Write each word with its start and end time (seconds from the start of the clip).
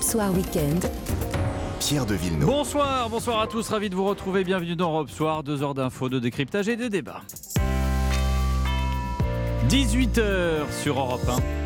Europe 0.00 0.12
Soir 0.12 0.32
Weekend. 0.32 0.90
Pierre 1.78 2.06
de 2.06 2.14
Villeneuve. 2.14 2.46
Bonsoir, 2.46 3.10
bonsoir 3.10 3.40
à 3.40 3.46
tous, 3.46 3.68
ravi 3.68 3.90
de 3.90 3.94
vous 3.94 4.04
retrouver. 4.04 4.44
Bienvenue 4.44 4.74
dans 4.74 4.92
Europe 4.92 5.10
Soir, 5.10 5.42
deux 5.42 5.62
heures 5.62 5.74
d'infos, 5.74 6.08
de 6.08 6.18
décryptage 6.18 6.68
et 6.68 6.76
de 6.76 6.88
débat. 6.88 7.20
18h 9.68 10.72
sur 10.82 10.98
Europe 10.98 11.28
1. 11.28 11.59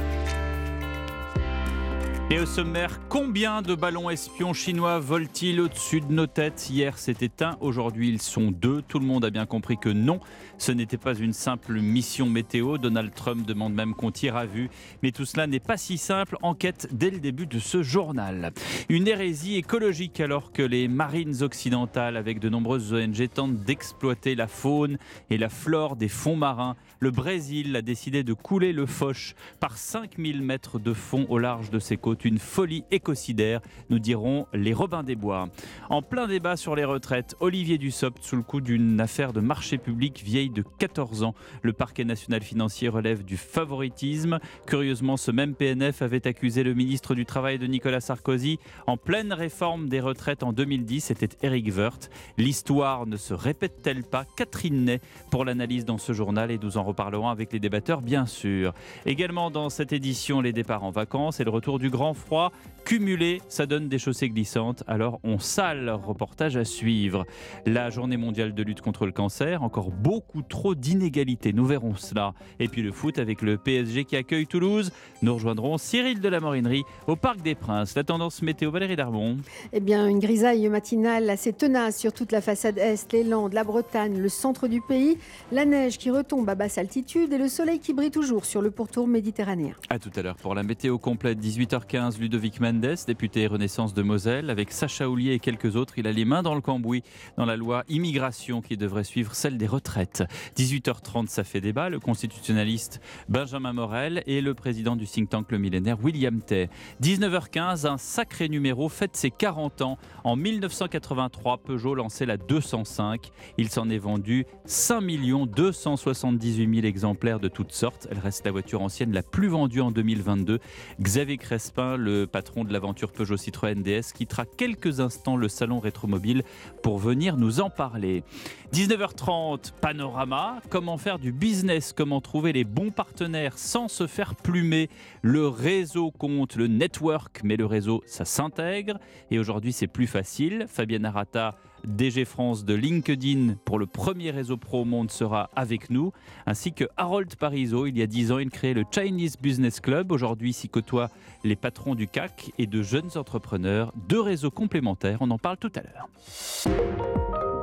Et 2.31 2.41
au 2.41 2.47
sommaire, 2.47 3.01
combien 3.11 3.61
de 3.61 3.75
ballons 3.75 4.09
espions 4.09 4.55
chinois 4.55 4.99
volent-ils 4.99 5.61
au-dessus 5.61 6.01
de 6.01 6.11
nos 6.11 6.27
têtes 6.27 6.71
Hier, 6.71 6.97
c'était 6.99 7.45
un, 7.45 7.59
aujourd'hui, 7.61 8.09
ils 8.09 8.23
sont 8.23 8.51
deux. 8.51 8.81
Tout 8.81 8.99
le 8.99 9.05
monde 9.05 9.27
a 9.27 9.31
bien 9.31 9.45
compris 9.45 9.77
que 9.77 9.91
non, 9.91 10.21
ce 10.57 10.73
n'était 10.73 10.97
pas 10.97 11.15
une 11.15 11.35
simple 11.35 11.75
mission 11.75 12.31
météo. 12.31 12.79
Donald 12.79 13.13
Trump 13.15 13.47
demande 13.47 13.75
même 13.75 13.95
qu'on 13.95 14.11
tire 14.11 14.37
à 14.37 14.47
vue. 14.47 14.71
Mais 15.03 15.13
tout 15.13 15.27
cela 15.27 15.47
n'est 15.47 15.61
pas 15.61 15.77
si 15.77 15.99
simple. 15.99 16.39
Enquête 16.41 16.89
dès 16.93 17.11
le 17.11 17.21
début 17.21 17.47
de 17.47 17.59
ce 17.59 17.83
journal. 17.83 18.53
Une 18.89 19.07
hérésie 19.07 19.57
écologique 19.57 20.19
alors 20.19 20.51
que 20.51 20.63
les 20.63 20.89
marines 20.89 21.43
occidentales, 21.43 22.17
avec 22.17 22.39
de 22.39 22.49
nombreuses 22.49 22.95
ONG, 22.95 23.29
tentent 23.29 23.63
d'exploiter 23.65 24.35
la 24.35 24.47
faune 24.47 24.97
et 25.29 25.37
la 25.37 25.51
flore 25.51 25.95
des 25.95 26.09
fonds 26.09 26.37
marins. 26.37 26.75
Le 27.01 27.11
Brésil 27.11 27.75
a 27.77 27.83
décidé 27.83 28.23
de 28.23 28.33
couler 28.33 28.73
le 28.73 28.87
Foch 28.87 29.35
par 29.61 29.77
5000 29.77 30.43
mètres 30.43 30.79
de 30.79 30.93
fond 30.93 31.27
au 31.29 31.39
large 31.39 31.71
de 31.71 31.79
ses 31.79 31.97
côtes 31.97 32.25
une 32.25 32.39
folie 32.39 32.85
écocidaire, 32.91 33.61
nous 33.91 33.99
dirons 33.99 34.47
les 34.53 34.73
Robins 34.73 35.03
des 35.03 35.17
Bois. 35.17 35.49
En 35.91 36.03
plein 36.03 36.27
débat 36.27 36.57
sur 36.57 36.77
les 36.77 36.85
retraites, 36.85 37.35
Olivier 37.41 37.79
Dussopt, 37.79 38.23
sous 38.23 38.37
le 38.37 38.43
coup 38.43 38.61
d'une 38.61 39.01
affaire 39.01 39.33
de 39.33 39.41
marché 39.41 39.79
public 39.79 40.23
vieille 40.25 40.51
de 40.51 40.65
14 40.79 41.25
ans, 41.25 41.35
le 41.63 41.73
parquet 41.73 42.05
national 42.05 42.43
financier 42.43 42.89
relève 42.89 43.25
du 43.25 43.37
favoritisme. 43.37 44.39
Curieusement, 44.67 45.17
ce 45.17 45.31
même 45.31 45.55
PNF 45.55 46.03
avait 46.03 46.27
accusé 46.27 46.63
le 46.63 46.75
ministre 46.75 47.15
du 47.15 47.27
Travail 47.27 47.59
de 47.59 47.67
Nicolas 47.67 48.01
Sarkozy 48.01 48.59
en 48.87 48.97
pleine 48.97 49.33
réforme 49.33 49.89
des 49.89 50.01
retraites 50.01 50.43
en 50.43 50.53
2010, 50.53 51.01
c'était 51.01 51.37
Eric 51.43 51.75
Woerth. 51.77 52.11
L'histoire 52.39 53.07
ne 53.07 53.17
se 53.17 53.35
répète-t-elle 53.35 54.05
pas? 54.05 54.25
Catherine 54.37 54.85
Ney 54.85 55.01
pour 55.31 55.45
l'analyse 55.45 55.85
dans 55.85 55.99
ce 55.99 56.13
journal 56.13 56.51
et 56.51 56.59
nous 56.59 56.79
en 56.79 56.85
reparlerons 56.95 57.29
avec 57.29 57.53
les 57.53 57.59
débatteurs 57.59 58.01
bien 58.01 58.25
sûr. 58.25 58.73
Également 59.05 59.51
dans 59.51 59.69
cette 59.69 59.93
édition, 59.93 60.41
les 60.41 60.53
départs 60.53 60.85
en 60.85 60.91
vacances 60.91 61.41
et 61.41 61.45
le 61.45 61.51
retour 61.51 61.81
du 61.81 61.91
grand 61.91 62.15
froid 62.15 62.53
cumulé, 62.85 63.41
ça 63.49 63.67
donne 63.67 63.89
des 63.89 63.99
chaussées 63.99 64.29
glissantes. 64.29 64.85
Alors 64.87 65.21
on 65.25 65.39
sale, 65.39 65.91
reportage 65.91 66.57
à 66.57 66.65
suivre. 66.65 67.25
La 67.67 67.91
journée 67.91 68.17
mondiale 68.17 68.55
de 68.55 68.63
lutte 68.63 68.81
contre 68.81 69.07
le 69.07 69.13
cancer, 69.13 69.63
encore 69.63 69.91
beaucoup 69.91 70.43
trop 70.43 70.75
d'inégalités, 70.75 71.53
nous 71.53 71.65
verrons 71.65 71.95
cela. 71.95 72.35
Et 72.61 72.69
puis 72.69 72.83
le 72.83 72.93
foot 72.93 73.19
avec 73.19 73.43
le 73.43 73.57
PSG 73.57 74.05
qui 74.05 74.17
accueille 74.17 74.47
Toulouse. 74.47 74.93
Nous 75.23 75.35
rejoindrons 75.35 75.79
Cyril 75.79 76.21
de 76.21 76.29
la 76.29 76.41
Morinerie 76.41 76.83
au 77.07 77.17
Parc 77.17 77.41
des 77.43 77.55
Princes. 77.55 77.95
La 77.95 78.05
tendance 78.05 78.43
météo, 78.43 78.71
Valérie 78.71 78.97
Darbon. 78.97 79.39
Eh 79.73 79.81
bien, 79.81 80.07
une 80.07 80.19
grisaille 80.19 80.69
matinale 80.69 81.31
assez 81.31 81.53
tenace 81.53 81.99
sur 81.99 82.13
toute 82.13 82.33
la 82.33 82.41
façade 82.41 82.79
est, 82.79 83.13
les 83.13 83.25
Landes, 83.25 83.55
la 83.55 83.65
Bretagne, 83.65 84.19
le 84.19 84.29
centre 84.29 84.69
du 84.69 84.81
pays, 84.81 85.17
la 85.53 85.65
neige 85.65 85.99
qui 85.99 86.11
retombe 86.11 86.49
à 86.49 86.55
basse 86.55 86.79
altitude 86.79 87.33
et 87.33 87.39
le 87.39 87.49
soleil 87.49 87.79
qui 87.79 87.95
brille 87.95 88.11
toujours 88.11 88.45
sur 88.45 88.61
le 88.61 88.71
pourtour 88.71 89.07
méditerranéen. 89.07 89.73
A 89.89 89.99
tout 89.99 90.11
à 90.17 90.23
l'heure 90.23 90.37
pour 90.37 90.55
la 90.55 90.63
météo 90.63 90.99
complète, 90.99 91.39
18h15. 91.39 92.19
Ludovic 92.19 92.61
Mendes, 92.75 92.97
député 93.07 93.47
Renaissance 93.47 93.95
de 93.95 94.03
Moselle, 94.03 94.51
avec 94.51 94.73
Sacha 94.73 95.09
Houlier 95.09 95.35
et 95.35 95.39
quelques 95.39 95.77
autres. 95.77 95.99
Il 95.99 96.09
a 96.09 96.13
les 96.13 96.25
mains 96.25 96.43
dans 96.43 96.57
le 96.57 96.61
cambouis 96.61 97.03
dans 97.37 97.45
la 97.45 97.57
loi 97.57 97.85
immigration 97.89 98.63
qui 98.63 98.77
devrait 98.77 99.05
suivre 99.05 99.35
celle 99.35 99.59
des 99.59 99.67
retraites. 99.67 100.25
18h30, 100.57 101.29
ça 101.29 101.45
fait 101.45 101.61
débat. 101.61 101.89
Le 101.89 102.01
constitutionnaliste 102.01 103.01
Benjamin 103.29 103.73
Morel 103.73 104.25
et 104.27 104.41
le 104.41 104.55
président 104.55 104.97
du 104.97 105.07
think 105.07 105.31
tank 105.31 105.53
Le 105.53 105.59
Millénaire, 105.59 106.03
William 106.03 106.41
Tay. 106.41 106.69
19h15, 107.01 107.87
un 107.87 107.97
sacré 107.97 108.49
numéro 108.49 108.89
fête 108.89 109.15
ses 109.17 109.31
40 109.31 109.83
ans. 109.83 109.99
En 110.25 110.35
1983, 110.35 111.59
Peugeot 111.59 111.95
lançait 111.95 112.27
la 112.27 112.37
205. 112.37 113.31
Il 113.57 113.69
s'en 113.69 113.89
est 113.89 113.99
vendu 113.99 114.47
5 114.65 115.01
278 115.47 116.75
000 116.75 116.87
exemplaires 116.87 117.39
de 117.39 117.49
toutes 117.49 117.73
sortes. 117.73 118.09
Elle 118.11 118.19
reste 118.19 118.45
la 118.45 118.53
voiture 118.53 118.83
ancienne 118.83 119.13
la 119.13 119.23
plus 119.23 119.49
vendue 119.49 119.81
en 119.81 119.93
2022. 119.93 120.59
Xavier 121.01 121.37
Crespin 121.37 121.97
le 121.97 122.27
patron 122.27 122.64
de 122.67 122.73
l'aventure 122.73 123.13
Peugeot 123.13 123.37
Citroën 123.37 123.83
DS, 123.83 124.13
quittera 124.15 124.45
quelques 124.45 125.01
instants 125.01 125.37
le 125.37 125.49
salon 125.49 125.81
rétromobile 125.81 126.43
pour 126.83 126.99
venir 126.99 127.37
nous 127.37 127.61
en 127.61 127.71
parler. 127.71 128.25
19h30, 128.73 129.73
panorama, 129.81 130.61
comment 130.71 130.99
faire 130.99 131.19
du 131.19 131.33
business, 131.33 131.93
comment 131.93 132.21
trouver 132.21 132.53
les 132.53 132.65
bons 132.65 132.91
partenaires 132.91 133.59
sans 133.59 133.89
se 133.89 134.07
faire 134.07 134.35
plumer? 134.35 134.91
Le 135.23 135.49
réseau 135.49 136.11
compte, 136.11 136.57
le 136.57 136.67
network, 136.67 137.41
mais 137.45 137.57
le 137.57 137.67
réseau, 137.67 138.03
ça 138.07 138.25
s'intègre. 138.25 138.99
Et 139.31 139.39
aujourd'hui, 139.39 139.73
c'est 139.73 139.87
plus 139.87 140.07
facile. 140.07 140.67
Fabienne 140.69 141.05
Arata 141.05 141.55
DG 141.85 142.25
France 142.25 142.65
de 142.65 142.75
LinkedIn 142.75 143.57
pour 143.65 143.79
le 143.79 143.87
premier 143.87 144.31
réseau 144.31 144.57
pro 144.57 144.83
au 144.83 144.85
monde 144.85 145.11
sera 145.11 145.51
avec 145.55 145.91
nous, 145.91 146.13
ainsi 146.47 146.73
que 146.73 146.85
Harold 146.97 147.35
Parizeau. 147.37 147.87
Il 147.87 147.99
y 147.99 148.03
a 148.03 148.07
10 148.07 148.33
ans, 148.33 148.39
il 148.39 148.51
créait 148.51 148.75
le 148.75 148.85
Chinese 148.91 149.37
Business 149.37 149.81
Club. 149.81 150.13
Aujourd'hui, 150.13 150.53
s'y 150.53 150.69
côtoient 150.69 151.11
les 151.45 151.57
patrons 151.57 151.95
du 151.95 152.09
CAC 152.09 152.53
et 152.59 152.67
de 152.67 152.83
jeunes 152.83 153.11
entrepreneurs. 153.17 153.93
Deux 154.09 154.21
réseaux 154.21 154.51
complémentaires, 154.51 155.19
on 155.21 155.31
en 155.31 155.39
parle 155.39 155.59
tout 155.59 155.73
à 155.75 155.83
l'heure. 155.83 157.54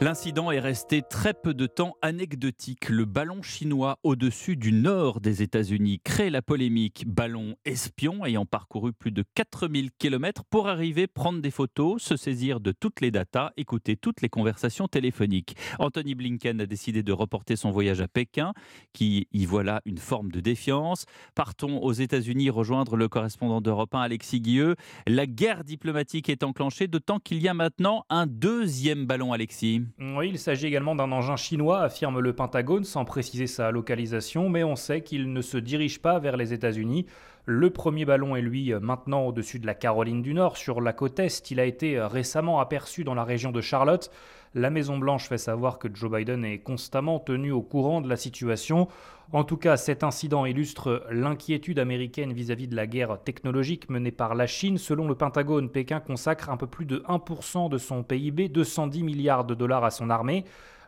L'incident 0.00 0.52
est 0.52 0.60
resté 0.60 1.02
très 1.02 1.34
peu 1.34 1.52
de 1.52 1.66
temps 1.66 1.96
anecdotique. 2.00 2.88
Le 2.88 3.04
ballon 3.04 3.42
chinois 3.42 3.98
au-dessus 4.04 4.56
du 4.56 4.72
nord 4.72 5.20
des 5.20 5.42
États-Unis 5.42 6.00
crée 6.04 6.30
la 6.30 6.42
polémique. 6.42 7.04
Ballon 7.06 7.56
espion 7.64 8.24
ayant 8.24 8.46
parcouru 8.46 8.92
plus 8.92 9.10
de 9.10 9.24
4000 9.34 9.90
km 9.98 10.44
pour 10.44 10.68
arriver 10.68 11.08
prendre 11.08 11.40
des 11.40 11.50
photos, 11.50 12.00
se 12.00 12.16
saisir 12.16 12.60
de 12.60 12.70
toutes 12.70 13.00
les 13.00 13.10
datas, 13.10 13.50
écouter 13.56 13.96
toutes 13.96 14.20
les 14.20 14.28
conversations 14.28 14.86
téléphoniques. 14.86 15.56
Anthony 15.80 16.14
Blinken 16.14 16.60
a 16.60 16.66
décidé 16.66 17.02
de 17.02 17.12
reporter 17.12 17.56
son 17.56 17.70
voyage 17.70 18.00
à 18.00 18.06
Pékin, 18.06 18.52
qui 18.92 19.26
y 19.32 19.44
voit 19.44 19.64
là 19.64 19.82
une 19.86 19.98
forme 19.98 20.30
de 20.30 20.40
défiance. 20.40 21.06
Partons 21.34 21.78
aux 21.82 21.92
États-Unis 21.92 22.50
rejoindre 22.50 22.96
le 22.96 23.08
correspondant 23.08 23.60
d'Europe 23.60 23.94
1, 23.94 24.02
Alexis 24.02 24.40
Guilleux. 24.40 24.76
La 25.08 25.26
guerre 25.26 25.64
diplomatique 25.64 26.28
est 26.28 26.44
enclenchée, 26.44 26.86
d'autant 26.86 27.18
qu'il 27.18 27.42
y 27.42 27.48
a 27.48 27.54
maintenant 27.54 28.04
un 28.08 28.26
deuxième 28.26 29.06
ballon 29.06 29.31
Alexis. 29.32 29.82
Oui, 29.98 30.28
il 30.30 30.38
s'agit 30.38 30.66
également 30.66 30.94
d'un 30.94 31.10
engin 31.12 31.36
chinois, 31.36 31.80
affirme 31.80 32.20
le 32.20 32.32
Pentagone, 32.32 32.84
sans 32.84 33.04
préciser 33.04 33.46
sa 33.46 33.70
localisation, 33.70 34.48
mais 34.48 34.64
on 34.64 34.76
sait 34.76 35.02
qu'il 35.02 35.32
ne 35.32 35.42
se 35.42 35.58
dirige 35.58 36.00
pas 36.00 36.18
vers 36.18 36.36
les 36.36 36.52
États-Unis. 36.52 37.06
Le 37.44 37.70
premier 37.70 38.04
ballon 38.04 38.36
est 38.36 38.40
lui 38.40 38.72
maintenant 38.80 39.22
au-dessus 39.22 39.58
de 39.58 39.66
la 39.66 39.74
Caroline 39.74 40.22
du 40.22 40.32
Nord, 40.32 40.56
sur 40.56 40.80
la 40.80 40.92
côte 40.92 41.18
Est. 41.18 41.50
Il 41.50 41.58
a 41.58 41.64
été 41.64 42.00
récemment 42.00 42.60
aperçu 42.60 43.02
dans 43.02 43.14
la 43.14 43.24
région 43.24 43.50
de 43.50 43.60
Charlotte. 43.60 44.12
La 44.54 44.70
Maison-Blanche 44.70 45.28
fait 45.28 45.38
savoir 45.38 45.80
que 45.80 45.88
Joe 45.92 46.12
Biden 46.12 46.44
est 46.44 46.60
constamment 46.60 47.18
tenu 47.18 47.50
au 47.50 47.62
courant 47.62 48.00
de 48.00 48.08
la 48.08 48.16
situation. 48.16 48.86
En 49.32 49.42
tout 49.42 49.56
cas, 49.56 49.76
cet 49.76 50.04
incident 50.04 50.46
illustre 50.46 51.04
l'inquiétude 51.10 51.80
américaine 51.80 52.32
vis-à-vis 52.32 52.68
de 52.68 52.76
la 52.76 52.86
guerre 52.86 53.18
technologique 53.24 53.90
menée 53.90 54.12
par 54.12 54.36
la 54.36 54.46
Chine. 54.46 54.78
Selon 54.78 55.08
le 55.08 55.16
Pentagone, 55.16 55.68
Pékin 55.68 55.98
consacre 55.98 56.48
un 56.48 56.56
peu 56.56 56.68
plus 56.68 56.84
de 56.84 56.98
1% 57.08 57.68
de 57.70 57.78
son 57.78 58.04
PIB, 58.04 58.50
210 58.50 59.02
milliards 59.02 59.44
de 59.44 59.54
dollars 59.54 59.82
à 59.82 59.90
son 59.90 60.10
armée. 60.10 60.44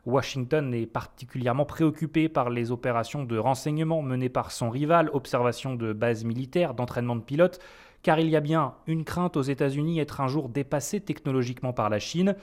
Washington 0.06 0.75
est 0.75 0.87
particulièrement 0.87 1.65
préoccupé 1.65 2.28
par 2.28 2.50
les 2.50 2.70
opérations 2.70 3.25
de 3.25 3.38
renseignement 3.38 4.03
menées 4.03 4.28
par 4.28 4.53
son 4.53 4.69
rival, 4.69 5.09
observation 5.12 5.75
de 5.75 5.92
bases 5.92 6.25
militaires, 6.25 6.75
d'entraînement 6.75 7.16
de 7.16 7.22
pilotes, 7.22 7.59
car 8.03 8.19
il 8.19 8.28
y 8.28 8.37
a 8.37 8.41
bien 8.41 8.75
une 8.87 9.04
crainte 9.04 9.37
aux 9.37 9.43
États-Unis 9.43 10.00
être 10.00 10.20
un 10.20 10.28
jour 10.28 10.50
dépassé 10.50 11.00
technologiquement 11.00 11.72
par 11.72 11.88
la 11.88 11.98
Chine. 11.98 12.37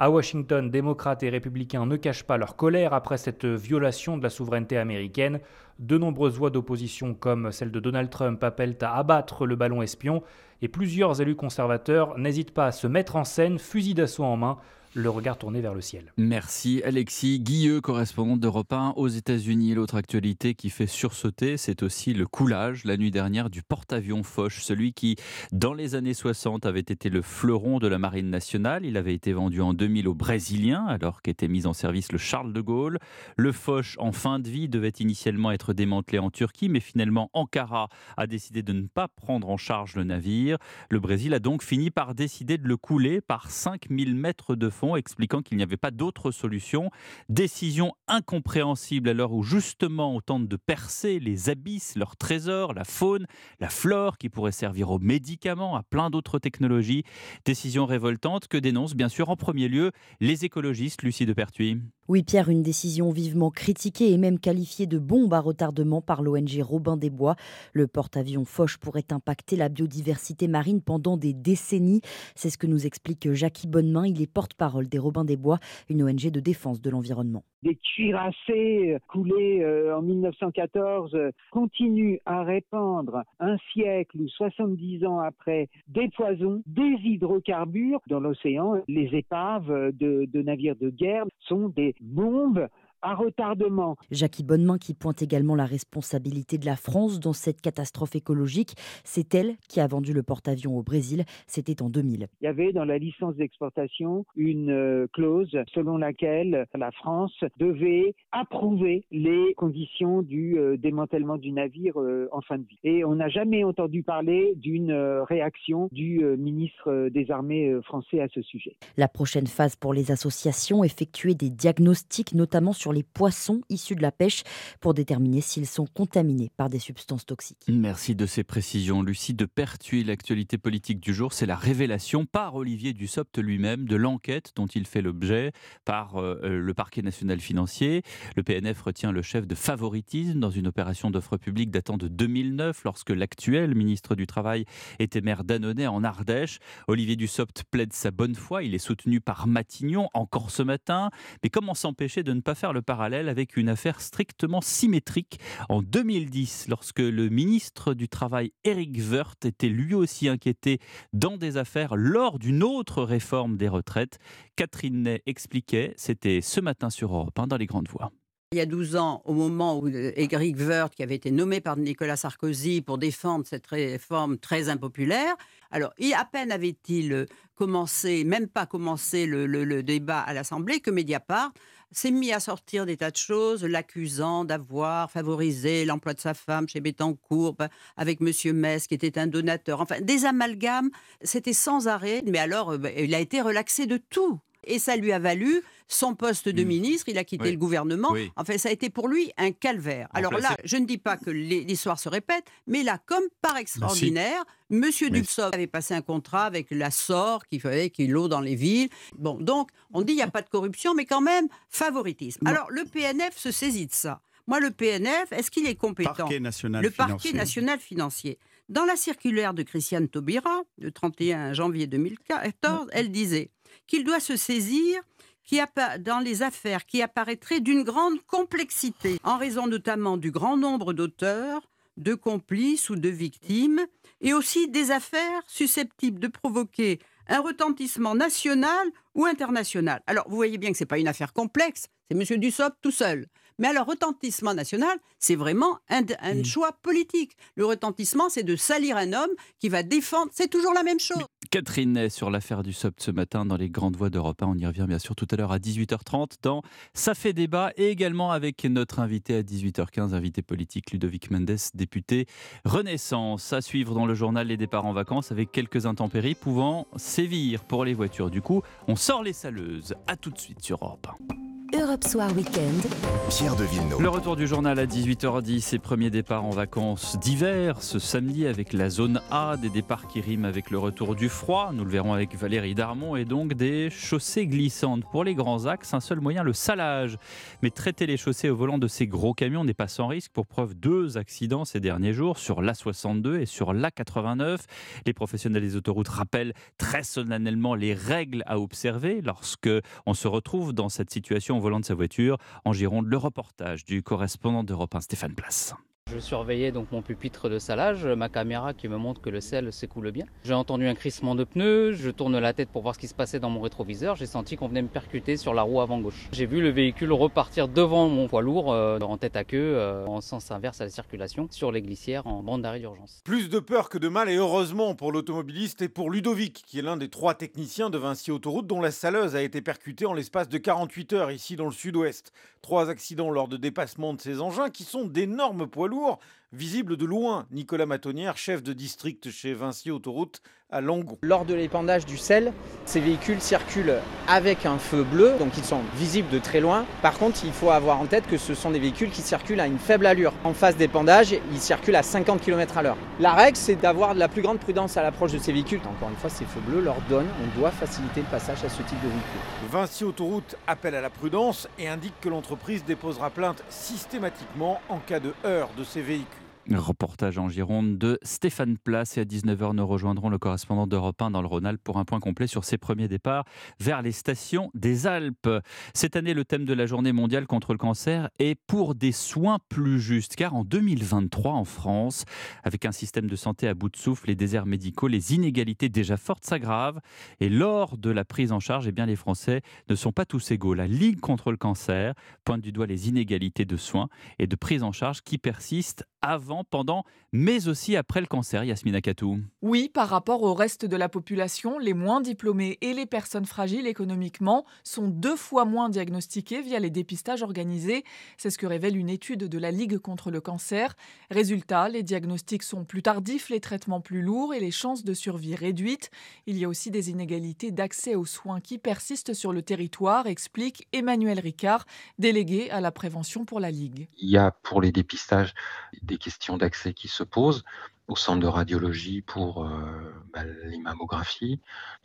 À 0.00 0.10
Washington, 0.10 0.70
démocrates 0.70 1.24
et 1.24 1.28
républicains 1.28 1.84
ne 1.84 1.96
cachent 1.96 2.22
pas 2.22 2.36
leur 2.36 2.54
colère 2.54 2.94
après 2.94 3.18
cette 3.18 3.44
violation 3.44 4.16
de 4.16 4.22
la 4.22 4.30
souveraineté 4.30 4.78
américaine. 4.78 5.40
De 5.80 5.98
nombreuses 5.98 6.38
voix 6.38 6.50
d'opposition, 6.50 7.14
comme 7.14 7.50
celle 7.50 7.72
de 7.72 7.80
Donald 7.80 8.10
Trump, 8.10 8.42
appellent 8.44 8.78
à 8.80 8.96
abattre 8.96 9.44
le 9.44 9.56
ballon 9.56 9.82
espion, 9.82 10.22
et 10.62 10.68
plusieurs 10.68 11.20
élus 11.20 11.34
conservateurs 11.34 12.16
n'hésitent 12.16 12.54
pas 12.54 12.66
à 12.66 12.72
se 12.72 12.86
mettre 12.86 13.16
en 13.16 13.24
scène, 13.24 13.58
fusil 13.58 13.94
d'assaut 13.94 14.22
en 14.24 14.36
main, 14.36 14.58
le 14.94 15.10
regard 15.10 15.38
tourné 15.38 15.60
vers 15.60 15.74
le 15.74 15.80
ciel. 15.80 16.12
Merci 16.16 16.82
Alexis. 16.84 17.40
Guilleux, 17.40 17.80
correspondant 17.80 18.36
d'Europe 18.36 18.72
1 18.72 18.94
aux 18.96 19.08
États-Unis. 19.08 19.74
L'autre 19.74 19.96
actualité 19.96 20.54
qui 20.54 20.70
fait 20.70 20.86
sursauter, 20.86 21.56
c'est 21.56 21.82
aussi 21.82 22.14
le 22.14 22.26
coulage 22.26 22.84
la 22.84 22.96
nuit 22.96 23.10
dernière 23.10 23.50
du 23.50 23.62
porte-avions 23.62 24.22
Foch, 24.22 24.60
celui 24.60 24.92
qui, 24.92 25.16
dans 25.52 25.74
les 25.74 25.94
années 25.94 26.14
60, 26.14 26.66
avait 26.66 26.80
été 26.80 27.10
le 27.10 27.22
fleuron 27.22 27.78
de 27.78 27.86
la 27.86 27.98
marine 27.98 28.30
nationale. 28.30 28.84
Il 28.84 28.96
avait 28.96 29.14
été 29.14 29.32
vendu 29.32 29.60
en 29.60 29.74
2000 29.74 30.08
aux 30.08 30.14
Brésiliens, 30.14 30.84
alors 30.86 31.22
qu'était 31.22 31.48
mis 31.48 31.66
en 31.66 31.72
service 31.72 32.12
le 32.12 32.18
Charles 32.18 32.52
de 32.52 32.60
Gaulle. 32.60 32.98
Le 33.36 33.52
Foch, 33.52 33.96
en 33.98 34.12
fin 34.12 34.38
de 34.38 34.48
vie, 34.48 34.68
devait 34.68 34.88
initialement 35.00 35.52
être 35.52 35.72
démantelé 35.72 36.18
en 36.18 36.30
Turquie, 36.30 36.68
mais 36.68 36.80
finalement 36.80 37.30
Ankara 37.32 37.88
a 38.16 38.26
décidé 38.26 38.62
de 38.62 38.72
ne 38.72 38.86
pas 38.86 39.08
prendre 39.08 39.48
en 39.48 39.56
charge 39.56 39.96
le 39.96 40.04
navire. 40.04 40.58
Le 40.90 41.00
Brésil 41.00 41.34
a 41.34 41.38
donc 41.38 41.62
fini 41.62 41.90
par 41.90 42.14
décider 42.14 42.58
de 42.58 42.66
le 42.66 42.76
couler 42.76 43.20
par 43.20 43.50
5000 43.50 44.14
mètres 44.14 44.54
de 44.54 44.70
fond, 44.78 44.94
expliquant 44.94 45.42
qu'il 45.42 45.56
n'y 45.56 45.64
avait 45.64 45.76
pas 45.76 45.90
d'autre 45.90 46.30
solution. 46.30 46.90
Décision 47.28 47.94
incompréhensible 48.06 49.08
à 49.08 49.12
l'heure 49.12 49.32
où 49.32 49.42
justement 49.42 50.14
on 50.14 50.20
tente 50.20 50.46
de 50.46 50.56
percer 50.56 51.18
les 51.18 51.50
abysses, 51.50 51.96
leurs 51.96 52.16
trésors, 52.16 52.74
la 52.74 52.84
faune, 52.84 53.26
la 53.58 53.70
flore 53.70 54.18
qui 54.18 54.28
pourrait 54.28 54.52
servir 54.52 54.90
aux 54.90 55.00
médicaments, 55.00 55.74
à 55.74 55.82
plein 55.82 56.10
d'autres 56.10 56.38
technologies. 56.38 57.02
Décision 57.44 57.86
révoltante 57.86 58.46
que 58.46 58.56
dénoncent 58.56 58.94
bien 58.94 59.08
sûr 59.08 59.30
en 59.30 59.36
premier 59.36 59.68
lieu 59.68 59.90
les 60.20 60.44
écologistes, 60.44 61.02
Lucie 61.02 61.26
de 61.26 61.32
Pertuis. 61.32 61.78
Oui, 62.06 62.22
Pierre, 62.22 62.48
une 62.48 62.62
décision 62.62 63.10
vivement 63.10 63.50
critiquée 63.50 64.12
et 64.12 64.16
même 64.16 64.38
qualifiée 64.38 64.86
de 64.86 64.98
bombe 64.98 65.34
à 65.34 65.40
retardement 65.40 66.00
par 66.00 66.22
l'ONG 66.22 66.62
Robin 66.62 66.96
des 66.96 67.10
Bois. 67.10 67.36
Le 67.74 67.86
porte-avions 67.86 68.46
Foch 68.46 68.78
pourrait 68.78 69.04
impacter 69.10 69.56
la 69.56 69.68
biodiversité 69.68 70.48
marine 70.48 70.80
pendant 70.80 71.18
des 71.18 71.34
décennies. 71.34 72.00
C'est 72.34 72.48
ce 72.48 72.56
que 72.56 72.66
nous 72.66 72.86
explique 72.86 73.30
Jackie 73.34 73.66
Bonnemain. 73.66 74.06
Il 74.06 74.22
est 74.22 74.26
porte-parole 74.26 74.67
des 74.88 74.98
Robins 74.98 75.24
des 75.24 75.36
Bois, 75.36 75.58
une 75.88 76.02
ONG 76.02 76.30
de 76.30 76.40
défense 76.40 76.80
de 76.80 76.90
l'environnement. 76.90 77.44
Des 77.62 77.74
cuirassés 77.74 78.98
coulés 79.08 79.62
euh, 79.62 79.96
en 79.96 80.02
1914 80.02 81.16
continuent 81.50 82.18
à 82.24 82.42
répandre 82.42 83.22
un 83.40 83.56
siècle 83.72 84.20
ou 84.20 84.28
70 84.28 85.04
ans 85.04 85.18
après 85.18 85.68
des 85.88 86.08
poisons, 86.08 86.62
des 86.66 86.96
hydrocarbures 87.02 88.00
dans 88.08 88.20
l'océan. 88.20 88.82
Les 88.86 89.08
épaves 89.12 89.92
de 89.92 90.42
navires 90.42 90.76
de 90.76 90.90
guerre 90.90 91.24
sont 91.40 91.68
des 91.68 91.94
bombes 92.00 92.68
à 93.02 93.14
retardement. 93.14 93.96
Jackie 94.10 94.44
Bonnemain 94.44 94.78
qui 94.78 94.94
pointe 94.94 95.22
également 95.22 95.54
la 95.54 95.66
responsabilité 95.66 96.58
de 96.58 96.66
la 96.66 96.76
France 96.76 97.20
dans 97.20 97.32
cette 97.32 97.60
catastrophe 97.60 98.16
écologique. 98.16 98.74
C'est 99.04 99.34
elle 99.34 99.56
qui 99.68 99.80
a 99.80 99.86
vendu 99.86 100.12
le 100.12 100.22
porte-avions 100.22 100.76
au 100.76 100.82
Brésil. 100.82 101.24
C'était 101.46 101.82
en 101.82 101.90
2000. 101.90 102.28
Il 102.40 102.44
y 102.44 102.48
avait 102.48 102.72
dans 102.72 102.84
la 102.84 102.98
licence 102.98 103.36
d'exportation 103.36 104.24
une 104.36 104.70
euh, 104.70 105.06
clause 105.12 105.56
selon 105.74 105.96
laquelle 105.96 106.66
la 106.74 106.90
France 106.92 107.34
devait 107.58 108.14
approuver 108.32 109.04
les 109.10 109.54
conditions 109.54 110.22
du 110.22 110.58
euh, 110.58 110.76
démantèlement 110.76 111.36
du 111.36 111.52
navire 111.52 112.00
euh, 112.00 112.28
en 112.32 112.40
fin 112.40 112.58
de 112.58 112.64
vie. 112.64 112.78
Et 112.84 113.04
on 113.04 113.14
n'a 113.14 113.28
jamais 113.28 113.64
entendu 113.64 114.02
parler 114.02 114.54
d'une 114.56 114.92
réaction 115.28 115.88
du 115.92 116.24
ministre 116.38 117.08
des 117.08 117.30
Armées 117.30 117.74
français 117.84 118.20
à 118.20 118.28
ce 118.28 118.42
sujet. 118.42 118.76
La 118.96 119.08
prochaine 119.08 119.46
phase 119.46 119.76
pour 119.76 119.94
les 119.94 120.10
associations, 120.10 120.84
effectuer 120.84 121.34
des 121.34 121.50
diagnostics, 121.50 122.34
notamment 122.34 122.72
sur 122.72 122.87
les 122.92 123.02
poissons 123.02 123.60
issus 123.68 123.94
de 123.94 124.02
la 124.02 124.12
pêche 124.12 124.42
pour 124.80 124.94
déterminer 124.94 125.40
s'ils 125.40 125.66
sont 125.66 125.86
contaminés 125.86 126.50
par 126.56 126.68
des 126.68 126.78
substances 126.78 127.26
toxiques. 127.26 127.64
Merci 127.68 128.14
de 128.14 128.26
ces 128.26 128.44
précisions. 128.44 129.02
Lucie 129.02 129.34
de 129.34 129.44
Pertuis, 129.44 130.04
l'actualité 130.04 130.58
politique 130.58 131.00
du 131.00 131.14
jour, 131.14 131.32
c'est 131.32 131.46
la 131.46 131.56
révélation 131.56 132.26
par 132.26 132.54
Olivier 132.54 132.92
Dussopt 132.92 133.38
lui-même 133.38 133.86
de 133.86 133.96
l'enquête 133.96 134.52
dont 134.56 134.66
il 134.66 134.86
fait 134.86 135.02
l'objet 135.02 135.52
par 135.84 136.16
euh, 136.16 136.58
le 136.58 136.74
parquet 136.74 137.02
national 137.02 137.40
financier. 137.40 138.02
Le 138.36 138.42
PNF 138.42 138.82
retient 138.82 139.12
le 139.12 139.22
chef 139.22 139.46
de 139.46 139.54
favoritisme 139.54 140.38
dans 140.40 140.50
une 140.50 140.66
opération 140.66 141.10
d'offre 141.10 141.36
publique 141.36 141.70
datant 141.70 141.96
de 141.96 142.08
2009 142.08 142.82
lorsque 142.84 143.10
l'actuel 143.10 143.74
ministre 143.74 144.14
du 144.14 144.26
Travail 144.26 144.64
était 144.98 145.20
maire 145.20 145.44
d'Annonay 145.44 145.86
en 145.86 146.04
Ardèche. 146.04 146.58
Olivier 146.86 147.16
Dussopt 147.16 147.64
plaide 147.70 147.92
sa 147.92 148.10
bonne 148.10 148.34
foi. 148.34 148.62
Il 148.62 148.74
est 148.74 148.78
soutenu 148.78 149.20
par 149.20 149.46
Matignon 149.46 150.08
encore 150.14 150.50
ce 150.50 150.62
matin. 150.62 151.10
Mais 151.42 151.50
comment 151.50 151.74
s'empêcher 151.74 152.22
de 152.22 152.32
ne 152.32 152.40
pas 152.40 152.54
faire 152.54 152.72
le 152.72 152.77
parallèle 152.80 153.28
avec 153.28 153.56
une 153.56 153.68
affaire 153.68 154.00
strictement 154.00 154.60
symétrique 154.60 155.38
en 155.68 155.82
2010, 155.82 156.66
lorsque 156.68 157.00
le 157.00 157.28
ministre 157.28 157.94
du 157.94 158.08
Travail, 158.08 158.52
Eric 158.64 158.96
Woerth, 159.10 159.44
était 159.44 159.68
lui 159.68 159.94
aussi 159.94 160.28
inquiété 160.28 160.78
dans 161.12 161.36
des 161.36 161.56
affaires 161.56 161.96
lors 161.96 162.38
d'une 162.38 162.62
autre 162.62 163.02
réforme 163.02 163.56
des 163.56 163.68
retraites. 163.68 164.18
Catherine 164.56 165.02
Ney 165.02 165.22
expliquait, 165.26 165.94
c'était 165.96 166.40
ce 166.40 166.60
matin 166.60 166.90
sur 166.90 167.14
Europe 167.14 167.38
1 167.38 167.46
dans 167.46 167.56
les 167.56 167.66
grandes 167.66 167.88
voies. 167.88 168.12
Il 168.52 168.56
y 168.56 168.62
a 168.62 168.66
12 168.66 168.96
ans, 168.96 169.20
au 169.26 169.34
moment 169.34 169.78
où 169.78 169.88
Eric 169.88 170.56
Woerth, 170.56 170.94
qui 170.94 171.02
avait 171.02 171.16
été 171.16 171.30
nommé 171.30 171.60
par 171.60 171.76
Nicolas 171.76 172.16
Sarkozy 172.16 172.80
pour 172.80 172.96
défendre 172.96 173.46
cette 173.46 173.66
réforme 173.66 174.38
très 174.38 174.70
impopulaire, 174.70 175.36
alors 175.70 175.92
à 176.16 176.24
peine 176.24 176.50
avait-il 176.50 177.26
commencé, 177.54 178.24
même 178.24 178.48
pas 178.48 178.64
commencé 178.64 179.26
le, 179.26 179.46
le 179.46 179.82
débat 179.82 180.20
à 180.20 180.32
l'Assemblée, 180.32 180.80
que 180.80 180.90
Mediapart 180.90 181.52
s'est 181.92 182.10
mis 182.10 182.32
à 182.32 182.40
sortir 182.40 182.86
des 182.86 182.96
tas 182.96 183.10
de 183.10 183.16
choses, 183.16 183.64
l'accusant 183.64 184.44
d'avoir 184.44 185.10
favorisé 185.10 185.84
l'emploi 185.84 186.14
de 186.14 186.20
sa 186.20 186.34
femme 186.34 186.68
chez 186.68 186.80
Bettencourt 186.80 187.56
avec 187.96 188.20
Monsieur 188.20 188.52
Metz, 188.52 188.86
qui 188.86 188.94
était 188.94 189.18
un 189.18 189.26
donateur. 189.26 189.80
Enfin, 189.80 190.00
des 190.00 190.24
amalgames, 190.24 190.90
c'était 191.22 191.52
sans 191.52 191.88
arrêt. 191.88 192.22
Mais 192.26 192.38
alors, 192.38 192.70
euh, 192.70 192.78
bah, 192.78 192.90
il 192.96 193.14
a 193.14 193.20
été 193.20 193.40
relaxé 193.40 193.86
de 193.86 193.96
tout. 193.96 194.40
Et 194.68 194.78
ça 194.78 194.96
lui 194.96 195.12
a 195.12 195.18
valu 195.18 195.62
son 195.88 196.14
poste 196.14 196.48
de 196.48 196.62
mmh. 196.62 196.66
ministre, 196.66 197.08
il 197.08 197.18
a 197.18 197.24
quitté 197.24 197.50
le 197.50 197.56
gouvernement. 197.56 198.14
En 198.36 198.44
fait, 198.44 198.58
ça 198.58 198.68
a 198.68 198.72
été 198.72 198.90
pour 198.90 199.08
lui 199.08 199.32
un 199.38 199.52
calvaire. 199.52 200.08
Alors 200.12 200.32
là, 200.32 200.56
je 200.64 200.76
ne 200.76 200.84
dis 200.84 200.98
pas 200.98 201.16
que 201.16 201.30
l'histoire 201.30 201.98
se 201.98 202.08
répète, 202.08 202.44
mais 202.66 202.82
là, 202.82 202.98
comme 203.06 203.24
par 203.40 203.56
extraordinaire, 203.56 204.44
Monsieur 204.70 205.08
Dubsov 205.08 205.50
avait 205.54 205.66
passé 205.66 205.94
un 205.94 206.02
contrat 206.02 206.44
avec 206.44 206.66
la 206.70 206.90
SOR 206.90 207.46
qui 207.46 207.58
fallait 207.58 207.88
qu'il 207.88 208.10
l'eau 208.10 208.28
dans 208.28 208.42
les 208.42 208.54
villes. 208.54 208.90
Bon, 209.16 209.38
donc, 209.40 209.70
on 209.92 210.02
dit 210.02 210.12
il 210.12 210.16
n'y 210.16 210.22
a 210.22 210.30
pas 210.30 210.42
de 210.42 210.48
corruption, 210.50 210.94
mais 210.94 211.06
quand 211.06 211.22
même, 211.22 211.48
favoritisme. 211.70 212.46
Alors, 212.46 212.70
le 212.70 212.84
PNF 212.84 213.36
se 213.36 213.50
saisit 213.50 213.86
de 213.86 213.94
ça. 213.94 214.20
Moi, 214.46 214.60
le 214.60 214.70
PNF, 214.70 215.32
est-ce 215.32 215.50
qu'il 215.50 215.66
est 215.66 215.74
compétent? 215.74 216.10
Le 216.10 216.90
parquet 216.90 217.32
national 217.32 217.80
financier. 217.80 218.38
Dans 218.68 218.84
la 218.84 218.96
circulaire 218.96 219.54
de 219.54 219.62
Christiane 219.62 220.08
Taubira, 220.08 220.62
le 220.76 220.90
31 220.90 221.54
janvier 221.54 221.86
2014, 221.86 222.88
elle 222.92 223.10
disait 223.10 223.50
qu'il 223.86 224.04
doit 224.04 224.20
se 224.20 224.36
saisir 224.36 225.02
qui 225.48 225.60
dans 226.00 226.18
les 226.18 226.42
affaires 226.42 226.84
qui 226.84 227.00
apparaîtraient 227.00 227.60
d'une 227.60 227.82
grande 227.82 228.20
complexité, 228.26 229.18
en 229.24 229.38
raison 229.38 229.66
notamment 229.66 230.18
du 230.18 230.30
grand 230.30 230.58
nombre 230.58 230.92
d'auteurs, 230.92 231.62
de 231.96 232.14
complices 232.14 232.90
ou 232.90 232.96
de 232.96 233.08
victimes, 233.08 233.80
et 234.20 234.34
aussi 234.34 234.68
des 234.68 234.90
affaires 234.90 235.42
susceptibles 235.46 236.20
de 236.20 236.28
provoquer 236.28 236.98
un 237.28 237.40
retentissement 237.40 238.14
national 238.14 238.88
ou 239.14 239.24
international. 239.24 240.02
Alors, 240.06 240.28
vous 240.28 240.36
voyez 240.36 240.58
bien 240.58 240.70
que 240.70 240.76
ce 240.76 240.84
n'est 240.84 240.88
pas 240.88 240.98
une 240.98 241.08
affaire 241.08 241.32
complexe, 241.32 241.86
c'est 242.10 242.16
M. 242.16 242.38
Dussopt 242.38 242.76
tout 242.82 242.90
seul. 242.90 243.26
Mais 243.58 243.68
alors, 243.68 243.86
retentissement 243.86 244.54
national, 244.54 244.98
c'est 245.18 245.36
vraiment 245.36 245.78
un, 245.88 246.02
un 246.20 246.44
choix 246.44 246.72
politique. 246.82 247.32
Le 247.56 247.66
retentissement, 247.66 248.28
c'est 248.28 248.42
de 248.42 248.56
salir 248.56 248.96
un 248.96 249.12
homme 249.12 249.30
qui 249.58 249.68
va 249.68 249.82
défendre. 249.82 250.30
C'est 250.32 250.48
toujours 250.48 250.74
la 250.74 250.82
même 250.82 251.00
chose. 251.00 251.24
Catherine 251.50 251.96
est 251.96 252.10
sur 252.10 252.30
l'affaire 252.30 252.62
du 252.62 252.72
SOP 252.72 252.94
ce 252.98 253.10
matin 253.10 253.46
dans 253.46 253.56
les 253.56 253.70
grandes 253.70 253.96
voies 253.96 254.10
d'Europe 254.10 254.42
1. 254.42 254.46
On 254.46 254.54
y 254.54 254.66
revient 254.66 254.84
bien 254.86 254.98
sûr 254.98 255.16
tout 255.16 255.26
à 255.30 255.36
l'heure 255.36 255.52
à 255.52 255.58
18h30 255.58 256.32
dans 256.42 256.62
Ça 256.94 257.14
fait 257.14 257.32
débat 257.32 257.72
et 257.76 257.88
également 257.88 258.30
avec 258.30 258.64
notre 258.64 258.98
invité 259.00 259.36
à 259.36 259.42
18h15, 259.42 260.12
invité 260.12 260.42
politique 260.42 260.90
Ludovic 260.90 261.30
Mendes, 261.30 261.56
député 261.74 262.26
Renaissance. 262.64 263.52
À 263.52 263.62
suivre 263.62 263.94
dans 263.94 264.06
le 264.06 264.14
journal 264.14 264.46
Les 264.46 264.56
départs 264.56 264.84
en 264.84 264.92
vacances 264.92 265.32
avec 265.32 265.50
quelques 265.50 265.86
intempéries 265.86 266.34
pouvant 266.34 266.86
sévir 266.96 267.64
pour 267.64 267.84
les 267.84 267.94
voitures. 267.94 268.30
Du 268.30 268.42
coup, 268.42 268.62
on 268.86 268.96
sort 268.96 269.22
les 269.22 269.32
saleuses. 269.32 269.94
À 270.06 270.16
tout 270.16 270.30
de 270.30 270.38
suite 270.38 270.62
sur 270.62 270.78
Europe 270.82 271.08
1. 271.30 271.47
Europe 271.74 272.04
Soir 272.04 272.34
Weekend. 272.34 272.82
Pierre 273.28 273.54
de 273.54 273.64
Villeneuve. 273.64 274.00
Le 274.00 274.08
retour 274.08 274.36
du 274.36 274.46
journal 274.46 274.78
à 274.78 274.86
18h10 274.86 275.74
et 275.74 275.78
premier 275.78 276.08
départ 276.08 276.46
en 276.46 276.50
vacances 276.50 277.18
d'hiver 277.18 277.82
ce 277.82 277.98
samedi 277.98 278.46
avec 278.46 278.72
la 278.72 278.88
zone 278.88 279.20
A, 279.30 279.58
des 279.58 279.68
départs 279.68 280.08
qui 280.08 280.22
riment 280.22 280.46
avec 280.46 280.70
le 280.70 280.78
retour 280.78 281.14
du 281.14 281.28
froid. 281.28 281.72
Nous 281.74 281.84
le 281.84 281.90
verrons 281.90 282.14
avec 282.14 282.34
Valérie 282.34 282.74
Darmon 282.74 283.16
et 283.16 283.26
donc 283.26 283.52
des 283.52 283.90
chaussées 283.90 284.46
glissantes. 284.46 285.04
Pour 285.10 285.24
les 285.24 285.34
grands 285.34 285.66
axes, 285.66 285.92
un 285.92 286.00
seul 286.00 286.20
moyen, 286.20 286.42
le 286.42 286.54
salage. 286.54 287.18
Mais 287.60 287.70
traiter 287.70 288.06
les 288.06 288.16
chaussées 288.16 288.48
au 288.48 288.56
volant 288.56 288.78
de 288.78 288.88
ces 288.88 289.06
gros 289.06 289.34
camions 289.34 289.64
n'est 289.64 289.74
pas 289.74 289.88
sans 289.88 290.06
risque. 290.06 290.32
Pour 290.32 290.46
preuve, 290.46 290.74
deux 290.74 291.18
accidents 291.18 291.66
ces 291.66 291.80
derniers 291.80 292.14
jours 292.14 292.38
sur 292.38 292.62
l'A62 292.62 293.40
et 293.40 293.46
sur 293.46 293.74
l'A89. 293.74 294.60
Les 295.04 295.12
professionnels 295.12 295.62
des 295.62 295.76
autoroutes 295.76 296.08
rappellent 296.08 296.54
très 296.78 297.02
solennellement 297.02 297.74
les 297.74 297.92
règles 297.92 298.42
à 298.46 298.58
observer 298.58 299.20
lorsque 299.20 299.70
on 300.06 300.14
se 300.14 300.28
retrouve 300.28 300.72
dans 300.72 300.88
cette 300.88 301.10
situation 301.10 301.57
volant 301.58 301.80
de 301.80 301.84
sa 301.84 301.94
voiture. 301.94 302.38
En 302.64 302.72
Gironde, 302.72 303.06
le 303.06 303.16
reportage 303.16 303.84
du 303.84 304.02
correspondant 304.02 304.64
d'Europe 304.64 304.94
1, 304.94 305.00
Stéphane 305.00 305.34
Place. 305.34 305.74
Je 306.10 306.18
surveillais 306.18 306.72
donc 306.72 306.90
mon 306.90 307.02
pupitre 307.02 307.50
de 307.50 307.58
salage, 307.58 308.06
ma 308.06 308.30
caméra 308.30 308.72
qui 308.72 308.88
me 308.88 308.96
montre 308.96 309.20
que 309.20 309.28
le 309.28 309.42
sel 309.42 309.74
s'écoule 309.74 310.10
bien. 310.10 310.24
J'ai 310.42 310.54
entendu 310.54 310.86
un 310.86 310.94
crissement 310.94 311.34
de 311.34 311.44
pneus, 311.44 311.92
je 311.92 312.08
tourne 312.08 312.38
la 312.38 312.54
tête 312.54 312.70
pour 312.70 312.80
voir 312.80 312.94
ce 312.94 313.00
qui 313.00 313.08
se 313.08 313.14
passait 313.14 313.40
dans 313.40 313.50
mon 313.50 313.60
rétroviseur, 313.60 314.16
j'ai 314.16 314.24
senti 314.24 314.56
qu'on 314.56 314.68
venait 314.68 314.80
me 314.80 314.88
percuter 314.88 315.36
sur 315.36 315.52
la 315.52 315.60
roue 315.60 315.82
avant 315.82 316.00
gauche. 316.00 316.28
J'ai 316.32 316.46
vu 316.46 316.62
le 316.62 316.70
véhicule 316.70 317.12
repartir 317.12 317.68
devant 317.68 318.08
mon 318.08 318.26
poids 318.26 318.40
lourd 318.40 318.72
euh, 318.72 318.98
en 319.00 319.18
tête 319.18 319.36
à 319.36 319.44
queue 319.44 319.58
euh, 319.58 320.06
en 320.06 320.22
sens 320.22 320.50
inverse 320.50 320.80
à 320.80 320.84
la 320.84 320.90
circulation 320.90 321.46
sur 321.50 321.72
les 321.72 321.82
glissières 321.82 322.26
en 322.26 322.42
bande 322.42 322.62
d'arrêt 322.62 322.80
d'urgence. 322.80 323.20
Plus 323.24 323.50
de 323.50 323.58
peur 323.58 323.90
que 323.90 323.98
de 323.98 324.08
mal 324.08 324.30
et 324.30 324.36
heureusement 324.36 324.94
pour 324.94 325.12
l'automobiliste 325.12 325.82
et 325.82 325.90
pour 325.90 326.10
Ludovic 326.10 326.64
qui 326.66 326.78
est 326.78 326.82
l'un 326.82 326.96
des 326.96 327.10
trois 327.10 327.34
techniciens 327.34 327.90
de 327.90 327.98
Vinci 327.98 328.30
Autoroute 328.30 328.66
dont 328.66 328.80
la 328.80 328.92
saleuse 328.92 329.36
a 329.36 329.42
été 329.42 329.60
percutée 329.60 330.06
en 330.06 330.14
l'espace 330.14 330.48
de 330.48 330.56
48 330.56 331.12
heures 331.12 331.30
ici 331.30 331.56
dans 331.56 331.66
le 331.66 331.72
sud-ouest. 331.72 332.32
Trois 332.62 332.88
accidents 332.88 333.30
lors 333.30 333.46
de 333.46 333.58
dépassement 333.58 334.14
de 334.14 334.20
ces 334.20 334.40
engins 334.40 334.70
qui 334.70 334.84
sont 334.84 335.04
d'énormes 335.04 335.66
poids 335.66 335.86
lourds 335.86 335.97
lourd 335.98 336.18
visible 336.52 336.96
de 336.96 337.04
loin. 337.04 337.46
Nicolas 337.50 337.86
Matonnière, 337.86 338.36
chef 338.36 338.62
de 338.62 338.72
district 338.72 339.30
chez 339.30 339.52
Vinci 339.52 339.90
Autoroute 339.90 340.40
à 340.70 340.80
Langon. 340.82 341.16
Lors 341.22 341.46
de 341.46 341.54
l'épandage 341.54 342.04
du 342.04 342.18
sel, 342.18 342.52
ces 342.84 343.00
véhicules 343.00 343.40
circulent 343.40 343.96
avec 344.26 344.66
un 344.66 344.78
feu 344.78 345.02
bleu, 345.02 345.32
donc 345.38 345.56
ils 345.56 345.64
sont 345.64 345.80
visibles 345.96 346.28
de 346.28 346.38
très 346.38 346.60
loin. 346.60 346.84
Par 347.00 347.18
contre, 347.18 347.42
il 347.44 347.52
faut 347.52 347.70
avoir 347.70 348.00
en 348.00 348.06
tête 348.06 348.26
que 348.26 348.36
ce 348.36 348.54
sont 348.54 348.70
des 348.70 348.78
véhicules 348.78 349.10
qui 349.10 349.22
circulent 349.22 349.60
à 349.60 349.66
une 349.66 349.78
faible 349.78 350.04
allure. 350.04 350.34
En 350.44 350.52
phase 350.52 350.76
d'épandage, 350.76 351.32
ils 351.32 351.60
circulent 351.60 351.96
à 351.96 352.02
50 352.02 352.42
km 352.42 352.76
à 352.76 352.82
l'heure. 352.82 352.98
La 353.18 353.32
règle, 353.32 353.56
c'est 353.56 353.76
d'avoir 353.76 354.14
de 354.14 354.18
la 354.18 354.28
plus 354.28 354.42
grande 354.42 354.58
prudence 354.58 354.98
à 354.98 355.02
l'approche 355.02 355.32
de 355.32 355.38
ces 355.38 355.52
véhicules. 355.52 355.80
Encore 355.88 356.10
une 356.10 356.16
fois, 356.16 356.28
ces 356.28 356.44
feux 356.44 356.60
bleus 356.60 356.82
leur 356.82 357.00
donnent, 357.08 357.30
on 357.42 357.58
doit 357.58 357.70
faciliter 357.70 358.20
le 358.20 358.26
passage 358.26 358.62
à 358.64 358.68
ce 358.68 358.82
type 358.82 359.00
de 359.00 359.08
véhicule. 359.08 359.70
Vinci 359.70 360.04
Autoroute 360.04 360.56
appelle 360.66 360.94
à 360.94 361.00
la 361.00 361.10
prudence 361.10 361.66
et 361.78 361.88
indique 361.88 362.20
que 362.20 362.28
l'entreprise 362.28 362.84
déposera 362.84 363.30
plainte 363.30 363.62
systématiquement 363.70 364.80
en 364.90 364.98
cas 364.98 365.20
de 365.20 365.32
heurts 365.46 365.70
de 365.78 365.84
ces 365.84 366.02
véhicules. 366.02 366.47
Reportage 366.76 367.38
en 367.38 367.48
Gironde 367.48 367.96
de 367.96 368.18
Stéphane 368.22 368.76
Place 368.76 369.16
et 369.16 369.22
à 369.22 369.24
19h 369.24 369.74
nous 369.74 369.86
rejoindrons 369.86 370.28
le 370.28 370.38
correspondant 370.38 370.86
d'Europe 370.86 371.20
1 371.20 371.30
dans 371.30 371.40
le 371.40 371.46
Rhône-Alpes 371.46 371.80
pour 371.82 371.96
un 371.96 372.04
point 372.04 372.20
complet 372.20 372.46
sur 372.46 372.64
ses 372.64 372.76
premiers 372.76 373.08
départs 373.08 373.44
vers 373.80 374.02
les 374.02 374.12
stations 374.12 374.70
des 374.74 375.06
Alpes. 375.06 375.48
Cette 375.94 376.14
année, 376.14 376.34
le 376.34 376.44
thème 376.44 376.66
de 376.66 376.74
la 376.74 376.84
journée 376.84 377.12
mondiale 377.12 377.46
contre 377.46 377.72
le 377.72 377.78
cancer 377.78 378.28
est 378.38 378.54
pour 378.66 378.94
des 378.94 379.12
soins 379.12 379.58
plus 379.70 379.98
justes 379.98 380.36
car 380.36 380.54
en 380.54 380.64
2023 380.64 381.52
en 381.52 381.64
France, 381.64 382.24
avec 382.64 382.84
un 382.84 382.92
système 382.92 383.28
de 383.28 383.36
santé 383.36 383.66
à 383.66 383.74
bout 383.74 383.88
de 383.88 383.96
souffle, 383.96 384.28
les 384.28 384.36
déserts 384.36 384.66
médicaux, 384.66 385.08
les 385.08 385.34
inégalités 385.34 385.88
déjà 385.88 386.18
fortes 386.18 386.44
s'aggravent 386.44 387.00
et 387.40 387.48
lors 387.48 387.96
de 387.96 388.10
la 388.10 388.24
prise 388.24 388.52
en 388.52 388.60
charge, 388.60 388.86
eh 388.86 388.92
bien, 388.92 389.06
les 389.06 389.16
Français 389.16 389.62
ne 389.88 389.94
sont 389.94 390.12
pas 390.12 390.26
tous 390.26 390.50
égaux. 390.50 390.74
La 390.74 390.86
Ligue 390.86 391.20
contre 391.20 391.50
le 391.50 391.56
cancer 391.56 392.14
pointe 392.44 392.60
du 392.60 392.72
doigt 392.72 392.86
les 392.86 393.08
inégalités 393.08 393.64
de 393.64 393.76
soins 393.76 394.08
et 394.38 394.46
de 394.46 394.56
prise 394.56 394.82
en 394.82 394.92
charge 394.92 395.22
qui 395.22 395.38
persistent 395.38 396.04
avant, 396.22 396.57
pendant, 396.64 397.04
mais 397.32 397.68
aussi 397.68 397.96
après 397.96 398.20
le 398.20 398.26
cancer, 398.26 398.64
Yasmina 398.64 399.00
Katou. 399.00 399.38
Oui, 399.62 399.88
par 399.88 400.08
rapport 400.08 400.42
au 400.42 400.54
reste 400.54 400.84
de 400.84 400.96
la 400.96 401.08
population, 401.08 401.78
les 401.78 401.94
moins 401.94 402.20
diplômés 402.20 402.78
et 402.80 402.92
les 402.92 403.06
personnes 403.06 403.44
fragiles 403.44 403.86
économiquement 403.86 404.64
sont 404.84 405.08
deux 405.08 405.36
fois 405.36 405.64
moins 405.64 405.88
diagnostiqués 405.88 406.62
via 406.62 406.78
les 406.78 406.90
dépistages 406.90 407.42
organisés. 407.42 408.04
C'est 408.36 408.50
ce 408.50 408.58
que 408.58 408.66
révèle 408.66 408.96
une 408.96 409.10
étude 409.10 409.44
de 409.44 409.58
la 409.58 409.70
Ligue 409.70 409.98
contre 409.98 410.30
le 410.30 410.40
cancer. 410.40 410.94
Résultat, 411.30 411.88
les 411.88 412.02
diagnostics 412.02 412.62
sont 412.62 412.84
plus 412.84 413.02
tardifs, 413.02 413.48
les 413.50 413.60
traitements 413.60 414.00
plus 414.00 414.22
lourds 414.22 414.54
et 414.54 414.60
les 414.60 414.70
chances 414.70 415.04
de 415.04 415.14
survie 415.14 415.54
réduites. 415.54 416.10
Il 416.46 416.56
y 416.56 416.64
a 416.64 416.68
aussi 416.68 416.90
des 416.90 417.10
inégalités 417.10 417.70
d'accès 417.70 418.14
aux 418.14 418.26
soins 418.26 418.60
qui 418.60 418.78
persistent 418.78 419.34
sur 419.34 419.52
le 419.52 419.62
territoire, 419.62 420.26
explique 420.26 420.88
Emmanuel 420.92 421.40
Ricard, 421.40 421.84
délégué 422.18 422.70
à 422.70 422.80
la 422.80 422.92
prévention 422.92 423.44
pour 423.44 423.60
la 423.60 423.70
Ligue. 423.70 424.08
Il 424.18 424.30
y 424.30 424.38
a 424.38 424.50
pour 424.50 424.80
les 424.80 424.92
dépistages 424.92 425.54
des 426.02 426.16
questions 426.16 426.47
d'accès 426.56 426.94
qui 426.94 427.08
se 427.08 427.22
posent 427.22 427.64
au 428.08 428.16
centre 428.16 428.40
de 428.40 428.46
radiologie 428.46 429.22
pour 429.22 429.64
euh, 429.64 430.14
bah. 430.32 430.42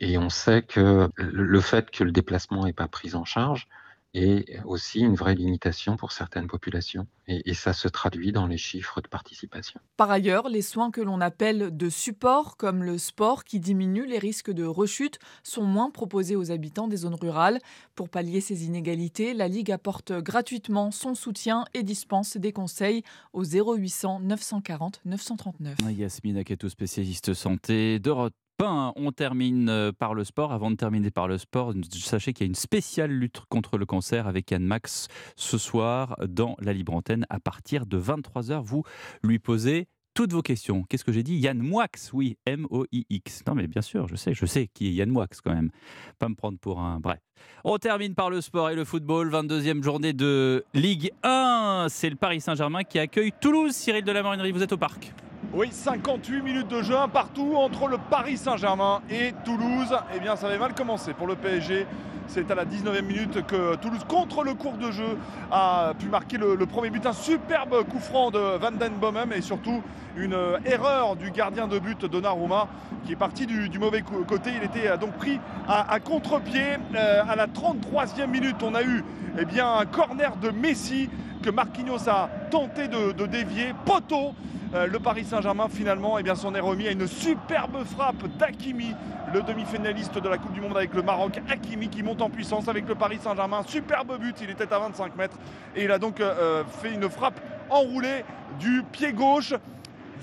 Et 0.00 0.18
on 0.18 0.28
sait 0.28 0.62
que 0.62 1.08
le 1.16 1.60
fait 1.60 1.90
que 1.90 2.04
le 2.04 2.12
déplacement 2.12 2.64
n'est 2.64 2.72
pas 2.72 2.88
pris 2.88 3.14
en 3.14 3.24
charge, 3.24 3.68
et 4.14 4.44
aussi 4.64 5.00
une 5.00 5.16
vraie 5.16 5.34
limitation 5.34 5.96
pour 5.96 6.12
certaines 6.12 6.46
populations. 6.46 7.06
Et, 7.26 7.54
ça 7.54 7.72
se 7.72 7.88
traduit 7.88 8.32
dans 8.32 8.46
les 8.46 8.58
chiffres 8.58 9.00
de 9.00 9.08
participation. 9.08 9.80
Par 9.96 10.10
ailleurs, 10.10 10.48
les 10.48 10.62
soins 10.62 10.90
que 10.90 11.00
l'on 11.00 11.20
appelle 11.20 11.76
de 11.76 11.88
support, 11.88 12.56
comme 12.56 12.84
le 12.84 12.98
sport 12.98 13.44
qui 13.44 13.60
diminue 13.60 14.06
les 14.06 14.18
risques 14.18 14.50
de 14.50 14.64
rechute, 14.64 15.18
sont 15.42 15.64
moins 15.64 15.90
proposés 15.90 16.36
aux 16.36 16.50
habitants 16.50 16.86
des 16.86 16.98
zones 16.98 17.14
rurales. 17.14 17.60
Pour 17.94 18.08
pallier 18.08 18.40
ces 18.40 18.66
inégalités, 18.66 19.34
la 19.34 19.48
Ligue 19.48 19.72
apporte 19.72 20.12
gratuitement 20.12 20.90
son 20.90 21.14
soutien 21.14 21.64
et 21.74 21.82
dispense 21.82 22.36
des 22.36 22.52
conseils 22.52 23.02
au 23.32 23.44
0800 23.44 24.20
940 24.20 25.00
939. 25.04 25.78
Yasmine 25.90 26.36
Akato, 26.36 26.68
spécialiste 26.68 27.34
santé 27.34 27.98
d'Europe 27.98 28.34
on 28.62 29.12
termine 29.12 29.68
euh, 29.68 29.92
par 29.92 30.14
le 30.14 30.24
sport. 30.24 30.52
Avant 30.52 30.70
de 30.70 30.76
terminer 30.76 31.10
par 31.10 31.28
le 31.28 31.38
sport, 31.38 31.72
sachez 31.92 32.32
qu'il 32.32 32.46
y 32.46 32.46
a 32.46 32.48
une 32.48 32.54
spéciale 32.54 33.10
lutte 33.10 33.40
contre 33.48 33.78
le 33.78 33.86
cancer 33.86 34.26
avec 34.26 34.50
Yann 34.50 34.64
Max 34.64 35.08
ce 35.36 35.58
soir 35.58 36.16
dans 36.26 36.56
la 36.60 36.72
libre 36.72 36.94
antenne 36.94 37.26
à 37.30 37.40
partir 37.40 37.86
de 37.86 37.98
23h. 37.98 38.62
Vous 38.62 38.84
lui 39.22 39.38
posez 39.38 39.88
toutes 40.14 40.32
vos 40.32 40.42
questions. 40.42 40.84
Qu'est-ce 40.84 41.04
que 41.04 41.10
j'ai 41.10 41.24
dit? 41.24 41.36
Yann 41.36 41.58
Moix, 41.58 41.88
oui, 42.12 42.38
M-O-I-X. 42.46 43.42
Non 43.48 43.54
mais 43.54 43.66
bien 43.66 43.82
sûr, 43.82 44.06
je 44.06 44.14
sais, 44.14 44.32
je 44.32 44.46
sais 44.46 44.68
qui 44.72 44.86
est 44.86 44.92
Yann 44.92 45.10
Moix 45.10 45.26
quand 45.42 45.52
même. 45.52 45.70
Pas 46.18 46.28
me 46.28 46.36
prendre 46.36 46.58
pour 46.58 46.80
un... 46.80 47.00
Bref. 47.00 47.18
On 47.64 47.78
termine 47.78 48.14
par 48.14 48.30
le 48.30 48.40
sport 48.40 48.70
et 48.70 48.76
le 48.76 48.84
football. 48.84 49.30
22e 49.30 49.82
journée 49.82 50.12
de 50.12 50.64
Ligue 50.72 51.10
1. 51.24 51.86
C'est 51.90 52.10
le 52.10 52.16
Paris 52.16 52.40
Saint-Germain 52.40 52.84
qui 52.84 53.00
accueille 53.00 53.32
Toulouse. 53.40 53.74
Cyril 53.74 54.04
de 54.04 54.12
la 54.12 54.22
Morinerie, 54.22 54.52
vous 54.52 54.62
êtes 54.62 54.72
au 54.72 54.78
parc. 54.78 55.12
Oui, 55.56 55.68
58 55.70 56.42
minutes 56.42 56.66
de 56.66 56.82
jeu 56.82 56.96
un 56.96 57.06
partout 57.06 57.54
entre 57.54 57.86
le 57.86 57.96
Paris 57.96 58.36
Saint-Germain 58.36 59.02
et 59.08 59.32
Toulouse. 59.44 59.96
Eh 60.16 60.18
bien, 60.18 60.34
ça 60.34 60.48
avait 60.48 60.58
mal 60.58 60.74
commencé 60.74 61.14
pour 61.14 61.28
le 61.28 61.36
PSG. 61.36 61.86
C'est 62.26 62.50
à 62.50 62.56
la 62.56 62.64
19e 62.64 63.02
minute 63.02 63.46
que 63.46 63.76
Toulouse, 63.76 64.04
contre 64.08 64.42
le 64.42 64.54
cours 64.54 64.78
de 64.78 64.90
jeu, 64.90 65.16
a 65.52 65.92
pu 65.96 66.06
marquer 66.06 66.38
le, 66.38 66.56
premier 66.66 66.90
but. 66.90 67.06
Un 67.06 67.12
superbe 67.12 67.84
coup 67.84 68.00
franc 68.00 68.32
de 68.32 68.58
Van 68.58 68.72
Den 68.72 68.94
Bomen 68.94 69.32
et 69.32 69.42
surtout 69.42 69.80
une 70.16 70.36
erreur 70.64 71.16
du 71.16 71.30
gardien 71.30 71.66
de 71.66 71.78
but 71.78 72.04
Donnarumma 72.04 72.68
qui 73.04 73.12
est 73.12 73.16
parti 73.16 73.46
du, 73.46 73.78
mauvais 73.78 74.02
côté. 74.02 74.50
Il 74.56 74.64
était 74.64 74.88
euh, 74.88 74.96
donc 74.96 75.12
pris 75.12 75.40
à, 75.68 75.98
contre-pied. 76.00 76.78
Euh, 76.94 77.22
à 77.28 77.36
la 77.36 77.46
33e 77.46 78.26
minute, 78.26 78.62
on 78.62 78.74
a 78.74 78.82
eu 78.82 79.04
eh 79.38 79.44
bien, 79.44 79.78
un 79.78 79.86
corner 79.86 80.36
de 80.36 80.50
Messi 80.50 81.08
que 81.42 81.50
Marquinhos 81.50 82.08
a 82.08 82.28
tenté 82.50 82.88
de, 82.88 83.26
dévier. 83.26 83.74
Poteau 83.84 84.34
euh, 84.74 84.86
le 84.86 84.98
Paris 84.98 85.24
Saint-Germain 85.24 85.68
finalement 85.68 86.18
eh 86.18 86.22
bien, 86.22 86.34
s'en 86.34 86.54
est 86.54 86.60
remis 86.60 86.88
à 86.88 86.90
une 86.90 87.06
superbe 87.06 87.84
frappe 87.84 88.26
d'Akimi, 88.38 88.94
le 89.32 89.42
demi-finaliste 89.42 90.18
de 90.18 90.28
la 90.28 90.38
Coupe 90.38 90.52
du 90.52 90.60
Monde 90.60 90.76
avec 90.76 90.94
le 90.94 91.02
Maroc. 91.02 91.40
Hakimi 91.48 91.88
qui 91.88 92.02
monte 92.02 92.22
en 92.22 92.30
puissance 92.30 92.66
avec 92.66 92.88
le 92.88 92.94
Paris 92.94 93.18
Saint-Germain. 93.22 93.62
Superbe 93.66 94.18
but, 94.18 94.36
il 94.42 94.50
était 94.50 94.72
à 94.72 94.78
25 94.78 95.16
mètres 95.16 95.36
et 95.76 95.84
il 95.84 95.90
a 95.92 95.98
donc 95.98 96.20
euh, 96.20 96.64
fait 96.64 96.92
une 96.92 97.08
frappe 97.08 97.40
enroulée 97.70 98.24
du 98.58 98.82
pied 98.90 99.12
gauche 99.12 99.54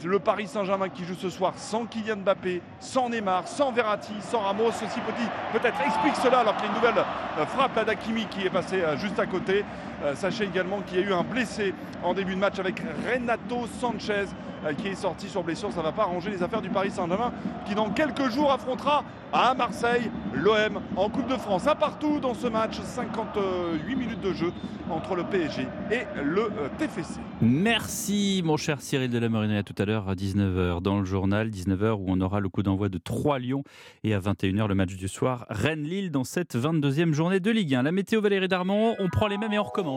le 0.03 0.19
Paris 0.19 0.47
Saint-Germain 0.47 0.89
qui 0.89 1.05
joue 1.05 1.15
ce 1.15 1.29
soir 1.29 1.53
sans 1.57 1.85
Kylian 1.85 2.17
Mbappé, 2.17 2.61
sans 2.79 3.09
Neymar, 3.09 3.47
sans 3.47 3.71
Verratti, 3.71 4.13
sans 4.21 4.39
Ramos. 4.39 4.71
Ceci 4.71 4.99
peut-être 5.53 5.81
explique 5.85 6.15
cela 6.15 6.39
alors 6.39 6.55
qu'il 6.55 6.65
y 6.65 6.67
a 6.67 6.71
une 6.71 6.75
nouvelle 6.75 7.03
euh, 7.39 7.45
frappe 7.45 7.85
Dakimi 7.85 8.25
qui 8.27 8.45
est 8.45 8.49
passée 8.49 8.81
juste 8.97 9.19
à 9.19 9.25
côté. 9.25 9.63
Sachez 10.15 10.45
également 10.45 10.81
qu'il 10.81 10.99
y 10.99 11.03
a 11.03 11.05
eu 11.05 11.13
un 11.13 11.23
blessé 11.23 11.73
en 12.03 12.13
début 12.13 12.35
de 12.35 12.39
match 12.39 12.59
avec 12.59 12.81
Renato 13.07 13.67
Sanchez 13.79 14.25
euh, 14.63 14.73
qui 14.73 14.89
est 14.89 14.95
sorti 14.95 15.27
sur 15.27 15.43
blessure. 15.43 15.71
Ça 15.71 15.79
ne 15.79 15.85
va 15.85 15.91
pas 15.91 16.03
arranger 16.03 16.29
les 16.29 16.43
affaires 16.43 16.61
du 16.61 16.69
Paris 16.69 16.91
Saint-Germain 16.91 17.33
qui 17.65 17.73
dans 17.73 17.89
quelques 17.89 18.29
jours 18.29 18.51
affrontera 18.51 19.03
à 19.33 19.53
Marseille 19.55 20.11
l'OM 20.33 20.81
en 20.95 21.09
Coupe 21.09 21.27
de 21.27 21.35
France. 21.35 21.67
Un 21.67 21.75
partout 21.75 22.19
dans 22.19 22.33
ce 22.33 22.47
match, 22.47 22.79
58 22.79 23.95
minutes 23.95 24.21
de 24.21 24.33
jeu 24.33 24.51
entre 24.89 25.15
le 25.15 25.23
PSG 25.23 25.67
et 25.91 26.01
le 26.21 26.43
euh, 26.43 26.69
TFC. 26.77 27.19
Merci 27.41 28.41
mon 28.45 28.57
cher 28.57 28.81
Cyril 28.81 29.09
de 29.09 29.17
la 29.17 29.57
À 29.57 29.63
tout 29.63 29.73
à 29.77 29.85
l'heure 29.85 30.09
à 30.09 30.15
19h 30.15 30.81
dans 30.81 30.99
le 30.99 31.05
journal, 31.05 31.49
19h 31.49 31.93
où 31.93 32.05
on 32.07 32.21
aura 32.21 32.39
le 32.39 32.49
coup 32.49 32.61
d'envoi 32.61 32.89
de 32.89 32.97
3 32.97 33.39
Lyon 33.39 33.63
et 34.03 34.13
à 34.13 34.19
21h 34.19 34.67
le 34.67 34.75
match 34.75 34.95
du 34.95 35.07
soir 35.07 35.45
Rennes-Lille 35.49 36.11
dans 36.11 36.23
cette 36.23 36.55
22e 36.55 37.13
journée 37.13 37.39
de 37.39 37.49
Ligue 37.49 37.73
1. 37.73 37.83
La 37.83 37.91
météo 37.91 38.21
Valérie 38.21 38.47
Darmon, 38.47 38.95
on 38.99 39.09
prend 39.09 39.27
les 39.27 39.37
mêmes 39.37 39.53
et 39.53 39.59
on 39.59 39.63
recommence. 39.63 39.90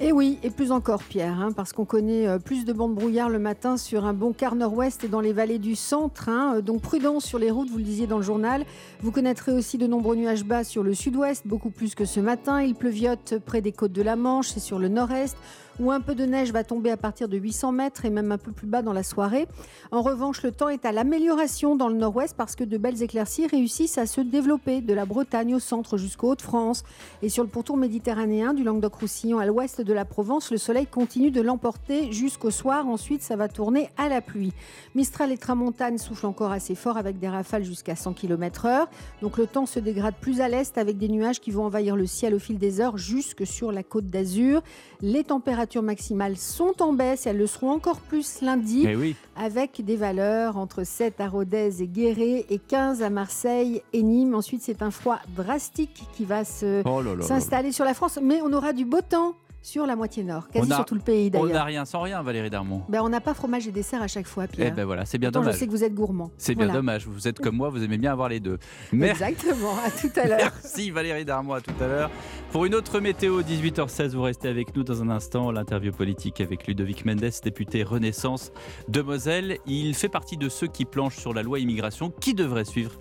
Et 0.00 0.12
oui, 0.12 0.38
et 0.42 0.50
plus 0.50 0.72
encore 0.72 1.02
Pierre, 1.02 1.40
hein, 1.40 1.52
parce 1.52 1.72
qu'on 1.72 1.84
connaît 1.84 2.26
euh, 2.26 2.38
plus 2.38 2.64
de 2.64 2.72
bandes 2.72 2.94
brouillard 2.94 3.28
le 3.28 3.38
matin 3.38 3.76
sur 3.76 4.04
un 4.04 4.12
bon 4.12 4.32
quart 4.32 4.54
nord-ouest 4.54 5.04
et 5.04 5.08
dans 5.08 5.20
les 5.20 5.32
vallées 5.32 5.58
du 5.58 5.76
centre. 5.76 6.28
Hein. 6.28 6.60
Donc 6.60 6.82
prudence 6.82 7.24
sur 7.24 7.38
les 7.38 7.50
routes, 7.50 7.70
vous 7.70 7.78
le 7.78 7.84
disiez 7.84 8.06
dans 8.06 8.18
le 8.18 8.22
journal. 8.22 8.64
Vous 9.00 9.10
connaîtrez 9.10 9.52
aussi 9.52 9.78
de 9.78 9.86
nombreux 9.86 10.16
nuages 10.16 10.44
bas 10.44 10.64
sur 10.64 10.82
le 10.82 10.94
sud-ouest, 10.94 11.46
beaucoup 11.46 11.70
plus 11.70 11.94
que 11.94 12.04
ce 12.04 12.20
matin. 12.20 12.62
Il 12.62 12.74
pleuviote 12.74 13.38
près 13.44 13.60
des 13.60 13.72
côtes 13.72 13.92
de 13.92 14.02
la 14.02 14.16
Manche 14.16 14.56
et 14.56 14.60
sur 14.60 14.78
le 14.78 14.88
nord-est 14.88 15.36
où 15.80 15.90
un 15.90 16.00
peu 16.00 16.14
de 16.14 16.24
neige 16.24 16.52
va 16.52 16.64
tomber 16.64 16.90
à 16.90 16.96
partir 16.96 17.28
de 17.28 17.36
800 17.36 17.72
mètres 17.72 18.04
et 18.04 18.10
même 18.10 18.32
un 18.32 18.38
peu 18.38 18.52
plus 18.52 18.66
bas 18.66 18.82
dans 18.82 18.92
la 18.92 19.02
soirée. 19.02 19.46
En 19.90 20.02
revanche, 20.02 20.42
le 20.42 20.52
temps 20.52 20.68
est 20.68 20.84
à 20.84 20.92
l'amélioration 20.92 21.76
dans 21.76 21.88
le 21.88 21.94
nord-ouest 21.94 22.34
parce 22.36 22.56
que 22.56 22.64
de 22.64 22.76
belles 22.76 23.02
éclaircies 23.02 23.46
réussissent 23.46 23.98
à 23.98 24.06
se 24.06 24.20
développer 24.20 24.80
de 24.80 24.92
la 24.92 25.06
Bretagne 25.06 25.54
au 25.54 25.58
centre 25.58 25.96
jusqu'au 25.96 26.32
Haut-de-France. 26.32 26.84
Et 27.22 27.28
sur 27.28 27.42
le 27.42 27.48
pourtour 27.48 27.76
méditerranéen 27.76 28.54
du 28.54 28.64
Languedoc-Roussillon 28.64 29.38
à 29.38 29.46
l'ouest 29.46 29.80
de 29.80 29.92
la 29.92 30.04
Provence, 30.04 30.50
le 30.50 30.58
soleil 30.58 30.86
continue 30.86 31.30
de 31.30 31.40
l'emporter 31.40 32.12
jusqu'au 32.12 32.50
soir. 32.50 32.86
Ensuite, 32.86 33.22
ça 33.22 33.36
va 33.36 33.48
tourner 33.48 33.88
à 33.96 34.08
la 34.08 34.20
pluie. 34.20 34.52
Mistral 34.94 35.32
et 35.32 35.38
Tramontane 35.38 35.98
soufflent 35.98 36.26
encore 36.26 36.52
assez 36.52 36.74
fort 36.74 36.96
avec 36.96 37.18
des 37.18 37.28
rafales 37.28 37.64
jusqu'à 37.64 37.96
100 37.96 38.12
km/h. 38.12 38.86
Donc 39.22 39.38
le 39.38 39.46
temps 39.46 39.66
se 39.66 39.78
dégrade 39.78 40.14
plus 40.20 40.40
à 40.40 40.48
l'est 40.48 40.76
avec 40.76 40.98
des 40.98 41.08
nuages 41.08 41.40
qui 41.40 41.50
vont 41.50 41.64
envahir 41.64 41.96
le 41.96 42.06
ciel 42.06 42.34
au 42.34 42.38
fil 42.38 42.58
des 42.58 42.80
heures 42.80 42.98
jusque 42.98 43.46
sur 43.46 43.72
la 43.72 43.82
côte 43.82 44.06
d'Azur. 44.06 44.62
Les 45.00 45.24
températures 45.24 45.61
maximales 45.82 46.36
sont 46.36 46.82
en 46.82 46.92
baisse, 46.92 47.26
elles 47.26 47.38
le 47.38 47.46
seront 47.46 47.70
encore 47.70 48.00
plus 48.00 48.40
lundi, 48.42 48.86
eh 48.86 49.14
avec 49.36 49.84
des 49.84 49.96
valeurs 49.96 50.56
entre 50.56 50.84
7 50.84 51.20
à 51.20 51.28
Rodez 51.28 51.82
et 51.82 51.86
Guéret 51.86 52.46
et 52.50 52.58
15 52.58 53.02
à 53.02 53.10
Marseille 53.10 53.82
et 53.92 54.02
Nîmes. 54.02 54.34
Ensuite, 54.34 54.62
c'est 54.62 54.82
un 54.82 54.90
froid 54.90 55.18
drastique 55.36 56.04
qui 56.12 56.24
va 56.24 56.42
oh 56.84 57.02
s'installer 57.20 57.72
sur 57.72 57.84
la 57.84 57.94
France, 57.94 58.18
mais 58.22 58.40
on 58.42 58.52
aura 58.52 58.72
du 58.72 58.84
beau 58.84 59.00
temps 59.00 59.34
sur 59.62 59.86
la 59.86 59.94
moitié 59.96 60.24
nord, 60.24 60.48
quasi 60.48 60.68
sur 60.70 60.84
tout 60.84 60.94
le 60.94 61.00
pays 61.00 61.30
d'ailleurs. 61.30 61.48
On 61.48 61.52
n'a 61.52 61.64
rien 61.64 61.84
sans 61.84 62.00
rien, 62.00 62.22
Valérie 62.22 62.50
Darmon. 62.50 62.82
Ben, 62.88 63.00
on 63.02 63.08
n'a 63.08 63.20
pas 63.20 63.32
fromage 63.32 63.66
et 63.68 63.70
dessert 63.70 64.02
à 64.02 64.08
chaque 64.08 64.26
fois, 64.26 64.46
Pierre. 64.48 64.68
Eh 64.72 64.76
ben 64.76 64.84
voilà, 64.84 65.04
c'est 65.06 65.18
bien 65.18 65.30
dommage. 65.30 65.54
Je 65.54 65.58
sais 65.60 65.66
que 65.66 65.70
vous 65.70 65.84
êtes 65.84 65.94
gourmand. 65.94 66.30
C'est 66.36 66.54
bien 66.56 66.68
dommage. 66.68 67.06
Vous 67.06 67.28
êtes 67.28 67.38
comme 67.38 67.56
moi, 67.56 67.70
vous 67.70 67.82
aimez 67.82 67.96
bien 67.96 68.12
avoir 68.12 68.28
les 68.28 68.40
deux. 68.40 68.58
Exactement. 68.92 69.74
À 69.86 69.90
tout 69.90 70.10
à 70.16 70.26
l'heure. 70.26 70.38
Merci 70.40 70.90
Valérie 70.90 71.24
Darmon. 71.24 71.54
À 71.54 71.60
tout 71.60 71.74
à 71.80 71.86
l'heure. 71.86 72.10
Pour 72.50 72.64
une 72.64 72.74
autre 72.74 73.00
météo, 73.00 73.40
18h16, 73.42 74.08
vous 74.08 74.22
restez 74.22 74.48
avec 74.48 74.74
nous 74.76 74.82
dans 74.82 75.00
un 75.00 75.10
instant. 75.10 75.50
L'interview 75.52 75.92
politique 75.92 76.40
avec 76.40 76.66
Ludovic 76.66 77.04
Mendes, 77.04 77.30
député 77.42 77.84
Renaissance 77.84 78.50
de 78.88 79.00
Moselle. 79.00 79.58
Il 79.66 79.94
fait 79.94 80.08
partie 80.08 80.36
de 80.36 80.48
ceux 80.48 80.66
qui 80.66 80.84
planchent 80.84 81.18
sur 81.18 81.32
la 81.32 81.42
loi 81.42 81.60
immigration 81.60 82.10
qui 82.10 82.34
devrait 82.34 82.64
suivre 82.64 82.92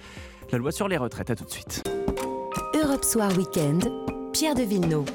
la 0.52 0.58
loi 0.58 0.72
sur 0.72 0.88
les 0.88 0.98
retraites. 0.98 1.32
À 1.32 1.36
tout 1.36 1.46
de 1.46 1.50
suite. 1.50 1.84
Europe 2.74 3.04
Soir 3.04 3.32
Weekend, 3.38 3.90
Pierre 4.32 4.56
de 4.56 4.64
Villeneuve. 4.64 5.06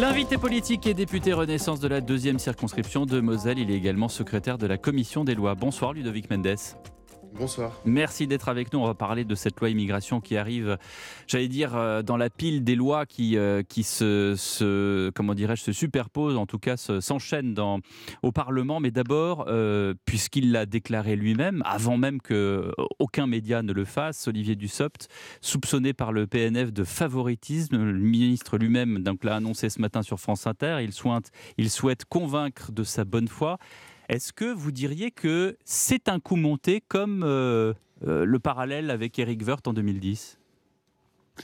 L'invité 0.00 0.38
politique 0.38 0.88
et 0.88 0.94
député 0.94 1.32
Renaissance 1.32 1.78
de 1.78 1.86
la 1.86 2.00
deuxième 2.00 2.40
circonscription 2.40 3.06
de 3.06 3.20
Moselle. 3.20 3.60
Il 3.60 3.70
est 3.70 3.76
également 3.76 4.08
secrétaire 4.08 4.58
de 4.58 4.66
la 4.66 4.76
commission 4.76 5.22
des 5.22 5.36
lois. 5.36 5.54
Bonsoir 5.54 5.92
Ludovic 5.92 6.28
Mendes. 6.30 6.56
Bonsoir. 7.36 7.80
Merci 7.84 8.28
d'être 8.28 8.48
avec 8.48 8.72
nous. 8.72 8.78
On 8.78 8.86
va 8.86 8.94
parler 8.94 9.24
de 9.24 9.34
cette 9.34 9.58
loi 9.58 9.68
immigration 9.68 10.20
qui 10.20 10.36
arrive, 10.36 10.78
j'allais 11.26 11.48
dire, 11.48 11.74
euh, 11.74 12.00
dans 12.02 12.16
la 12.16 12.30
pile 12.30 12.62
des 12.62 12.76
lois 12.76 13.06
qui, 13.06 13.36
euh, 13.36 13.62
qui 13.68 13.82
se, 13.82 15.10
comment 15.10 15.34
dirais-je, 15.34 15.62
se 15.62 15.72
superposent, 15.72 16.36
en 16.36 16.46
tout 16.46 16.60
cas 16.60 16.76
s'enchaînent 16.76 17.56
au 18.22 18.30
Parlement. 18.30 18.78
Mais 18.78 18.92
d'abord, 18.92 19.46
euh, 19.48 19.94
puisqu'il 20.04 20.52
l'a 20.52 20.64
déclaré 20.64 21.16
lui-même, 21.16 21.62
avant 21.66 21.96
même 21.96 22.20
que 22.20 22.70
aucun 23.00 23.26
média 23.26 23.62
ne 23.62 23.72
le 23.72 23.84
fasse, 23.84 24.28
Olivier 24.28 24.54
Dussopt, 24.54 25.08
soupçonné 25.40 25.92
par 25.92 26.12
le 26.12 26.28
PNF 26.28 26.72
de 26.72 26.84
favoritisme, 26.84 27.76
le 27.76 27.98
ministre 27.98 28.58
lui-même 28.58 29.02
l'a 29.22 29.36
annoncé 29.36 29.70
ce 29.70 29.80
matin 29.80 30.02
sur 30.02 30.20
France 30.20 30.46
Inter. 30.46 30.86
Il 31.58 31.70
souhaite 31.70 32.04
convaincre 32.04 32.70
de 32.70 32.84
sa 32.84 33.04
bonne 33.04 33.28
foi. 33.28 33.58
Est-ce 34.08 34.32
que 34.32 34.52
vous 34.52 34.72
diriez 34.72 35.10
que 35.10 35.56
c'est 35.64 36.08
un 36.08 36.20
coup 36.20 36.36
monté 36.36 36.82
comme 36.86 37.22
euh, 37.24 37.72
euh, 38.06 38.24
le 38.24 38.38
parallèle 38.38 38.90
avec 38.90 39.18
Eric 39.18 39.42
Woerth 39.46 39.66
en 39.66 39.72
2010 39.72 40.38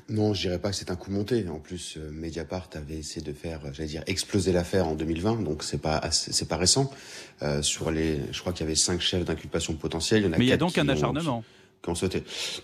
non, 0.09 0.35
je 0.35 0.43
dirais 0.43 0.61
pas 0.61 0.71
que 0.71 0.77
c'est 0.77 0.93
un 0.93 0.95
coup 0.95 1.11
monté. 1.11 1.49
En 1.49 1.59
plus, 1.59 1.97
euh, 1.97 2.13
Mediapart 2.13 2.71
avait 2.75 2.99
essayé 2.99 3.27
de 3.27 3.33
faire, 3.33 3.61
j'allais 3.73 3.89
dire, 3.89 4.05
exploser 4.07 4.53
l'affaire 4.53 4.87
en 4.87 4.95
2020, 4.95 5.43
donc 5.43 5.65
c'est 5.65 5.83
pas 5.83 6.01
c'est 6.13 6.47
pas 6.47 6.57
récent. 6.57 6.93
sur 7.63 7.91
les, 7.91 8.21
je 8.31 8.39
crois 8.39 8.53
qu'il 8.53 8.67
y 8.67 8.69
avait 8.69 8.77
cinq 8.77 9.01
chefs 9.01 9.25
d'inculpation 9.25 9.75
potentiels. 9.75 10.29
Mais 10.29 10.45
il 10.45 10.49
y 10.49 10.53
a 10.53 10.57
donc 10.57 10.79
un 10.79 10.89
acharnement. 10.89 11.43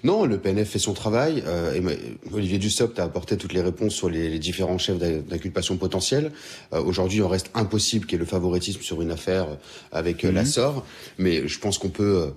Non, 0.05 0.27
le 0.27 0.39
PNF 0.39 0.71
fait 0.71 0.79
son 0.79 0.93
travail. 0.93 1.43
Euh, 1.47 1.97
Olivier 2.33 2.59
Dussopt 2.59 2.99
a 2.99 3.05
apporté 3.05 3.37
toutes 3.37 3.55
les 3.55 3.63
réponses 3.63 3.95
sur 3.95 4.11
les, 4.11 4.39
différents 4.39 4.79
chefs 4.79 4.99
d'inculpation 4.99 5.77
potentiels. 5.77 6.33
Euh, 6.73 6.83
aujourd'hui, 6.83 7.23
on 7.23 7.29
reste 7.29 7.51
impossible 7.55 8.07
qu'il 8.07 8.15
y 8.15 8.17
ait 8.17 8.25
le 8.25 8.27
favoritisme 8.27 8.83
sur 8.83 9.01
une 9.01 9.11
affaire 9.11 9.49
euh, 9.49 9.57
avec 9.91 10.23
la 10.23 10.43
mhm. 10.43 10.47
SOR, 10.47 10.85
mais 11.19 11.49
je 11.49 11.59
pense 11.59 11.79
qu'on 11.79 11.89
peut 11.89 12.33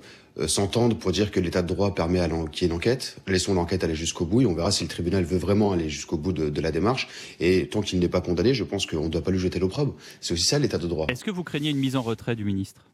s'entendre 0.48 0.96
pour 0.96 1.12
dire 1.12 1.32
que 1.32 1.40
l'état 1.42 1.62
de 1.62 1.68
droit 1.68 1.94
permet 1.94 2.22
qu'il 2.52 2.62
y 2.62 2.66
ait 2.66 2.68
une 2.68 2.78
enquête. 2.78 3.18
Laissons 3.28 3.54
l'enquête 3.54 3.84
aller 3.84 3.96
jusqu'au 3.96 4.26
bout 4.26 4.42
et 4.42 4.46
on 4.46 4.54
verra 4.54 4.72
si 4.72 4.84
le 4.84 4.90
tribunal 4.90 5.26
veut 5.26 5.38
vraiment 5.38 5.74
aller 5.74 5.90
jusqu'au 5.90 6.18
bout 6.18 6.32
de, 6.32 6.50
de, 6.50 6.62
la 6.62 6.72
démarche. 6.72 7.10
Et 7.42 7.68
tant 7.68 7.82
qu'il 7.82 8.00
n'est 8.00 8.08
pas 8.08 8.22
condamné, 8.22 8.54
je 8.54 8.64
pense 8.64 8.86
qu'on 8.86 9.06
ne 9.06 9.10
doit 9.10 9.24
pas 9.24 9.32
lui 9.32 9.40
jeter 9.40 9.60
l'opprobre. 9.60 9.96
C'est 10.22 10.34
aussi 10.34 10.46
ça 10.46 10.58
l'état 10.58 10.78
de 10.78 10.88
droit. 10.88 11.08
Est-ce 11.10 11.26
que 11.26 11.32
vous 11.32 11.44
craignez 11.44 11.72
une 11.72 11.80
mise 11.80 11.98
en 11.98 12.04
retrait 12.04 12.38
du 12.38 12.46
ministre? 12.46 12.86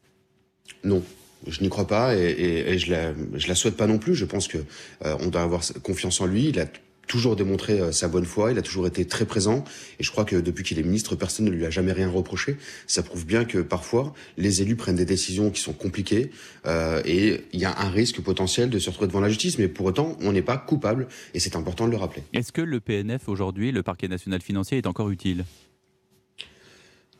Non. 0.82 1.02
Je 1.46 1.60
n'y 1.60 1.68
crois 1.68 1.86
pas 1.86 2.14
et, 2.16 2.78
je, 2.78 2.90
la, 2.90 3.12
la 3.46 3.54
souhaite 3.54 3.76
pas 3.76 3.86
non 3.86 3.98
plus. 3.98 4.14
Je 4.14 4.24
pense 4.24 4.48
que 4.48 4.58
euh, 5.04 5.16
on 5.20 5.28
doit 5.28 5.42
avoir 5.42 5.62
confiance 5.82 6.20
en 6.20 6.26
lui. 6.26 6.48
Il 6.48 6.60
a 6.60 6.66
toujours 7.06 7.36
démontré 7.36 7.80
euh, 7.80 7.92
sa 7.92 8.08
bonne 8.08 8.24
foi, 8.24 8.52
il 8.52 8.58
a 8.58 8.62
toujours 8.62 8.86
été 8.86 9.04
très 9.04 9.24
présent 9.24 9.64
et 9.98 10.04
je 10.04 10.10
crois 10.10 10.24
que 10.24 10.36
depuis 10.36 10.64
qu'il 10.64 10.78
est 10.78 10.82
ministre, 10.82 11.14
personne 11.16 11.46
ne 11.46 11.50
lui 11.50 11.64
a 11.64 11.70
jamais 11.70 11.92
rien 11.92 12.10
reproché. 12.10 12.56
Ça 12.86 13.02
prouve 13.02 13.26
bien 13.26 13.44
que 13.44 13.58
parfois 13.58 14.14
les 14.36 14.62
élus 14.62 14.76
prennent 14.76 14.96
des 14.96 15.04
décisions 15.04 15.50
qui 15.50 15.60
sont 15.60 15.72
compliquées 15.72 16.30
euh, 16.66 17.00
et 17.04 17.44
il 17.52 17.60
y 17.60 17.64
a 17.64 17.78
un 17.78 17.90
risque 17.90 18.20
potentiel 18.20 18.70
de 18.70 18.78
se 18.78 18.90
retrouver 18.90 19.08
devant 19.08 19.20
la 19.20 19.28
justice, 19.28 19.58
mais 19.58 19.68
pour 19.68 19.86
autant 19.86 20.16
on 20.20 20.32
n'est 20.32 20.42
pas 20.42 20.56
coupable 20.56 21.08
et 21.34 21.40
c'est 21.40 21.56
important 21.56 21.86
de 21.86 21.92
le 21.92 21.96
rappeler. 21.96 22.22
Est-ce 22.32 22.52
que 22.52 22.62
le 22.62 22.80
PNF 22.80 23.28
aujourd'hui, 23.28 23.72
le 23.72 23.82
parquet 23.82 24.08
national 24.08 24.40
financier, 24.40 24.78
est 24.78 24.86
encore 24.86 25.10
utile? 25.10 25.44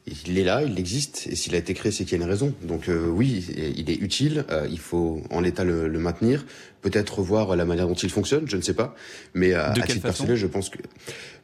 Il 0.06 0.38
est 0.38 0.44
là, 0.44 0.62
il 0.62 0.78
existe, 0.78 1.26
et 1.28 1.34
s'il 1.34 1.54
a 1.54 1.58
été 1.58 1.74
créé, 1.74 1.90
c'est 1.90 2.04
qu'il 2.04 2.16
y 2.16 2.20
a 2.20 2.24
une 2.24 2.30
raison. 2.30 2.54
Donc 2.62 2.88
euh, 2.88 3.08
oui, 3.08 3.44
il 3.76 3.90
est 3.90 3.96
utile, 3.96 4.44
euh, 4.50 4.68
il 4.70 4.78
faut 4.78 5.22
en 5.30 5.40
l'état 5.40 5.64
le, 5.64 5.88
maintenir, 5.98 6.44
peut-être 6.80 7.18
revoir 7.18 7.56
la 7.56 7.64
manière 7.64 7.88
dont 7.88 7.94
il 7.94 8.10
fonctionne, 8.10 8.44
je 8.46 8.56
ne 8.56 8.62
sais 8.62 8.74
pas, 8.74 8.94
mais 9.34 9.52
euh, 9.52 9.68
à, 9.68 9.72
titre 9.72 10.02
personnel, 10.02 10.36
je 10.36 10.46
pense 10.46 10.70
que 10.70 10.78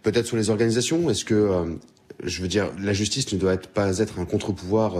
peut-être 0.03 0.27
sur 0.27 0.37
les 0.37 0.51
organisations, 0.51 1.11
est-ce 1.11 1.25
que 1.25 1.77
je 2.23 2.41
veux 2.41 2.47
dire, 2.47 2.71
la 2.79 2.93
justice 2.93 3.33
ne 3.33 3.39
doit 3.39 3.57
pas 3.57 3.99
être 3.99 4.21
un 4.21 4.27
contre-pouvoir 4.27 4.97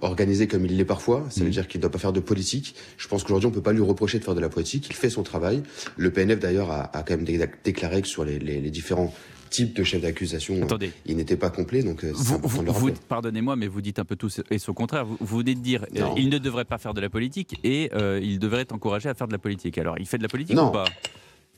organisé 0.00 0.48
comme 0.48 0.64
il 0.64 0.76
l'est 0.76 0.84
parfois. 0.84 1.26
Ça 1.30 1.40
veut 1.40 1.46
mmh. 1.46 1.50
dire 1.50 1.68
qu'il 1.68 1.78
ne 1.78 1.82
doit 1.82 1.92
pas 1.92 1.98
faire 1.98 2.12
de 2.12 2.18
politique. 2.18 2.74
Je 2.96 3.06
pense 3.06 3.22
qu'aujourd'hui, 3.22 3.46
on 3.46 3.50
ne 3.50 3.54
peut 3.54 3.62
pas 3.62 3.72
lui 3.72 3.82
reprocher 3.82 4.18
de 4.18 4.24
faire 4.24 4.34
de 4.34 4.40
la 4.40 4.48
politique. 4.48 4.86
Il 4.88 4.96
fait 4.96 5.10
son 5.10 5.22
travail. 5.22 5.62
Le 5.96 6.10
PNF, 6.10 6.40
d'ailleurs, 6.40 6.72
a, 6.72 7.04
quand 7.06 7.16
même 7.16 7.26
déclaré 7.62 8.02
que 8.02 8.08
sur 8.08 8.24
les, 8.24 8.38
les 8.38 8.70
différents 8.70 9.14
type 9.54 9.76
de 9.76 9.84
chef 9.84 10.02
d'accusation, 10.02 10.54
euh, 10.56 10.78
il 11.06 11.16
n'était 11.16 11.36
pas 11.36 11.48
complet. 11.50 11.84
Donc, 11.84 12.02
euh, 12.02 12.10
vous, 12.12 12.90
pardonnez-moi, 13.08 13.54
mais 13.54 13.68
vous 13.68 13.80
dites 13.80 14.00
un 14.00 14.04
peu 14.04 14.16
tout 14.16 14.28
et 14.50 14.56
au 14.66 14.74
contraire. 14.74 15.04
Vous, 15.04 15.16
vous 15.20 15.38
venez 15.38 15.54
de 15.54 15.60
dire 15.60 15.86
qu'il 15.86 16.02
euh, 16.02 16.08
il 16.16 16.28
ne 16.28 16.38
devrait 16.38 16.64
pas 16.64 16.78
faire 16.78 16.92
de 16.92 17.00
la 17.00 17.08
politique 17.08 17.60
et 17.62 17.90
il 18.20 18.38
devrait 18.40 18.62
être 18.62 18.72
encouragé 18.72 19.08
à 19.08 19.14
faire 19.14 19.28
de 19.28 19.32
la 19.32 19.38
politique. 19.38 19.78
Alors, 19.78 19.96
il 19.98 20.06
fait 20.06 20.18
de 20.18 20.24
la 20.24 20.28
politique 20.28 20.58
ou 20.58 20.70
pas? 20.70 20.86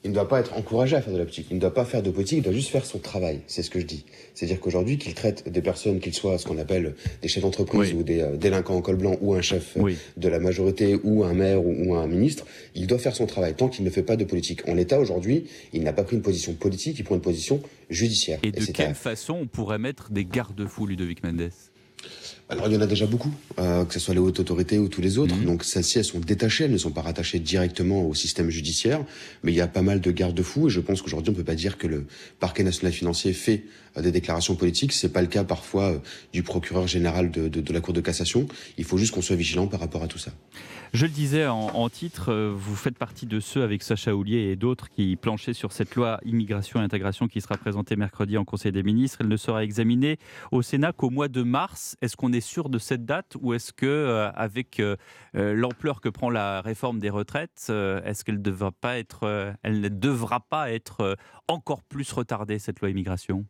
Il 0.07 0.11
ne 0.11 0.15
doit 0.15 0.29
pas 0.29 0.39
être 0.39 0.55
encouragé 0.55 0.95
à 0.95 1.03
faire 1.03 1.13
de 1.13 1.19
la 1.19 1.25
politique. 1.25 1.49
Il 1.51 1.57
ne 1.57 1.61
doit 1.61 1.75
pas 1.75 1.85
faire 1.85 2.01
de 2.01 2.11
politique, 2.11 2.39
il 2.39 2.43
doit 2.45 2.53
juste 2.53 2.69
faire 2.69 2.87
son 2.87 2.99
travail. 2.99 3.41
C'est 3.49 3.63
ce 3.63 3.71
que 3.71 3.81
je 3.81 3.87
dis. 3.87 4.05
C'est-à-dire 4.35 4.61
qu'aujourd'hui, 4.61 4.99
qu'il 4.99 5.15
traite 5.15 5.51
des 5.51 5.61
personnes, 5.61 5.99
qu'ils 5.99 6.15
soient 6.15 6.39
ce 6.39 6.47
qu'on 6.47 6.59
appelle 6.59 6.95
des 7.23 7.29
chefs 7.29 7.43
d'entreprise 7.43 7.93
ou 7.93 8.05
des 8.05 8.21
euh, 8.21 8.37
délinquants 8.37 8.77
en 8.77 8.83
col 8.83 8.97
blanc 8.97 9.17
ou 9.21 9.35
un 9.35 9.43
chef 9.43 9.77
euh, 9.77 9.93
de 10.17 10.29
la 10.29 10.39
majorité 10.39 10.97
ou 11.03 11.25
un 11.25 11.35
maire 11.35 11.61
ou, 11.65 11.97
un 11.97 12.07
ministre, 12.07 12.47
il 12.77 12.87
doit 12.87 12.99
faire 12.99 13.17
son 13.17 13.27
travail 13.27 13.55
tant 13.55 13.69
qu'il 13.69 13.85
ne 13.85 13.91
fait 13.91 14.05
pas 14.05 14.15
de 14.15 14.25
politique. 14.25 14.69
En 14.69 14.75
l'état 14.75 15.01
aujourd'hui, 15.01 15.47
il 15.73 15.83
n'a 15.83 15.93
pas 15.93 16.05
pris 16.05 16.15
une 16.15 16.23
position 16.23 16.55
politique, 16.55 17.01
il 17.01 17.05
prend 17.05 17.17
une 17.17 17.21
position 17.21 17.61
judiciaire. 17.91 18.39
Et, 18.45 18.53
de 18.53 18.65
quelle 18.65 18.95
façon 18.95 19.35
on 19.43 19.47
pourrait 19.47 19.79
mettre 19.79 20.13
des 20.13 20.25
garde-fous, 20.25 20.87
Ludovic 20.87 21.25
Mendes? 21.25 21.51
Alors 22.49 22.69
il 22.69 22.75
y 22.75 22.77
en 22.77 22.81
a 22.81 22.87
déjà 22.87 23.07
beaucoup, 23.07 23.33
euh, 23.59 23.85
que 23.85 23.93
ce 23.93 23.99
soit 23.99 24.15
les 24.15 24.21
hautes 24.21 24.39
autorités 24.39 24.79
ou 24.79 24.89
tous 24.89 25.01
les 25.01 25.19
autres. 25.19 25.35
Mhm. 25.35 25.45
Donc 25.45 25.65
celles-ci, 25.65 25.99
elles 25.99 26.05
sont 26.05 26.21
détachées, 26.21 26.65
elles 26.65 26.73
ne 26.73 26.79
sont 26.79 26.93
pas 26.93 27.03
rattachées 27.03 27.41
directement 27.41 28.07
au 28.07 28.15
système 28.15 28.51
judiciaire, 28.51 29.05
mais 29.43 29.53
il 29.53 29.57
y 29.57 29.61
a 29.61 29.67
pas 29.67 29.83
mal 29.83 30.01
de 30.01 30.11
garde-fous 30.13 30.69
et 30.69 30.71
je 30.71 30.81
pense 30.81 31.03
qu'aujourd'hui 31.03 31.33
on 31.33 31.35
peut 31.35 31.45
pas 31.45 31.57
dire 31.57 31.77
que 31.77 31.89
le 31.89 32.07
parquet 32.39 32.63
national 32.63 32.93
financier 32.93 33.33
fait 33.33 33.65
euh, 33.97 34.03
des 34.03 34.13
déclarations 34.13 34.55
politiques. 34.55 34.93
C'est 34.93 35.13
pas 35.13 35.23
le 35.23 35.29
cas 35.29 35.43
parfois 35.43 35.91
euh, 35.91 35.99
du 36.33 36.45
procureur 36.45 36.87
général 36.87 37.31
de, 37.33 37.49
de, 37.49 37.61
de 37.61 37.73
la 37.73 37.81
Cour 37.81 37.95
de 37.95 38.01
cassation. 38.01 38.47
Il 38.79 38.85
faut 38.85 38.97
juste 38.97 39.13
qu'on 39.13 39.23
soit 39.23 39.37
vigilant 39.37 39.67
par 39.67 39.81
rapport 39.81 40.05
à 40.05 40.07
tout 40.07 40.19
ça. 40.19 40.31
Je 40.97 41.05
le 41.05 41.13
disais 41.13 41.47
en, 41.47 41.91
titre, 41.91 42.33
euh, 42.33 42.55
vous 42.57 42.75
faites 42.75 42.97
partie 42.97 43.27
de 43.27 43.39
ceux 43.39 43.63
avec 43.63 43.83
Sacha 43.83 44.17
Houlier 44.17 44.51
et 44.51 44.57
d'autres 44.57 44.89
qui 44.89 45.15
planchaient 45.17 45.53
sur 45.53 45.71
cette 45.71 45.95
loi 45.95 46.19
immigration 46.25 46.81
et 46.81 46.83
intégration 46.83 47.29
qui 47.29 47.43
sera 47.43 47.59
présentée 47.59 47.97
mercredi 47.97 48.39
en 48.39 48.47
Conseil 48.47 48.73
des 48.73 48.83
ministres. 48.83 49.19
Elle 49.21 49.29
ne 49.29 49.37
sera 49.37 49.63
examinée 49.63 50.17
au 50.53 50.63
Sénat 50.63 50.95
qu'au 50.95 51.11
mois 51.11 51.29
de 51.29 51.43
mars. 51.43 51.99
Est-ce 52.01 52.17
qu'on 52.17 52.33
est 52.33 52.41
sûr 52.41 52.71
de 52.71 52.79
cette 52.79 53.05
date 53.05 53.37
ou 53.43 53.53
est-ce 53.53 53.75
que, 53.75 53.85
euh, 53.85 54.31
avec 54.33 54.81
euh, 54.81 54.97
l'ampleur 55.35 56.01
que 56.01 56.09
prend 56.09 56.31
la 56.31 56.63
réforme 56.63 56.99
des 56.99 57.11
retraites, 57.11 57.67
est-ce 57.69 58.25
qu'elle 58.25 58.41
devra 58.41 58.73
pas 58.73 58.97
être, 58.97 59.55
elle 59.63 59.83
ne 59.83 59.91
devra 59.91 60.41
pas 60.41 60.73
être 60.73 61.19
encore 61.47 61.83
plus 61.83 62.11
retardée 62.11 62.59
cette 62.59 62.81
loi 62.81 62.89
immigration? 62.89 63.45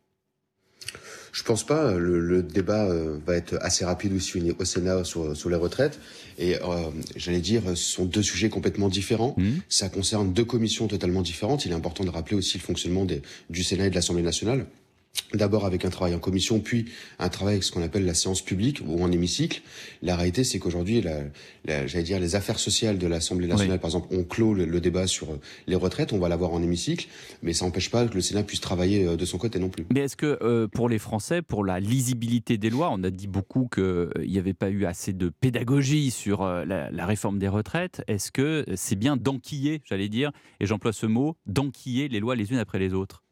Je 1.37 1.43
pense 1.43 1.63
pas. 1.63 1.93
Le, 1.93 2.41
débat 2.41 2.85
euh, 2.85 3.19
va 3.25 3.35
être 3.35 3.57
assez 3.61 3.85
rapide 3.85 4.13
aussi 4.13 4.41
au 4.57 4.65
Sénat 4.65 5.03
sur, 5.03 5.37
sur 5.37 5.49
les 5.49 5.55
retraites. 5.55 5.99
Et 6.39 6.55
euh, 6.55 6.89
j'allais 7.15 7.41
dire, 7.41 7.61
ce 7.69 7.75
sont 7.75 8.05
deux 8.05 8.23
sujets 8.23 8.49
complètement 8.49 8.89
différents. 8.89 9.35
Mmh. 9.37 9.49
Ça 9.69 9.89
concerne 9.89 10.33
deux 10.33 10.45
commissions 10.45 10.87
totalement 10.87 11.21
différentes. 11.21 11.65
Il 11.65 11.71
est 11.71 11.75
important 11.75 12.03
de 12.03 12.09
rappeler 12.09 12.35
aussi 12.35 12.57
le 12.57 12.63
fonctionnement 12.63 13.05
des, 13.05 13.21
du 13.51 13.63
Sénat 13.63 13.85
et 13.85 13.89
de 13.91 13.95
l'Assemblée 13.95 14.23
nationale. 14.23 14.65
D'abord 15.33 15.65
avec 15.65 15.83
un 15.83 15.89
travail 15.89 16.15
en 16.15 16.19
commission, 16.19 16.61
puis 16.61 16.85
un 17.19 17.27
travail 17.27 17.55
avec 17.55 17.63
ce 17.63 17.71
qu'on 17.73 17.83
appelle 17.83 18.05
la 18.05 18.13
séance 18.13 18.41
publique 18.41 18.81
ou 18.87 19.03
en 19.03 19.11
hémicycle. 19.11 19.61
La 20.01 20.15
réalité, 20.15 20.45
c'est 20.45 20.57
qu'aujourd'hui, 20.57 21.03
j'allais 21.65 22.03
dire, 22.03 22.19
les 22.19 22.35
affaires 22.35 22.59
sociales 22.59 22.97
de 22.97 23.07
l'Assemblée 23.07 23.47
nationale, 23.47 23.79
par 23.79 23.89
exemple, 23.89 24.15
ont 24.15 24.23
clos 24.23 24.53
le, 24.53 24.79
débat 24.79 25.05
sur 25.05 25.31
euh, 25.31 25.39
les 25.67 25.75
retraites. 25.75 26.13
On 26.13 26.19
va 26.19 26.29
l'avoir 26.29 26.53
en 26.53 26.63
hémicycle, 26.63 27.07
mais 27.41 27.51
ça 27.51 27.65
n'empêche 27.65 27.91
pas 27.91 28.05
que 28.07 28.13
le 28.13 28.21
Sénat 28.21 28.43
puisse 28.43 28.61
travailler 28.61 29.05
euh, 29.05 29.17
de 29.17 29.25
son 29.25 29.37
côté 29.37 29.59
non 29.59 29.67
plus. 29.69 29.85
Mais 29.93 30.01
est-ce 30.01 30.15
que 30.15 30.37
euh, 30.41 30.67
pour 30.69 30.87
les 30.87 30.99
Français, 30.99 31.41
pour 31.41 31.65
la 31.65 31.81
lisibilité 31.81 32.57
des 32.57 32.69
lois, 32.69 32.89
on 32.93 33.03
a 33.03 33.09
dit 33.09 33.27
beaucoup 33.27 33.67
qu'il 33.67 34.09
n'y 34.27 34.37
avait 34.37 34.53
pas 34.53 34.69
eu 34.69 34.85
assez 34.85 35.11
de 35.11 35.27
pédagogie 35.27 36.09
sur 36.11 36.45
la, 36.45 36.89
la 36.89 37.05
réforme 37.05 37.37
des 37.37 37.49
retraites. 37.49 38.01
Est-ce 38.07 38.31
que 38.31 38.65
c'est 38.75 38.95
bien 38.95 39.17
d'enquiller, 39.17 39.81
j'allais 39.83 40.09
dire, 40.09 40.31
et 40.61 40.65
j'emploie 40.65 40.93
ce 40.93 41.05
mot, 41.05 41.35
d'enquiller 41.45 42.07
les 42.07 42.21
lois 42.21 42.35
les 42.35 42.51
unes 42.51 42.59
après 42.59 42.79
les 42.79 42.93
autres? 42.93 43.26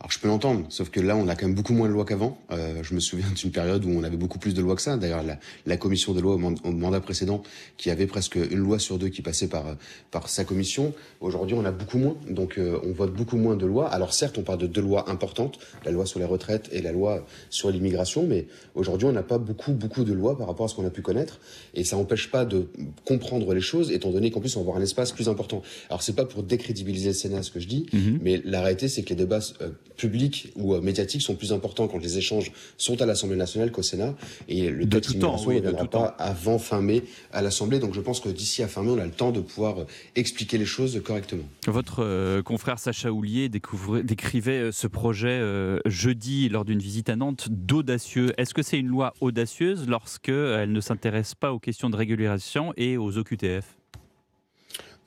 Alors 0.00 0.10
je 0.10 0.18
peux 0.18 0.28
l'entendre, 0.28 0.64
sauf 0.70 0.88
que 0.88 0.98
là 0.98 1.14
on 1.14 1.28
a 1.28 1.36
quand 1.36 1.44
même 1.44 1.54
beaucoup 1.54 1.74
moins 1.74 1.86
de 1.86 1.92
lois 1.92 2.06
qu'avant. 2.06 2.38
Euh, 2.52 2.82
je 2.82 2.94
me 2.94 3.00
souviens 3.00 3.26
d'une 3.36 3.50
période 3.50 3.84
où 3.84 3.90
on 3.90 4.02
avait 4.02 4.16
beaucoup 4.16 4.38
plus 4.38 4.54
de 4.54 4.62
lois 4.62 4.74
que 4.74 4.80
ça. 4.80 4.96
D'ailleurs 4.96 5.22
la, 5.22 5.38
la, 5.66 5.76
commission 5.76 6.14
des 6.14 6.22
lois 6.22 6.36
au, 6.36 6.70
mandat 6.70 7.00
précédent, 7.00 7.42
qui 7.76 7.90
avait 7.90 8.06
presque 8.06 8.36
une 8.36 8.60
loi 8.60 8.78
sur 8.78 8.98
deux 8.98 9.10
qui 9.10 9.20
passait 9.20 9.46
par 9.46 9.76
par 10.10 10.30
sa 10.30 10.44
commission, 10.44 10.94
aujourd'hui 11.20 11.54
on 11.54 11.66
a 11.66 11.70
beaucoup 11.70 11.98
moins. 11.98 12.16
Donc 12.30 12.56
euh, 12.56 12.80
on 12.82 12.92
vote 12.92 13.12
beaucoup 13.12 13.36
moins 13.36 13.56
de 13.56 13.66
lois. 13.66 13.88
Alors 13.88 14.14
certes 14.14 14.38
on 14.38 14.42
parle 14.42 14.60
de 14.60 14.66
deux 14.66 14.80
lois 14.80 15.10
importantes, 15.10 15.58
la 15.84 15.90
loi 15.90 16.06
sur 16.06 16.18
les 16.18 16.24
retraites 16.24 16.70
et 16.72 16.80
la 16.80 16.92
loi 16.92 17.26
sur 17.50 17.70
l'immigration, 17.70 18.26
mais 18.26 18.46
aujourd'hui 18.74 19.06
on 19.06 19.12
n'a 19.12 19.22
pas 19.22 19.36
beaucoup 19.36 19.72
beaucoup 19.72 20.04
de 20.04 20.14
lois 20.14 20.38
par 20.38 20.46
rapport 20.46 20.64
à 20.64 20.68
ce 20.70 20.76
qu'on 20.76 20.86
a 20.86 20.90
pu 20.90 21.02
connaître, 21.02 21.40
et 21.74 21.84
ça 21.84 21.96
n'empêche 21.96 22.30
pas 22.30 22.46
de 22.46 22.68
comprendre 23.04 23.52
les 23.52 23.60
choses, 23.60 23.92
étant 23.92 24.12
donné 24.12 24.30
qu'en 24.30 24.40
plus 24.40 24.56
on 24.56 24.60
va 24.60 24.62
avoir 24.62 24.78
un 24.78 24.82
espace 24.82 25.12
plus 25.12 25.28
important. 25.28 25.60
Alors 25.90 26.00
c'est 26.00 26.16
pas 26.16 26.24
pour 26.24 26.42
décrédibiliser 26.42 27.08
le 27.08 27.14
Sénat 27.14 27.42
ce 27.42 27.50
que 27.50 27.60
je 27.60 27.68
dis, 27.68 27.84
mhm. 27.92 28.18
mais 28.22 28.40
la 28.46 28.62
réalité 28.62 28.88
c'est 28.88 29.02
que 29.02 29.10
les 29.10 29.16
débats 29.16 29.40
euh, 29.60 29.68
publics 30.00 30.52
ou 30.56 30.74
euh, 30.74 30.80
médiatiques 30.80 31.22
sont 31.22 31.34
plus 31.34 31.52
importants 31.52 31.86
quand 31.86 31.98
les 31.98 32.18
échanges 32.18 32.50
sont 32.76 33.00
à 33.02 33.06
l'Assemblée 33.06 33.36
nationale 33.36 33.70
qu'au 33.70 33.82
Sénat. 33.82 34.14
Et 34.48 34.70
le 34.70 34.88
texte 34.88 35.12
d'immigration 35.12 35.50
ne 35.50 35.60
viendra 35.60 35.84
pas 35.86 36.06
avant 36.18 36.58
fin 36.58 36.80
mai 36.80 37.04
à 37.32 37.42
l'Assemblée. 37.42 37.78
Donc 37.78 37.94
je 37.94 38.00
pense 38.00 38.20
que 38.20 38.28
d'ici 38.28 38.62
à 38.62 38.68
fin 38.68 38.82
mai, 38.82 38.90
on 38.90 38.98
a 38.98 39.04
le 39.04 39.10
temps 39.10 39.30
de 39.30 39.40
pouvoir 39.40 39.80
euh, 39.80 39.84
expliquer 40.16 40.58
les 40.58 40.64
choses 40.64 41.00
correctement. 41.04 41.44
Votre 41.66 42.40
confrère 42.42 42.78
Sacha 42.78 43.12
Houlier 43.12 43.48
décrivait 43.48 44.72
ce 44.72 44.86
projet 44.86 45.40
jeudi 45.84 46.48
lors 46.48 46.64
d'une 46.64 46.78
visite 46.78 47.08
à 47.08 47.16
Nantes 47.16 47.48
d'audacieux. 47.50 48.32
Est-ce 48.38 48.54
que 48.54 48.62
c'est 48.62 48.78
une 48.78 48.88
loi 48.88 49.14
audacieuse 49.20 49.86
lorsqu'elle 49.88 50.72
ne 50.72 50.80
s'intéresse 50.80 51.34
pas 51.34 51.52
aux 51.52 51.58
questions 51.58 51.90
de 51.90 51.96
régulation 51.96 52.72
et 52.76 52.96
aux 52.96 53.18
OQTF 53.18 53.79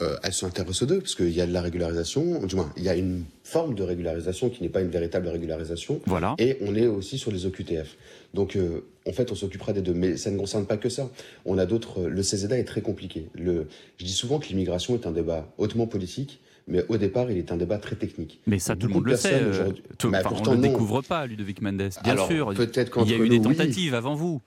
euh, 0.02 0.18
elles 0.24 0.34
s'intéressent 0.34 0.84
aux 0.84 0.86
deux, 0.88 1.00
parce 1.00 1.16
qu'il 1.16 1.30
y 1.30 1.42
a 1.42 1.46
de 1.46 1.54
la 1.54 1.62
régularisation, 1.62 2.46
du 2.46 2.56
moins, 2.56 2.72
il 2.78 2.84
y 2.84 2.90
a 2.90 2.96
une 2.96 3.24
forme 3.44 3.76
de 3.76 3.84
régularisation 3.84 4.50
qui 4.50 4.64
n'est 4.64 4.70
pas 4.70 4.82
une 4.82 4.90
véritable 4.90 5.28
régularisation. 5.28 6.02
Voilà. 6.06 6.36
Et 6.40 6.58
on 6.62 6.76
est 6.76 6.88
aussi 6.88 7.18
sur 7.18 7.32
les 7.32 7.46
OQTF. 7.46 7.96
Donc, 8.34 8.56
euh, 8.56 8.86
en 9.08 9.12
fait, 9.12 9.32
on 9.32 9.36
s'occupera 9.36 9.74
des 9.74 9.82
deux. 9.82 9.94
Mais 9.94 10.18
ça 10.18 10.32
ne 10.32 10.38
concerne 10.38 10.66
pas 10.66 10.78
que 10.78 10.90
ça. 10.90 11.10
On 11.46 11.58
a 11.58 11.66
d'autres. 11.66 12.04
Le 12.08 12.22
CZA 12.22 12.58
est 12.58 12.64
très 12.64 12.82
compliqué. 12.82 13.28
Le, 13.34 13.68
je 13.98 14.06
dis 14.06 14.14
souvent 14.14 14.40
que 14.40 14.48
l'immigration 14.48 14.96
est 14.96 15.06
un 15.06 15.12
débat 15.12 15.48
hautement 15.58 15.88
politique. 15.88 16.40
Mais 16.68 16.84
au 16.88 16.98
départ, 16.98 17.30
il 17.30 17.38
est 17.38 17.52
un 17.52 17.58
débat 17.58 17.78
très 17.78 17.96
technique. 17.96 18.40
Mais 18.48 18.58
ça, 18.58 18.76
tout 18.76 18.88
le 18.88 18.94
monde 18.94 19.06
le 19.06 19.18
sait. 19.18 19.34
Euh, 19.34 19.72
tout, 19.98 20.08
on 20.08 20.52
ne 20.52 20.56
le 20.56 20.62
découvre 20.62 21.02
pas, 21.02 21.26
Ludovic 21.26 21.62
Mendes. 21.62 21.90
Bien 22.04 22.26
sûr. 22.26 22.54
Il 22.54 23.10
y 23.10 23.14
a 23.14 23.18
eu 23.18 23.30
des 23.30 23.42
tentatives 23.42 23.94
avant 23.94 24.16
vous. 24.16 24.42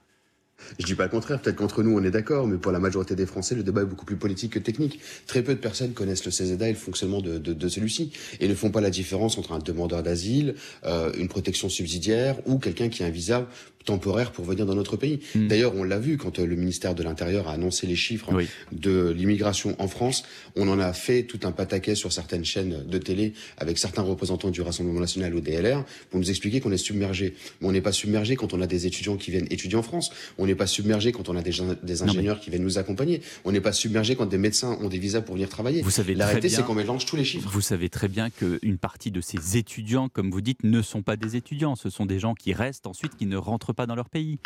Je 0.78 0.84
dis 0.84 0.94
pas 0.94 1.04
le 1.04 1.10
contraire, 1.10 1.40
peut-être 1.40 1.56
qu'entre 1.56 1.82
nous 1.82 1.96
on 1.96 2.02
est 2.02 2.10
d'accord, 2.10 2.46
mais 2.46 2.58
pour 2.58 2.72
la 2.72 2.78
majorité 2.78 3.14
des 3.14 3.26
Français, 3.26 3.54
le 3.54 3.62
débat 3.62 3.82
est 3.82 3.86
beaucoup 3.86 4.04
plus 4.04 4.16
politique 4.16 4.52
que 4.52 4.58
technique. 4.58 5.00
Très 5.26 5.42
peu 5.42 5.54
de 5.54 5.60
personnes 5.60 5.92
connaissent 5.92 6.24
le 6.24 6.30
CZA 6.30 6.68
et 6.68 6.72
le 6.72 6.78
fonctionnement 6.78 7.20
de, 7.20 7.38
de, 7.38 7.52
de 7.52 7.68
celui-ci, 7.68 8.12
et 8.40 8.48
ne 8.48 8.54
font 8.54 8.70
pas 8.70 8.80
la 8.80 8.90
différence 8.90 9.38
entre 9.38 9.52
un 9.52 9.58
demandeur 9.58 10.02
d'asile, 10.02 10.54
euh, 10.84 11.12
une 11.18 11.28
protection 11.28 11.68
subsidiaire 11.68 12.36
ou 12.46 12.58
quelqu'un 12.58 12.88
qui 12.88 13.02
a 13.02 13.06
un 13.06 13.10
visa 13.10 13.46
temporaire 13.86 14.32
pour 14.32 14.44
venir 14.44 14.66
dans 14.66 14.74
notre 14.74 14.96
pays. 14.96 15.20
Hmm. 15.34 15.48
D'ailleurs, 15.48 15.74
on 15.74 15.84
l'a 15.84 15.98
vu 15.98 16.18
quand 16.18 16.38
euh, 16.38 16.46
le 16.46 16.56
ministère 16.56 16.94
de 16.94 17.02
l'Intérieur 17.02 17.48
a 17.48 17.52
annoncé 17.52 17.86
les 17.86 17.96
chiffres 17.96 18.30
de 18.72 19.10
l'immigration 19.16 19.74
en 19.78 19.88
France. 19.88 20.24
On 20.56 20.68
en 20.68 20.78
a 20.78 20.92
fait 20.92 21.22
tout 21.22 21.40
un 21.44 21.52
pataquet 21.52 21.94
sur 21.94 22.12
certaines 22.12 22.44
chaînes 22.44 22.84
de 22.86 22.98
télé 22.98 23.32
avec 23.56 23.78
certains 23.78 24.02
représentants 24.02 24.50
du 24.50 24.60
Rassemblement 24.60 25.00
national 25.00 25.34
ou 25.34 25.40
DLR 25.40 25.84
pour 26.10 26.20
nous 26.20 26.30
expliquer 26.30 26.60
qu'on 26.60 26.72
est 26.72 26.76
submergé. 26.76 27.34
Mais 27.60 27.68
on 27.68 27.72
n'est 27.72 27.80
pas 27.80 27.92
submergé 27.92 28.36
quand 28.36 28.52
on 28.52 28.60
a 28.60 28.66
des 28.66 28.86
étudiants 28.86 29.16
qui 29.16 29.30
viennent 29.30 29.46
étudier 29.50 29.78
en 29.78 29.82
France. 29.82 30.10
On 30.38 30.46
n'est 30.46 30.54
pas 30.54 30.66
submergé 30.66 31.12
quand 31.12 31.28
on 31.28 31.36
a 31.36 31.42
des, 31.42 31.54
des 31.82 32.02
ingénieurs 32.02 32.40
qui 32.40 32.50
viennent 32.50 32.64
nous 32.64 32.78
accompagner. 32.78 33.22
On 33.44 33.52
n'est 33.52 33.60
pas 33.60 33.72
submergé 33.72 34.16
quand 34.16 34.26
des 34.26 34.38
médecins 34.38 34.76
ont 34.80 34.88
des 34.88 34.98
visas 34.98 35.20
pour 35.20 35.36
venir 35.36 35.48
travailler. 35.48 35.82
Vous 35.82 35.90
savez 35.90 36.14
La 36.14 36.26
réalité, 36.26 36.48
c'est 36.48 36.64
qu'on 36.64 36.74
mélange 36.74 37.06
tous 37.06 37.16
les 37.16 37.24
chiffres. 37.24 37.48
Vous 37.50 37.60
savez 37.60 37.88
très 37.88 38.08
bien 38.08 38.30
qu'une 38.30 38.78
partie 38.78 39.10
de 39.10 39.20
ces 39.20 39.56
étudiants, 39.56 40.08
comme 40.08 40.30
vous 40.30 40.40
dites, 40.40 40.64
ne 40.64 40.82
sont 40.82 41.02
pas 41.02 41.16
des 41.16 41.36
étudiants. 41.36 41.76
Ce 41.76 41.90
sont 41.90 42.06
des 42.06 42.18
gens 42.18 42.34
qui 42.34 42.52
restent 42.52 42.86
ensuite, 42.86 43.16
qui 43.16 43.26
ne 43.26 43.36
rentrent 43.36 43.72
pas 43.76 43.86
dans 43.86 43.94
leur 43.94 44.10
pays. 44.10 44.38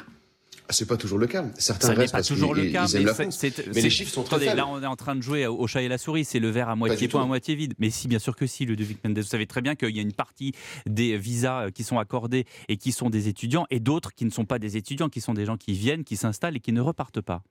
Ah, 0.70 0.72
c'est 0.72 0.86
pas 0.86 0.96
toujours 0.96 1.18
le 1.18 1.26
cas. 1.26 1.44
Certains 1.58 1.88
ça 1.88 1.94
restent 1.94 2.12
pas 2.12 2.22
toujours 2.22 2.54
le 2.54 2.66
cas, 2.66 2.86
mais, 2.94 3.80
les 3.80 3.90
chiffres 3.90 4.12
sont 4.12 4.22
très 4.22 4.38
faibles. 4.38 4.56
Là, 4.56 4.68
on 4.68 4.80
est 4.80 4.86
en 4.86 4.94
train 4.94 5.16
de 5.16 5.20
jouer 5.20 5.48
au 5.48 5.66
chat 5.66 5.82
et 5.82 5.88
la 5.88 5.98
souris. 5.98 6.24
C'est 6.24 6.38
le 6.38 6.48
verre 6.48 6.68
à 6.68 6.76
moitié 6.76 7.08
plein, 7.08 7.22
à 7.22 7.26
moitié 7.26 7.56
vide. 7.56 7.74
Mais 7.80 7.90
si, 7.90 8.06
bien 8.06 8.20
sûr 8.20 8.36
que 8.36 8.46
si, 8.46 8.66
le 8.66 8.74
Ludovic 8.74 9.02
Mendes. 9.02 9.18
Vous 9.18 9.24
savez 9.24 9.48
très 9.48 9.62
bien 9.62 9.74
qu'il 9.74 9.96
y 9.96 9.98
a 9.98 10.02
une 10.02 10.12
partie 10.12 10.52
des 10.86 11.18
visas 11.18 11.66
euh, 11.66 11.70
qui 11.70 11.82
sont 11.82 11.98
accordés 11.98 12.44
et 12.68 12.76
qui 12.76 12.92
sont 12.92 13.10
des 13.10 13.26
étudiants, 13.26 13.66
et 13.70 13.80
d'autres 13.80 14.14
qui 14.14 14.24
ne 14.24 14.30
sont 14.30 14.44
pas 14.44 14.60
des 14.60 14.76
étudiants, 14.76 15.08
qui 15.08 15.20
sont 15.20 15.34
des 15.34 15.44
gens 15.44 15.56
qui 15.56 15.72
viennent, 15.72 16.04
qui 16.04 16.16
s'installent 16.16 16.56
et 16.56 16.60
qui 16.60 16.72
ne 16.72 16.80
repartent 16.80 17.20
pas. 17.20 17.42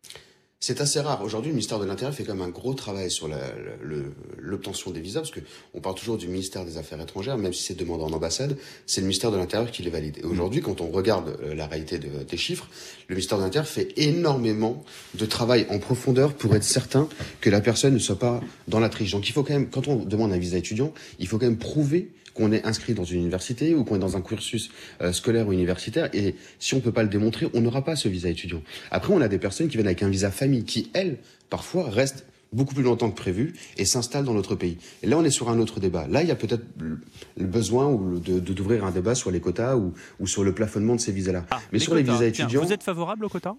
C'est 0.62 0.82
assez 0.82 1.00
rare. 1.00 1.24
Aujourd'hui, 1.24 1.52
le 1.52 1.56
ministère 1.56 1.80
de 1.80 1.86
l'Intérieur 1.86 2.14
fait 2.14 2.26
quand 2.26 2.36
même 2.36 2.46
un 2.46 2.52
gros 2.52 2.74
travail 2.74 3.10
sur 3.10 3.30
l'obtention 4.38 4.92
des 4.92 5.00
visas, 5.00 5.22
parce 5.22 5.32
que 5.32 5.40
on 5.74 5.80
parle 5.80 5.96
toujours 5.96 6.18
du 6.18 6.28
ministère 6.28 6.66
des 6.66 6.78
Affaires 6.78 7.00
étrangères, 7.00 7.38
même 7.38 7.54
si 7.54 7.64
c'est 7.64 7.76
demandé 7.76 8.04
en 8.04 8.12
ambassade, 8.12 8.58
c'est 8.86 9.00
le 9.00 9.08
ministère 9.08 9.32
de 9.32 9.38
l'Intérieur 9.38 9.72
qui 9.72 9.84
les 9.84 9.90
valide. 9.90 10.18
Et 10.18 10.26
aujourd'hui, 10.26 10.60
quand 10.60 10.82
on 10.82 10.90
regarde 10.90 11.40
euh, 11.42 11.56
la 11.56 11.66
réalité 11.66 11.98
des 11.98 12.38
chiffres, 12.38 12.68
le 13.08 13.16
ministère 13.16 13.38
de 13.38 13.44
l'Intérieur 13.44 13.70
fait 13.70 13.94
énormément 13.96 14.84
de 15.14 15.26
travail 15.26 15.66
en 15.70 15.80
profondeur 15.80 16.34
pour 16.34 16.54
être 16.54 16.66
certain 16.66 17.08
que 17.40 17.50
la 17.50 17.62
personne 17.62 17.94
ne 17.94 18.00
soit 18.00 18.20
pas 18.20 18.42
dans 18.68 18.82
la 18.82 18.90
triche. 18.90 19.12
Donc 19.12 19.30
il 19.30 19.32
faut 19.32 19.44
quand 19.44 19.54
même, 19.54 19.70
quand 19.70 19.88
on 19.88 19.96
demande 19.96 20.34
un 20.34 20.38
visa 20.38 20.58
étudiant, 20.58 20.94
il 21.20 21.28
faut 21.30 21.38
quand 21.38 21.46
même 21.46 21.58
prouver 21.58 22.10
qu'on 22.34 22.52
est 22.52 22.66
inscrit 22.66 22.94
dans 22.94 23.04
une 23.04 23.20
université 23.20 23.76
ou 23.76 23.84
qu'on 23.84 23.96
est 23.96 24.00
dans 24.00 24.18
un 24.18 24.22
cursus 24.22 24.72
euh, 25.02 25.12
scolaire 25.12 25.48
ou 25.48 25.54
universitaire. 25.54 26.10
Et 26.14 26.36
si 26.60 26.74
on 26.74 26.78
ne 26.78 26.82
peut 26.82 26.92
pas 26.92 27.04
le 27.04 27.10
démontrer, 27.10 27.48
on 27.54 27.62
n'aura 27.62 27.84
pas 27.84 27.96
ce 27.96 28.08
visa 28.08 28.30
étudiant. 28.30 28.62
Après, 28.92 29.14
on 29.14 29.22
a 29.22 29.28
des 29.28 29.40
personnes 29.40 29.68
qui 29.68 29.78
viennent 29.78 29.88
avec 29.88 30.04
un 30.04 30.10
visa 30.10 30.32
famille 30.32 30.64
qui, 30.64 30.90
elles, 30.94 31.18
parfois, 31.50 31.90
restent 31.90 32.26
beaucoup 32.52 32.74
plus 32.74 32.84
longtemps 32.84 33.12
que 33.12 33.16
prévu 33.16 33.54
et 33.78 33.86
s'installent 33.86 34.26
dans 34.26 34.34
notre 34.34 34.56
pays. 34.56 34.78
Et 35.04 35.08
là, 35.08 35.18
on 35.18 35.24
est 35.24 35.30
sur 35.30 35.50
un 35.50 35.60
autre 35.60 35.80
débat. 35.80 36.08
Là, 36.08 36.24
il 36.24 36.28
y 36.28 36.32
a 36.32 36.36
peut-être 36.36 36.64
le 36.80 37.46
besoin 37.46 37.92
de, 37.94 38.40
d'ouvrir 38.40 38.86
un 38.86 38.92
débat 38.92 39.16
sur 39.16 39.32
les 39.32 39.40
quotas 39.40 39.76
ou, 39.76 39.94
sur 40.26 40.44
le 40.44 40.54
plafonnement 40.54 40.96
de 40.96 41.02
ces 41.02 41.12
visas-là. 41.12 41.46
Ah, 41.52 41.60
Mais 41.72 41.80
sur 41.80 41.96
les 41.96 42.04
visas 42.04 42.26
étudiants... 42.26 42.64
vous 42.64 42.74
êtes 42.74 42.84
favorable 42.84 43.26
aux 43.26 43.30
quotas? 43.30 43.56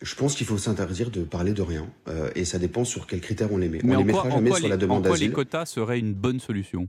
Je 0.00 0.16
pense 0.16 0.34
qu'il 0.34 0.46
faut 0.46 0.58
s'interdire 0.58 1.10
de 1.10 1.22
parler 1.22 1.52
de 1.52 1.62
rien, 1.62 1.88
euh, 2.08 2.28
et 2.34 2.44
ça 2.44 2.58
dépend 2.58 2.84
sur 2.84 3.06
quels 3.06 3.20
critères 3.20 3.52
on 3.52 3.56
les 3.56 3.68
met. 3.68 3.80
on 3.84 3.98
les 3.98 4.04
mettra 4.04 4.28
jamais 4.28 4.50
sur 4.52 4.66
la 4.66 4.76
demande 4.76 5.04
d'asile. 5.04 5.30
En 5.30 5.32
quoi 5.32 5.42
les 5.42 5.48
quotas 5.50 5.66
seraient 5.66 6.00
une 6.00 6.12
bonne 6.12 6.40
solution? 6.40 6.88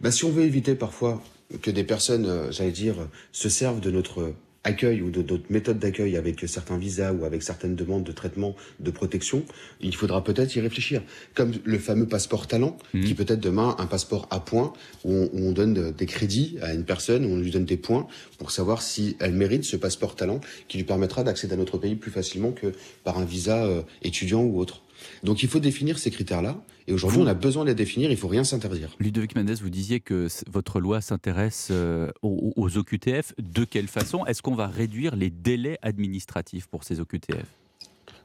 Bah, 0.00 0.10
si 0.10 0.24
on 0.24 0.30
veut 0.30 0.44
éviter 0.44 0.74
parfois 0.74 1.22
que 1.62 1.70
des 1.70 1.84
personnes, 1.84 2.26
euh, 2.26 2.52
j'allais 2.52 2.70
dire, 2.70 2.96
se 3.32 3.48
servent 3.48 3.80
de 3.80 3.90
notre 3.90 4.34
accueil 4.64 5.00
ou 5.00 5.10
de 5.10 5.22
d'autres 5.22 5.44
méthodes 5.48 5.78
d'accueil 5.78 6.16
avec 6.16 6.46
certains 6.46 6.76
visas 6.76 7.12
ou 7.12 7.24
avec 7.24 7.42
certaines 7.42 7.74
demandes 7.74 8.04
de 8.04 8.12
traitement 8.12 8.54
de 8.78 8.90
protection, 8.90 9.44
il 9.80 9.94
faudra 9.94 10.22
peut-être 10.22 10.54
y 10.54 10.60
réfléchir. 10.60 11.02
Comme 11.34 11.52
le 11.64 11.78
fameux 11.78 12.06
passeport 12.06 12.46
talent, 12.46 12.76
mmh. 12.92 13.04
qui 13.04 13.14
peut 13.14 13.24
être 13.26 13.40
demain 13.40 13.74
un 13.78 13.86
passeport 13.86 14.26
à 14.30 14.40
points, 14.40 14.72
où 15.04 15.30
on, 15.32 15.52
donne 15.52 15.92
des 15.92 16.06
crédits 16.06 16.58
à 16.62 16.74
une 16.74 16.84
personne, 16.84 17.24
où 17.24 17.30
on 17.30 17.38
lui 17.38 17.50
donne 17.50 17.64
des 17.64 17.76
points 17.76 18.06
pour 18.38 18.50
savoir 18.50 18.82
si 18.82 19.16
elle 19.18 19.32
mérite 19.32 19.64
ce 19.64 19.76
passeport 19.76 20.14
talent, 20.14 20.40
qui 20.68 20.76
lui 20.76 20.84
permettra 20.84 21.24
d'accéder 21.24 21.54
à 21.54 21.56
notre 21.56 21.78
pays 21.78 21.96
plus 21.96 22.10
facilement 22.10 22.52
que 22.52 22.72
par 23.02 23.18
un 23.18 23.24
visa 23.24 23.64
euh, 23.64 23.82
étudiant 24.02 24.42
ou 24.42 24.60
autre. 24.60 24.82
Donc 25.24 25.42
il 25.42 25.48
faut 25.48 25.60
définir 25.60 25.98
ces 25.98 26.10
critères-là. 26.10 26.62
Et 26.90 26.92
aujourd'hui, 26.92 27.20
on 27.20 27.26
a 27.28 27.34
besoin 27.34 27.62
de 27.62 27.68
les 27.68 27.76
définir, 27.76 28.10
il 28.10 28.14
ne 28.14 28.18
faut 28.18 28.26
rien 28.26 28.42
s'interdire. 28.42 28.88
Ludovic 28.98 29.36
Mendes, 29.36 29.50
vous 29.62 29.70
disiez 29.70 30.00
que 30.00 30.26
votre 30.50 30.80
loi 30.80 31.00
s'intéresse 31.00 31.68
euh, 31.70 32.10
aux, 32.20 32.52
aux 32.56 32.78
OQTF. 32.78 33.32
De 33.38 33.64
quelle 33.64 33.86
façon 33.86 34.26
est-ce 34.26 34.42
qu'on 34.42 34.56
va 34.56 34.66
réduire 34.66 35.14
les 35.14 35.30
délais 35.30 35.78
administratifs 35.82 36.66
pour 36.66 36.82
ces 36.82 36.98
OQTF 36.98 37.59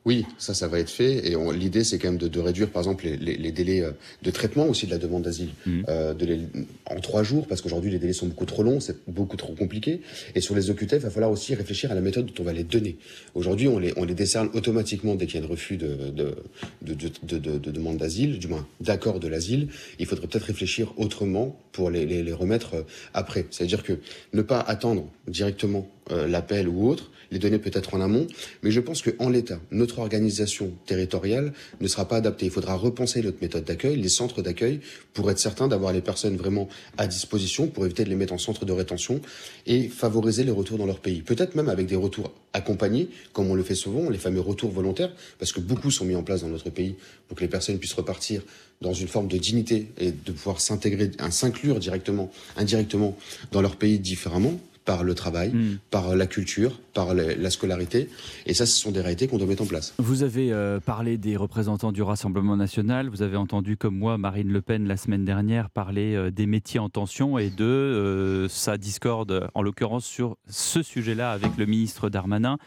oui, 0.05 0.23
ça, 0.37 0.53
ça 0.53 0.67
va 0.67 0.79
être 0.79 0.91
fait. 0.91 1.31
Et 1.31 1.35
l'idée, 1.53 1.83
c'est 1.83 1.97
quand 1.97 2.09
même 2.09 2.19
de, 2.19 2.27
de, 2.27 2.39
réduire, 2.39 2.69
par 2.69 2.81
exemple, 2.81 3.05
les, 3.05 3.17
les, 3.17 3.37
les, 3.37 3.51
délais 3.51 3.81
euh, 3.81 3.91
de 4.21 4.29
traitement 4.29 4.67
aussi 4.67 4.85
de 4.85 4.91
la 4.91 4.99
demande 4.99 5.23
d'asile 5.23 5.49
mmh. 5.65 5.81
euh, 5.89 6.13
de 6.13 6.39
en 6.85 6.99
trois 6.99 7.23
jours, 7.23 7.47
parce 7.47 7.61
qu'aujourd'hui, 7.61 7.89
les 7.89 7.97
délais 7.97 8.13
sont 8.13 8.27
beaucoup 8.27 8.45
trop 8.45 8.61
longs, 8.61 8.79
c'est 8.79 8.97
beaucoup 9.07 9.35
trop 9.35 9.53
compliqué. 9.53 10.01
Et 10.35 10.41
sur 10.41 10.53
les 10.55 10.69
OQTF, 10.69 10.93
il 10.93 10.99
va 10.99 11.09
falloir 11.09 11.31
aussi 11.31 11.55
réfléchir 11.55 11.91
à 11.91 11.95
la 11.95 12.01
méthode 12.01 12.27
dont 12.27 12.33
on 12.39 12.43
va 12.43 12.53
les 12.53 12.63
donner. 12.63 12.97
Aujourd'hui, 13.33 13.67
on 13.67 13.79
les, 13.79 13.93
on 13.97 14.03
les 14.03 14.13
décerne 14.13 14.49
automatiquement 14.53 15.15
dès 15.15 15.25
qu'il 15.25 15.39
y 15.39 15.43
a 15.43 15.45
un 15.45 15.49
refus 15.49 15.77
de, 15.77 16.11
de, 16.11 16.35
de, 16.83 17.37
de 17.39 17.71
demande 17.71 17.97
d'asile, 17.97 18.37
du 18.37 18.47
moins 18.47 18.67
d'accord 18.81 19.19
de 19.19 19.27
l'asile. 19.27 19.69
Il 19.97 20.05
faudrait 20.05 20.27
peut-être 20.27 20.45
réfléchir 20.45 20.93
autrement 20.97 21.59
pour 21.71 21.89
les, 21.89 22.05
les, 22.05 22.21
les 22.21 22.33
remettre 22.33 22.75
euh, 22.75 22.81
après. 23.15 23.47
C'est-à-dire 23.49 23.81
que 23.81 23.93
ne 24.33 24.43
pas 24.43 24.59
attendre 24.59 25.09
directement 25.27 25.89
euh, 26.11 26.27
l'appel 26.27 26.67
ou 26.67 26.87
autre, 26.87 27.09
les 27.31 27.39
donner 27.39 27.57
peut-être 27.57 27.95
en 27.95 28.01
amont, 28.01 28.27
mais 28.63 28.71
je 28.71 28.79
pense 28.79 29.01
qu'en 29.01 29.29
l'état, 29.29 29.59
notre 29.71 29.99
organisation 29.99 30.71
territoriale 30.85 31.53
ne 31.81 31.87
sera 31.87 32.07
pas 32.07 32.17
adaptée. 32.17 32.45
Il 32.45 32.51
faudra 32.51 32.75
repenser 32.75 33.21
notre 33.21 33.41
méthode 33.41 33.63
d'accueil, 33.63 33.97
les 33.97 34.09
centres 34.09 34.41
d'accueil, 34.41 34.79
pour 35.13 35.29
être 35.31 35.39
certain 35.39 35.67
d'avoir 35.67 35.93
les 35.93 36.01
personnes 36.01 36.37
vraiment 36.37 36.69
à 36.97 37.07
disposition, 37.07 37.67
pour 37.67 37.85
éviter 37.85 38.03
de 38.03 38.09
les 38.09 38.15
mettre 38.15 38.33
en 38.33 38.37
centre 38.37 38.65
de 38.65 38.71
rétention 38.71 39.19
et 39.65 39.87
favoriser 39.87 40.43
les 40.43 40.51
retours 40.51 40.77
dans 40.77 40.85
leur 40.85 40.99
pays. 40.99 41.21
Peut-être 41.21 41.55
même 41.55 41.69
avec 41.69 41.87
des 41.87 41.95
retours 41.95 42.31
accompagnés, 42.53 43.09
comme 43.33 43.49
on 43.49 43.55
le 43.55 43.63
fait 43.63 43.75
souvent, 43.75 44.09
les 44.09 44.17
fameux 44.17 44.41
retours 44.41 44.71
volontaires, 44.71 45.13
parce 45.39 45.51
que 45.51 45.59
beaucoup 45.59 45.91
sont 45.91 46.05
mis 46.05 46.15
en 46.15 46.23
place 46.23 46.41
dans 46.41 46.49
notre 46.49 46.69
pays 46.69 46.95
pour 47.27 47.35
que 47.37 47.41
les 47.41 47.49
personnes 47.49 47.79
puissent 47.79 47.93
repartir 47.93 48.43
dans 48.81 48.93
une 48.93 49.07
forme 49.07 49.27
de 49.27 49.37
dignité 49.37 49.87
et 49.97 50.11
de 50.11 50.31
pouvoir 50.31 50.61
s'intégrer, 50.61 51.11
s'inclure 51.31 51.79
directement, 51.79 52.31
indirectement 52.57 53.17
dans 53.51 53.61
leur 53.61 53.77
pays 53.77 53.99
différemment 53.99 54.59
par 54.85 55.03
le 55.03 55.15
travail, 55.15 55.49
Hmm. 55.51 55.77
par 55.91 56.15
la 56.15 56.27
culture, 56.27 56.79
par 56.93 57.13
la, 57.13 57.35
la 57.35 57.49
scolarité. 57.49 58.07
Et 58.45 58.53
ça, 58.53 58.65
ce 58.65 58.77
sont 58.79 58.91
des 58.91 59.01
réalités 59.01 59.27
qu'on 59.27 59.37
doit 59.39 59.47
mettre 59.47 59.63
en 59.63 59.65
place. 59.65 59.93
Vous 59.97 60.21
avez 60.23 60.51
euh, 60.53 60.79
parlé 60.79 61.17
des 61.17 61.35
représentants 61.37 61.91
du 61.91 62.03
Rassemblement 62.03 62.55
national. 62.55 63.09
Vous 63.09 63.21
avez 63.23 63.35
entendu, 63.37 63.77
comme 63.77 63.97
moi, 63.97 64.17
Marine 64.17 64.51
Le 64.51 64.61
Pen 64.61 64.87
la 64.87 64.95
semaine 64.97 65.25
dernière 65.25 65.69
parler 65.71 66.13
euh, 66.15 66.29
des 66.31 66.45
métiers 66.45 66.79
en 66.79 66.89
tension 66.89 67.37
et 67.39 67.49
de 67.49 67.63
euh, 67.65 68.47
sa 68.47 68.77
discorde, 68.77 69.49
en 69.55 69.61
l'occurrence 69.61 70.05
sur 70.05 70.37
ce 70.47 70.83
sujet-là 70.83 71.31
avec 71.31 71.57
le 71.57 71.65
ministre 71.65 72.09
Darmanin. 72.09 72.57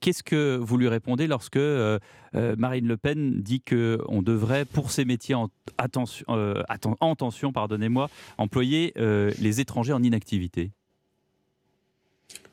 Qu'est-ce 0.00 0.22
que 0.22 0.56
vous 0.60 0.76
lui 0.76 0.88
répondez 0.88 1.26
lorsque 1.26 1.58
Marine 2.34 2.86
Le 2.86 2.96
Pen 2.96 3.40
dit 3.42 3.60
que 3.60 4.00
on 4.08 4.22
devrait, 4.22 4.64
pour 4.64 4.90
ces 4.90 5.04
métiers 5.04 5.34
en, 5.34 5.48
attention, 5.78 6.24
atten- 6.68 6.94
en 7.00 7.14
tension, 7.16 7.52
pardonnez-moi, 7.52 8.08
employer 8.38 8.92
les 8.96 9.60
étrangers 9.60 9.92
en 9.92 10.02
inactivité? 10.02 10.72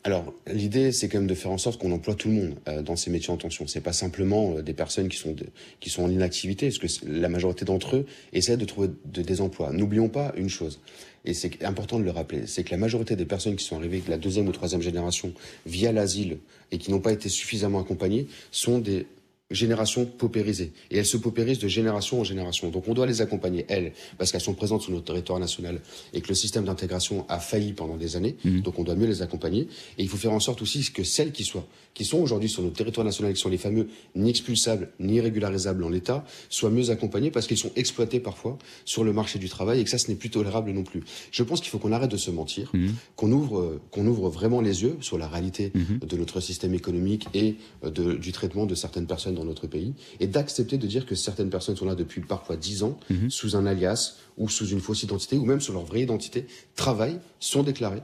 Alors, 0.05 0.35
l'idée, 0.45 0.91
c'est 0.91 1.09
quand 1.09 1.17
même 1.17 1.25
de 1.25 1.33
faire 1.33 1.49
en 1.49 1.57
sorte 1.57 1.81
qu'on 1.81 1.91
emploie 1.91 2.13
tout 2.13 2.27
le 2.27 2.35
monde 2.35 2.55
euh, 2.67 2.83
dans 2.83 2.95
ces 2.95 3.09
métiers 3.09 3.31
en 3.33 3.37
tension. 3.37 3.65
C'est 3.65 3.81
pas 3.81 3.91
simplement 3.91 4.53
euh, 4.55 4.61
des 4.61 4.73
personnes 4.73 5.09
qui 5.09 5.17
sont, 5.17 5.35
qui 5.79 5.89
sont 5.89 6.03
en 6.03 6.11
inactivité, 6.11 6.67
parce 6.79 6.99
que 6.99 7.07
la 7.09 7.27
majorité 7.27 7.65
d'entre 7.65 7.95
eux 7.95 8.05
essaient 8.31 8.55
de 8.55 8.65
trouver 8.65 8.89
de- 9.05 9.23
des 9.23 9.41
emplois. 9.41 9.71
N'oublions 9.73 10.07
pas 10.07 10.31
une 10.37 10.47
chose, 10.47 10.79
et 11.25 11.33
c'est 11.33 11.63
important 11.63 11.97
de 11.97 12.03
le 12.03 12.11
rappeler, 12.11 12.45
c'est 12.45 12.63
que 12.63 12.69
la 12.69 12.77
majorité 12.77 13.15
des 13.15 13.25
personnes 13.25 13.55
qui 13.55 13.65
sont 13.65 13.77
arrivées 13.77 13.99
de 13.99 14.11
la 14.11 14.19
deuxième 14.19 14.47
ou 14.47 14.51
troisième 14.51 14.83
génération 14.83 15.33
via 15.65 15.91
l'asile 15.91 16.37
et 16.71 16.77
qui 16.77 16.91
n'ont 16.91 16.99
pas 17.01 17.11
été 17.11 17.27
suffisamment 17.27 17.79
accompagnées 17.81 18.27
sont 18.51 18.77
des 18.77 19.07
générations 19.51 20.05
paupérisées. 20.05 20.71
Et 20.89 20.97
elles 20.97 21.05
se 21.05 21.17
paupérisent 21.17 21.59
de 21.59 21.67
génération 21.67 22.19
en 22.19 22.23
génération. 22.23 22.69
Donc 22.69 22.87
on 22.87 22.93
doit 22.93 23.05
les 23.05 23.21
accompagner, 23.21 23.65
elles, 23.69 23.93
parce 24.17 24.31
qu'elles 24.31 24.41
sont 24.41 24.55
présentes 24.55 24.81
sur 24.81 24.91
notre 24.91 25.05
territoire 25.05 25.39
national 25.39 25.81
et 26.13 26.21
que 26.21 26.27
le 26.29 26.33
système 26.33 26.65
d'intégration 26.65 27.25
a 27.29 27.39
failli 27.39 27.73
pendant 27.73 27.95
des 27.97 28.15
années. 28.15 28.35
Donc 28.43 28.79
on 28.79 28.83
doit 28.83 28.95
mieux 28.95 29.05
les 29.05 29.21
accompagner. 29.21 29.67
Et 29.97 30.03
il 30.03 30.09
faut 30.09 30.17
faire 30.17 30.31
en 30.33 30.39
sorte 30.39 30.61
aussi 30.63 30.91
que 30.91 31.03
celles 31.03 31.31
qui 31.31 31.43
soient, 31.43 31.67
qui 31.93 32.05
sont 32.05 32.17
aujourd'hui 32.17 32.49
sur 32.49 32.63
notre 32.63 32.75
territoire 32.75 33.05
national, 33.05 33.33
qui 33.33 33.39
sont 33.41 33.49
les 33.49 33.57
fameux 33.59 33.87
ni 34.15 34.29
expulsables 34.31 34.89
ni 34.99 35.21
régularisables 35.21 35.83
en 35.83 35.89
l'état, 35.89 36.25
soient 36.49 36.71
mieux 36.71 36.89
accompagnés 36.89 37.29
parce 37.29 37.45
qu'ils 37.45 37.57
sont 37.57 37.71
exploités 37.75 38.19
parfois 38.19 38.57
sur 38.83 39.03
le 39.03 39.13
marché 39.13 39.37
du 39.37 39.47
travail 39.47 39.79
et 39.79 39.83
que 39.83 39.89
ça, 39.91 39.99
ce 39.99 40.07
n'est 40.09 40.15
plus 40.17 40.31
tolérable 40.31 40.71
non 40.71 40.83
plus. 40.83 41.03
Je 41.31 41.43
pense 41.43 41.61
qu'il 41.61 41.69
faut 41.69 41.77
qu'on 41.77 41.91
arrête 41.91 42.11
de 42.11 42.17
se 42.17 42.31
mentir, 42.31 42.71
qu'on 43.15 43.31
ouvre, 43.31 43.79
qu'on 43.91 44.07
ouvre 44.07 44.29
vraiment 44.29 44.59
les 44.61 44.81
yeux 44.81 44.97
sur 45.01 45.19
la 45.19 45.27
réalité 45.27 45.71
de 45.75 46.17
notre 46.17 46.39
système 46.39 46.73
économique 46.73 47.27
et 47.35 47.55
euh, 47.83 47.91
de- 47.91 48.13
du 48.15 48.31
traitement 48.31 48.65
de 48.65 48.73
certaines 48.75 49.05
personnes 49.05 49.34
dans 49.35 49.45
notre 49.45 49.67
pays 49.67 49.93
et 50.19 50.27
d'accepter 50.27 50.77
de 50.77 50.87
dire 50.87 51.05
que 51.05 51.15
certaines 51.15 51.49
personnes 51.49 51.75
sont 51.75 51.85
là 51.85 51.95
depuis 51.95 52.21
parfois 52.21 52.55
10 52.57 52.83
ans 52.83 52.97
sous 53.29 53.55
un 53.55 53.65
alias 53.65 54.17
ou 54.37 54.49
sous 54.49 54.67
une 54.67 54.79
fausse 54.79 55.03
identité 55.03 55.37
ou 55.37 55.45
même 55.45 55.61
sous 55.61 55.73
leur 55.73 55.85
vraie 55.85 56.01
identité, 56.01 56.47
travaillent, 56.75 57.19
sont 57.39 57.63
déclarés, 57.63 58.01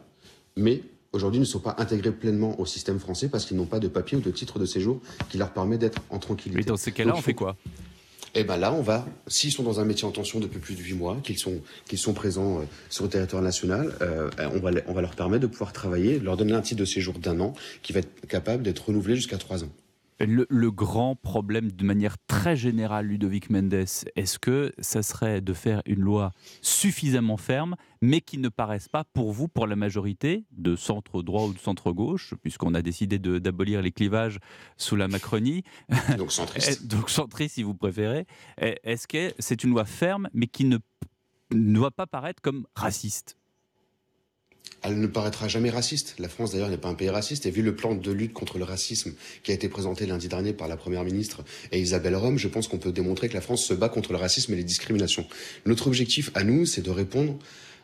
mais 0.55 0.83
aujourd'hui 1.13 1.39
ne 1.39 1.45
sont 1.45 1.59
pas 1.59 1.75
intégrés 1.77 2.11
pleinement 2.11 2.59
au 2.59 2.65
système 2.65 2.99
français 2.99 3.29
parce 3.29 3.45
qu'ils 3.45 3.57
n'ont 3.57 3.65
pas 3.65 3.79
de 3.79 3.87
papier 3.87 4.17
ou 4.17 4.21
de 4.21 4.31
titre 4.31 4.59
de 4.59 4.65
séjour 4.65 5.01
qui 5.29 5.37
leur 5.37 5.51
permet 5.51 5.77
d'être 5.77 6.01
en 6.09 6.19
tranquillité. 6.19 6.59
Mais 6.59 6.65
dans 6.65 6.77
ces 6.77 6.91
cas-là, 6.91 7.13
on 7.15 7.21
fait 7.21 7.33
quoi? 7.33 7.57
Eh 8.33 8.45
ben 8.45 8.55
là, 8.55 8.73
on 8.73 8.81
va, 8.81 9.05
s'ils 9.27 9.51
sont 9.51 9.63
dans 9.63 9.81
un 9.81 9.85
métier 9.85 10.07
en 10.07 10.11
tension 10.11 10.39
depuis 10.39 10.59
plus 10.59 10.75
de 10.75 10.81
8 10.81 10.93
mois, 10.93 11.17
qu'ils 11.21 11.37
sont, 11.37 11.59
qu'ils 11.87 11.97
sont 11.97 12.13
présents 12.13 12.59
euh, 12.59 12.63
sur 12.89 13.03
le 13.03 13.09
territoire 13.09 13.41
national, 13.41 13.93
euh, 14.01 14.29
on, 14.53 14.59
va, 14.59 14.71
on 14.87 14.93
va 14.93 15.01
leur 15.01 15.15
permettre 15.15 15.41
de 15.41 15.47
pouvoir 15.47 15.73
travailler, 15.73 16.17
leur 16.17 16.37
donner 16.37 16.53
un 16.53 16.61
titre 16.61 16.79
de 16.79 16.85
séjour 16.85 17.19
d'un 17.19 17.41
an 17.41 17.53
qui 17.81 17.91
va 17.91 17.99
être 17.99 18.27
capable 18.27 18.63
d'être 18.63 18.87
renouvelé 18.87 19.17
jusqu'à 19.17 19.37
3 19.37 19.65
ans. 19.65 19.69
Le, 20.27 20.45
le 20.49 20.71
grand 20.71 21.15
problème, 21.15 21.71
de 21.71 21.83
manière 21.83 22.17
très 22.27 22.55
générale, 22.55 23.07
Ludovic 23.07 23.49
Mendes, 23.49 23.73
est-ce 23.73 24.39
que 24.39 24.71
ça 24.79 25.01
serait 25.01 25.41
de 25.41 25.53
faire 25.53 25.81
une 25.85 26.01
loi 26.01 26.31
suffisamment 26.61 27.37
ferme, 27.37 27.75
mais 28.01 28.21
qui 28.21 28.37
ne 28.37 28.49
paraisse 28.49 28.87
pas 28.87 29.03
pour 29.03 29.31
vous, 29.31 29.47
pour 29.47 29.65
la 29.65 29.75
majorité, 29.75 30.45
de 30.51 30.75
centre 30.75 31.23
droit 31.23 31.45
ou 31.45 31.53
de 31.53 31.59
centre 31.59 31.91
gauche, 31.91 32.35
puisqu'on 32.41 32.73
a 32.75 32.81
décidé 32.81 33.19
d'abolir 33.19 33.81
les 33.81 33.91
clivages 33.91 34.39
sous 34.77 34.95
la 34.95 35.07
Macronie? 35.07 35.63
Donc 36.17 36.31
centriste. 36.31 36.87
Donc 36.87 37.09
centriste, 37.09 37.55
si 37.55 37.63
vous 37.63 37.73
préférez. 37.75 38.25
Est-ce 38.57 39.07
que 39.07 39.33
c'est 39.39 39.63
une 39.63 39.71
loi 39.71 39.85
ferme, 39.85 40.29
mais 40.33 40.47
qui 40.47 40.65
ne, 40.65 40.77
ne 41.51 41.75
doit 41.75 41.91
pas 41.91 42.05
paraître 42.05 42.41
comme 42.41 42.67
raciste? 42.75 43.37
Elle 44.83 44.99
ne 44.99 45.07
paraîtra 45.07 45.47
jamais 45.47 45.69
raciste. 45.69 46.15
La 46.17 46.27
France, 46.27 46.51
d'ailleurs, 46.51 46.69
n'est 46.69 46.77
pas 46.77 46.89
un 46.89 46.95
pays 46.95 47.09
raciste. 47.09 47.45
Et 47.45 47.51
vu 47.51 47.61
le 47.61 47.75
plan 47.75 47.93
de 47.93 48.11
lutte 48.11 48.33
contre 48.33 48.57
le 48.57 48.63
racisme 48.63 49.13
qui 49.43 49.51
a 49.51 49.53
été 49.53 49.69
présenté 49.69 50.05
lundi 50.05 50.27
dernier 50.27 50.53
par 50.53 50.67
la 50.67 50.77
Première 50.77 51.03
ministre 51.03 51.43
et 51.71 51.79
Isabelle 51.79 52.15
Rome, 52.15 52.37
je 52.37 52.47
pense 52.47 52.67
qu'on 52.67 52.79
peut 52.79 52.91
démontrer 52.91 53.29
que 53.29 53.35
la 53.35 53.41
France 53.41 53.63
se 53.63 53.73
bat 53.73 53.89
contre 53.89 54.11
le 54.11 54.17
racisme 54.17 54.53
et 54.53 54.55
les 54.55 54.63
discriminations. 54.63 55.25
Notre 55.65 55.87
objectif 55.87 56.31
à 56.33 56.43
nous, 56.43 56.65
c'est 56.65 56.81
de 56.81 56.89
répondre 56.89 57.37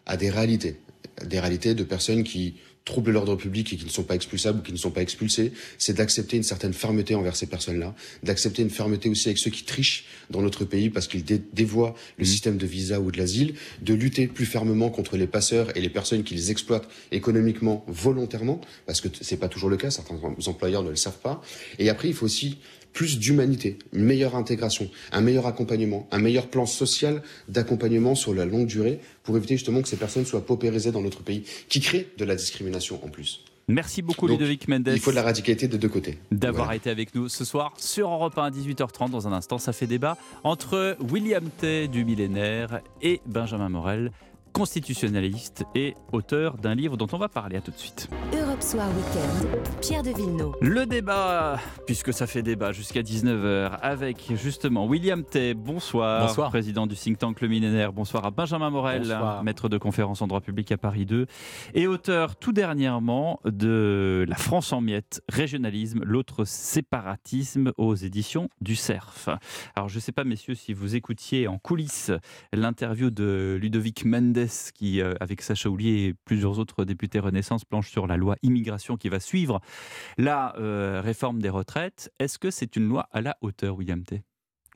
à 0.05 0.17
des 0.17 0.29
réalités. 0.29 0.77
Des 1.23 1.39
réalités 1.39 1.75
de 1.75 1.83
personnes 1.83 2.23
qui 2.23 2.55
troublent 2.87 3.11
l'ordre 3.11 3.35
public 3.35 3.71
et 3.73 3.75
qui 3.77 3.85
ne 3.85 3.89
sont 3.89 4.03
pas 4.03 4.15
expulsables 4.15 4.59
ou 4.59 4.61
qui 4.63 4.71
ne 4.71 4.77
sont 4.77 4.89
pas 4.91 5.01
expulsés, 5.01 5.51
c'est 5.77 5.93
d'accepter 5.93 6.37
une 6.37 6.43
certaine 6.43 6.73
fermeté 6.73 7.13
envers 7.15 7.35
ces 7.35 7.45
personnes-là, 7.45 7.93
d'accepter 8.23 8.61
une 8.63 8.69
fermeté 8.71 9.09
aussi 9.09 9.27
avec 9.27 9.37
ceux 9.37 9.51
qui 9.51 9.63
trichent 9.65 10.05
dans 10.29 10.41
notre 10.41 10.65
pays 10.65 10.89
parce 10.89 11.07
qu'ils 11.07 11.23
dé- 11.23 11.41
dévoient 11.53 11.93
le 12.17 12.25
système 12.25 12.57
de 12.57 12.65
visa 12.65 12.99
ou 12.99 13.11
de 13.11 13.17
l'asile, 13.17 13.53
de 13.81 13.93
lutter 13.93 14.27
plus 14.27 14.45
fermement 14.45 14.89
contre 14.89 15.17
les 15.17 15.27
passeurs 15.27 15.75
et 15.77 15.81
les 15.81 15.89
personnes 15.89 16.23
qui 16.23 16.33
les 16.33 16.49
exploitent 16.49 16.87
économiquement 17.11 17.83
volontairement, 17.87 18.61
parce 18.85 19.01
que 19.01 19.09
c'est 19.21 19.37
pas 19.37 19.49
toujours 19.49 19.69
le 19.69 19.77
cas, 19.77 19.91
certains 19.91 20.15
em- 20.15 20.35
employeurs 20.47 20.83
ne 20.83 20.89
le 20.89 20.95
savent 20.95 21.19
pas. 21.19 21.41
Et 21.79 21.89
après, 21.89 22.07
il 22.07 22.13
faut 22.13 22.25
aussi 22.25 22.57
plus 22.97 23.19
d'humanité, 23.19 23.77
une 23.93 24.05
meilleure 24.05 24.35
intégration, 24.35 24.89
un 25.11 25.21
meilleur 25.21 25.45
accompagnement, 25.45 26.07
un 26.09 26.17
meilleur 26.17 26.47
plan 26.47 26.65
social 26.65 27.21
d'accompagnement 27.47 28.15
sur 28.15 28.33
la 28.33 28.43
longue 28.43 28.65
durée 28.65 28.99
pour 29.21 29.37
éviter 29.37 29.55
justement 29.55 29.83
que 29.83 29.87
ces 29.87 29.97
personnes 29.97 30.25
soient 30.25 30.43
paupérisées 30.43 30.91
dans 30.91 31.03
notre 31.03 31.21
pays, 31.21 31.43
qui 31.69 31.79
crée 31.79 32.07
de 32.17 32.25
la 32.25 32.35
discrimination 32.35 32.99
en 33.05 33.09
plus. 33.09 33.45
Merci 33.67 34.01
beaucoup 34.01 34.27
Donc, 34.27 34.39
Ludovic 34.39 34.67
Mendes. 34.67 34.89
Il 34.91 34.99
faut 34.99 35.11
de 35.11 35.15
la 35.15 35.21
radicalité 35.21 35.67
des 35.67 35.77
deux 35.77 35.89
côtés. 35.89 36.17
d'avoir 36.31 36.65
Voilà. 36.65 36.77
été 36.77 36.89
avec 36.89 37.13
nous 37.13 37.29
ce 37.29 37.45
soir 37.45 37.73
sur 37.77 38.09
Europe 38.09 38.35
1 38.35 38.45
à 38.45 38.49
18h30. 38.49 39.11
Dans 39.11 39.27
un 39.27 39.31
instant, 39.33 39.59
ça 39.59 39.73
fait 39.73 39.85
débat 39.85 40.17
entre 40.43 40.97
William 41.11 41.47
Tay 41.59 41.87
du 41.87 42.03
millénaire 42.03 42.81
et 43.03 43.21
Benjamin 43.27 43.69
Morel, 43.69 44.11
constitutionnaliste 44.57 45.65
et 45.75 45.95
auteur 46.11 46.57
d'un 46.57 46.73
livre 46.73 46.97
dont 46.97 47.05
on 47.11 47.17
va 47.19 47.29
parler. 47.29 47.57
À 47.57 47.61
tout 47.61 47.69
de 47.69 47.77
suite. 47.77 48.09
Europe 48.33 48.61
Soir 48.63 48.87
Weekend, 48.89 49.79
Pierre 49.81 50.01
de 50.01 50.09
Villeneuve. 50.09 50.53
Le 50.61 50.87
débat, 50.87 51.59
puisque 51.85 52.11
ça 52.11 52.25
fait 52.25 52.41
débat 52.41 52.71
jusqu'à 52.71 53.01
19h, 53.03 53.77
avec 53.83 54.31
justement 54.35 54.87
William 54.87 55.23
Tay, 55.23 55.53
bonsoir, 55.53 56.25
Bonsoir. 56.27 56.49
président 56.49 56.87
du 56.87 56.95
think 56.95 57.19
tank 57.19 57.39
Le 57.41 57.47
Millénaire, 57.49 57.93
bonsoir 57.93 58.25
à 58.25 58.31
Benjamin 58.31 58.71
Morel, 58.71 59.01
Bonsoir. 59.03 59.43
maître 59.43 59.69
de 59.69 59.77
conférence 59.77 60.23
en 60.23 60.27
droit 60.27 60.41
public 60.41 60.71
à 60.71 60.77
Paris 60.77 61.05
2, 61.05 61.27
et 61.75 61.85
auteur 61.85 62.35
tout 62.35 62.51
dernièrement 62.51 63.39
de 63.45 64.25
La 64.27 64.37
France 64.37 64.73
en 64.73 64.81
miettes, 64.81 65.21
régionalisme, 65.29 66.01
l'autre 66.03 66.45
séparatisme 66.45 67.73
aux 67.77 67.93
éditions 67.93 68.49
du 68.61 68.75
CERF. 68.75 69.29
Alors 69.75 69.87
je 69.87 69.95
ne 69.97 70.01
sais 70.01 70.11
pas 70.11 70.23
messieurs 70.23 70.55
si 70.55 70.73
vous 70.73 70.95
écoutiez 70.95 71.47
en 71.47 71.59
coulisses 71.59 72.11
l'interview 72.53 73.11
de 73.11 73.57
Ludovic 73.61 74.03
Mendes 74.03 74.46
qui, 74.73 75.01
euh, 75.01 75.13
avec 75.19 75.41
Sacha 75.41 75.69
Houlier 75.69 76.07
et 76.07 76.13
plusieurs 76.13 76.59
autres 76.59 76.85
députés 76.85 77.19
Renaissance, 77.19 77.65
planche 77.65 77.89
sur 77.89 78.07
la 78.07 78.17
loi 78.17 78.35
immigration 78.43 78.97
qui 78.97 79.09
va 79.09 79.19
suivre 79.19 79.61
la 80.17 80.55
euh, 80.57 81.01
réforme 81.03 81.41
des 81.41 81.49
retraites. 81.49 82.11
Est-ce 82.19 82.39
que 82.39 82.51
c'est 82.51 82.75
une 82.75 82.87
loi 82.87 83.07
à 83.11 83.21
la 83.21 83.37
hauteur, 83.41 83.75
William 83.75 84.03
T? 84.03 84.23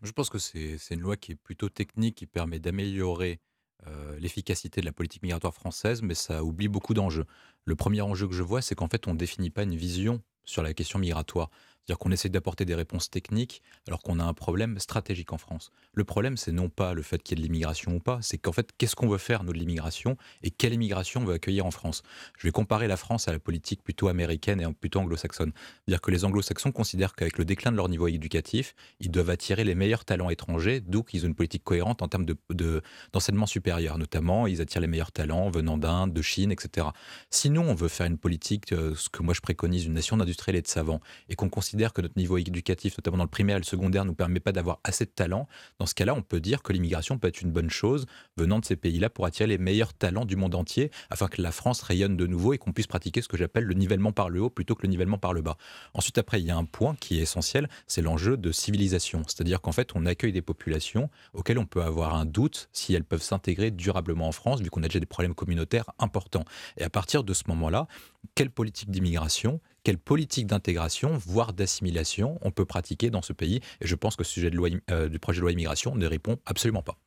Je 0.01 0.11
pense 0.11 0.29
que 0.29 0.39
c'est 0.39 0.77
c'est 0.77 0.95
une 0.95 1.01
loi 1.01 1.15
qui 1.15 1.33
est 1.33 1.35
plutôt 1.35 1.69
technique, 1.69 2.15
qui 2.15 2.25
permet 2.25 2.59
d'améliorer 2.59 3.39
euh, 3.87 4.15
l'efficacité 4.19 4.79
de 4.79 4.85
la 4.85 4.91
politique 4.91 5.23
migratoire 5.23 5.55
française, 5.55 6.03
mais 6.03 6.13
ça 6.13 6.43
oublie 6.43 6.67
beaucoup 6.67 6.93
d'enjeux. 6.93 7.25
Le 7.65 7.75
premier 7.75 8.01
enjeu 8.01 8.27
que 8.27 8.33
je 8.33 8.43
vois, 8.43 8.61
c'est 8.61 8.75
qu'en 8.75 8.87
fait, 8.87 9.07
on 9.07 9.13
ne 9.13 9.17
définit 9.17 9.49
pas 9.49 9.63
une 9.63 9.75
vision 9.75 10.21
sur 10.43 10.61
la 10.61 10.73
question 10.73 10.99
migratoire. 10.99 11.49
C'est-à-dire 11.85 11.97
qu'on 11.99 12.11
essaie 12.11 12.29
d'apporter 12.29 12.63
des 12.65 12.75
réponses 12.75 13.09
techniques 13.09 13.61
alors 13.87 14.01
qu'on 14.01 14.19
a 14.19 14.23
un 14.23 14.33
problème 14.33 14.77
stratégique 14.79 15.33
en 15.33 15.37
France. 15.37 15.71
Le 15.93 16.03
problème, 16.03 16.37
c'est 16.37 16.51
non 16.51 16.69
pas 16.69 16.93
le 16.93 17.01
fait 17.01 17.21
qu'il 17.23 17.37
y 17.37 17.41
ait 17.41 17.41
de 17.41 17.47
l'immigration 17.47 17.95
ou 17.95 17.99
pas, 17.99 18.19
c'est 18.21 18.37
qu'en 18.37 18.51
fait, 18.51 18.69
qu'est-ce 18.77 18.95
qu'on 18.95 19.07
veut 19.07 19.17
faire, 19.17 19.43
nous, 19.43 19.51
de 19.51 19.57
l'immigration 19.57 20.15
et 20.43 20.51
quelle 20.51 20.73
immigration 20.73 21.21
on 21.21 21.25
veut 21.25 21.33
accueillir 21.33 21.65
en 21.65 21.71
France? 21.71 22.03
Je 22.37 22.45
vais 22.47 22.51
comparer 22.51 22.87
la 22.87 22.97
France 22.97 23.27
à 23.27 23.31
la 23.31 23.39
politique 23.39 23.83
plutôt 23.83 24.07
américaine 24.09 24.61
et 24.61 24.73
plutôt 24.73 24.99
anglo-saxonne. 24.99 25.51
C'est-à-dire 25.55 26.01
que 26.01 26.11
les 26.11 26.23
anglo-saxons 26.23 26.71
considèrent 26.71 27.15
qu'avec 27.15 27.37
le 27.39 27.45
déclin 27.45 27.71
de 27.71 27.77
leur 27.77 27.89
niveau 27.89 28.07
éducatif, 28.07 28.75
ils 28.99 29.09
doivent 29.09 29.31
attirer 29.31 29.63
les 29.63 29.75
meilleurs 29.75 30.05
talents 30.05 30.29
étrangers, 30.29 30.81
d'où 30.81 31.01
qu'ils 31.01 31.25
ont 31.25 31.29
une 31.29 31.35
politique 31.35 31.63
cohérente 31.63 32.01
en 32.03 32.07
termes 32.07 32.25
de- 32.25 32.37
de- 32.51 32.81
d'enseignement 33.11 33.47
supérieur. 33.47 33.97
Notamment, 33.97 34.45
ils 34.45 34.61
attirent 34.61 34.81
les 34.81 34.87
meilleurs 34.87 35.11
talents 35.11 35.49
venant 35.49 35.77
d'Inde, 35.77 36.13
de 36.13 36.21
Chine, 36.21 36.51
etc. 36.51 36.87
Sinon, 37.31 37.63
on 37.63 37.73
veut 37.73 37.87
faire 37.87 38.05
une 38.05 38.17
politique, 38.19 38.71
euh, 38.71 38.93
ce 38.95 39.09
que 39.09 39.23
moi 39.23 39.33
je 39.33 39.41
préconise, 39.41 39.85
une 39.85 39.93
nation 39.93 40.15
d'industriels 40.17 40.57
et 40.57 40.61
de 40.61 40.67
savants, 40.67 41.01
et 41.27 41.35
qu'on 41.35 41.49
considère 41.49 41.70
que 41.93 42.01
notre 42.01 42.17
niveau 42.17 42.37
éducatif, 42.37 42.97
notamment 42.97 43.17
dans 43.17 43.23
le 43.23 43.29
primaire 43.29 43.57
et 43.57 43.59
le 43.59 43.65
secondaire, 43.65 44.03
ne 44.03 44.09
nous 44.09 44.15
permet 44.15 44.39
pas 44.39 44.51
d'avoir 44.51 44.79
assez 44.83 45.05
de 45.05 45.09
talent, 45.09 45.47
dans 45.79 45.85
ce 45.85 45.95
cas-là, 45.95 46.13
on 46.13 46.21
peut 46.21 46.39
dire 46.39 46.61
que 46.61 46.73
l'immigration 46.73 47.17
peut 47.17 47.27
être 47.27 47.41
une 47.41 47.51
bonne 47.51 47.69
chose 47.69 48.05
venant 48.37 48.59
de 48.59 48.65
ces 48.65 48.75
pays-là 48.75 49.09
pour 49.09 49.25
attirer 49.25 49.47
les 49.47 49.57
meilleurs 49.57 49.93
talents 49.93 50.25
du 50.25 50.35
monde 50.35 50.55
entier, 50.55 50.91
afin 51.09 51.27
que 51.27 51.41
la 51.41 51.51
France 51.51 51.81
rayonne 51.81 52.17
de 52.17 52.27
nouveau 52.27 52.53
et 52.53 52.57
qu'on 52.57 52.73
puisse 52.73 52.87
pratiquer 52.87 53.21
ce 53.21 53.27
que 53.27 53.37
j'appelle 53.37 53.63
le 53.63 53.73
nivellement 53.73 54.11
par 54.11 54.29
le 54.29 54.41
haut 54.41 54.49
plutôt 54.49 54.75
que 54.75 54.83
le 54.83 54.89
nivellement 54.89 55.17
par 55.17 55.33
le 55.33 55.41
bas. 55.41 55.57
Ensuite, 55.93 56.17
après, 56.17 56.41
il 56.41 56.45
y 56.45 56.51
a 56.51 56.57
un 56.57 56.65
point 56.65 56.95
qui 56.95 57.19
est 57.19 57.21
essentiel, 57.21 57.69
c'est 57.87 58.01
l'enjeu 58.01 58.37
de 58.37 58.51
civilisation. 58.51 59.23
C'est-à-dire 59.27 59.61
qu'en 59.61 59.71
fait, 59.71 59.91
on 59.95 60.05
accueille 60.05 60.31
des 60.33 60.41
populations 60.41 61.09
auxquelles 61.33 61.59
on 61.59 61.65
peut 61.65 61.81
avoir 61.81 62.15
un 62.15 62.25
doute 62.25 62.69
si 62.71 62.93
elles 62.93 63.03
peuvent 63.03 63.21
s'intégrer 63.21 63.71
durablement 63.71 64.27
en 64.27 64.31
France, 64.31 64.61
vu 64.61 64.69
qu'on 64.69 64.83
a 64.83 64.87
déjà 64.87 64.99
des 64.99 65.05
problèmes 65.05 65.35
communautaires 65.35 65.89
importants. 65.99 66.45
Et 66.77 66.83
à 66.83 66.89
partir 66.89 67.23
de 67.23 67.33
ce 67.33 67.43
moment-là, 67.47 67.87
quelle 68.35 68.51
politique 68.51 68.89
d'immigration, 68.89 69.59
quelle 69.83 69.97
politique 69.97 70.47
d'intégration, 70.47 71.17
voire 71.17 71.53
d'assimilation 71.53 72.37
on 72.41 72.51
peut 72.51 72.65
pratiquer 72.65 73.09
dans 73.09 73.21
ce 73.21 73.33
pays 73.33 73.61
Et 73.81 73.87
je 73.87 73.95
pense 73.95 74.15
que 74.15 74.23
ce 74.23 74.31
sujet 74.31 74.51
euh, 74.89 75.09
du 75.09 75.19
projet 75.19 75.37
de 75.37 75.41
loi 75.41 75.51
immigration 75.51 75.95
ne 75.95 76.05
répond 76.05 76.37
absolument 76.45 76.83
pas. 76.83 76.97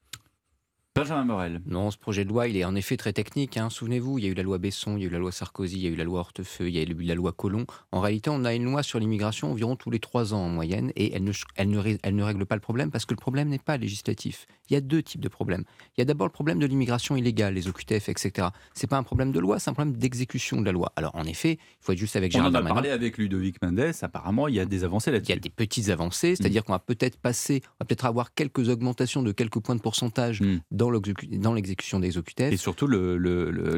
Benjamin 0.96 1.24
Morel. 1.24 1.60
Non, 1.66 1.90
ce 1.90 1.98
projet 1.98 2.24
de 2.24 2.28
loi, 2.28 2.46
il 2.46 2.56
est 2.56 2.64
en 2.64 2.76
effet 2.76 2.96
très 2.96 3.12
technique. 3.12 3.56
Hein. 3.56 3.68
Souvenez-vous, 3.68 4.20
il 4.20 4.26
y 4.26 4.28
a 4.28 4.30
eu 4.30 4.34
la 4.34 4.44
loi 4.44 4.58
Besson, 4.58 4.96
il 4.96 5.02
y 5.02 5.04
a 5.04 5.08
eu 5.08 5.10
la 5.10 5.18
loi 5.18 5.32
Sarkozy, 5.32 5.74
il 5.74 5.82
y 5.82 5.86
a 5.88 5.90
eu 5.90 5.96
la 5.96 6.04
loi 6.04 6.20
Hortefeux, 6.20 6.68
il 6.68 6.76
y 6.76 6.78
a 6.78 6.82
eu 6.84 6.94
la 7.02 7.16
loi 7.16 7.32
Collomb. 7.32 7.66
En 7.90 7.98
réalité, 7.98 8.30
on 8.30 8.44
a 8.44 8.54
une 8.54 8.62
loi 8.62 8.84
sur 8.84 9.00
l'immigration 9.00 9.50
environ 9.50 9.74
tous 9.74 9.90
les 9.90 9.98
trois 9.98 10.34
ans 10.34 10.44
en 10.44 10.48
moyenne 10.50 10.92
et 10.94 11.12
elle 11.12 11.24
ne, 11.24 11.32
elle 11.56 11.70
ne, 11.70 11.82
elle 12.00 12.14
ne 12.14 12.22
règle 12.22 12.46
pas 12.46 12.54
le 12.54 12.60
problème 12.60 12.92
parce 12.92 13.06
que 13.06 13.12
le 13.12 13.18
problème 13.18 13.48
n'est 13.48 13.58
pas 13.58 13.76
législatif. 13.76 14.46
Il 14.70 14.74
y 14.74 14.76
a 14.76 14.80
deux 14.80 15.02
types 15.02 15.20
de 15.20 15.26
problèmes. 15.26 15.64
Il 15.96 16.00
y 16.00 16.02
a 16.02 16.04
d'abord 16.04 16.28
le 16.28 16.32
problème 16.32 16.60
de 16.60 16.66
l'immigration 16.66 17.16
illégale, 17.16 17.54
les 17.54 17.66
OQTF, 17.66 18.08
etc. 18.08 18.50
C'est 18.72 18.86
pas 18.86 18.96
un 18.96 19.02
problème 19.02 19.32
de 19.32 19.40
loi, 19.40 19.58
c'est 19.58 19.70
un 19.70 19.74
problème 19.74 19.96
d'exécution 19.96 20.60
de 20.60 20.64
la 20.64 20.70
loi. 20.70 20.92
Alors 20.94 21.16
en 21.16 21.24
effet, 21.24 21.58
il 21.60 21.84
faut 21.84 21.90
être 21.90 21.98
juste 21.98 22.14
avec 22.14 22.30
Gérard 22.30 22.50
On 22.52 22.54
en 22.54 22.54
a 22.54 22.62
parlé 22.62 22.90
avec 22.90 23.18
Ludovic 23.18 23.60
Mendes, 23.62 23.94
apparemment 24.00 24.46
il 24.46 24.54
y 24.54 24.60
a 24.60 24.64
des 24.64 24.84
avancées 24.84 25.10
là-dessus. 25.10 25.32
Il 25.32 25.34
y 25.34 25.38
a 25.38 25.40
des 25.40 25.50
petites 25.50 25.88
avancées, 25.88 26.36
c'est-à-dire 26.36 26.62
qu'on 26.62 26.72
va 26.72 26.78
peut-être 26.78 27.18
passer, 27.18 27.62
on 27.64 27.76
va 27.80 27.86
peut-être 27.86 28.04
avoir 28.04 28.32
quelques 28.32 28.68
augmentations 28.68 29.24
de 29.24 29.32
quelques 29.32 29.58
points 29.58 29.74
de 29.74 29.80
pourcentage 29.80 30.40
mm. 30.40 30.60
dans 30.70 30.83
l'exécution 30.90 31.64
exécution 31.64 31.98
des 31.98 32.18
OQTF. 32.18 32.52
Et 32.52 32.56
surtout, 32.56 32.86
le, 32.86 33.18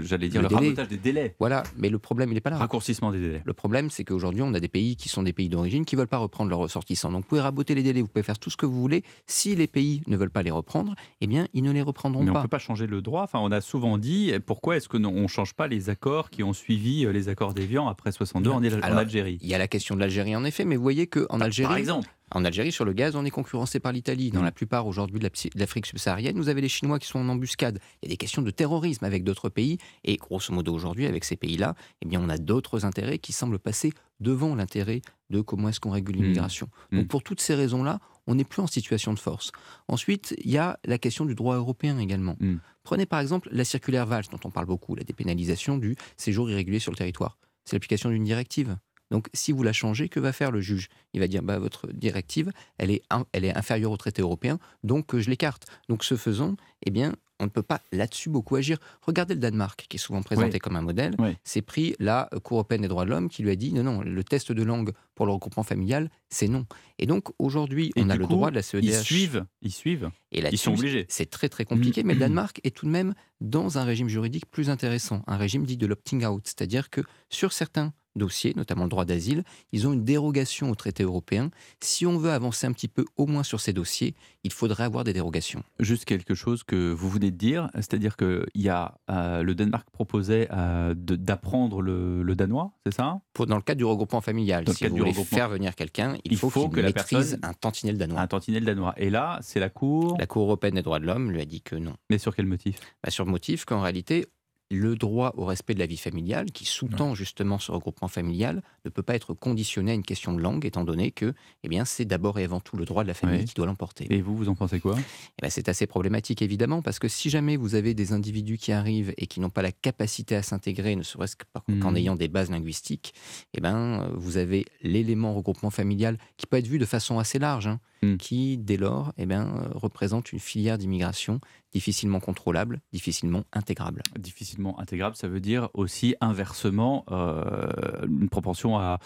j'allais 0.03 0.29
dire, 0.29 0.43
le, 0.43 0.49
le 0.49 0.87
des 0.87 0.97
délais. 0.97 1.37
Voilà, 1.39 1.63
mais 1.77 1.89
le 1.89 1.99
problème, 1.99 2.31
il 2.31 2.35
n'est 2.35 2.41
pas 2.41 2.51
là. 2.51 2.59
Raccourcissement 2.59 3.13
des 3.13 3.21
délais. 3.21 3.43
Le 3.45 3.53
problème, 3.53 3.91
c'est 3.91 4.05
qu'aujourd'hui, 4.05 4.43
on 4.43 4.53
a 4.55 4.61
des 4.61 4.69
pays 4.69 4.97
qui 4.97 5.09
sont 5.09 5.23
des 5.23 5.33
pays 5.33 5.49
d'origine 5.49 5.85
qui 5.85 5.95
ne 5.95 6.01
veulent 6.01 6.09
pas 6.09 6.19
reprendre 6.19 6.51
leurs 6.51 6.59
ressortissants. 6.59 7.13
Donc, 7.13 7.23
vous 7.23 7.29
pouvez 7.29 7.41
raboter 7.41 7.75
les 7.75 7.83
délais, 7.83 8.01
vous 8.01 8.09
pouvez 8.09 8.23
faire 8.23 8.39
tout 8.39 8.51
ce 8.51 8.57
que 8.57 8.67
vous 8.67 8.81
voulez. 8.81 9.03
Si 9.27 9.55
les 9.55 9.67
pays 9.67 10.03
ne 10.07 10.17
veulent 10.17 10.31
pas 10.31 10.43
les 10.43 10.51
reprendre, 10.51 10.95
eh 11.21 11.27
bien, 11.27 11.47
ils 11.55 11.63
ne 11.63 11.73
les 11.73 11.83
reprendront 11.83 12.23
mais 12.23 12.33
pas. 12.33 12.39
on 12.39 12.43
ne 12.43 12.43
peut 12.43 12.49
pas 12.49 12.59
changer 12.59 12.87
le 12.87 13.01
droit. 13.03 13.23
Enfin, 13.23 13.39
on 13.41 13.51
a 13.51 13.61
souvent 13.61 13.99
dit, 13.99 14.33
pourquoi 14.45 14.77
est-ce 14.77 14.89
qu'on 14.89 14.99
ne 14.99 15.27
change 15.29 15.55
pas 15.55 15.69
les 15.69 15.91
accords 15.91 16.31
qui 16.31 16.43
ont 16.43 16.53
suivi 16.53 17.07
euh, 17.07 17.13
les 17.13 17.29
accords 17.29 17.55
d'Évian 17.55 17.89
après 17.89 18.13
62 18.13 18.51
en, 18.51 18.57
en 18.65 18.97
Algérie? 18.97 19.39
Il 19.43 19.49
y 19.49 19.55
a 19.55 19.59
la 19.59 19.69
question 19.69 19.95
de 19.95 20.01
l'Algérie, 20.01 20.35
en 20.35 20.45
effet, 20.45 20.65
mais 20.65 20.77
vous 20.77 20.83
voyez 20.83 21.07
qu'en 21.07 21.41
Algérie... 21.41 21.69
Par 21.69 21.77
exemple 21.77 22.09
en 22.33 22.45
Algérie, 22.45 22.73
sur 22.73 22.85
le 22.85 22.93
gaz, 22.93 23.15
on 23.15 23.25
est 23.25 23.31
concurrencé 23.31 23.79
par 23.79 23.93
l'Italie. 23.93 24.31
Dans 24.31 24.41
mm. 24.41 24.45
la 24.45 24.53
plupart 24.53 24.87
aujourd'hui 24.87 25.21
de 25.21 25.31
l'Afrique 25.55 25.87
subsaharienne, 25.87 26.37
vous 26.37 26.49
avez 26.49 26.61
les 26.61 26.69
Chinois 26.69 26.99
qui 26.99 27.07
sont 27.07 27.21
en 27.21 27.29
embuscade. 27.29 27.79
Il 28.03 28.07
y 28.07 28.09
a 28.09 28.15
des 28.15 28.17
questions 28.17 28.43
de 28.43 28.51
terrorisme 28.51 29.05
avec 29.05 29.23
d'autres 29.23 29.49
pays. 29.49 29.79
Et 30.03 30.17
grosso 30.17 30.53
modo, 30.53 30.75
aujourd'hui, 30.75 31.07
avec 31.07 31.25
ces 31.25 31.37
pays-là, 31.37 31.77
eh 32.03 32.09
bien, 32.09 32.21
on 32.21 32.29
a 32.29 32.37
d'autres 32.37 32.85
intérêts 32.85 33.19
qui 33.19 33.33
semblent 33.33 33.61
passer 33.61 33.93
devant 34.19 34.57
l'intérêt 34.57 35.03
de 35.31 35.41
comment 35.41 35.69
est-ce 35.69 35.79
qu'on 35.79 35.91
régule 35.91 36.17
mm. 36.17 36.23
l'immigration. 36.23 36.69
Donc, 36.91 37.05
mm. 37.05 37.09
pour 37.09 37.23
toutes 37.23 37.41
ces 37.41 37.55
raisons-là, 37.55 38.01
on 38.27 38.35
n'est 38.35 38.45
plus 38.45 38.61
en 38.61 38.67
situation 38.67 39.15
de 39.15 39.21
force. 39.21 39.53
Ensuite, 39.87 40.35
il 40.43 40.51
y 40.51 40.59
a 40.59 40.81
la 40.85 40.99
question 40.99 41.27
du 41.27 41.37
droit 41.37 41.55
européen 41.55 41.99
également. 41.99 42.37
Prenez 42.83 43.07
par 43.07 43.21
exemple 43.21 43.49
la 43.53 43.65
circulaire 43.65 44.05
Valls, 44.05 44.25
dont 44.33 44.41
on 44.45 44.51
parle 44.51 44.67
beaucoup, 44.67 44.97
la 44.97 45.05
dépénalisation 45.05 45.79
du 45.79 45.95
séjour 46.17 46.51
irrégulier 46.51 46.81
sur 46.81 46.91
le 46.91 46.97
territoire. 46.97 47.39
C'est 47.65 47.77
l'application 47.77 48.11
d'une 48.11 48.25
directive. 48.25 48.77
Donc, 49.11 49.29
si 49.35 49.53
vous 49.53 49.63
la 49.63 49.73
changez, 49.73 50.09
que 50.09 50.21
va 50.21 50.33
faire 50.33 50.51
le 50.51 50.61
juge? 50.61 50.89
Il 51.13 51.21
va 51.21 51.29
dire 51.29 51.43
bah, 51.43 51.59
votre 51.59 51.89
directive, 51.93 52.51
elle 52.79 52.91
est, 52.91 53.03
elle 53.33 53.45
est 53.45 53.57
inférieure 53.57 53.93
au 53.93 53.97
traité 53.97 54.23
européen, 54.23 54.59
donc 54.83 55.15
euh, 55.15 55.21
je 55.21 55.31
l'écarte. 55.31 55.67
Donc, 55.89 56.05
ce 56.05 56.17
faisant, 56.17 56.57
eh 56.85 56.91
bien, 56.91 57.15
on 57.39 57.45
ne 57.45 57.51
peut 57.51 57.63
pas 57.63 57.81
là-dessus 57.93 58.31
beaucoup 58.31 58.57
agir. 58.57 58.79
Regardez 59.03 59.35
le 59.35 59.41
Danemark, 59.41 59.87
qui 59.89 59.97
est 59.97 60.01
souvent 60.01 60.23
présenté 60.23 60.59
comme 60.59 60.77
un 60.77 60.83
modèle. 60.83 61.17
C'est 61.45 61.63
pris 61.63 61.95
la 61.99 62.29
Cour 62.43 62.59
européenne 62.59 62.83
des 62.83 62.89
droits 62.89 63.05
de 63.05 63.11
l'homme 63.11 63.29
qui 63.29 63.43
lui 63.43 63.51
a 63.51 63.57
dit 63.57 63.73
non, 63.73 63.83
non, 63.83 64.01
le 64.01 64.25
test 64.25 64.53
de 64.53 64.63
langue 64.63 64.93
pour 65.15 65.27
le 65.27 65.33
regroupement 65.33 65.63
familial, 65.63 66.11
c'est 66.29 66.49
non. 66.49 66.67
Et 66.99 67.07
donc 67.07 67.29
aujourd'hui, 67.39 67.93
on 67.97 68.11
a 68.11 68.17
le 68.17 68.27
droit 68.27 68.51
de 68.51 68.57
la 68.57 68.63
CEDH. 68.63 68.85
Ils 68.85 68.95
suivent, 68.95 69.45
ils 69.63 69.73
suivent. 69.73 70.11
Et 70.33 70.43
ils 70.51 70.59
sont 70.59 70.73
obligés. 70.73 71.07
C'est 71.09 71.31
très 71.31 71.49
très 71.49 71.65
compliqué, 71.65 72.03
mais 72.03 72.15
le 72.15 72.21
Danemark 72.21 72.61
est 72.65 72.75
tout 72.75 72.87
de 72.87 72.91
même 72.91 73.15
dans 73.41 73.79
un 73.79 73.85
régime 73.85 74.09
juridique 74.09 74.47
plus 74.51 74.71
intéressant, 74.71 75.23
un 75.27 75.37
régime 75.37 75.67
dit 75.67 75.77
de 75.77 75.87
l'opting 75.87 76.25
out, 76.25 76.43
c'est-à-dire 76.45 76.91
que 76.91 77.03
sur 77.29 77.53
certains 77.53 77.93
dossiers, 78.17 78.53
notamment 78.57 78.85
le 78.85 78.91
droit 78.91 79.05
d'asile, 79.05 79.45
ils 79.73 79.87
ont 79.87 79.93
une 79.93 80.05
dérogation 80.05 80.71
au 80.71 80.75
traité 80.75 81.03
européen. 81.03 81.51
Si 81.81 82.07
on 82.07 82.19
veut 82.19 82.31
avancer 82.31 82.67
un 82.67 82.73
petit 82.73 82.89
peu 82.89 83.05
au 83.17 83.27
moins 83.27 83.43
sur 83.43 83.61
ces 83.61 83.73
dossiers, 83.73 84.15
il 84.45 84.53
faudrait 84.53 84.85
avoir 84.85 85.05
des 85.05 85.13
dérogations. 85.13 85.63
Juste 85.81 86.05
quelque 86.05 86.35
chose 86.35 86.63
que 86.63 86.93
vous 86.93 87.11
venez 87.11 87.31
de 87.31 87.37
dire, 87.37 87.69
c'est-à-dire 87.75 88.17
que 88.17 88.47
y 88.55 88.69
a, 88.69 88.99
euh, 89.11 89.43
le 89.43 89.55
Danemark 89.55 89.89
proposait 89.91 90.49
euh, 90.53 90.95
d'apprendre 90.97 91.83
le, 91.83 92.35
danois, 92.37 92.73
c'est 92.85 92.95
ça? 92.95 93.21
Pour, 93.33 93.47
Dans 93.47 93.57
le 93.57 93.63
cadre 93.63 93.79
du 93.79 93.85
regroupement 93.85 94.21
familial, 94.21 94.65
dans 94.65 94.73
si 94.73 94.87
vous 94.87 94.97
voulez 94.97 95.13
faire 95.13 95.49
venir 95.49 95.75
quelqu'un, 95.75 96.17
il, 96.25 96.37
faut, 96.37 96.69
qu'il 96.69 96.83
maîtrise 96.83 97.39
un 97.43 97.55
tantinet 97.55 97.93
danois. 97.95 98.21
Un 98.21 98.27
tantinet 98.27 98.61
danois. 98.61 98.95
Et 98.97 99.11
là, 99.11 99.39
c'est 99.43 99.61
la 99.61 99.69
Cour? 99.69 100.17
La 100.19 100.27
Cour 100.27 100.45
européenne 100.45 100.75
des 100.75 100.83
droits 100.83 101.01
de 101.01 101.07
l'homme 101.07 101.31
lui 101.31 101.41
a 101.41 101.45
dit 101.45 101.63
que 101.63 101.77
non. 101.77 101.95
Mais 102.11 102.19
sur 102.19 102.35
quel 102.35 102.47
motif? 102.47 102.79
Bah 103.03 103.11
Sur 103.11 103.25
le 103.25 103.31
motif 103.31 103.65
qu'en 103.65 103.81
réalité, 103.81 104.27
le 104.71 104.97
droit 104.97 105.33
au 105.37 105.45
respect 105.45 105.75
de 105.75 105.79
la 105.79 105.87
vie 105.87 105.97
familiale, 105.97 106.47
qui 106.47 106.65
sous-tend 106.65 107.15
justement 107.15 107.59
ce 107.59 107.71
regroupement 107.71 108.09
familial, 108.09 108.63
ne 108.85 108.91
peut 108.91 109.03
pas 109.03 109.15
être 109.15 109.35
conditionné 109.35 109.93
à 109.93 109.95
une 109.95 110.03
question 110.03 110.33
de 110.33 110.41
langue, 110.41 110.65
étant 110.65 110.85
donné 110.85 111.11
que 111.11 111.35
eh 111.63 111.69
bien, 111.69 111.85
c'est 111.85 112.05
d'abord 112.05 112.39
et 112.39 112.45
avant 112.45 112.61
tout 112.61 112.77
le 112.77 112.85
droit 112.85 113.03
de 113.03 113.09
la 113.09 113.15
famille 113.15 113.45
qui 113.45 113.55
doit 113.55 113.67
l'emporter. 113.67 114.07
Et 114.11 114.21
vous, 114.21 114.37
vous 114.37 114.49
en 114.49 114.55
pensez 114.55 114.81
quoi? 114.81 114.97
Eh 114.99 115.43
ben, 115.43 115.51
C'est 115.51 115.69
assez 115.69 115.87
problématique, 115.87 116.43
évidemment, 116.43 116.83
parce 116.83 116.99
que 116.99 117.09
si 117.09 117.31
jamais 117.31 117.57
vous 117.57 117.75
avez 117.75 117.95
des 117.95 118.13
individus 118.13 118.59
qui 118.59 118.73
arrivent 118.73 119.15
et 119.17 119.27
qui 119.27 119.41
n'ont 119.41 119.51
pas 119.51 119.63
la 119.63 119.73
capacité 119.73 120.35
à 120.35 120.43
s'intégrer, 120.43 120.97
ne 120.97 121.03
serait-ce 121.03 121.37
qu'en 121.37 121.93
mmh. 121.93 121.97
ayant 121.97 122.17
des 122.17 122.29
bases 122.29 122.51
linguistiques, 122.51 123.15
eh 123.55 123.61
ben, 123.61 124.11
vous 124.15 124.37
avez 124.37 124.67
l'élément 124.83 125.35
regroupement 125.35 125.71
familial 125.71 126.19
qui 126.37 126.47
peut 126.47 126.57
être 126.57 126.67
vu 126.67 126.79
de 126.79 126.87
façon 126.87 127.19
assez 127.19 127.39
large. 127.39 127.67
Hein. 127.67 127.81
Hmm. 128.07 128.17
qui, 128.17 128.59
dès 128.59 128.77
lors, 128.77 129.13
eh 129.19 129.27
bien, 129.27 129.47
euh, 129.47 129.69
représente 129.75 130.33
une 130.33 130.39
filière 130.39 130.79
d'immigration 130.79 131.41
difficilement 131.73 132.21
contrôlable, 132.21 132.81
difficilement 132.93 133.45
intégrable. 133.53 134.03
Difficilement 134.19 134.79
intégrable, 134.81 135.17
ça 135.17 135.29
veut 135.29 135.41
dire 135.41 135.69
aussi 135.75 136.15
inversement 136.21 137.05
euh, 137.11 138.07
une 138.07 138.29
propension 138.29 138.79
à, 138.79 138.99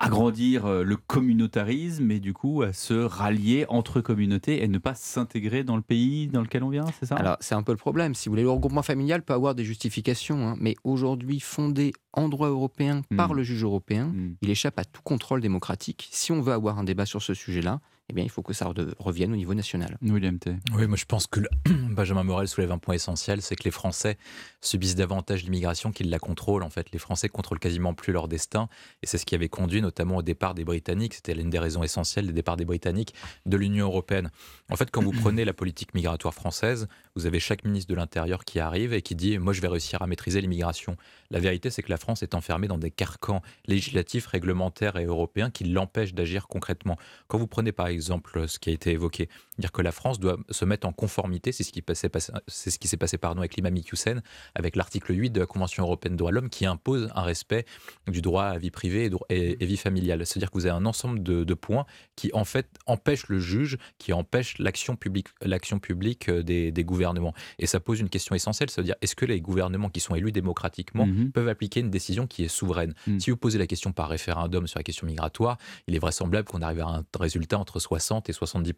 agrandir 0.00 0.66
euh, 0.66 0.84
le 0.84 0.96
communautarisme 0.96 2.10
et 2.10 2.20
du 2.20 2.32
coup 2.32 2.62
à 2.62 2.72
se 2.72 2.94
rallier 2.94 3.66
entre 3.68 4.00
communautés 4.00 4.62
et 4.62 4.68
ne 4.68 4.78
pas 4.78 4.94
s'intégrer 4.94 5.64
dans 5.64 5.76
le 5.76 5.82
pays 5.82 6.28
dans 6.28 6.42
lequel 6.42 6.62
on 6.62 6.68
vient, 6.68 6.84
c'est 6.98 7.06
ça? 7.06 7.16
Alors 7.16 7.36
c'est 7.40 7.54
un 7.54 7.62
peu 7.62 7.72
le 7.72 7.78
problème. 7.78 8.14
Si 8.14 8.28
vous 8.28 8.32
voulez, 8.32 8.42
le 8.42 8.50
regroupement 8.50 8.82
familial 8.82 9.22
peut 9.22 9.34
avoir 9.34 9.54
des 9.54 9.64
justifications, 9.64 10.48
hein, 10.48 10.56
mais 10.58 10.74
aujourd'hui 10.84 11.40
fondé 11.40 11.92
en 12.12 12.28
droit 12.28 12.48
européen 12.48 13.02
par 13.16 13.32
hmm. 13.32 13.36
le 13.36 13.42
juge 13.42 13.64
européen, 13.64 14.06
hmm. 14.06 14.36
il 14.42 14.50
échappe 14.50 14.78
à 14.78 14.84
tout 14.84 15.02
contrôle 15.02 15.40
démocratique. 15.40 16.08
Si 16.10 16.32
on 16.32 16.40
veut 16.40 16.52
avoir 16.52 16.78
un 16.78 16.84
débat 16.84 17.06
sur 17.06 17.22
ce 17.22 17.34
sujet-là, 17.34 17.80
eh 18.12 18.14
bien, 18.14 18.24
il 18.24 18.30
faut 18.30 18.42
que 18.42 18.52
ça 18.52 18.70
revienne 18.98 19.32
au 19.32 19.36
niveau 19.36 19.54
national. 19.54 19.96
William 20.02 20.38
T. 20.38 20.54
Oui, 20.74 20.86
moi 20.86 20.98
je 20.98 21.06
pense 21.06 21.26
que 21.26 21.40
Benjamin 21.70 22.24
Morel 22.24 22.46
soulève 22.46 22.70
un 22.70 22.76
point 22.76 22.94
essentiel, 22.94 23.40
c'est 23.40 23.56
que 23.56 23.64
les 23.64 23.70
Français 23.70 24.18
subissent 24.60 24.96
davantage 24.96 25.44
l'immigration 25.44 25.92
qu'ils 25.92 26.10
la 26.10 26.18
contrôlent. 26.18 26.62
En 26.62 26.68
fait, 26.68 26.92
les 26.92 26.98
Français 26.98 27.30
contrôlent 27.30 27.58
quasiment 27.58 27.94
plus 27.94 28.12
leur 28.12 28.28
destin, 28.28 28.68
et 29.02 29.06
c'est 29.06 29.16
ce 29.16 29.24
qui 29.24 29.34
avait 29.34 29.48
conduit 29.48 29.80
notamment 29.80 30.18
au 30.18 30.22
départ 30.22 30.52
des 30.52 30.64
Britanniques. 30.64 31.14
C'était 31.14 31.32
l'une 31.34 31.48
des 31.48 31.58
raisons 31.58 31.82
essentielles 31.82 32.26
des 32.26 32.34
départs 32.34 32.58
des 32.58 32.66
Britanniques 32.66 33.14
de 33.46 33.56
l'Union 33.56 33.86
européenne. 33.86 34.30
En 34.70 34.76
fait, 34.76 34.90
quand 34.90 35.02
vous 35.02 35.12
prenez 35.22 35.46
la 35.46 35.54
politique 35.54 35.94
migratoire 35.94 36.34
française, 36.34 36.88
vous 37.16 37.24
avez 37.24 37.40
chaque 37.40 37.64
ministre 37.64 37.90
de 37.90 37.94
l'Intérieur 37.94 38.44
qui 38.44 38.60
arrive 38.60 38.92
et 38.92 39.00
qui 39.00 39.14
dit 39.14 39.38
Moi, 39.38 39.54
je 39.54 39.62
vais 39.62 39.68
réussir 39.68 40.02
à 40.02 40.06
maîtriser 40.06 40.42
l'immigration. 40.42 40.98
La 41.30 41.40
vérité, 41.40 41.70
c'est 41.70 41.82
que 41.82 41.90
la 41.90 41.96
France 41.96 42.22
est 42.22 42.34
enfermée 42.34 42.68
dans 42.68 42.78
des 42.78 42.90
carcans 42.90 43.40
législatifs, 43.66 44.26
réglementaires 44.26 44.98
et 44.98 45.06
européens 45.06 45.50
qui 45.50 45.64
l'empêchent 45.64 46.12
d'agir 46.12 46.46
concrètement. 46.46 46.98
Quand 47.26 47.38
vous 47.38 47.46
prenez 47.46 47.72
par 47.72 47.86
exemple 47.86 48.01
ce 48.02 48.58
qui 48.58 48.70
a 48.70 48.72
été 48.72 48.92
évoqué, 48.92 49.28
dire 49.58 49.72
que 49.72 49.82
la 49.82 49.92
France 49.92 50.18
doit 50.18 50.38
se 50.50 50.64
mettre 50.64 50.86
en 50.86 50.92
conformité, 50.92 51.52
c'est 51.52 51.64
ce 51.64 51.72
qui 51.72 51.82
c'est 51.86 52.70
ce 52.70 52.78
qui 52.78 52.88
s'est 52.88 52.96
passé 52.96 53.18
pardon 53.18 53.40
avec 53.40 53.56
l'imam 53.56 53.74
Hussein, 53.92 54.20
avec 54.54 54.76
l'article 54.76 55.14
8 55.14 55.30
de 55.30 55.40
la 55.40 55.46
Convention 55.46 55.84
européenne 55.84 56.14
des 56.14 56.18
droits 56.18 56.30
de 56.30 56.36
l'homme 56.36 56.50
qui 56.50 56.66
impose 56.66 57.10
un 57.14 57.22
respect 57.22 57.64
du 58.06 58.22
droit 58.22 58.44
à 58.44 58.58
vie 58.58 58.70
privée 58.70 59.10
et, 59.28 59.64
vie 59.64 59.76
familiale. 59.76 60.26
C'est-à-dire 60.26 60.50
que 60.50 60.58
vous 60.58 60.66
avez 60.66 60.76
un 60.76 60.86
ensemble 60.86 61.22
de, 61.22 61.54
points 61.54 61.84
qui 62.16 62.30
en 62.32 62.44
fait 62.44 62.66
empêchent 62.86 63.28
le 63.28 63.38
juge, 63.38 63.76
qui 63.98 64.12
empêchent 64.12 64.58
l'action 64.58 64.96
publique, 64.96 65.28
l'action 65.42 65.78
publique 65.78 66.28
euh, 66.28 66.42
des, 66.42 66.84
gouvernements. 66.84 67.34
Et 67.58 67.66
ça 67.66 67.78
pose 67.78 68.00
une 68.00 68.08
question 68.08 68.34
essentielle, 68.34 68.70
c'est-à-dire 68.70 68.96
est-ce 69.02 69.14
que 69.14 69.24
les 69.24 69.40
gouvernements 69.40 69.90
qui 69.90 70.00
sont 70.00 70.14
élus 70.14 70.32
démocratiquement 70.32 71.06
mhm. 71.06 71.30
peuvent 71.30 71.48
appliquer 71.48 71.80
une 71.80 71.90
décision 71.90 72.26
qui 72.26 72.44
est 72.44 72.48
souveraine? 72.48 72.94
Mhm. 73.06 73.20
Si 73.20 73.30
vous 73.30 73.36
posez 73.36 73.58
la 73.58 73.66
question 73.66 73.92
par 73.92 74.08
référendum 74.08 74.66
sur 74.66 74.78
la 74.78 74.82
question 74.82 75.06
migratoire, 75.06 75.58
il 75.86 75.94
est 75.94 76.00
vraisemblable 76.00 76.48
qu'on 76.48 76.62
arrive 76.62 76.80
à 76.80 76.86
un 76.86 77.04
résultat 77.18 77.58
entre 77.58 77.78
60 77.78 77.91
et 77.96 78.32
70 78.32 78.72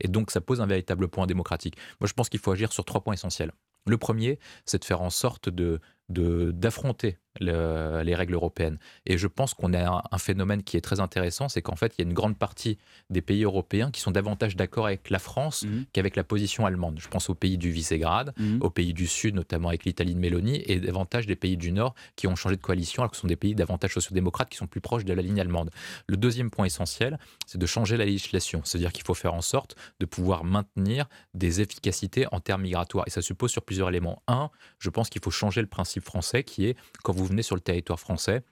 Et 0.00 0.08
donc 0.08 0.30
ça 0.30 0.40
pose 0.40 0.60
un 0.60 0.66
véritable 0.66 1.08
point 1.08 1.26
démocratique. 1.26 1.76
Moi 2.00 2.08
je 2.08 2.12
pense 2.12 2.28
qu'il 2.28 2.40
faut 2.40 2.52
agir 2.52 2.72
sur 2.72 2.84
trois 2.84 3.00
points 3.02 3.14
essentiels. 3.14 3.52
Le 3.86 3.96
premier, 3.96 4.38
c'est 4.66 4.78
de 4.78 4.84
faire 4.84 5.00
en 5.00 5.10
sorte 5.10 5.48
de 5.48 5.80
d'affronter 6.10 7.18
les 7.38 8.14
règles 8.14 8.34
européennes. 8.34 8.78
Et 9.06 9.16
je 9.16 9.26
pense 9.26 9.54
qu'on 9.54 9.72
a 9.72 10.02
un, 10.10 10.18
phénomène 10.18 10.62
qui 10.62 10.76
est 10.76 10.80
très 10.80 11.00
intéressant, 11.00 11.48
c'est 11.48 11.62
qu'en 11.62 11.76
fait, 11.76 11.94
il 11.96 12.02
y 12.02 12.04
a 12.04 12.08
une 12.08 12.14
grande 12.14 12.36
partie 12.36 12.78
des 13.08 13.22
pays 13.22 13.44
européens 13.44 13.90
qui 13.90 14.00
sont 14.00 14.10
davantage 14.10 14.56
d'accord 14.56 14.86
avec 14.86 15.10
la 15.10 15.18
France 15.18 15.62
mmh. 15.62 15.82
qu'avec 15.92 16.16
la 16.16 16.24
position 16.24 16.66
allemande. 16.66 16.98
Je 17.00 17.08
pense 17.08 17.30
aux 17.30 17.34
pays 17.34 17.56
du 17.56 17.70
Visegrad, 17.70 18.34
mmh. 18.36 18.58
aux 18.60 18.70
pays 18.70 18.92
du 18.92 19.06
Sud, 19.06 19.34
notamment 19.34 19.68
avec 19.68 19.84
l'Italie 19.84 20.14
de 20.14 20.18
Mélanie, 20.18 20.62
et 20.66 20.80
davantage 20.80 21.26
des 21.26 21.36
pays 21.36 21.56
du 21.56 21.72
Nord 21.72 21.94
qui 22.16 22.26
ont 22.26 22.36
changé 22.36 22.56
de 22.56 22.60
coalition, 22.60 23.02
alors 23.02 23.10
que 23.10 23.16
ce 23.16 23.22
sont 23.22 23.28
des 23.28 23.36
pays 23.36 23.54
davantage 23.54 23.94
sociodémocrates 23.94 24.50
qui 24.50 24.58
sont 24.58 24.66
plus 24.66 24.80
proches 24.80 25.04
de 25.04 25.14
la 25.14 25.22
ligne 25.22 25.40
allemande. 25.40 25.70
Le 26.08 26.16
deuxième 26.16 26.50
point 26.50 26.66
essentiel, 26.66 27.18
c'est 27.46 27.58
de 27.58 27.66
changer 27.66 27.96
la 27.96 28.04
législation. 28.04 28.60
C'est-à-dire 28.64 28.92
qu'il 28.92 29.04
faut 29.04 29.14
faire 29.14 29.34
en 29.34 29.42
sorte 29.42 29.76
de 30.00 30.06
pouvoir 30.06 30.44
maintenir 30.44 31.08
des 31.34 31.60
efficacités 31.60 32.26
en 32.32 32.40
termes 32.40 32.62
migratoires. 32.62 33.04
Et 33.06 33.10
ça 33.10 33.22
suppose 33.22 33.50
sur 33.50 33.62
plusieurs 33.62 33.88
éléments. 33.88 34.22
Un, 34.28 34.50
je 34.78 34.90
pense 34.90 35.08
qu'il 35.08 35.22
faut 35.22 35.30
changer 35.30 35.60
le 35.60 35.66
principe 35.66 35.99
français 36.00 36.44
qui 36.44 36.66
est 36.66 36.76
quand 37.02 37.12
vous 37.12 37.24
venez 37.24 37.42
sur 37.42 37.54
le 37.56 37.60
territoire 37.60 38.00
français, 38.00 38.42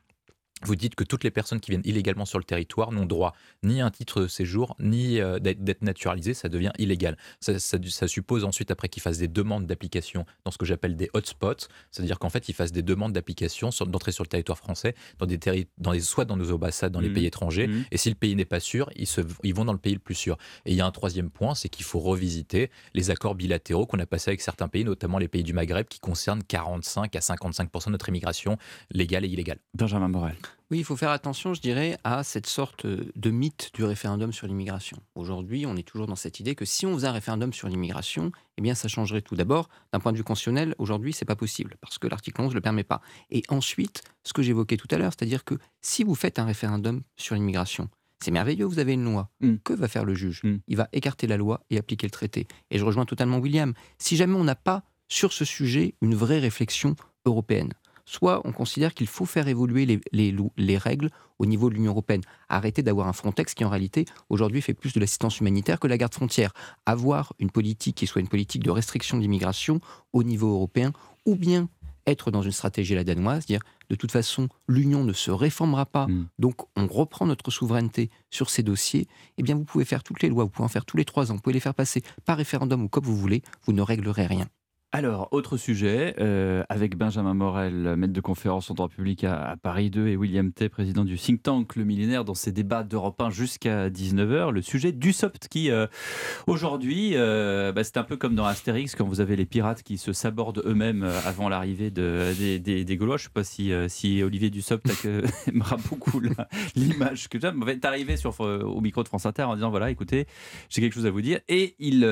vous 0.64 0.76
dites 0.76 0.94
que 0.94 1.04
toutes 1.04 1.24
les 1.24 1.30
personnes 1.30 1.60
qui 1.60 1.70
viennent 1.70 1.82
illégalement 1.84 2.24
sur 2.24 2.38
le 2.38 2.44
territoire 2.44 2.92
n'ont 2.92 3.06
droit 3.06 3.34
ni 3.62 3.80
à 3.80 3.86
un 3.86 3.90
titre 3.90 4.22
de 4.22 4.28
séjour, 4.28 4.76
ni 4.80 5.20
euh, 5.20 5.38
d'être 5.38 5.82
naturalisées, 5.82 6.34
ça 6.34 6.48
devient 6.48 6.72
illégal. 6.78 7.16
Ça, 7.40 8.08
suppose 8.08 8.44
ensuite, 8.44 8.70
après, 8.70 8.88
qu'ils 8.88 9.02
fassent 9.02 9.18
des 9.18 9.28
demandes 9.28 9.66
d'application 9.66 10.24
dans 10.44 10.50
ce 10.50 10.58
que 10.58 10.66
j'appelle 10.66 10.96
des 10.96 11.10
hotspots, 11.14 11.68
c'est-à-dire 11.90 12.18
qu'en 12.18 12.30
fait, 12.30 12.48
ils 12.48 12.54
fassent 12.54 12.72
des 12.72 12.82
demandes 12.82 13.12
d'application 13.12 13.70
d'entrée 13.86 14.12
sur 14.12 14.24
le 14.24 14.28
territoire 14.28 14.58
français, 14.58 14.94
dans 15.18 15.26
des 15.26 15.38
dans 15.78 15.92
les, 15.92 16.00
soit 16.00 16.24
dans 16.24 16.36
nos 16.36 16.52
ambassades, 16.52 16.92
dans 16.92 17.00
les 17.00 17.08
mmh. 17.08 17.14
pays 17.14 17.26
étrangers, 17.26 17.68
mmh. 17.68 17.84
et 17.90 17.96
si 17.96 18.08
le 18.08 18.14
pays 18.14 18.34
n'est 18.34 18.44
pas 18.44 18.60
sûr, 18.60 18.90
ils, 18.96 19.06
se, 19.06 19.20
ils 19.42 19.54
vont 19.54 19.64
dans 19.64 19.72
le 19.72 19.78
pays 19.78 19.94
le 19.94 20.00
plus 20.00 20.14
sûr. 20.14 20.36
Et 20.66 20.72
il 20.72 20.76
y 20.76 20.80
a 20.80 20.86
un 20.86 20.90
troisième 20.90 21.30
point, 21.30 21.54
c'est 21.54 21.68
qu'il 21.68 21.84
faut 21.84 22.00
revisiter 22.00 22.70
les 22.94 23.10
accords 23.10 23.34
bilatéraux 23.34 23.86
qu'on 23.86 23.98
a 23.98 24.06
passés 24.06 24.30
avec 24.30 24.40
certains 24.40 24.68
pays, 24.68 24.84
notamment 24.84 25.18
les 25.18 25.28
pays 25.28 25.42
du 25.42 25.52
Maghreb, 25.52 25.86
qui 25.86 26.00
concernent 26.00 26.42
45 26.42 27.14
à 27.14 27.20
55% 27.20 27.86
de 27.86 27.90
notre 27.92 28.08
immigration 28.08 28.58
légale 28.90 29.24
et 29.24 29.28
illégale. 29.28 29.58
Benjamin 29.74 30.08
Morel. 30.08 30.36
Oui, 30.70 30.78
il 30.78 30.84
faut 30.84 30.96
faire 30.96 31.10
attention, 31.10 31.54
je 31.54 31.60
dirais, 31.60 31.96
à 32.04 32.22
cette 32.22 32.46
sorte 32.46 32.86
de 32.86 33.30
mythe 33.30 33.70
du 33.72 33.84
référendum 33.84 34.32
sur 34.32 34.46
l'immigration. 34.46 34.98
Aujourd'hui, 35.14 35.64
on 35.64 35.76
est 35.76 35.82
toujours 35.82 36.06
dans 36.06 36.16
cette 36.16 36.40
idée 36.40 36.54
que 36.54 36.66
si 36.66 36.84
on 36.84 36.94
faisait 36.94 37.06
un 37.06 37.12
référendum 37.12 37.54
sur 37.54 37.68
l'immigration, 37.68 38.32
eh 38.58 38.62
bien, 38.62 38.74
ça 38.74 38.86
changerait 38.86 39.22
tout. 39.22 39.34
D'abord, 39.34 39.70
d'un 39.92 40.00
point 40.00 40.12
de 40.12 40.18
vue 40.18 40.24
constitutionnel, 40.24 40.74
aujourd'hui, 40.78 41.14
c'est 41.14 41.24
pas 41.24 41.36
possible 41.36 41.76
parce 41.80 41.98
que 41.98 42.06
l'article 42.06 42.42
11 42.42 42.50
ne 42.50 42.54
le 42.54 42.60
permet 42.60 42.84
pas. 42.84 43.00
Et 43.30 43.42
ensuite, 43.48 44.02
ce 44.24 44.34
que 44.34 44.42
j'évoquais 44.42 44.76
tout 44.76 44.88
à 44.90 44.98
l'heure, 44.98 45.12
c'est-à-dire 45.16 45.44
que 45.44 45.54
si 45.80 46.04
vous 46.04 46.14
faites 46.14 46.38
un 46.38 46.44
référendum 46.44 47.02
sur 47.16 47.34
l'immigration, 47.34 47.88
c'est 48.20 48.30
merveilleux, 48.30 48.66
vous 48.66 48.78
avez 48.78 48.94
une 48.94 49.04
loi. 49.04 49.30
Mmh. 49.40 49.56
Que 49.64 49.72
va 49.72 49.88
faire 49.88 50.04
le 50.04 50.14
juge? 50.14 50.42
Mmh. 50.42 50.56
Il 50.66 50.76
va 50.76 50.88
écarter 50.92 51.26
la 51.26 51.36
loi 51.36 51.64
et 51.70 51.78
appliquer 51.78 52.06
le 52.06 52.10
traité. 52.10 52.46
Et 52.70 52.78
je 52.78 52.84
rejoins 52.84 53.06
totalement 53.06 53.38
William. 53.38 53.74
Si 53.98 54.16
jamais 54.16 54.34
on 54.34 54.44
n'a 54.44 54.56
pas 54.56 54.82
sur 55.08 55.32
ce 55.32 55.44
sujet 55.44 55.94
une 56.02 56.14
vraie 56.14 56.40
réflexion 56.40 56.96
européenne, 57.24 57.72
soit 58.08 58.40
on 58.44 58.52
considère 58.52 58.94
qu'il 58.94 59.06
faut 59.06 59.26
faire 59.26 59.48
évoluer 59.48 59.84
les, 59.84 60.00
les, 60.56 60.78
règles 60.78 61.10
au 61.38 61.44
niveau 61.44 61.68
de 61.68 61.74
l'Union 61.74 61.92
européenne. 61.92 62.22
Arrêter 62.48 62.82
d'avoir 62.82 63.06
un 63.06 63.12
Frontex 63.12 63.52
qui, 63.52 63.64
en 63.64 63.68
réalité, 63.68 64.06
aujourd'hui, 64.30 64.62
fait 64.62 64.72
plus 64.72 64.94
de 64.94 65.00
l'assistance 65.00 65.40
humanitaire 65.40 65.78
que 65.78 65.86
la 65.86 65.98
garde 65.98 66.14
frontière. 66.14 66.52
Avoir 66.86 67.34
une 67.38 67.50
politique 67.50 67.96
qui 67.96 68.06
soit 68.06 68.22
une 68.22 68.28
politique 68.28 68.64
de 68.64 68.70
restriction 68.70 69.18
d'immigration 69.18 69.80
au 70.14 70.22
niveau 70.22 70.50
européen, 70.50 70.92
ou 71.26 71.36
bien 71.36 71.68
être 72.06 72.30
dans 72.30 72.40
une 72.40 72.52
stratégie 72.52 72.94
la 72.94 73.04
danoise, 73.04 73.44
dire 73.44 73.60
de 73.90 73.94
toute 73.94 74.10
façon, 74.10 74.48
l'Union 74.68 75.04
ne 75.04 75.12
se 75.12 75.30
réformera 75.30 75.84
pas, 75.84 76.06
hmm. 76.06 76.28
donc 76.38 76.62
on 76.76 76.86
reprend 76.86 77.26
notre 77.26 77.50
souveraineté 77.50 78.08
sur 78.30 78.48
ces 78.48 78.62
dossiers, 78.62 79.06
eh 79.36 79.42
bien 79.42 79.54
vous 79.54 79.64
pouvez 79.64 79.84
faire 79.84 80.02
toutes 80.02 80.22
les 80.22 80.30
lois, 80.30 80.44
vous 80.44 80.50
pouvez 80.50 80.64
en 80.64 80.68
faire 80.68 80.86
tous 80.86 80.96
les 80.96 81.04
trois 81.04 81.30
ans, 81.30 81.34
vous 81.34 81.42
pouvez 81.42 81.52
les 81.52 81.60
faire 81.60 81.74
passer 81.74 82.02
par 82.24 82.38
référendum 82.38 82.84
ou 82.84 82.88
comme 82.88 83.04
vous 83.04 83.16
voulez, 83.16 83.42
vous 83.66 83.74
ne 83.74 83.82
réglerez 83.82 84.26
rien. 84.26 84.48
Alors, 84.90 85.28
autre 85.32 85.58
sujet, 85.58 86.14
euh, 86.18 86.64
avec 86.70 86.96
Benjamin 86.96 87.34
Morel, 87.34 87.94
maître 87.98 88.14
de 88.14 88.20
conférence 88.22 88.70
en 88.70 88.74
droit 88.74 88.88
public 88.88 89.22
à, 89.22 89.54
Paris 89.60 89.90
2, 89.90 90.08
et 90.08 90.16
William 90.16 90.50
T, 90.50 90.70
président 90.70 91.04
du 91.04 91.18
think 91.18 91.42
tank 91.42 91.76
Le 91.76 91.84
Millénaire, 91.84 92.24
dans 92.24 92.32
ses 92.32 92.52
débats 92.52 92.84
d'Europe 92.84 93.20
1 93.20 93.28
jusqu'à 93.28 93.90
19h, 93.90 94.50
le 94.50 94.62
sujet 94.62 94.92
du 94.92 95.12
SOPT 95.12 95.48
qui, 95.48 95.70
euh, 95.70 95.86
aujourd'hui, 96.46 97.10
euh, 97.16 97.70
bah, 97.70 97.84
c'est 97.84 97.98
un 97.98 98.02
peu 98.02 98.16
comme 98.16 98.34
dans 98.34 98.46
Astérix, 98.46 98.94
quand 98.94 99.04
vous 99.04 99.20
avez 99.20 99.36
les 99.36 99.44
pirates 99.44 99.82
qui 99.82 99.98
se 99.98 100.14
sabordent 100.14 100.62
eux-mêmes 100.64 101.02
avant 101.26 101.50
l'arrivée 101.50 101.90
de, 101.90 102.32
des, 102.58 102.96
Gaulois. 102.96 103.18
Je 103.18 103.24
ne 103.24 103.28
sais 103.28 103.32
pas 103.34 103.44
si, 103.44 103.70
si 103.88 104.22
Olivier 104.22 104.48
Dussopt 104.48 104.88
aimera 105.46 105.76
beaucoup 105.90 106.18
l'image 106.76 107.28
que 107.28 107.38
j'aime. 107.38 107.62
est 107.68 107.84
arrivé 107.84 108.16
sur, 108.16 108.40
au 108.40 108.80
micro 108.80 109.02
de 109.02 109.08
France 109.08 109.26
Inter 109.26 109.42
en 109.42 109.54
disant, 109.54 109.68
voilà, 109.68 109.90
écoutez, 109.90 110.26
j'ai 110.70 110.80
quelque 110.80 110.94
chose 110.94 111.04
à 111.04 111.10
vous 111.10 111.20
dire. 111.20 111.40
Et 111.50 111.74
il, 111.78 112.08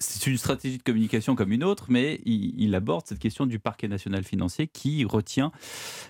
c'est 0.00 0.28
une 0.28 0.36
stratégie 0.36 0.78
de 0.78 0.82
communication 0.82 1.36
comme 1.36 1.52
une 1.52 1.62
autre, 1.62 1.91
mais 1.92 2.20
il, 2.24 2.74
aborde 2.74 3.06
cette 3.06 3.18
question 3.18 3.44
du 3.46 3.58
parquet 3.58 3.86
national 3.86 4.24
financier 4.24 4.66
qui 4.66 5.04
retient 5.04 5.52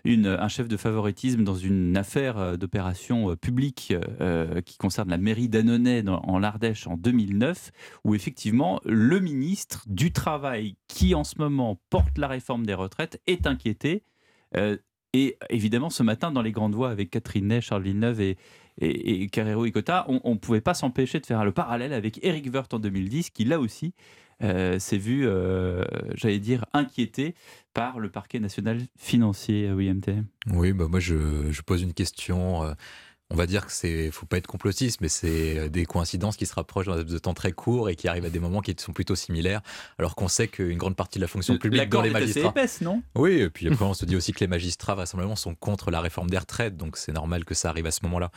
un 0.06 0.48
chef 0.48 0.68
de 0.68 0.76
favoritisme 0.76 1.42
dans 1.42 1.56
une 1.56 1.96
affaire 1.96 2.38
euh, 2.38 2.56
d'opération 2.56 3.30
euh, 3.30 3.36
publique 3.36 3.92
euh, 4.20 4.60
qui 4.60 4.78
concerne 4.78 5.10
la 5.10 5.18
mairie 5.18 5.48
d'Annonay 5.48 6.04
en 6.08 6.38
l'Ardèche 6.38 6.86
en 6.86 6.96
2009, 6.96 7.72
où 8.04 8.14
effectivement 8.14 8.80
le 8.84 9.18
ministre 9.18 9.84
du 9.88 10.12
Travail, 10.12 10.76
qui 10.86 11.14
en 11.14 11.24
ce 11.24 11.34
moment 11.38 11.80
porte 11.90 12.16
la 12.16 12.28
réforme 12.28 12.64
des 12.64 12.74
retraites, 12.74 13.20
est 13.26 13.46
inquiété. 13.46 14.04
et 15.12 15.36
évidemment, 15.50 15.90
ce 15.90 16.02
matin, 16.02 16.30
dans 16.30 16.42
les 16.42 16.52
grandes 16.52 16.74
voies 16.74 16.90
avec 16.90 17.10
Catherine 17.10 17.48
Ney, 17.48 17.60
Charles 17.60 17.82
Villeneuve 17.82 18.20
et, 18.20 18.38
et, 18.80 19.26
Carrero 19.28 19.66
Icota, 19.66 20.06
on 20.08 20.30
ne 20.30 20.38
pouvait 20.38 20.60
pas 20.60 20.74
s'empêcher 20.74 21.18
de 21.18 21.26
faire 21.26 21.44
le 21.44 21.52
parallèle 21.52 21.92
avec 21.92 22.20
Eric 22.22 22.48
Woerth 22.52 22.72
en 22.72 22.78
2010, 22.78 23.30
qui 23.30 23.44
là 23.44 23.58
aussi 23.58 23.94
s'est 24.42 24.98
vu, 24.98 25.26
euh, 25.26 25.84
j'allais 26.14 26.38
dire, 26.38 26.64
inquiété 26.72 27.34
par 27.74 27.98
le 27.98 28.10
parquet 28.10 28.40
national 28.40 28.80
financier, 28.98 29.68
euh, 29.68 29.74
William 29.74 30.00
T. 30.00 30.16
Oui, 30.48 30.72
bah 30.72 30.86
moi 30.88 31.00
je, 31.00 31.60
pose 31.62 31.82
une 31.82 31.94
question. 31.94 32.74
on 33.30 33.34
va 33.34 33.46
dire 33.46 33.64
que 33.64 33.72
c'est, 33.72 34.10
faut 34.10 34.26
pas 34.26 34.36
être 34.36 34.46
complotiste, 34.46 35.00
mais 35.00 35.08
c'est 35.08 35.70
des 35.70 35.86
coïncidences 35.86 36.36
qui 36.36 36.44
se 36.44 36.54
rapprochent 36.54 36.86
dans 36.86 37.02
de 37.02 37.18
temps 37.18 37.34
très 37.34 37.52
court 37.52 37.88
et 37.88 37.96
qui 37.96 38.08
arrivent 38.08 38.26
à 38.26 38.30
des 38.30 38.40
moments 38.40 38.60
qui 38.60 38.74
sont 38.78 38.92
plutôt 38.92 39.14
similaires, 39.14 39.62
alors 39.98 40.14
qu'on 40.14 40.28
sait 40.28 40.48
qu'une 40.48 40.76
grande 40.76 40.96
partie 40.96 41.18
de 41.18 41.22
la 41.22 41.28
fonction 41.28 41.56
publique 41.56 41.88
dans 41.88 42.02
les 42.02 42.10
magistrats. 42.10 42.50
épaisse, 42.50 42.80
non? 42.80 43.02
Oui, 43.14 43.34
et 43.40 43.48
puis 43.48 43.68
après 43.68 43.84
on 43.84 43.94
se 43.94 44.04
dit 44.04 44.16
aussi 44.16 44.32
que 44.32 44.40
les 44.40 44.48
magistrats 44.48 44.94
vraisemblablement 44.94 45.36
sont 45.36 45.54
contre 45.54 45.90
la 45.90 46.00
réforme 46.00 46.28
des 46.28 46.38
retraites, 46.38 46.76
donc 46.76 46.96
c'est 46.96 47.12
normal 47.12 47.44
que 47.44 47.54
ça 47.54 47.70
arrive 47.70 47.86
à 47.86 47.92
ce 47.92 48.00
moment-là. 48.02 48.30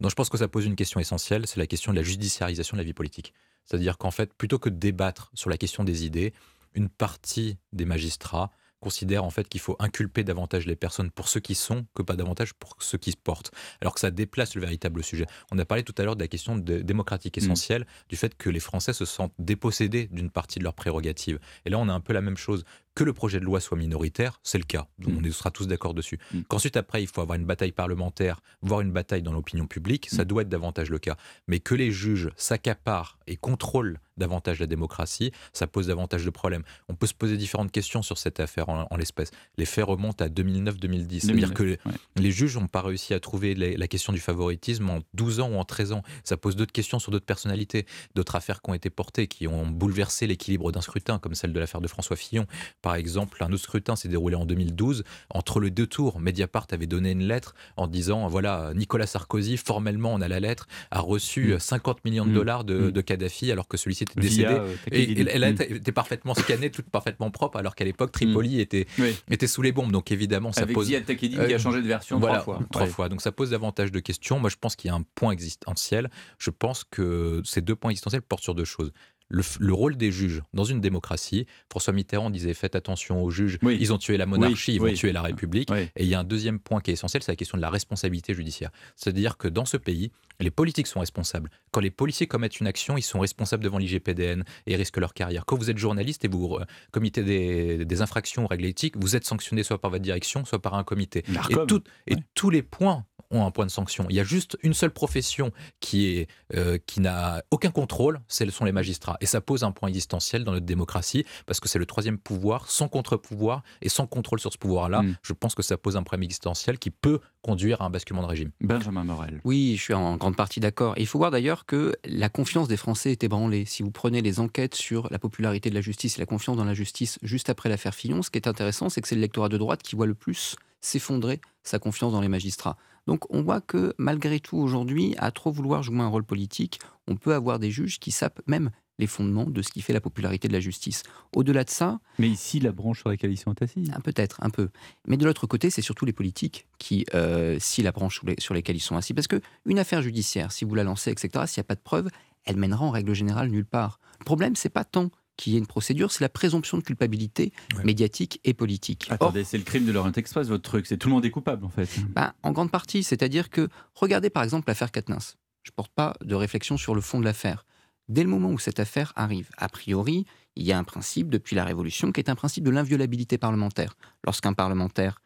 Donc 0.00 0.10
je 0.10 0.16
pense 0.16 0.28
que 0.28 0.38
ça 0.38 0.48
pose 0.48 0.66
une 0.66 0.76
question 0.76 1.00
essentielle, 1.00 1.46
c'est 1.46 1.60
la 1.60 1.66
question 1.66 1.92
de 1.92 1.96
la 1.96 2.02
judiciarisation 2.02 2.76
de 2.76 2.80
la 2.80 2.84
vie 2.84 2.94
politique. 2.94 3.32
C'est-à-dire 3.64 3.98
qu'en 3.98 4.10
fait, 4.10 4.34
plutôt 4.34 4.58
que 4.58 4.68
de 4.68 4.76
débattre 4.76 5.30
sur 5.34 5.50
la 5.50 5.56
question 5.56 5.84
des 5.84 6.04
idées, 6.04 6.32
une 6.74 6.88
partie 6.88 7.58
des 7.72 7.84
magistrats 7.84 8.50
considère 8.82 9.24
en 9.24 9.30
fait 9.30 9.48
qu'il 9.48 9.60
faut 9.60 9.76
inculper 9.78 10.24
davantage 10.24 10.66
les 10.66 10.76
personnes 10.76 11.10
pour 11.10 11.28
ceux 11.28 11.40
qui 11.40 11.54
sont 11.54 11.86
que 11.94 12.02
pas 12.02 12.16
davantage 12.16 12.52
pour 12.52 12.76
ceux 12.80 12.98
qui 12.98 13.12
se 13.12 13.16
portent. 13.16 13.52
Alors 13.80 13.94
que 13.94 14.00
ça 14.00 14.10
déplace 14.10 14.54
le 14.56 14.60
véritable 14.60 15.02
sujet. 15.02 15.24
On 15.52 15.58
a 15.58 15.64
parlé 15.64 15.84
tout 15.84 15.94
à 15.96 16.02
l'heure 16.02 16.16
de 16.16 16.20
la 16.20 16.28
question 16.28 16.56
démocratique 16.56 17.36
mmh. 17.36 17.44
essentielle, 17.44 17.86
du 18.08 18.16
fait 18.16 18.34
que 18.36 18.50
les 18.50 18.60
Français 18.60 18.92
se 18.92 19.04
sentent 19.04 19.32
dépossédés 19.38 20.08
d'une 20.08 20.30
partie 20.30 20.58
de 20.58 20.64
leurs 20.64 20.74
prérogatives. 20.74 21.38
Et 21.64 21.70
là, 21.70 21.78
on 21.78 21.88
a 21.88 21.92
un 21.92 22.00
peu 22.00 22.12
la 22.12 22.20
même 22.20 22.36
chose 22.36 22.64
que 22.94 23.04
le 23.04 23.12
projet 23.12 23.40
de 23.40 23.44
loi 23.44 23.60
soit 23.60 23.76
minoritaire, 23.76 24.40
c'est 24.42 24.58
le 24.58 24.64
cas. 24.64 24.86
Mm. 24.98 25.26
on 25.26 25.32
sera 25.32 25.50
tous 25.50 25.66
d'accord 25.66 25.94
dessus. 25.94 26.18
Mm. 26.32 26.40
Qu'ensuite, 26.48 26.76
après, 26.76 27.02
il 27.02 27.06
faut 27.06 27.20
avoir 27.20 27.38
une 27.38 27.46
bataille 27.46 27.72
parlementaire, 27.72 28.40
voire 28.60 28.80
une 28.80 28.92
bataille 28.92 29.22
dans 29.22 29.32
l'opinion 29.32 29.66
publique, 29.66 30.08
ça 30.10 30.22
mm. 30.22 30.26
doit 30.26 30.42
être 30.42 30.48
davantage 30.48 30.90
le 30.90 30.98
cas. 30.98 31.16
Mais 31.48 31.60
que 31.60 31.74
les 31.74 31.90
juges 31.90 32.30
s'accaparent 32.36 33.18
et 33.26 33.36
contrôlent 33.36 33.98
davantage 34.18 34.60
la 34.60 34.66
démocratie, 34.66 35.32
ça 35.52 35.66
pose 35.66 35.86
davantage 35.86 36.24
de 36.24 36.30
problèmes. 36.30 36.62
On 36.88 36.94
peut 36.94 37.06
se 37.06 37.14
poser 37.14 37.36
différentes 37.36 37.72
questions 37.72 38.02
sur 38.02 38.18
cette 38.18 38.40
affaire 38.40 38.68
en, 38.68 38.96
l'espèce. 38.96 39.30
Les 39.56 39.64
faits 39.64 39.84
remontent 39.84 40.24
à 40.24 40.28
2009-2010. 40.28 41.20
C'est-à-dire 41.20 41.54
que 41.54 41.78
les, 42.16 42.30
juges 42.30 42.56
n'ont 42.56 42.66
pas 42.66 42.82
réussi 42.82 43.14
à 43.14 43.20
trouver 43.20 43.54
la 43.54 43.88
question 43.88 44.12
du 44.12 44.20
favoritisme 44.20 44.88
en 44.90 45.00
12 45.14 45.40
ans 45.40 45.50
ou 45.50 45.56
en 45.56 45.64
13 45.64 45.92
ans. 45.92 46.02
Ça 46.24 46.36
pose 46.36 46.56
d'autres 46.56 46.72
questions 46.72 46.98
sur 46.98 47.10
d'autres 47.10 47.26
personnalités, 47.26 47.86
d'autres 48.14 48.36
affaires 48.36 48.60
qui 48.60 48.70
ont 48.70 48.74
été 48.74 48.90
portées, 48.90 49.26
qui 49.26 49.48
ont 49.48 49.66
bouleversé 49.66 50.26
l'équilibre 50.26 50.72
d'un 50.72 50.82
scrutin, 50.82 51.18
comme 51.18 51.34
celle 51.34 51.52
de 51.52 51.60
l'affaire 51.60 51.80
de 51.80 51.88
François 51.88 52.16
Fillon. 52.16 52.46
Par 52.82 52.96
exemple, 52.96 53.42
un 53.42 53.52
autre 53.52 53.62
scrutin 53.62 53.96
s'est 53.96 54.08
déroulé 54.08 54.34
en 54.34 54.44
2012. 54.44 55.04
Entre 55.30 55.60
les 55.60 55.70
deux 55.70 55.86
tours, 55.86 56.18
Mediapart 56.20 56.66
avait 56.72 56.86
donné 56.86 57.12
une 57.12 57.22
lettre 57.22 57.54
en 57.76 57.86
disant 57.86 58.26
voilà, 58.26 58.72
Nicolas 58.74 59.06
Sarkozy, 59.06 59.56
formellement, 59.56 60.12
on 60.12 60.20
a 60.20 60.28
la 60.28 60.40
lettre, 60.40 60.66
a 60.90 61.00
reçu 61.00 61.54
50 61.58 61.98
mm. 61.98 62.00
millions 62.08 62.26
de 62.26 62.30
mm. 62.30 62.34
dollars 62.34 62.64
mm. 62.64 62.90
de, 62.90 63.00
Kadhafi 63.00 63.52
alors 63.52 63.68
que 63.68 63.76
celui-ci 63.76 64.02
était 64.02 64.20
décédé. 64.20 64.48
Euh, 64.50 64.74
et, 64.90 65.20
elle 65.20 65.44
était 65.44 65.92
parfaitement 65.92 66.34
scannée, 66.34 66.70
toute 66.70 66.90
parfaitement 66.90 67.30
propre, 67.30 67.58
alors 67.58 67.74
qu'à 67.74 67.84
l'époque, 67.84 68.12
Tripoli 68.12 68.60
était, 68.60 68.86
était 69.30 69.46
sous 69.46 69.62
les 69.62 69.72
bombes. 69.72 69.92
Donc 69.92 70.10
évidemment, 70.10 70.52
ça 70.52 70.62
Avec 70.62 70.74
pose. 70.74 70.88
Ziad 70.88 71.04
qui 71.04 71.36
a 71.38 71.42
euh, 71.42 71.58
changé 71.58 71.80
de 71.80 71.86
version 71.86 72.18
trois 72.18 72.40
fois. 72.40 72.60
Trois 72.70 72.86
fois. 72.86 73.08
Donc 73.08 73.22
ça 73.22 73.30
pose 73.30 73.50
davantage 73.50 73.92
de 73.92 74.00
questions. 74.00 74.38
Moi, 74.40 74.50
je 74.50 74.56
pense 74.60 74.74
qu'il 74.74 74.88
y 74.88 74.92
a 74.92 74.96
un 74.96 75.04
point 75.14 75.30
existentiel. 75.30 76.10
Je 76.38 76.50
pense 76.50 76.84
que 76.84 77.42
ces 77.44 77.60
deux 77.60 77.76
points 77.76 77.90
existentiels 77.90 78.22
portent 78.22 78.42
sur 78.42 78.54
deux 78.54 78.64
choses 78.64 78.92
le, 79.32 79.72
rôle 79.72 79.96
des 79.96 80.12
juges 80.12 80.42
dans 80.52 80.64
une 80.64 80.80
démocratie. 80.80 81.46
François 81.70 81.92
Mitterrand 81.92 82.30
disait 82.30 82.54
faites 82.54 82.76
attention 82.76 83.22
aux 83.22 83.30
juges, 83.30 83.58
ils 83.62 83.92
ont 83.92 83.98
tué 83.98 84.16
la 84.16 84.26
monarchie, 84.26 84.74
ils 84.74 84.80
vont 84.80 84.92
tuer 84.92 85.12
la 85.12 85.22
République. 85.22 85.70
Et 85.96 86.04
il 86.04 86.06
y 86.06 86.14
a 86.14 86.20
un 86.20 86.24
deuxième 86.24 86.58
point 86.58 86.80
qui 86.80 86.90
est 86.90 86.94
essentiel, 86.94 87.22
c'est 87.22 87.32
la 87.32 87.36
question 87.36 87.56
de 87.56 87.62
la 87.62 87.70
responsabilité 87.70 88.34
judiciaire. 88.34 88.70
C'est-à-dire 88.94 89.36
que 89.38 89.48
dans 89.48 89.64
ce 89.64 89.76
pays, 89.76 90.12
Les 90.42 90.50
politiques 90.50 90.86
sont 90.86 91.00
responsables. 91.00 91.50
Quand 91.70 91.80
les 91.80 91.90
policiers 91.90 92.26
commettent 92.26 92.60
une 92.60 92.66
action, 92.66 92.96
ils 92.98 93.02
sont 93.02 93.20
responsables 93.20 93.62
devant 93.64 93.78
l'IGPDN 93.78 94.44
et 94.66 94.76
risquent 94.76 94.98
leur 94.98 95.14
carrière. 95.14 95.44
Quand 95.46 95.56
vous 95.56 95.70
êtes 95.70 95.78
journaliste 95.78 96.24
et 96.24 96.28
vous 96.28 96.56
euh, 96.56 96.64
commettez 96.90 97.22
des, 97.22 97.84
des 97.84 98.02
infractions 98.02 98.44
aux 98.44 98.48
règles 98.48 98.66
éthiques, 98.66 98.96
vous 98.98 99.16
êtes 99.16 99.24
sanctionné 99.24 99.62
soit 99.62 99.80
par 99.80 99.90
votre 99.90 100.02
direction, 100.02 100.44
soit 100.44 100.60
par 100.60 100.74
un 100.74 100.84
comité. 100.84 101.24
Et, 101.28 101.66
tout- 101.66 101.82
et 102.06 102.16
tous 102.34 102.50
les 102.50 102.62
points 102.62 103.04
ont 103.30 103.46
un 103.46 103.50
point 103.50 103.64
de 103.64 103.70
sanction. 103.70 104.04
Il 104.10 104.16
y 104.16 104.20
a 104.20 104.24
juste 104.24 104.58
une 104.62 104.74
seule 104.74 104.90
profession 104.90 105.52
qui 105.80 106.06
est 106.18 106.28
euh, 106.54 106.76
qui 106.86 107.00
n'a 107.00 107.42
aucun 107.50 107.70
contrôle, 107.70 108.20
ce 108.28 108.48
sont 108.50 108.66
les 108.66 108.72
magistrats. 108.72 109.16
Et 109.22 109.26
ça 109.26 109.40
pose 109.40 109.64
un 109.64 109.72
point 109.72 109.88
existentiel 109.88 110.44
dans 110.44 110.52
notre 110.52 110.66
démocratie 110.66 111.24
parce 111.46 111.58
que 111.58 111.66
c'est 111.66 111.78
le 111.78 111.86
troisième 111.86 112.18
pouvoir, 112.18 112.70
sans 112.70 112.88
contre-pouvoir 112.88 113.62
et 113.80 113.88
sans 113.88 114.06
contrôle 114.06 114.38
sur 114.38 114.52
ce 114.52 114.58
pouvoir-là. 114.58 115.00
Mm. 115.02 115.16
Je 115.22 115.32
pense 115.32 115.54
que 115.54 115.62
ça 115.62 115.78
pose 115.78 115.96
un 115.96 116.02
problème 116.02 116.24
existentiel 116.24 116.78
qui 116.78 116.90
peut 116.90 117.20
conduire 117.40 117.80
à 117.80 117.86
un 117.86 117.90
basculement 117.90 118.20
de 118.22 118.26
régime. 118.26 118.50
Benjamin 118.60 119.02
Morel. 119.04 119.40
Oui, 119.44 119.76
je 119.78 119.82
suis 119.82 119.94
en 119.94 120.16
grande 120.18 120.31
partie 120.34 120.60
d'accord. 120.60 120.94
Il 120.96 121.06
faut 121.06 121.18
voir 121.18 121.30
d'ailleurs 121.30 121.66
que 121.66 121.94
la 122.04 122.28
confiance 122.28 122.68
des 122.68 122.76
Français 122.76 123.12
est 123.12 123.24
ébranlée. 123.24 123.64
Si 123.64 123.82
vous 123.82 123.90
prenez 123.90 124.22
les 124.22 124.40
enquêtes 124.40 124.74
sur 124.74 125.08
la 125.10 125.18
popularité 125.18 125.70
de 125.70 125.74
la 125.74 125.80
justice 125.80 126.16
et 126.16 126.20
la 126.20 126.26
confiance 126.26 126.56
dans 126.56 126.64
la 126.64 126.74
justice 126.74 127.18
juste 127.22 127.50
après 127.50 127.68
l'affaire 127.68 127.94
Fillon, 127.94 128.22
ce 128.22 128.30
qui 128.30 128.38
est 128.38 128.48
intéressant, 128.48 128.88
c'est 128.88 129.00
que 129.00 129.08
c'est 129.08 129.14
le 129.14 129.20
lectorat 129.20 129.48
de 129.48 129.58
droite 129.58 129.82
qui 129.82 129.96
voit 129.96 130.06
le 130.06 130.14
plus 130.14 130.56
s'effondrer 130.80 131.40
sa 131.62 131.78
confiance 131.78 132.12
dans 132.12 132.20
les 132.20 132.28
magistrats. 132.28 132.76
Donc 133.06 133.32
on 133.34 133.42
voit 133.42 133.60
que 133.60 133.94
malgré 133.98 134.40
tout 134.40 134.56
aujourd'hui, 134.56 135.14
à 135.18 135.30
trop 135.30 135.50
vouloir 135.50 135.82
jouer 135.82 136.00
un 136.00 136.08
rôle 136.08 136.24
politique, 136.24 136.80
on 137.08 137.16
peut 137.16 137.34
avoir 137.34 137.58
des 137.58 137.70
juges 137.70 137.98
qui 137.98 138.10
sapent 138.10 138.40
même 138.46 138.70
les 138.98 139.06
fondements 139.06 139.46
de 139.46 139.62
ce 139.62 139.70
qui 139.70 139.82
fait 139.82 139.92
la 139.92 140.00
popularité 140.00 140.48
de 140.48 140.52
la 140.52 140.60
justice. 140.60 141.02
Au-delà 141.34 141.64
de 141.64 141.70
ça, 141.70 141.98
Mais 142.18 142.28
ici, 142.28 142.60
la 142.60 142.72
branche 142.72 143.00
sur 143.00 143.08
laquelle 143.08 143.32
ils 143.32 143.36
sont 143.38 143.60
assis. 143.60 143.90
ah, 143.92 144.00
Peut-être, 144.00 144.38
un 144.42 144.50
peu. 144.50 144.68
Mais 145.08 145.16
de 145.16 145.24
l'autre 145.24 145.46
côté, 145.46 145.70
c'est 145.70 145.82
surtout 145.82 146.04
les 146.04 146.12
politiques 146.12 146.66
qui 146.78 147.04
euh, 147.14 147.58
scient 147.58 147.82
la 147.82 147.92
branche 147.92 148.20
sur, 148.38 148.54
lesquelles 148.54 148.76
ils 148.76 148.80
sont 148.80 148.96
assis. 148.96 149.14
Parce 149.14 149.26
qu'une 149.28 149.78
affaire 149.78 150.02
judiciaire, 150.02 150.52
si 150.52 150.64
vous 150.64 150.74
la 150.74 150.84
lancez, 150.84 151.10
etc., 151.10 151.44
s'il 151.46 151.60
n'y 151.60 151.64
a 151.64 151.68
pas 151.68 151.74
de 151.74 151.80
preuve, 151.80 152.08
elle 152.44 152.56
mènera 152.56 152.84
en 152.84 152.90
règle 152.90 153.14
générale 153.14 153.48
nulle 153.48 153.64
part. 153.66 153.98
Le 154.20 154.24
problème, 154.24 154.56
c'est 154.56 154.68
pas 154.68 154.84
tant 154.84 155.10
qu'il 155.36 155.52
y 155.52 155.56
ait 155.56 155.58
une 155.58 155.66
procédure, 155.66 156.12
c'est 156.12 156.22
la 156.22 156.28
présomption 156.28 156.78
de 156.78 156.82
culpabilité 156.82 157.52
médiatique 157.84 158.40
et 158.44 158.54
politique. 158.54 159.06
Attendez, 159.10 159.44
c'est 159.44 159.58
le 159.58 159.64
crime 159.64 159.86
de 159.86 159.92
l'Orient 159.92 160.12
Express, 160.12 160.48
votre 160.48 160.62
truc. 160.62 160.86
C'est 160.86 160.96
tout 160.98 161.08
le 161.08 161.14
monde 161.14 161.24
est 161.24 161.30
coupable, 161.30 161.64
en 161.64 161.68
fait. 161.70 161.88
bah, 162.10 162.34
en 162.42 162.52
grande 162.52 162.70
partie, 162.70 163.02
c'est-à-dire 163.02 163.50
que, 163.50 163.68
regardez 163.94 164.30
par 164.30 164.42
exemple 164.42 164.68
l'affaire 164.68 164.90
Katnins. 164.92 165.18
Je 165.62 165.70
ne 165.70 165.74
porte 165.74 165.92
pas 165.94 166.14
de 166.22 166.34
réflexion 166.34 166.76
sur 166.76 166.94
le 166.94 167.00
fond 167.00 167.18
de 167.20 167.24
l'affaire. 167.24 167.64
Dès 168.08 168.22
le 168.24 168.28
moment 168.28 168.50
où 168.50 168.58
cette 168.58 168.80
affaire 168.80 169.12
arrive, 169.16 169.48
a 169.56 169.68
priori, 169.68 170.26
il 170.56 170.64
y 170.64 170.72
a 170.72 170.78
un 170.78 170.84
principe 170.84 171.30
depuis 171.30 171.56
la 171.56 171.64
Révolution 171.64 172.12
qui 172.12 172.20
est 172.20 172.28
un 172.28 172.34
principe 172.34 172.64
de 172.64 172.70
l'inviolabilité 172.70 173.38
parlementaire. 173.38 173.96
Lorsqu'un 174.24 174.52
parlementaire 174.52 175.22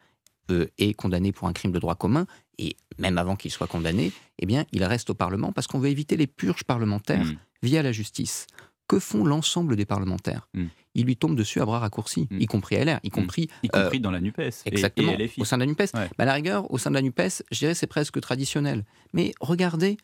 euh, 0.51 0.67
est 0.77 0.93
condamné 0.93 1.31
pour 1.33 1.47
un 1.49 1.53
crime 1.53 1.71
de 1.73 1.79
droit 1.79 1.95
commun, 1.95 2.27
et 2.59 2.77
même 2.97 3.17
avant 3.17 3.35
qu'il 3.35 3.51
soit 3.51 3.67
condamné, 3.67 4.13
eh 4.39 4.45
bien, 4.45 4.63
il 4.71 4.83
reste 4.85 5.09
au 5.09 5.13
Parlement 5.15 5.51
parce 5.51 5.67
qu'on 5.67 5.79
veut 5.79 5.89
éviter 5.89 6.15
les 6.17 6.27
purges 6.27 6.63
parlementaires 6.63 7.25
Mm. 7.25 7.35
via 7.63 7.81
la 7.83 7.91
justice. 7.91 8.45
Que 8.87 8.99
font 8.99 9.23
l'ensemble 9.25 9.75
des 9.75 9.85
parlementaires 9.85 10.47
Mm. 10.53 10.65
Ils 10.95 11.05
lui 11.05 11.15
tombent 11.15 11.35
dessus 11.35 11.61
à 11.61 11.65
bras 11.65 11.77
raccourcis, 11.77 12.27
y 12.31 12.47
compris 12.47 12.75
LR, 12.75 12.99
y 13.03 13.11
compris... 13.11 13.49
Y 13.61 13.69
euh, 13.75 13.83
compris 13.83 13.99
dans 13.99 14.09
la 14.09 14.19
NUPES. 14.19 14.63
Exactement, 14.65 15.11
Et, 15.19 15.29
au 15.37 15.45
sein 15.45 15.57
de 15.57 15.61
la 15.61 15.67
NUPES. 15.67 15.91
Bah, 15.93 16.07
à 16.17 16.25
la 16.25 16.33
rigueur, 16.33 16.71
au 16.71 16.79
sein 16.79 16.89
de 16.89 16.95
la 16.95 17.03
NUPES, 17.03 17.43
je 17.51 17.59
dirais 17.59 17.75
c'est 17.75 17.85
presque 17.85 18.19
traditionnel. 18.19 18.83
Mais 19.13 19.33
regardez 19.39 19.97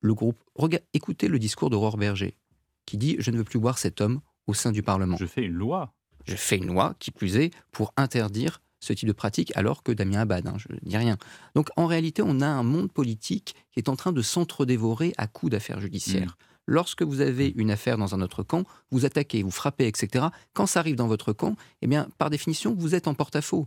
le 0.00 0.14
groupe, 0.14 0.38
rega- 0.54 0.80
écoutez 0.94 1.28
le 1.28 1.38
discours 1.38 1.68
d'Aurore 1.68 1.98
Berger, 1.98 2.38
qui 2.86 2.96
dit 2.96 3.16
«Je 3.18 3.30
ne 3.30 3.36
veux 3.36 3.44
plus 3.44 3.58
voir 3.60 3.76
cet 3.76 4.00
homme 4.00 4.20
au 4.46 4.54
sein 4.54 4.72
du 4.72 4.82
Parlement». 4.82 5.16
Je 5.20 5.26
fais 5.26 5.42
une 5.44 5.52
loi. 5.52 5.92
Je 6.24 6.34
fais 6.36 6.56
une 6.56 6.66
loi, 6.66 6.94
qui 6.98 7.10
plus 7.10 7.36
est, 7.36 7.50
pour 7.70 7.92
interdire 7.98 8.62
ce 8.80 8.94
type 8.94 9.08
de 9.08 9.12
pratique, 9.12 9.52
alors 9.54 9.82
que 9.82 9.92
Damien 9.92 10.20
Abad, 10.20 10.46
hein, 10.46 10.54
je 10.56 10.72
ne 10.72 10.78
dis 10.82 10.96
rien. 10.96 11.18
Donc 11.54 11.68
en 11.76 11.86
réalité, 11.86 12.22
on 12.24 12.40
a 12.40 12.46
un 12.46 12.62
monde 12.62 12.90
politique 12.90 13.54
qui 13.70 13.80
est 13.80 13.88
en 13.90 13.96
train 13.96 14.12
de 14.12 14.22
s'entre-dévorer 14.22 15.12
à 15.18 15.26
coups 15.26 15.52
d'affaires 15.52 15.80
judiciaires. 15.80 16.38
Lorsque 16.66 17.02
vous 17.02 17.20
avez 17.20 17.52
une 17.56 17.70
affaire 17.70 17.98
dans 17.98 18.14
un 18.14 18.20
autre 18.20 18.42
camp, 18.42 18.64
vous 18.90 19.04
attaquez, 19.04 19.42
vous 19.42 19.50
frappez, 19.50 19.86
etc. 19.86 20.26
Quand 20.52 20.66
ça 20.66 20.80
arrive 20.80 20.96
dans 20.96 21.08
votre 21.08 21.32
camp, 21.32 21.56
eh 21.82 21.86
bien, 21.86 22.08
par 22.18 22.30
définition, 22.30 22.74
vous 22.76 22.94
êtes 22.94 23.08
en 23.08 23.14
porte-à-faux. 23.14 23.66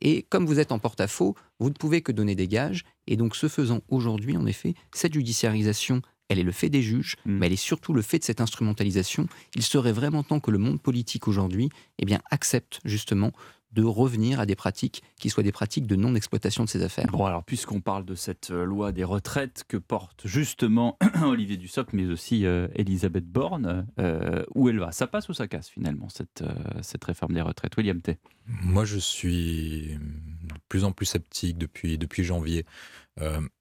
Et 0.00 0.22
comme 0.24 0.44
vous 0.44 0.58
êtes 0.58 0.72
en 0.72 0.78
porte-à-faux, 0.78 1.34
vous 1.58 1.68
ne 1.68 1.74
pouvez 1.74 2.02
que 2.02 2.12
donner 2.12 2.34
des 2.34 2.48
gages. 2.48 2.84
Et 3.06 3.16
donc, 3.16 3.36
ce 3.36 3.48
faisant, 3.48 3.80
aujourd'hui, 3.88 4.36
en 4.36 4.46
effet, 4.46 4.74
cette 4.92 5.14
judiciarisation, 5.14 6.02
elle 6.28 6.38
est 6.38 6.44
le 6.44 6.52
fait 6.52 6.68
des 6.68 6.82
juges, 6.82 7.16
mais 7.26 7.46
elle 7.46 7.52
est 7.52 7.56
surtout 7.56 7.92
le 7.92 8.02
fait 8.02 8.18
de 8.18 8.24
cette 8.24 8.40
instrumentalisation. 8.40 9.26
Il 9.54 9.62
serait 9.62 9.92
vraiment 9.92 10.22
temps 10.22 10.40
que 10.40 10.50
le 10.50 10.58
monde 10.58 10.80
politique 10.80 11.28
aujourd'hui 11.28 11.68
eh 11.98 12.04
bien, 12.04 12.20
accepte 12.30 12.80
justement 12.84 13.32
de 13.74 13.82
revenir 13.82 14.40
à 14.40 14.46
des 14.46 14.54
pratiques 14.54 15.02
qui 15.18 15.30
soient 15.30 15.42
des 15.42 15.52
pratiques 15.52 15.86
de 15.86 15.96
non-exploitation 15.96 16.64
de 16.64 16.68
ces 16.68 16.82
affaires. 16.82 17.06
Bon, 17.08 17.24
alors, 17.26 17.44
puisqu'on 17.44 17.80
parle 17.80 18.04
de 18.04 18.14
cette 18.14 18.50
euh, 18.50 18.64
loi 18.64 18.92
des 18.92 19.04
retraites 19.04 19.64
que 19.68 19.76
porte 19.76 20.22
justement 20.24 20.96
Olivier 21.22 21.56
Dussopt, 21.56 21.92
mais 21.92 22.06
aussi 22.06 22.46
euh, 22.46 22.68
Elisabeth 22.74 23.26
Borne, 23.26 23.86
euh, 23.98 24.44
où 24.54 24.68
elle 24.68 24.78
va? 24.78 24.92
Ça 24.92 25.06
passe 25.06 25.28
ou 25.28 25.34
ça 25.34 25.48
casse 25.48 25.68
finalement, 25.68 26.08
cette, 26.08 26.42
euh, 26.42 26.54
cette 26.82 27.04
réforme 27.04 27.34
des 27.34 27.40
retraites? 27.40 27.76
William 27.76 28.00
T. 28.00 28.18
Moi, 28.46 28.84
je 28.84 28.98
suis 28.98 29.98
de 30.42 30.54
plus 30.68 30.84
en 30.84 30.92
plus 30.92 31.06
sceptique 31.06 31.58
depuis, 31.58 31.98
depuis 31.98 32.24
janvier. 32.24 32.66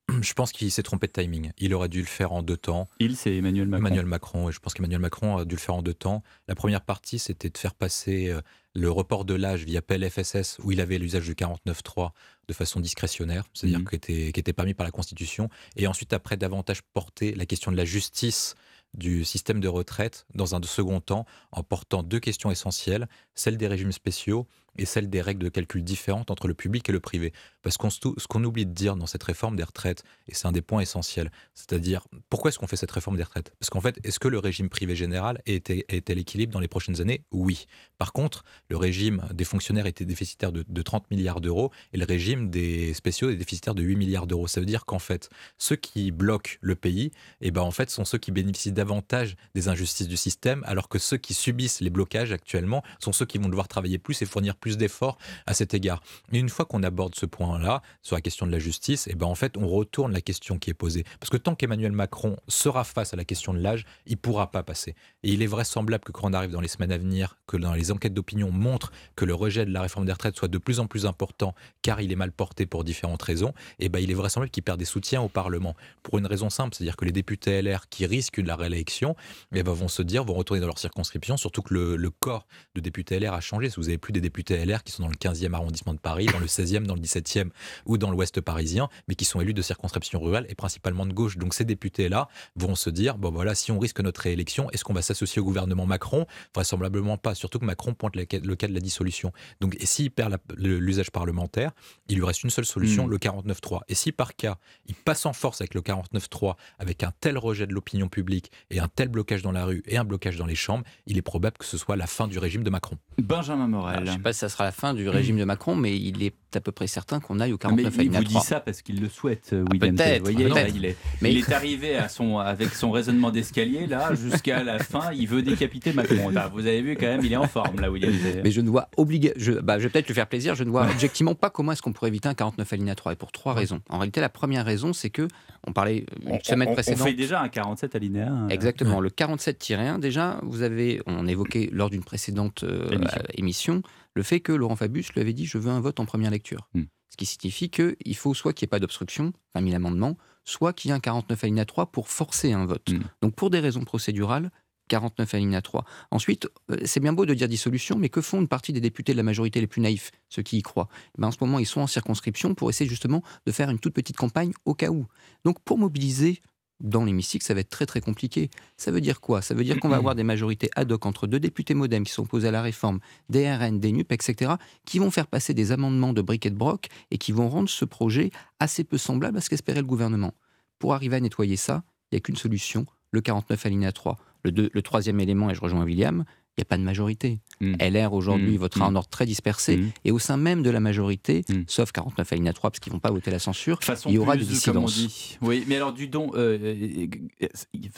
Je 0.21 0.33
pense 0.33 0.51
qu'il 0.51 0.69
s'est 0.71 0.83
trompé 0.83 1.07
de 1.07 1.13
timing. 1.13 1.51
Il 1.57 1.73
aurait 1.73 1.89
dû 1.89 1.99
le 1.99 2.05
faire 2.07 2.31
en 2.33 2.43
deux 2.43 2.57
temps. 2.57 2.89
Il, 2.99 3.15
c'est 3.15 3.35
Emmanuel 3.35 3.67
Macron. 3.67 3.85
Emmanuel 3.85 4.05
Macron, 4.05 4.49
et 4.49 4.51
je 4.51 4.59
pense 4.59 4.73
qu'Emmanuel 4.73 4.99
Macron 4.99 5.37
a 5.37 5.45
dû 5.45 5.55
le 5.55 5.59
faire 5.59 5.75
en 5.75 5.81
deux 5.81 5.93
temps. 5.93 6.23
La 6.47 6.55
première 6.55 6.81
partie, 6.81 7.19
c'était 7.19 7.49
de 7.49 7.57
faire 7.57 7.73
passer 7.73 8.29
euh, 8.29 8.41
le 8.75 8.91
report 8.91 9.23
de 9.25 9.33
l'âge 9.33 9.63
via 9.63 9.81
PLFSS, 9.81 10.59
où 10.63 10.71
il 10.71 10.81
avait 10.81 10.97
l'usage 10.97 11.25
du 11.25 11.35
49.3 11.35 12.11
de 12.47 12.53
façon 12.53 12.79
discrétionnaire, 12.79 13.45
c'est-à-dire 13.53 13.79
Mhm. 13.79 13.87
qui, 13.87 13.95
était, 13.95 14.31
qui 14.33 14.39
était 14.39 14.53
permis 14.53 14.73
par 14.73 14.85
la 14.85 14.91
Constitution. 14.91 15.49
Et 15.77 15.87
ensuite, 15.87 16.11
après, 16.13 16.35
davantage 16.37 16.81
porter 16.93 17.33
la 17.35 17.45
question 17.45 17.71
de 17.71 17.77
la 17.77 17.85
justice 17.85 18.55
du 18.93 19.23
système 19.25 19.59
de 19.59 19.67
retraite 19.67 20.27
dans 20.35 20.53
un 20.53 20.61
second 20.61 20.99
temps, 20.99 21.25
en 21.51 21.63
portant 21.63 22.03
deux 22.03 22.19
questions 22.19 22.51
essentielles, 22.51 23.07
celle 23.33 23.57
des 23.57 23.67
régimes 23.67 23.91
spéciaux 23.91 24.45
et 24.77 24.85
celle 24.85 25.09
des 25.09 25.21
règles 25.21 25.43
de 25.43 25.49
calcul 25.49 25.83
différentes 25.83 26.29
entre 26.29 26.47
le 26.47 26.53
public 26.53 26.87
et 26.89 26.91
le 26.91 26.99
privé. 26.99 27.33
Parce 27.63 27.77
qu'on 27.77 27.89
ce 27.89 28.27
qu'on 28.27 28.43
oublie 28.43 28.65
de 28.65 28.71
dire 28.71 28.95
dans 28.95 29.07
cette 29.07 29.23
réforme 29.23 29.55
des 29.55 29.63
retraites, 29.63 30.03
et 30.27 30.35
c'est 30.35 30.47
un 30.47 30.51
des 30.51 30.61
points 30.61 30.81
essentiels, 30.81 31.31
c'est-à-dire 31.53 32.05
pourquoi 32.29 32.49
est-ce 32.49 32.59
qu'on 32.59 32.67
fait 32.67 32.75
cette 32.75 32.91
réforme 32.91 33.17
des 33.17 33.23
retraites? 33.23 33.53
Parce 33.59 33.69
qu'en 33.69 33.81
fait, 33.81 33.99
est-ce 34.03 34.19
que 34.19 34.27
le 34.27 34.39
régime 34.39 34.69
privé 34.69 34.95
général 34.95 35.41
est, 35.45 35.69
à 35.69 36.13
l'équilibre 36.13 36.53
dans 36.53 36.59
les 36.59 36.67
prochaines 36.67 37.01
années? 37.01 37.23
Oui. 37.31 37.65
Par 37.97 38.13
contre, 38.13 38.43
le 38.69 38.77
régime 38.77 39.23
des 39.33 39.45
fonctionnaires 39.45 39.85
était 39.85 40.05
déficitaire 40.05 40.51
de, 40.51 40.63
de 40.67 40.81
30 40.81 41.09
milliards 41.09 41.41
d'euros 41.41 41.71
et 41.93 41.97
le 41.97 42.05
régime 42.05 42.49
des 42.49 42.93
spéciaux 42.93 43.29
est 43.29 43.35
déficitaire 43.35 43.75
de 43.75 43.83
8 43.83 43.95
milliards 43.95 44.27
d'euros. 44.27 44.47
Ça 44.47 44.59
veut 44.59 44.65
dire 44.65 44.85
qu'en 44.85 44.99
fait, 44.99 45.29
ceux 45.57 45.75
qui 45.75 46.11
bloquent 46.11 46.57
le 46.61 46.75
pays, 46.75 47.11
eh 47.41 47.51
ben, 47.51 47.61
en 47.61 47.71
fait, 47.71 47.89
sont 47.89 48.05
ceux 48.05 48.17
qui 48.17 48.31
bénéficient 48.31 48.71
davantage 48.71 49.35
des 49.55 49.67
injustices 49.69 50.07
du 50.07 50.17
système, 50.17 50.63
alors 50.65 50.89
que 50.89 50.99
ceux 50.99 51.17
qui 51.17 51.33
subissent 51.33 51.81
les 51.81 51.89
blocages 51.89 52.31
actuellement 52.31 52.83
sont 52.99 53.13
ceux 53.13 53.25
qui 53.25 53.37
vont 53.37 53.49
devoir 53.49 53.67
travailler 53.67 53.97
plus 53.97 54.21
et 54.21 54.25
fournir 54.25 54.55
plus 54.55 54.77
d'efforts 54.77 55.17
à 55.45 55.53
cet 55.53 55.73
égard. 55.73 56.03
Et 56.31 56.39
une 56.39 56.49
fois 56.49 56.65
qu'on 56.65 56.83
aborde 56.83 57.15
ce 57.15 57.25
point-là, 57.53 57.81
sur 58.01 58.15
la 58.15 58.21
question 58.21 58.45
de 58.45 58.51
la 58.51 58.59
justice, 58.59 59.07
eh 59.09 59.15
ben, 59.15 59.27
en 59.27 59.35
fait, 59.35 59.57
on 59.57 59.67
retourne 59.67 60.11
la 60.11 60.21
question 60.21 60.57
qui 60.57 60.69
est 60.69 60.73
posée. 60.73 61.03
Parce 61.19 61.29
que 61.29 61.37
tant 61.37 61.55
qu'Emmanuel 61.55 61.91
Macron 61.91 62.35
sera 62.47 62.83
face 62.83 63.13
à 63.13 63.17
la 63.17 63.25
question 63.25 63.53
de 63.53 63.59
l'âge, 63.59 63.85
il 64.05 64.13
ne 64.13 64.17
pourra 64.17 64.51
pas 64.51 64.63
passer. 64.63 64.95
Et 65.23 65.31
il 65.31 65.41
est 65.41 65.47
vraisemblable 65.47 66.03
que 66.03 66.11
quand 66.11 66.29
on 66.29 66.33
arrive 66.33 66.51
dans 66.51 66.61
les 66.61 66.67
semaines 66.67 66.91
à 66.91 66.97
venir, 66.97 67.37
que 67.47 67.57
dans 67.57 67.73
les 67.73 67.91
enquêtes 67.91 68.13
d'opinion 68.13 68.51
montrent 68.51 68.91
que 69.15 69.25
le 69.25 69.33
rejet 69.33 69.65
de 69.65 69.71
la 69.71 69.81
réforme 69.81 70.05
des 70.05 70.11
retraites 70.11 70.35
soit 70.35 70.47
de 70.47 70.57
plus 70.57 70.79
en 70.79 70.87
plus 70.87 71.05
important, 71.05 71.53
car 71.81 72.01
il 72.01 72.11
est 72.11 72.15
mal 72.15 72.31
porté 72.31 72.65
pour 72.65 72.83
différentes 72.83 73.21
raisons, 73.21 73.53
eh 73.79 73.89
ben, 73.89 73.99
il 73.99 74.09
est 74.09 74.15
vraisemblable 74.15 74.51
qu'il 74.51 74.63
perd 74.63 74.79
des 74.79 74.85
soutiens 74.85 75.21
au 75.21 75.29
Parlement. 75.29 75.75
Pour 76.01 76.17
une 76.17 76.25
raison 76.25 76.49
simple, 76.49 76.75
c'est-à-dire 76.75 76.97
que 76.97 77.05
les 77.05 77.11
députés 77.11 77.61
LR 77.61 77.89
qui 77.89 78.05
risquent 78.05 78.41
la 78.43 78.55
réélection 78.55 79.15
eh 79.53 79.63
ben, 79.63 79.73
vont 79.73 79.87
se 79.87 80.01
dire, 80.01 80.23
vont 80.23 80.33
retourner 80.33 80.61
dans 80.61 80.67
leur 80.67 80.79
circonscription, 80.79 81.37
surtout 81.37 81.61
que 81.61 81.73
le, 81.73 81.95
le 81.95 82.09
corps 82.09 82.47
de 82.75 82.81
députés 82.81 83.19
LR 83.19 83.33
a 83.33 83.41
changé. 83.41 83.69
Si 83.69 83.75
vous 83.77 83.89
avez 83.89 83.97
plus 83.97 84.13
des 84.13 84.21
députés 84.21 84.63
LR 84.65 84.83
qui 84.83 84.91
sont 84.91 85.03
dans 85.03 85.09
le 85.09 85.15
15e 85.15 85.53
arrondissement 85.53 85.93
de 85.93 85.99
Paris, 85.99 86.25
dans 86.27 86.39
le 86.39 86.47
16e, 86.47 86.85
dans 86.85 86.95
le 86.95 87.01
17e 87.01 87.42
ou 87.85 87.97
dans 87.97 88.11
l'ouest 88.11 88.41
parisien, 88.41 88.89
mais 89.07 89.15
qui 89.15 89.25
sont 89.25 89.41
élus 89.41 89.53
de 89.53 89.61
circonscriptions 89.61 90.21
rurales 90.21 90.45
et 90.49 90.55
principalement 90.55 91.05
de 91.05 91.13
gauche. 91.13 91.37
Donc 91.37 91.53
ces 91.53 91.65
députés-là 91.65 92.27
vont 92.55 92.75
se 92.75 92.89
dire, 92.89 93.17
bon 93.17 93.31
voilà, 93.31 93.55
si 93.55 93.71
on 93.71 93.79
risque 93.79 93.99
notre 93.99 94.21
réélection, 94.21 94.69
est-ce 94.71 94.83
qu'on 94.83 94.93
va 94.93 95.01
s'associer 95.01 95.41
au 95.41 95.45
gouvernement 95.45 95.85
Macron? 95.85 96.25
Vraisemblablement 96.55 97.17
pas, 97.17 97.35
surtout 97.35 97.59
que 97.59 97.65
Macron 97.65 97.93
pointe 97.93 98.15
le 98.15 98.25
cas 98.25 98.39
le 98.43 98.55
cas 98.55 98.67
de 98.67 98.73
la 98.73 98.79
dissolution. 98.79 99.31
Donc 99.61 99.75
et 99.79 99.85
s'il 99.85 100.11
perd 100.11 100.37
l'usage 100.57 101.11
parlementaire, 101.11 101.71
il 102.07 102.17
lui 102.17 102.25
reste 102.25 102.43
une 102.43 102.49
seule 102.49 102.65
solution, 102.65 103.07
Mm. 103.07 103.09
le 103.09 103.17
49.3. 103.17 103.81
Et 103.87 103.95
si 103.95 104.11
par 104.11 104.35
cas, 104.35 104.57
il 104.85 104.95
passe 104.95 105.25
en 105.25 105.33
force 105.33 105.61
avec 105.61 105.73
le 105.73 105.81
49.3, 105.81 106.55
avec 106.79 107.03
un 107.03 107.11
tel 107.19 107.37
rejet 107.37 107.67
de 107.67 107.73
l'opinion 107.73 108.07
publique 108.09 108.51
et 108.69 108.79
un 108.79 108.87
tel 108.87 109.07
blocage 109.09 109.41
dans 109.41 109.51
la 109.51 109.65
rue 109.65 109.83
et 109.85 109.97
un 109.97 110.03
blocage 110.03 110.37
dans 110.37 110.45
les 110.45 110.55
chambres, 110.55 110.83
il 111.05 111.17
est 111.17 111.21
probable 111.21 111.57
que 111.57 111.65
ce 111.65 111.77
soit 111.77 111.95
la 111.95 112.07
fin 112.07 112.27
du 112.27 112.39
régime 112.39 112.63
de 112.63 112.69
Macron. 112.69 112.97
Benjamin 113.21 113.67
Morel. 113.67 113.93
Alors, 113.95 114.05
je 114.05 114.09
ne 114.09 114.13
suis 114.15 114.21
pas 114.23 114.33
ça 114.33 114.49
sera 114.49 114.63
la 114.63 114.71
fin 114.71 114.93
du 114.93 115.07
régime 115.09 115.37
de 115.37 115.43
Macron, 115.45 115.75
mais 115.75 115.95
il 115.97 116.23
est 116.23 116.33
à 116.55 116.59
peu 116.61 116.71
près 116.71 116.85
certain 116.87 117.19
qu'on 117.19 117.39
aille 117.39 117.53
au 117.53 117.57
49 117.57 117.93
mais 117.97 118.01
alinéa 118.01 118.19
il 118.19 118.25
vous 118.25 118.29
3. 118.31 118.41
dit 118.41 118.47
ça 118.47 118.59
parce 118.59 118.81
qu'il 118.81 119.01
le 119.01 119.09
souhaite, 119.09 119.49
Ah, 119.53 119.55
William. 119.71 119.95
Tell. 119.95 120.21
peut-être, 120.21 120.25
Vous 120.27 120.31
voyez, 120.33 120.47
là, 120.49 120.53
peut-être. 120.55 120.75
il 120.75 120.85
est, 120.85 120.97
Mais- 121.21 121.31
il 121.31 121.37
est 121.39 121.51
arrivé 121.51 121.95
à 121.95 122.09
son, 122.09 122.37
avec 122.37 122.69
son 122.75 122.91
raisonnement 122.91 123.31
d'escalier, 123.31 123.87
là, 123.87 124.13
jusqu'à 124.15 124.63
la 124.63 124.77
fin, 124.79 125.11
il 125.13 125.27
veut 125.27 125.41
décapiter 125.41 125.93
Macron. 125.93 126.29
Là, 126.29 126.49
vous 126.53 126.59
avez 126.67 126.81
vu 126.81 126.95
quand 126.95 127.07
même, 127.07 127.21
il 127.23 127.33
est 127.33 127.37
en 127.37 127.47
forme, 127.47 127.79
là, 127.81 127.89
William. 127.89 128.13
Mais 128.43 128.51
je 128.51 128.61
ne 128.61 128.69
vois 128.69 128.87
obligé, 128.97 129.33
je, 129.35 129.53
bah, 129.53 129.79
je 129.79 129.83
vais 129.85 129.89
peut-être 129.89 130.07
lui 130.07 130.13
faire 130.13 130.27
plaisir, 130.27 130.53
je 130.55 130.63
ne 130.63 130.69
vois 130.69 130.83
objectivement 130.89 131.33
pas 131.35 131.49
comment 131.49 131.71
est-ce 131.71 131.81
qu'on 131.81 131.93
pourrait 131.93 132.09
éviter 132.09 132.29
un 132.29 132.33
49 132.35 132.71
alinéa 132.73 132.93
3 132.95 133.13
et 133.13 133.15
pour 133.15 133.31
trois 133.31 133.53
raisons. 133.53 133.81
En 133.89 133.97
réalité, 133.99 134.21
la 134.21 134.29
première 134.29 134.65
raison, 134.65 134.93
c'est 134.93 135.09
que 135.09 135.27
on 135.67 135.73
parlait 135.73 136.05
euh, 136.11 136.23
une 136.29 136.31
On- 136.33 136.39
semaine 136.43 136.67
on- 136.67 136.71
on 136.71 136.75
précédente. 136.75 137.07
fait 137.07 137.13
déjà 137.13 137.41
un 137.41 137.49
47 137.49 137.95
alinéa. 137.95 138.25
là. 138.25 138.47
Exactement. 138.49 138.99
Le 138.99 139.09
47-1, 139.09 139.99
déjà, 139.99 140.39
vous 140.43 140.61
avez, 140.61 141.01
on 141.05 141.27
évoquait 141.27 141.69
lors 141.71 141.89
d'une 141.89 142.03
précédente 142.03 142.63
euh, 142.63 142.89
Émission. 142.91 143.19
euh, 143.19 143.23
émission 143.35 143.81
le 144.15 144.23
fait 144.23 144.39
que 144.41 144.51
Laurent 144.51 144.75
Fabius 144.75 145.11
lui 145.13 145.21
avait 145.21 145.33
dit 145.33 145.45
Je 145.45 145.57
veux 145.57 145.71
un 145.71 145.79
vote 145.79 145.99
en 145.99 146.05
première 146.05 146.31
lecture. 146.31 146.67
Hmm. 146.73 146.83
Ce 147.09 147.17
qui 147.17 147.25
signifie 147.25 147.69
qu'il 147.69 148.15
faut 148.15 148.33
soit 148.33 148.53
qu'il 148.53 148.65
n'y 148.65 148.69
ait 148.69 148.75
pas 148.75 148.79
d'obstruction, 148.79 149.33
20 149.55 149.61
000 149.63 149.75
amendements, 149.75 150.17
soit 150.45 150.73
qu'il 150.73 150.89
y 150.89 150.91
ait 150.91 150.95
un 150.95 150.99
49 150.99 151.43
alinéa 151.43 151.65
3 151.65 151.87
pour 151.87 152.09
forcer 152.09 152.51
un 152.53 152.65
vote. 152.65 152.89
Hmm. 152.91 152.99
Donc 153.21 153.35
pour 153.35 153.49
des 153.49 153.59
raisons 153.59 153.83
procédurales, 153.85 154.51
49 154.87 155.33
alinéa 155.33 155.61
3. 155.61 155.85
Ensuite, 156.11 156.47
euh, 156.71 156.77
c'est 156.85 156.99
bien 156.99 157.13
beau 157.13 157.25
de 157.25 157.33
dire 157.33 157.47
dissolution, 157.47 157.97
mais 157.97 158.09
que 158.09 158.21
font 158.21 158.39
une 158.39 158.47
partie 158.47 158.73
des 158.73 158.81
députés 158.81 159.13
de 159.13 159.17
la 159.17 159.23
majorité 159.23 159.59
les 159.59 159.67
plus 159.67 159.81
naïfs, 159.81 160.11
ceux 160.29 160.41
qui 160.41 160.57
y 160.57 160.61
croient? 160.61 160.89
Eh 161.17 161.21
ben, 161.21 161.27
En 161.27 161.31
ce 161.31 161.37
moment, 161.41 161.59
ils 161.59 161.65
sont 161.65 161.81
en 161.81 161.87
circonscription 161.87 162.53
pour 162.55 162.69
essayer 162.69 162.89
justement 162.89 163.23
de 163.45 163.51
faire 163.51 163.69
une 163.69 163.79
toute 163.79 163.93
petite 163.93 164.17
campagne 164.17 164.53
au 164.65 164.73
cas 164.73 164.89
où. 164.89 165.05
Donc 165.45 165.59
pour 165.61 165.77
mobiliser 165.77 166.41
dans 166.83 167.05
l'hémicycle, 167.05 167.45
ça 167.45 167.53
va 167.53 167.61
être 167.61 167.69
très 167.69 167.85
très 167.85 168.01
compliqué. 168.01 168.49
Ça 168.77 168.91
veut 168.91 169.01
dire 169.01 169.21
quoi? 169.21 169.41
Ça 169.41 169.53
veut 169.53 169.63
dire 169.63 169.79
qu'on 169.79 169.89
va 169.89 169.95
avoir 169.95 170.15
des 170.15 170.23
majorités 170.23 170.69
ad 170.75 170.91
hoc 170.91 171.05
entre 171.05 171.27
deux 171.27 171.39
députés 171.39 171.73
modem 171.73 172.03
qui 172.03 172.11
sont 172.11 172.23
opposés 172.23 172.49
à 172.49 172.51
la 172.51 172.61
réforme, 172.61 172.99
des 173.29 173.51
RN, 173.51 173.79
des 173.79 173.91
NUP, 173.91 174.11
etc., 174.11 174.53
qui 174.85 174.99
vont 174.99 175.09
faire 175.09 175.27
passer 175.27 175.53
des 175.53 175.71
amendements 175.71 176.13
de 176.13 176.21
briques 176.21 176.45
et 176.45 176.49
de 176.49 176.55
broc 176.55 176.87
et 177.09 177.17
qui 177.17 177.31
vont 177.31 177.49
rendre 177.49 177.69
ce 177.69 177.85
projet 177.85 178.31
assez 178.59 178.83
peu 178.83 178.97
semblable 178.97 179.37
à 179.37 179.41
ce 179.41 179.49
qu'espérait 179.49 179.79
le 179.79 179.87
gouvernement. 179.87 180.33
Pour 180.77 180.93
arriver 180.93 181.15
à 181.15 181.19
nettoyer 181.21 181.55
ça, 181.55 181.83
il 182.11 182.15
n'y 182.15 182.17
a 182.17 182.19
qu'une 182.19 182.35
solution, 182.35 182.85
le 183.11 183.21
49 183.21 183.65
alinéa 183.65 183.91
3. 183.93 184.17
Le, 184.43 184.81
troisième 184.81 185.19
élément, 185.19 185.49
et 185.49 185.55
je 185.55 185.61
rejoins 185.61 185.83
William, 185.83 186.25
il 186.57 186.61
n'y 186.61 186.63
a 186.63 186.65
pas 186.65 186.77
de 186.77 186.83
majorité. 186.83 187.39
Mm. 187.61 187.75
LR 187.79 188.13
aujourd'hui 188.13 188.55
Mm. 188.55 188.57
votera 188.59 188.87
en 188.87 188.95
ordre 188.95 189.09
très 189.09 189.25
dispersé, 189.25 189.77
Mm. 189.77 189.91
et 190.05 190.11
au 190.11 190.19
sein 190.19 190.37
même 190.37 190.61
de 190.63 190.69
la 190.69 190.79
majorité, 190.79 191.43
Mm. 191.49 191.61
sauf 191.67 191.91
49 191.91 192.31
alinéa 192.31 192.53
3, 192.53 192.69
parce 192.71 192.79
qu'ils 192.79 192.91
ne 192.91 192.95
vont 192.95 192.99
pas 192.99 193.09
voter 193.11 193.31
la 193.31 193.39
censure, 193.39 193.79
Façon 193.81 194.09
il 194.09 194.15
y 194.15 194.17
aura 194.19 194.37
des 194.37 194.45
dissidences. 194.45 195.37
Oui, 195.41 195.63
mais 195.67 195.75
alors 195.77 195.93
du 195.93 196.07
don, 196.07 196.31
euh, 196.35 196.57
euh, 196.61 197.47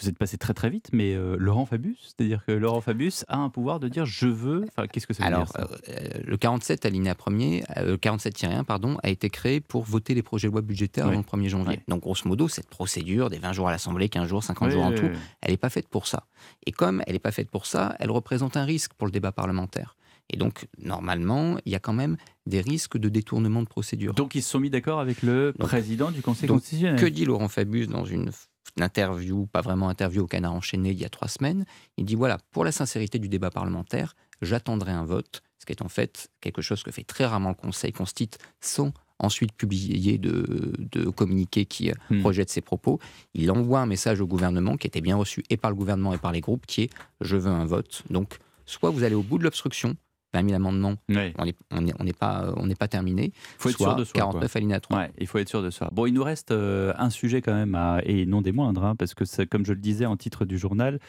vous 0.02 0.10
êtes 0.10 0.18
passé 0.18 0.38
très 0.38 0.54
très 0.54 0.70
vite, 0.70 0.90
mais 0.94 1.14
euh, 1.16 1.36
Laurent 1.40 1.66
Fabius, 1.66 1.98
c'est-à-dire 2.18 2.44
que 2.46 2.52
Laurent 2.54 2.82
Fabius 2.82 3.26
a 3.28 3.38
un 3.38 3.50
pouvoir 3.50 3.80
de 3.80 3.88
dire 3.88 4.06
je 4.06 4.28
veux. 4.28 4.66
Enfin, 4.76 4.88
qu'est-ce 4.88 5.08
que 5.08 5.14
ça 5.14 5.24
veut 5.24 5.28
Alors, 5.28 5.46
dire 5.46 5.54
ça? 5.54 5.68
euh, 5.90 6.10
le 6.24 6.38
47 6.38 6.86
alinéa 6.86 7.16
premier, 7.16 7.64
euh, 7.78 7.86
le 7.92 7.98
47-1, 7.98 8.64
pardon, 8.64 8.98
a 9.04 9.10
été 9.10 9.30
créé 9.30 9.60
pour 9.60 9.84
voter 9.84 10.14
les 10.14 10.24
projets 10.24 10.48
de 10.48 10.54
loi 10.54 10.62
budgétaires 10.62 11.06
Oui. 11.06 11.12
avant 11.12 11.20
le 11.20 11.26
1er 11.26 11.50
janvier. 11.50 11.80
Donc, 11.88 12.02
grosso 12.02 12.28
modo, 12.28 12.48
cette 12.48 12.70
procédure 12.70 13.30
des 13.30 13.40
20 13.40 13.54
jours 13.54 13.68
à 13.68 13.72
l'Assemblée, 13.72 14.08
15 14.10 14.28
jours, 14.30 14.44
50 14.44 14.70
jours 14.70 14.84
en 14.84 14.92
tout, 14.94 15.10
elle 15.42 15.52
n'est 15.52 15.58
pas 15.58 15.70
faite 15.70 15.88
pour 15.88 16.08
ça. 16.08 16.24
Et 16.66 16.72
comme 16.72 17.02
elle 17.08 17.14
n'est 17.14 17.20
pas 17.20 17.32
faite 17.32 17.50
pour 17.50 17.66
ça, 17.66 17.96
elle 18.00 18.12
représente 18.12 18.45
un 18.54 18.66
risque 18.66 18.94
pour 18.94 19.08
le 19.08 19.12
débat 19.12 19.32
parlementaire. 19.32 19.96
Et 20.30 20.38
donc, 20.38 20.68
normalement, 20.80 21.58
il 21.66 21.72
y 21.72 21.76
a 21.76 21.80
quand 21.80 21.94
même 21.94 22.18
des 22.46 22.62
risques 22.62 22.98
de 22.98 23.10
détournement 23.10 23.62
de 23.62 23.68
procédure. 23.68 24.14
Donc 24.14 24.36
ils 24.36 24.42
se 24.42 24.50
sont 24.50 24.60
mis 24.60 24.70
d'accord 24.70 25.00
avec 25.00 25.22
le 25.22 25.54
président 25.58 26.12
du 26.12 26.22
Conseil 26.22 26.48
Donc, 26.48 26.60
constitutionnel. 26.60 27.00
Que 27.00 27.06
dit 27.06 27.26
Laurent 27.26 27.48
Fabius 27.48 27.88
dans 27.88 28.06
une, 28.06 28.32
interview, 28.80 29.46
pas 29.46 29.62
vraiment 29.62 29.88
interview 29.90 30.24
au 30.24 30.28
canard 30.28 30.54
enchaîné 30.54 30.92
il 30.92 31.00
y 31.00 31.06
a 31.06 31.10
trois 31.10 31.28
semaines? 31.28 31.66
Il 31.98 32.06
dit 32.06 32.16
voilà, 32.16 32.40
pour 32.52 32.66
la 32.66 32.72
sincérité 32.72 33.20
du 33.20 33.30
débat 33.30 33.52
parlementaire, 33.52 34.16
j'attendrai 34.42 34.92
un 34.92 35.06
vote, 35.06 35.44
ce 35.60 35.66
qui 35.66 35.74
est 35.74 35.82
en 35.82 35.90
fait 35.90 36.30
quelque 36.42 36.62
chose 36.62 36.82
que 36.82 36.92
fait 36.92 37.04
très 37.04 37.26
rarement 37.26 37.50
le 37.50 37.56
Conseil 37.56 37.94
constite 37.94 38.40
sans 38.60 38.94
ensuite 39.20 39.54
publier 39.54 40.18
de, 40.18 40.74
de 40.78 41.10
communiqué 41.10 41.66
qui 41.66 41.92
Hmm. 42.10 42.22
projette 42.22 42.50
ses 42.50 42.62
propos. 42.62 43.00
Il 43.34 43.50
envoie 43.52 43.80
un 43.80 43.86
message 43.86 44.22
au 44.22 44.28
gouvernement 44.28 44.76
qui 44.78 44.88
était 44.88 45.02
bien 45.02 45.16
reçu 45.16 45.44
et 45.50 45.58
par 45.58 45.72
le 45.72 45.76
gouvernement 45.76 46.14
et 46.14 46.18
par 46.18 46.32
les 46.32 46.42
groupes 46.42 46.66
qui 46.66 46.84
est 46.84 46.90
je 47.22 47.36
veux 47.38 47.52
un 47.52 47.66
vote. 47.66 48.04
Donc, 48.10 48.38
soit 48.66 48.90
vous 48.90 49.04
allez 49.04 49.16
au 49.16 49.24
bout 49.24 49.38
de 49.38 49.44
l'obstruction, 49.44 49.96
20 50.36 50.44
000 50.50 50.56
amendements, 50.56 50.96
on 51.10 51.14
n'est 51.14 51.56
on 51.72 51.86
est, 51.88 51.94
on 52.00 52.04
n'est 52.04 52.14
pas, 52.14 52.54
on 52.58 52.66
n'est 52.68 52.76
pas 52.76 52.88
terminé, 52.88 53.32
faut 53.58 53.70
être 53.70 53.78
sûr 53.78 53.96
de 53.96 54.04
soi. 54.04 54.14
49 54.14 54.52
quoi. 54.52 54.58
alinéa 54.60 54.80
3. 54.80 54.98
Ouais, 54.98 55.12
il 55.18 55.28
faut 55.28 55.38
être 55.38 55.50
sûr 55.50 55.64
de 55.64 55.70
soi. 55.70 55.90
Bon, 55.92 56.06
il 56.06 56.14
nous 56.14 56.24
reste 56.24 56.52
euh, 56.52 56.94
un 56.98 57.10
sujet 57.10 57.42
quand 57.42 57.54
même, 57.54 57.76
à- 57.76 58.02
et 58.04 58.26
non 58.26 58.42
des 58.42 58.52
moindres, 58.52 58.84
hein, 58.84 58.96
parce 58.96 59.14
que 59.14 59.24
comme 59.46 59.66
je 59.66 59.74
le 59.74 59.80
disais 59.80 60.06
en 60.06 60.18
titre 60.18 60.46
du 60.46 60.58
journal, 60.58 61.00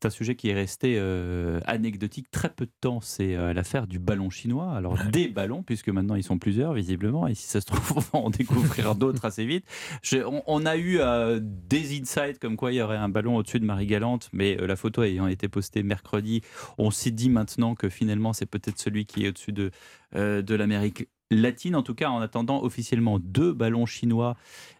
c'est 0.00 0.06
un 0.06 0.10
sujet 0.10 0.34
qui 0.34 0.48
est 0.48 0.54
resté 0.54 0.96
euh, 0.98 1.60
anecdotique 1.66 2.30
très 2.30 2.48
peu 2.50 2.66
de 2.66 2.72
temps. 2.80 3.00
C'est 3.00 3.36
euh, 3.36 3.52
l'affaire 3.52 3.86
du 3.86 3.98
ballon 3.98 4.30
chinois. 4.30 4.72
Alors 4.72 4.96
des 5.12 5.28
ballons, 5.28 5.62
puisque 5.62 5.88
maintenant 5.88 6.14
ils 6.14 6.22
sont 6.24 6.38
plusieurs 6.38 6.72
visiblement, 6.72 7.26
et 7.26 7.34
si 7.34 7.46
ça 7.46 7.60
se 7.60 7.66
trouve, 7.66 7.80
on 8.12 8.18
va 8.18 8.24
en 8.24 8.30
découvrir 8.30 8.94
d'autres 8.96 9.24
assez 9.24 9.44
vite. 9.44 9.64
On, 10.14 10.42
on 10.46 10.66
a 10.66 10.76
eu 10.76 10.98
euh, 11.00 11.40
des 11.42 12.00
insights 12.00 12.38
comme 12.38 12.56
quoi 12.56 12.72
il 12.72 12.76
y 12.76 12.82
aurait 12.82 12.96
un 12.96 13.08
ballon 13.08 13.36
au-dessus 13.36 13.60
de 13.60 13.64
Marie-Galante, 13.66 14.28
mais 14.32 14.60
euh, 14.60 14.66
la 14.66 14.76
photo 14.76 15.02
ayant 15.02 15.26
été 15.26 15.48
postée 15.48 15.82
mercredi, 15.82 16.40
on 16.78 16.90
s'est 16.90 17.10
dit 17.10 17.28
maintenant 17.30 17.74
que 17.74 17.88
finalement 17.88 18.32
c'est 18.32 18.46
peut-être 18.46 18.69
celui 18.78 19.06
qui 19.06 19.24
est 19.24 19.28
au-dessus 19.28 19.52
de, 19.52 19.70
euh, 20.14 20.42
de 20.42 20.54
l'Amérique 20.54 21.08
latine. 21.30 21.76
En 21.76 21.82
tout 21.82 21.94
cas, 21.94 22.10
en 22.10 22.20
attendant 22.20 22.62
officiellement 22.62 23.18
deux 23.18 23.52
ballons 23.52 23.86
chinois 23.86 24.36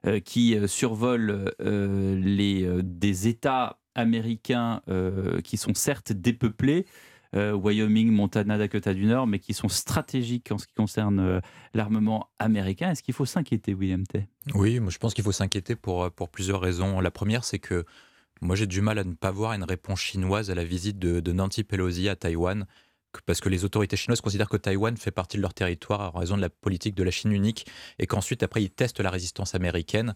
euh, 0.06 0.20
qui 0.20 0.56
euh, 0.56 0.66
survolent 0.66 1.52
les, 1.60 2.68
des 2.82 3.28
États 3.28 3.78
américains 3.94 4.82
qui 5.44 5.56
sont 5.56 5.74
certes 5.74 6.12
dépeuplés. 6.12 6.86
Wyoming, 7.32 8.10
Montana, 8.10 8.58
Dakota 8.58 8.92
du 8.92 9.04
Nord, 9.04 9.28
mais 9.28 9.38
qui 9.38 9.54
sont 9.54 9.68
stratégiques 9.68 10.50
en 10.50 10.58
ce 10.58 10.66
qui 10.66 10.74
concerne 10.74 11.40
l'armement 11.74 12.28
américain. 12.40 12.90
Est-ce 12.90 13.04
qu'il 13.04 13.14
faut 13.14 13.26
s'inquiéter, 13.26 13.72
William 13.72 14.04
Tay? 14.04 14.26
Oui, 14.54 14.80
moi 14.80 14.90
je 14.90 14.98
pense 14.98 15.14
qu'il 15.14 15.22
faut 15.22 15.30
s'inquiéter 15.30 15.76
pour, 15.76 16.10
pour 16.10 16.28
plusieurs 16.28 16.60
raisons. 16.60 17.00
La 17.00 17.12
première, 17.12 17.44
c'est 17.44 17.60
que 17.60 17.84
moi 18.40 18.56
j'ai 18.56 18.66
du 18.66 18.80
mal 18.80 18.98
à 18.98 19.04
ne 19.04 19.12
pas 19.12 19.30
voir 19.30 19.52
une 19.52 19.64
réponse 19.64 20.00
chinoise 20.00 20.50
à 20.50 20.54
la 20.54 20.64
visite 20.64 20.98
de, 20.98 21.32
Nancy 21.32 21.62
Pelosi 21.64 22.08
à 22.08 22.16
Taïwan, 22.16 22.66
parce 23.26 23.40
que 23.40 23.48
les 23.48 23.64
autorités 23.64 23.96
chinoises 23.96 24.20
considèrent 24.20 24.48
que 24.48 24.56
Taïwan 24.56 24.96
fait 24.96 25.10
partie 25.10 25.36
de 25.36 25.42
leur 25.42 25.54
territoire 25.54 26.14
en 26.14 26.18
raison 26.20 26.36
de 26.36 26.42
la 26.42 26.50
politique 26.50 26.94
de 26.94 27.02
la 27.02 27.10
Chine 27.10 27.32
unique, 27.32 27.66
et 27.98 28.06
qu'ensuite 28.06 28.42
après 28.42 28.62
ils 28.62 28.70
testent 28.70 29.00
la 29.00 29.10
résistance 29.10 29.54
américaine, 29.54 30.14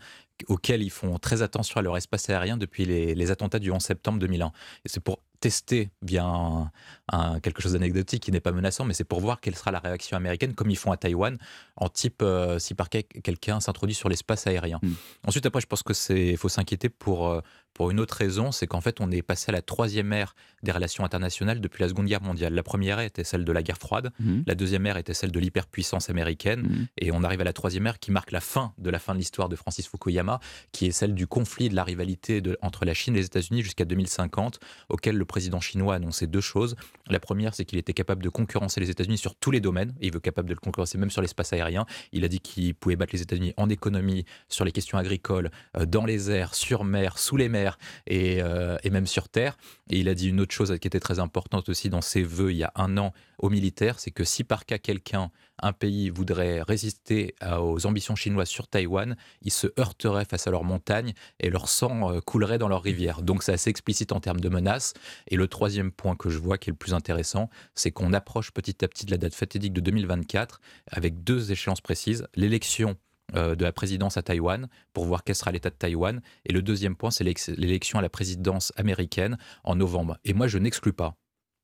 auquel 0.49 0.83
ils 0.83 0.91
font 0.91 1.19
très 1.19 1.43
attention 1.43 1.79
à 1.79 1.83
leur 1.83 1.97
espace 1.97 2.29
aérien 2.31 2.57
depuis 2.57 2.85
les, 2.85 3.15
les 3.15 3.31
attentats 3.31 3.59
du 3.59 3.71
11 3.71 3.83
septembre 3.83 4.19
2001. 4.19 4.47
Et 4.85 4.89
c'est 4.89 5.01
pour 5.01 5.21
tester 5.41 5.91
via 6.01 6.25
un- 6.25 6.71
un- 7.13 7.39
quelque 7.41 7.61
chose 7.61 7.73
d'anecdotique 7.73 8.23
qui 8.23 8.33
n'est 8.33 8.41
pas 8.41 8.53
menaçant, 8.53 8.85
mais 8.85 8.95
c'est 8.95 9.05
pour 9.05 9.21
voir 9.21 9.41
quelle 9.41 9.55
sera 9.57 9.71
la 9.73 9.79
réaction 9.79 10.17
américaine, 10.17 10.55
comme 10.55 10.71
ils 10.71 10.77
font 10.77 10.91
à 10.91 10.97
Taïwan, 10.97 11.37
en 11.77 11.89
type 11.89 12.23
euh, 12.23 12.59
si 12.59 12.75
par 12.75 12.89
quelqu'un 12.89 13.61
s'introduit 13.61 13.95
sur 13.95 14.09
l'espace 14.09 14.47
aérien. 14.47 14.81
Ensuite, 15.27 15.45
après, 15.45 15.61
je 15.61 15.67
pense 15.67 15.83
que 15.83 15.93
c'est 15.93 16.37
faut 16.37 16.49
s'inquiéter 16.49 16.89
pour 16.89 17.29
euh, 17.29 17.41
pour 17.75 17.91
une 17.91 18.01
autre 18.01 18.15
raison, 18.15 18.53
c'est 18.53 18.67
qu'en 18.67 18.81
fait, 18.81 19.01
on 19.01 19.11
est 19.11 19.21
passé 19.23 19.47
à 19.51 19.53
la 19.53 19.61
troisième 19.63 20.13
ère 20.13 20.35
des 20.63 20.73
relations 20.73 21.05
internationales 21.05 21.61
depuis 21.61 21.83
la 21.83 21.89
Seconde 21.89 22.07
Guerre 22.07 22.23
mondiale. 22.23 22.55
La 22.55 22.63
première 22.63 23.01
ère 23.01 23.05
était 23.07 23.25
celle 23.25 23.45
de 23.45 23.53
la 23.53 23.63
guerre 23.63 23.77
froide, 23.79 24.13
Mhm. 24.21 24.45
la 24.47 24.55
deuxième 24.55 24.87
ère 24.87 24.97
était 24.97 25.13
celle 25.13 25.33
de 25.33 25.41
l'hyperpuissance 25.41 26.09
américaine, 26.09 26.63
Mhm. 26.63 26.87
et 26.99 27.13
on 27.13 27.23
arrive 27.25 27.41
à 27.41 27.45
la 27.45 27.53
troisième 27.53 27.87
ère 27.87 27.99
qui 27.99 28.11
marque 28.13 28.31
la 28.33 28.41
fin 28.41 28.73
de 28.79 28.89
la 28.91 28.99
fin 28.99 29.13
de 29.13 29.19
l'histoire 29.19 29.49
de 29.49 29.57
Francis 29.57 29.89
Fukuyama, 29.89 30.41
qui 30.73 30.87
est 30.87 30.93
celle 30.93 31.15
du 31.15 31.27
conflit, 31.27 31.69
de 31.69 31.75
la 31.75 31.85
rivalité 31.85 32.41
de- 32.41 32.57
entre 32.63 32.85
la 32.85 32.95
Chine 32.95 33.15
et 33.17 33.19
les 33.19 33.27
États-Unis 33.27 33.63
jusqu'à 33.63 33.85
2050, 33.85 34.61
auquel 34.89 35.17
le 35.17 35.25
président 35.25 35.61
chinois 35.61 35.95
a 35.95 35.97
annoncé 35.97 36.27
deux 36.27 36.41
choses. 36.41 36.77
La 37.09 37.21
première, 37.21 37.55
c'est 37.55 37.67
qu'il 37.67 37.79
était 37.79 37.93
capable 37.93 38.23
de 38.23 38.31
concurrencer 38.31 38.81
les 38.81 38.91
États-Unis 38.91 39.19
sur 39.19 39.35
tous 39.35 39.51
les 39.51 39.61
domaines, 39.61 39.95
il 40.01 40.13
veut 40.13 40.21
capable 40.21 40.49
de 40.49 40.55
le 40.55 40.61
concurrencer 40.61 40.97
même 40.97 41.11
sur 41.11 41.21
l'espace 41.21 41.53
aérien. 41.53 41.85
Il 42.13 42.25
a 42.25 42.29
dit 42.29 42.41
qu'il 42.41 42.75
pouvait 42.75 42.97
battre 42.97 43.13
les 43.13 43.21
États-Unis 43.21 43.53
en 43.59 43.69
économie, 43.69 44.25
sur 44.49 44.65
les 44.65 44.73
questions 44.73 44.97
agricoles, 44.97 45.51
euh, 45.77 45.85
dans 45.85 46.07
les 46.07 46.31
airs, 46.31 46.55
sur 46.55 46.85
mer, 46.85 47.19
sous 47.19 47.37
les 47.37 47.51
mers 47.51 47.79
et, 48.07 48.43
euh, 48.43 48.79
et 48.85 48.91
même 48.91 49.07
sur 49.07 49.29
terre. 49.29 49.59
Et 49.91 49.99
il 49.99 50.09
a 50.09 50.15
dit 50.15 50.29
une 50.29 50.41
autre 50.41 50.55
chose 50.55 50.77
qui 50.81 50.89
était 50.89 51.01
très 51.01 51.19
importante 51.19 51.69
aussi 51.69 51.91
dans 51.91 52.01
ses 52.01 52.23
vœux 52.23 52.53
il 52.53 52.59
y 52.59 52.65
a 52.65 52.73
un 52.75 52.97
an 52.97 53.13
aux 53.39 53.51
militaires, 53.51 54.01
c'est 54.01 54.11
que 54.11 54.25
si 54.25 54.45
par 54.45 54.65
cas 54.65 54.79
quelqu'un, 54.79 55.31
un 55.63 55.73
pays 55.73 56.11
voudrait 56.11 56.63
résister 56.63 57.35
à- 57.41 57.63
aux 57.63 57.87
ambitions 57.87 58.17
chinoises 58.17 58.49
sur 58.49 58.67
Taïwan, 58.69 59.17
il 59.43 59.51
se 59.53 59.69
heurterait 59.79 60.25
face 60.25 60.47
à 60.47 60.51
leurs 60.51 60.65
montagnes 60.65 61.13
et 61.41 61.51
leur 61.51 61.69
sang 61.69 62.13
euh, 62.13 62.21
coulerait 62.21 62.59
dans 62.59 62.69
leurs 62.69 62.83
rivières. 62.83 63.23
Donc 63.23 63.43
c'est 63.43 63.53
assez 63.53 63.71
explicite 63.71 64.13
en 64.13 64.21
termes 64.21 64.41
de 64.41 64.49
menaces. 64.49 64.95
Et 65.29 65.37
le 65.37 65.49
troisième 65.49 65.93
point 65.93 66.17
que 66.17 66.29
je 66.31 66.39
vois 66.39 66.59
qui 66.59 66.71
est 66.71 66.73
le 66.73 66.77
plus 66.77 66.95
intéressant, 66.95 67.49
c'est 67.75 67.91
qu'on 67.93 68.13
approche 68.13 68.51
petit 68.51 68.85
à 68.85 68.89
petit 68.89 69.07
de 69.07 69.11
la 69.11 69.17
date 69.19 69.35
fatidique 69.35 69.73
de 69.73 69.81
2024 69.81 70.61
avec 70.91 71.23
deux 71.25 71.53
échéances 71.53 71.81
précises. 71.81 72.27
L'élection 72.35 72.97
euh, 73.35 73.55
de 73.55 73.65
la 73.65 73.73
présidence 73.73 74.17
à 74.19 74.23
Taïwan 74.23 74.69
pour 74.93 75.07
voir 75.07 75.25
quel 75.25 75.35
sera 75.35 75.51
l'état 75.51 75.71
de 75.71 75.75
Taïwan. 75.77 76.21
Et 76.45 76.53
le 76.53 76.61
deuxième 76.63 76.95
point, 76.95 77.11
c'est 77.11 77.25
l'élection 77.25 77.99
à 77.99 78.03
la 78.03 78.11
présidence 78.11 78.73
américaine 78.77 79.39
en 79.65 79.77
novembre. 79.77 80.19
Et 80.25 80.35
moi, 80.35 80.47
je 80.47 80.59
n'exclus 80.59 80.93
pas 80.93 81.17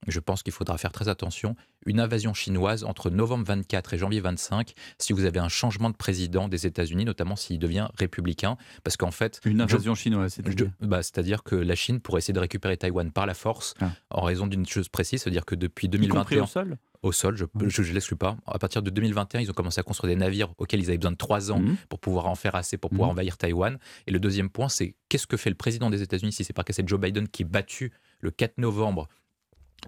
je 0.06 0.20
pense 0.20 0.42
qu'il 0.42 0.52
faudra 0.52 0.78
faire 0.78 0.92
très 0.92 1.08
attention, 1.08 1.56
une 1.86 2.00
invasion 2.00 2.34
chinoise 2.34 2.84
entre 2.84 3.10
novembre 3.10 3.44
24 3.46 3.94
et 3.94 3.98
janvier 3.98 4.20
25, 4.20 4.72
si 4.98 5.12
vous 5.12 5.24
avez 5.24 5.40
un 5.40 5.48
changement 5.48 5.90
de 5.90 5.96
président 5.96 6.48
des 6.48 6.66
États-Unis, 6.66 7.04
notamment 7.04 7.36
s'il 7.36 7.58
devient 7.58 7.88
républicain, 7.98 8.56
parce 8.84 8.96
qu'en 8.96 9.10
fait... 9.10 9.40
Une 9.44 9.60
invasion 9.60 9.94
chinoise, 9.94 10.34
c'est-à-dire 10.34 10.70
bah, 10.80 11.02
C'est-à-dire 11.02 11.42
que 11.42 11.56
la 11.56 11.74
Chine 11.74 12.00
pourrait 12.00 12.18
essayer 12.18 12.34
de 12.34 12.40
récupérer 12.40 12.76
Taïwan 12.76 13.10
par 13.10 13.26
la 13.26 13.34
force, 13.34 13.74
ah. 13.80 13.90
en 14.10 14.22
raison 14.22 14.46
d'une 14.46 14.66
chose 14.66 14.88
précise, 14.88 15.22
c'est-à-dire 15.22 15.44
que 15.44 15.54
depuis 15.54 15.88
2021... 15.88 16.42
au 16.42 16.46
sol? 16.46 16.78
Au 17.02 17.12
sol, 17.12 17.34
je 17.34 17.82
ne 17.82 17.92
l'exclus 17.94 18.16
pas. 18.16 18.36
À 18.46 18.58
partir 18.58 18.82
de 18.82 18.90
2021, 18.90 19.40
ils 19.40 19.50
ont 19.50 19.54
commencé 19.54 19.80
à 19.80 19.82
construire 19.82 20.14
des 20.14 20.20
navires 20.20 20.52
auxquels 20.58 20.80
ils 20.80 20.88
avaient 20.88 20.98
besoin 20.98 21.12
de 21.12 21.16
trois 21.16 21.50
ans 21.50 21.58
mhm. 21.58 21.76
pour 21.88 21.98
pouvoir 21.98 22.26
en 22.26 22.34
faire 22.34 22.54
assez 22.54 22.76
pour 22.76 22.90
pouvoir 22.90 23.08
mhm. 23.08 23.12
envahir 23.12 23.38
Taïwan. 23.38 23.78
Et 24.06 24.10
le 24.10 24.20
deuxième 24.20 24.50
point, 24.50 24.68
c'est 24.68 24.96
qu'est-ce 25.08 25.26
que 25.26 25.38
fait 25.38 25.48
le 25.48 25.56
président 25.56 25.88
des 25.88 26.02
États-Unis 26.02 26.32
si 26.32 26.44
c'est 26.44 26.52
pas 26.52 26.62
que 26.62 26.74
c'est 26.74 26.86
Joe 26.86 27.00
Biden 27.00 27.26
qui 27.26 27.42
est 27.42 27.46
battu 27.46 27.90
le 28.20 28.30
4 28.30 28.58
novembre 28.58 29.08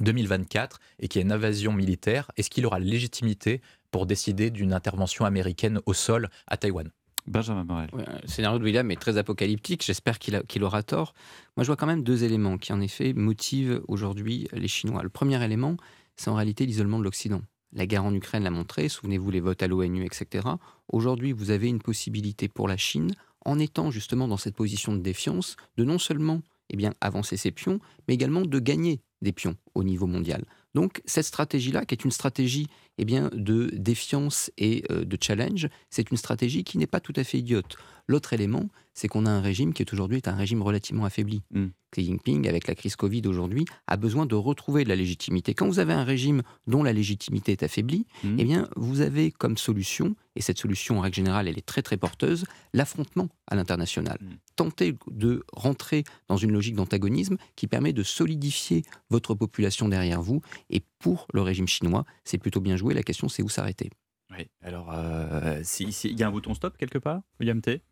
2024 0.00 0.80
et 0.98 1.08
qu'il 1.08 1.20
y 1.20 1.22
a 1.22 1.26
une 1.26 1.32
invasion 1.32 1.72
militaire, 1.72 2.30
est-ce 2.36 2.50
qu'il 2.50 2.66
aura 2.66 2.78
légitimité 2.78 3.60
pour 3.90 4.06
décider 4.06 4.50
d'une 4.50 4.72
intervention 4.72 5.24
américaine 5.24 5.80
au 5.86 5.92
sol 5.92 6.28
à 6.46 6.56
Taïwan? 6.56 6.90
Benjamin 7.26 7.64
Morel. 7.64 7.88
le 7.92 8.28
scénario 8.28 8.58
de 8.58 8.64
William 8.64 8.90
est 8.90 9.00
très 9.00 9.16
apocalyptique. 9.16 9.84
J'espère 9.84 10.18
qu'il 10.18 10.64
aura 10.64 10.82
tort. 10.82 11.14
Moi, 11.56 11.64
je 11.64 11.68
vois 11.68 11.76
quand 11.76 11.86
même 11.86 12.02
deux 12.02 12.24
éléments 12.24 12.58
qui, 12.58 12.72
en 12.72 12.80
effet, 12.80 13.12
motivent 13.12 13.80
aujourd'hui 13.86 14.48
les 14.52 14.68
Chinois. 14.68 15.02
Le 15.02 15.08
premier 15.08 15.42
élément, 15.44 15.76
c'est 16.16 16.30
en 16.30 16.34
réalité 16.34 16.66
l'isolement 16.66 16.98
de 16.98 17.04
l'Occident. 17.04 17.42
La 17.72 17.86
guerre 17.86 18.04
en 18.04 18.12
Ukraine 18.12 18.42
l'a 18.42 18.50
montré. 18.50 18.88
Souvenez-vous 18.88 19.30
les 19.30 19.40
votes 19.40 19.62
à 19.62 19.68
l'ONU, 19.68 20.04
etc. 20.04 20.46
Aujourd'hui, 20.92 21.32
vous 21.32 21.50
avez 21.50 21.68
une 21.68 21.80
possibilité 21.80 22.48
pour 22.48 22.68
la 22.68 22.76
Chine, 22.76 23.12
en 23.44 23.58
étant 23.58 23.90
justement 23.90 24.28
dans 24.28 24.36
cette 24.36 24.54
position 24.54 24.92
de 24.92 25.00
défiance, 25.00 25.56
de 25.76 25.84
non 25.84 25.98
seulement 25.98 26.42
eh 26.70 26.76
bien, 26.76 26.92
avancer 27.00 27.36
ses 27.36 27.50
pions, 27.50 27.80
mais 28.06 28.14
également 28.14 28.42
de 28.42 28.58
gagner 28.58 29.00
des 29.22 29.32
pions 29.32 29.56
au 29.74 29.84
niveau 29.84 30.06
mondial. 30.06 30.44
Donc 30.74 31.02
cette 31.04 31.24
stratégie-là, 31.24 31.84
qui 31.84 31.94
est 31.94 32.04
une 32.04 32.10
stratégie 32.10 32.66
eh 32.98 33.04
bien, 33.04 33.30
de 33.32 33.70
défiance 33.72 34.50
et 34.58 34.84
euh, 34.90 35.04
de 35.04 35.18
challenge, 35.20 35.68
c'est 35.90 36.10
une 36.10 36.16
stratégie 36.16 36.64
qui 36.64 36.78
n'est 36.78 36.86
pas 36.86 37.00
tout 37.00 37.12
à 37.16 37.24
fait 37.24 37.38
idiote. 37.38 37.76
L'autre 38.08 38.32
élément, 38.32 38.68
c'est 38.94 39.08
qu'on 39.08 39.26
a 39.26 39.30
un 39.30 39.40
régime 39.40 39.72
qui 39.72 39.82
est 39.82 39.92
aujourd'hui 39.92 40.20
un 40.26 40.34
régime 40.34 40.62
relativement 40.62 41.04
affaibli. 41.04 41.42
Mm. 41.50 41.66
Xi 41.92 42.04
Jinping, 42.04 42.48
avec 42.48 42.68
la 42.68 42.74
crise 42.74 42.96
Covid 42.96 43.22
aujourd'hui, 43.26 43.64
a 43.86 43.96
besoin 43.96 44.24
de 44.24 44.34
retrouver 44.34 44.84
de 44.84 44.88
la 44.88 44.96
légitimité. 44.96 45.54
Quand 45.54 45.66
vous 45.66 45.78
avez 45.78 45.92
un 45.92 46.04
régime 46.04 46.42
dont 46.66 46.82
la 46.82 46.92
légitimité 46.92 47.52
est 47.52 47.62
affaiblie, 47.62 48.06
mm. 48.24 48.36
eh 48.38 48.44
bien, 48.44 48.68
vous 48.76 49.00
avez 49.00 49.30
comme 49.30 49.58
solution, 49.58 50.14
et 50.36 50.40
cette 50.40 50.58
solution 50.58 50.98
en 50.98 51.00
règle 51.00 51.16
générale, 51.16 51.48
elle 51.48 51.58
est 51.58 51.66
très 51.66 51.82
très 51.82 51.96
porteuse, 51.96 52.44
l'affrontement 52.72 53.28
à 53.46 53.56
l'international. 53.56 54.18
Mm. 54.20 54.26
Tenter 54.56 54.94
de 55.10 55.44
rentrer 55.52 56.04
dans 56.28 56.36
une 56.36 56.52
logique 56.52 56.76
d'antagonisme 56.76 57.36
qui 57.56 57.66
permet 57.66 57.92
de 57.92 58.02
solidifier 58.02 58.84
votre 59.10 59.34
population 59.34 59.88
derrière 59.88 60.22
vous. 60.22 60.40
Et 60.70 60.82
pour 60.98 61.26
le 61.32 61.42
régime 61.42 61.68
chinois, 61.68 62.04
c'est 62.24 62.38
plutôt 62.38 62.60
bien 62.60 62.76
joué. 62.76 62.94
La 62.94 63.02
question, 63.02 63.28
c'est 63.28 63.42
où 63.42 63.48
s'arrêter. 63.48 63.90
Oui, 64.30 64.48
alors, 64.62 64.90
euh, 64.92 65.60
s'il 65.62 65.92
si, 65.92 66.12
y 66.14 66.22
a 66.22 66.28
un 66.28 66.30
bouton 66.30 66.54
stop 66.54 66.76
quelque 66.78 66.98
part, 66.98 67.20
William 67.38 67.60
T? 67.60 67.82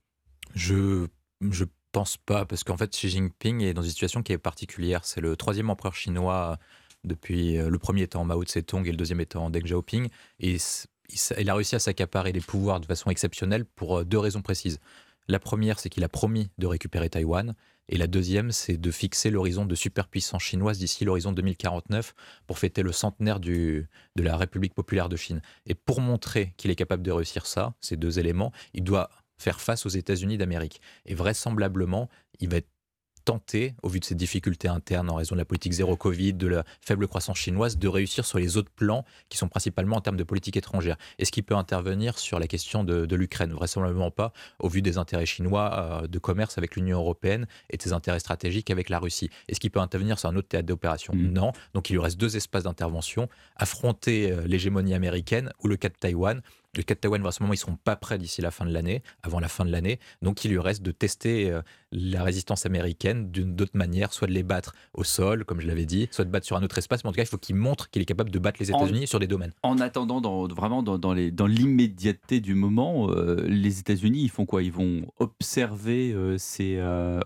Je 0.54 1.06
je 1.50 1.64
pense 1.92 2.16
pas, 2.16 2.44
parce 2.44 2.64
qu'en 2.64 2.76
fait, 2.76 2.90
Xi 2.90 3.08
Jinping 3.08 3.62
est 3.62 3.74
dans 3.74 3.82
une 3.82 3.90
situation 3.90 4.22
qui 4.22 4.32
est 4.32 4.38
particulière. 4.38 5.04
C'est 5.04 5.20
le 5.20 5.36
troisième 5.36 5.70
empereur 5.70 5.94
chinois 5.94 6.58
depuis 7.04 7.58
euh, 7.58 7.68
le 7.68 7.78
premier 7.78 8.02
étant 8.02 8.24
Mao 8.24 8.44
Tse-tung 8.44 8.86
et 8.86 8.90
le 8.90 8.96
deuxième 8.96 9.20
étant 9.20 9.50
Deng 9.50 9.62
Xiaoping. 9.62 10.08
Et 10.38 10.56
il 11.38 11.50
a 11.50 11.54
réussi 11.54 11.74
à 11.74 11.78
s'accaparer 11.78 12.32
les 12.32 12.40
pouvoirs 12.40 12.80
de 12.80 12.86
façon 12.86 13.10
exceptionnelle 13.10 13.64
pour 13.64 13.98
euh, 13.98 14.04
deux 14.04 14.18
raisons 14.18 14.42
précises. 14.42 14.78
La 15.28 15.38
première, 15.38 15.78
c'est 15.78 15.88
qu'il 15.88 16.04
a 16.04 16.08
promis 16.08 16.50
de 16.58 16.66
récupérer 16.66 17.08
Taïwan. 17.08 17.54
Et 17.88 17.96
la 17.96 18.06
deuxième, 18.06 18.52
c'est 18.52 18.76
de 18.76 18.90
fixer 18.92 19.30
l'horizon 19.30 19.66
de 19.66 19.74
superpuissance 19.74 20.42
chinoise 20.42 20.78
d'ici 20.78 21.04
l'horizon 21.04 21.32
2049 21.32 22.14
pour 22.46 22.58
fêter 22.58 22.82
le 22.82 22.92
centenaire 22.92 23.40
du, 23.40 23.88
de 24.14 24.22
la 24.22 24.36
République 24.36 24.74
populaire 24.74 25.08
de 25.08 25.16
Chine. 25.16 25.42
Et 25.66 25.74
pour 25.74 26.00
montrer 26.00 26.54
qu'il 26.56 26.70
est 26.70 26.76
capable 26.76 27.02
de 27.02 27.10
réussir 27.10 27.46
ça, 27.46 27.74
ces 27.80 27.96
deux 27.96 28.20
éléments, 28.20 28.52
il 28.74 28.84
doit 28.84 29.10
faire 29.40 29.60
face 29.60 29.86
aux 29.86 29.90
États-Unis 29.90 30.38
d'Amérique. 30.38 30.80
Et 31.06 31.14
vraisemblablement, 31.14 32.08
il 32.40 32.48
va 32.48 32.58
être 32.58 32.68
tenté, 33.24 33.74
au 33.82 33.88
vu 33.88 34.00
de 34.00 34.04
ses 34.04 34.14
difficultés 34.14 34.68
internes 34.68 35.10
en 35.10 35.14
raison 35.14 35.34
de 35.34 35.40
la 35.40 35.44
politique 35.44 35.72
zéro 35.72 35.96
Covid, 35.96 36.34
de 36.34 36.46
la 36.46 36.64
faible 36.80 37.06
croissance 37.06 37.38
chinoise, 37.38 37.78
de 37.78 37.88
réussir 37.88 38.24
sur 38.24 38.38
les 38.38 38.56
autres 38.56 38.70
plans 38.74 39.04
qui 39.28 39.38
sont 39.38 39.48
principalement 39.48 39.96
en 39.96 40.00
termes 40.00 40.16
de 40.16 40.24
politique 40.24 40.56
étrangère. 40.56 40.96
Est-ce 41.18 41.30
qu'il 41.30 41.44
peut 41.44 41.54
intervenir 41.54 42.18
sur 42.18 42.38
la 42.38 42.46
question 42.46 42.84
de, 42.84 43.14
l'Ukraine? 43.14 43.52
Vraisemblablement 43.52 44.10
pas, 44.10 44.32
au 44.58 44.68
vu 44.68 44.82
des 44.82 44.98
intérêts 44.98 45.26
chinois 45.26 46.00
euh, 46.02 46.06
de 46.06 46.18
commerce 46.18 46.58
avec 46.58 46.76
l'Union 46.76 46.98
européenne 46.98 47.46
et 47.68 47.76
de 47.76 47.82
ses 47.82 47.92
intérêts 47.92 48.20
stratégiques 48.20 48.70
avec 48.70 48.88
la 48.88 48.98
Russie. 48.98 49.30
Est-ce 49.48 49.60
qu'il 49.60 49.70
peut 49.70 49.80
intervenir 49.80 50.18
sur 50.18 50.28
un 50.28 50.36
autre 50.36 50.48
théâtre 50.48 50.66
d'opération? 50.66 51.14
Mm. 51.14 51.32
Non. 51.32 51.52
Donc 51.74 51.90
il 51.90 51.94
lui 51.94 52.00
reste 52.00 52.18
deux 52.18 52.36
espaces 52.36 52.64
d'intervention, 52.64 53.28
affronter 53.56 54.32
euh, 54.32 54.42
l'hégémonie 54.46 54.94
américaine 54.94 55.52
ou 55.62 55.68
le 55.68 55.76
cas 55.76 55.88
de 55.88 55.94
Taïwan 55.94 56.42
de 56.74 56.82
Taïwan, 56.82 57.26
à 57.26 57.32
ce 57.32 57.42
moment, 57.42 57.52
ils 57.52 57.56
ne 57.56 57.60
seront 57.60 57.78
pas 57.82 57.96
prêts 57.96 58.18
d'ici 58.18 58.40
la 58.40 58.50
fin 58.50 58.64
de 58.64 58.72
l'année, 58.72 59.02
avant 59.22 59.40
la 59.40 59.48
fin 59.48 59.64
de 59.64 59.72
l'année. 59.72 59.98
Donc, 60.22 60.44
il 60.44 60.52
lui 60.52 60.58
reste 60.58 60.82
de 60.82 60.92
tester 60.92 61.50
euh, 61.50 61.62
la 61.90 62.22
résistance 62.22 62.64
américaine 62.64 63.30
d'une 63.30 63.60
autre 63.60 63.72
manière, 63.74 64.12
soit 64.12 64.28
de 64.28 64.32
les 64.32 64.44
battre 64.44 64.74
au 64.94 65.02
sol, 65.02 65.44
comme 65.44 65.60
je 65.60 65.66
l'avais 65.66 65.84
dit, 65.84 66.08
soit 66.12 66.24
de 66.24 66.30
battre 66.30 66.46
sur 66.46 66.56
un 66.56 66.62
autre 66.62 66.78
espace. 66.78 67.02
Mais 67.02 67.08
en 67.08 67.12
tout 67.12 67.16
cas, 67.16 67.24
il 67.24 67.28
faut 67.28 67.38
qu'il 67.38 67.56
montre 67.56 67.90
qu'il 67.90 68.02
est 68.02 68.06
capable 68.06 68.30
de 68.30 68.38
battre 68.38 68.58
les 68.60 68.70
États-Unis 68.70 69.08
sur 69.08 69.18
des 69.18 69.26
domaines. 69.26 69.52
En 69.62 69.78
attendant, 69.78 70.20
dans, 70.20 70.46
vraiment 70.46 70.82
dans, 70.82 70.98
dans 70.98 71.46
l'immédiateté 71.46 72.40
du 72.40 72.54
moment, 72.54 73.10
euh, 73.10 73.44
les 73.48 73.80
États-Unis, 73.80 74.22
ils 74.22 74.30
font 74.30 74.46
quoi? 74.46 74.62
Ils 74.62 74.72
vont 74.72 75.06
observer 75.18 76.12
euh, 76.12 76.38
ces, 76.38 76.80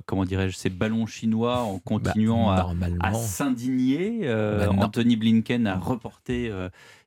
comment 0.07 0.25
dirais-je, 0.25 0.57
ces 0.57 0.71
ballons 0.71 1.07
chinois 1.07 1.61
en 1.61 1.75
bah, 1.75 1.81
continuant 1.85 2.51
à, 2.51 3.13
s'indigner. 3.15 4.27
Bah, 4.27 4.71
Anthony 4.79 5.17
Blinken 5.17 5.67
a 5.67 5.77
reporté 5.77 6.51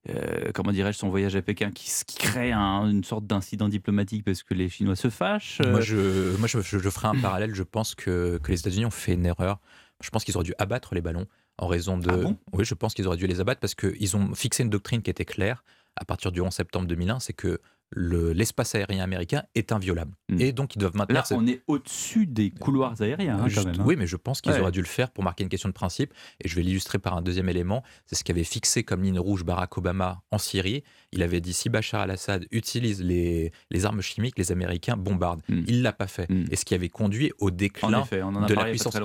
euh, 0.10 0.52
comment 0.54 0.72
dirais-je, 0.72 0.98
son 0.98 1.10
voyage 1.10 1.36
à 1.36 1.42
Pékin 1.42 1.72
qui, 1.72 1.90
crée 2.18 2.52
une 2.52 3.04
sorte 3.04 3.26
d'incident 3.26 3.70
diplomatique 3.70 4.24
parce 4.24 4.44
que 4.44 4.54
les 4.54 4.70
Chinois 4.70 4.96
se 4.96 5.10
fâchent 5.10 5.62
Moi, 5.66 5.82
je, 5.82 6.36
moi 6.38 6.48
je, 6.48 6.62
ferai 6.62 7.08
un 7.08 7.20
parallèle. 7.20 7.54
Je 7.54 7.64
pense 7.64 7.96
que, 7.96 8.40
que 8.42 8.52
les 8.52 8.60
États-Unis 8.60 8.86
ont 8.86 8.92
fait 8.92 9.14
une 9.14 9.26
erreur. 9.26 9.60
Je 10.02 10.10
pense 10.10 10.24
qu'ils 10.24 10.36
auraient 10.36 10.46
dû 10.46 10.54
abattre 10.58 10.94
les 10.96 11.02
ballons 11.02 11.26
en 11.58 11.68
raison 11.68 11.98
de. 11.98 12.10
Ah 12.10 12.30
oui, 12.54 12.66
je 12.66 12.74
pense 12.74 12.94
qu'ils 12.94 13.08
auraient 13.08 13.18
dû 13.18 13.28
les 13.28 13.40
abattre 13.40 13.60
parce 13.60 13.76
qu'ils 13.76 14.16
ont 14.16 14.34
fixé 14.36 14.64
une 14.64 14.70
doctrine 14.70 15.02
qui 15.02 15.10
était 15.10 15.26
claire 15.26 15.64
à 15.96 16.06
partir 16.06 16.32
du 16.32 16.42
11 16.42 16.54
septembre 16.54 16.88
2001 16.88 17.20
c'est 17.20 17.34
que 17.34 17.60
l'espace 17.96 18.76
aérien 18.76 19.04
américain 19.04 19.44
est 19.56 19.72
inviolable. 19.72 20.12
Hmm. 20.30 20.42
Et 20.42 20.52
donc, 20.52 20.76
ils 20.76 20.80
doivent 20.80 20.96
maintenir. 20.96 21.22
Là, 21.22 21.38
on 21.38 21.48
est 21.48 21.62
au-dessus 21.68 22.26
des 22.26 22.52
couloirs 22.52 23.02
aériens, 23.02 23.40
hein, 23.40 23.48
quand 23.54 23.66
même, 23.66 23.80
hein. 23.80 23.84
Oui, 23.86 23.96
mais 23.98 24.08
je 24.08 24.18
pense 24.18 24.42
qu'ils 24.42 24.60
auraient 24.60 24.72
dû 24.72 24.82
le 24.82 24.88
faire 24.88 25.10
pour 25.12 25.24
marquer 25.24 25.44
une 25.44 25.50
question 25.50 25.70
de 25.70 25.74
principe. 25.74 26.14
Et 26.44 26.48
je 26.48 26.56
vais 26.56 26.64
l'illustrer 26.64 27.00
par 27.00 27.16
un 27.16 27.22
deuxième 27.22 27.50
élément. 27.50 27.84
C'est 28.06 28.16
ce 28.16 28.24
qu'avait 28.24 28.44
fixé 28.44 28.84
comme 28.84 29.04
ligne 29.04 29.20
rouge 29.20 29.46
Barack 29.46 29.78
Obama 29.78 30.22
en 30.32 30.38
Syrie. 30.38 30.84
Il 31.14 31.24
avait 31.24 31.40
dit 31.40 31.54
si 31.54 31.70
Bachar 31.70 32.02
al-Assad 32.02 32.46
utilise 32.52 33.02
les, 33.02 33.52
les, 33.72 33.86
armes 33.86 34.02
chimiques, 34.02 34.38
les 34.38 34.52
Américains 34.52 34.98
bombardent. 34.98 35.42
Hmm. 35.48 35.64
Il 35.68 35.78
ne 35.80 35.84
l'a 35.84 35.94
pas 35.94 36.08
fait. 36.08 36.30
Hmm. 36.30 36.46
Et 36.52 36.56
ce 36.58 36.66
qui 36.66 36.76
avait 36.76 36.90
conduit 36.90 37.32
au 37.40 37.52
déclin 37.52 37.90
de, 37.90 38.54
la 38.54 38.66
puissance, 38.66 38.96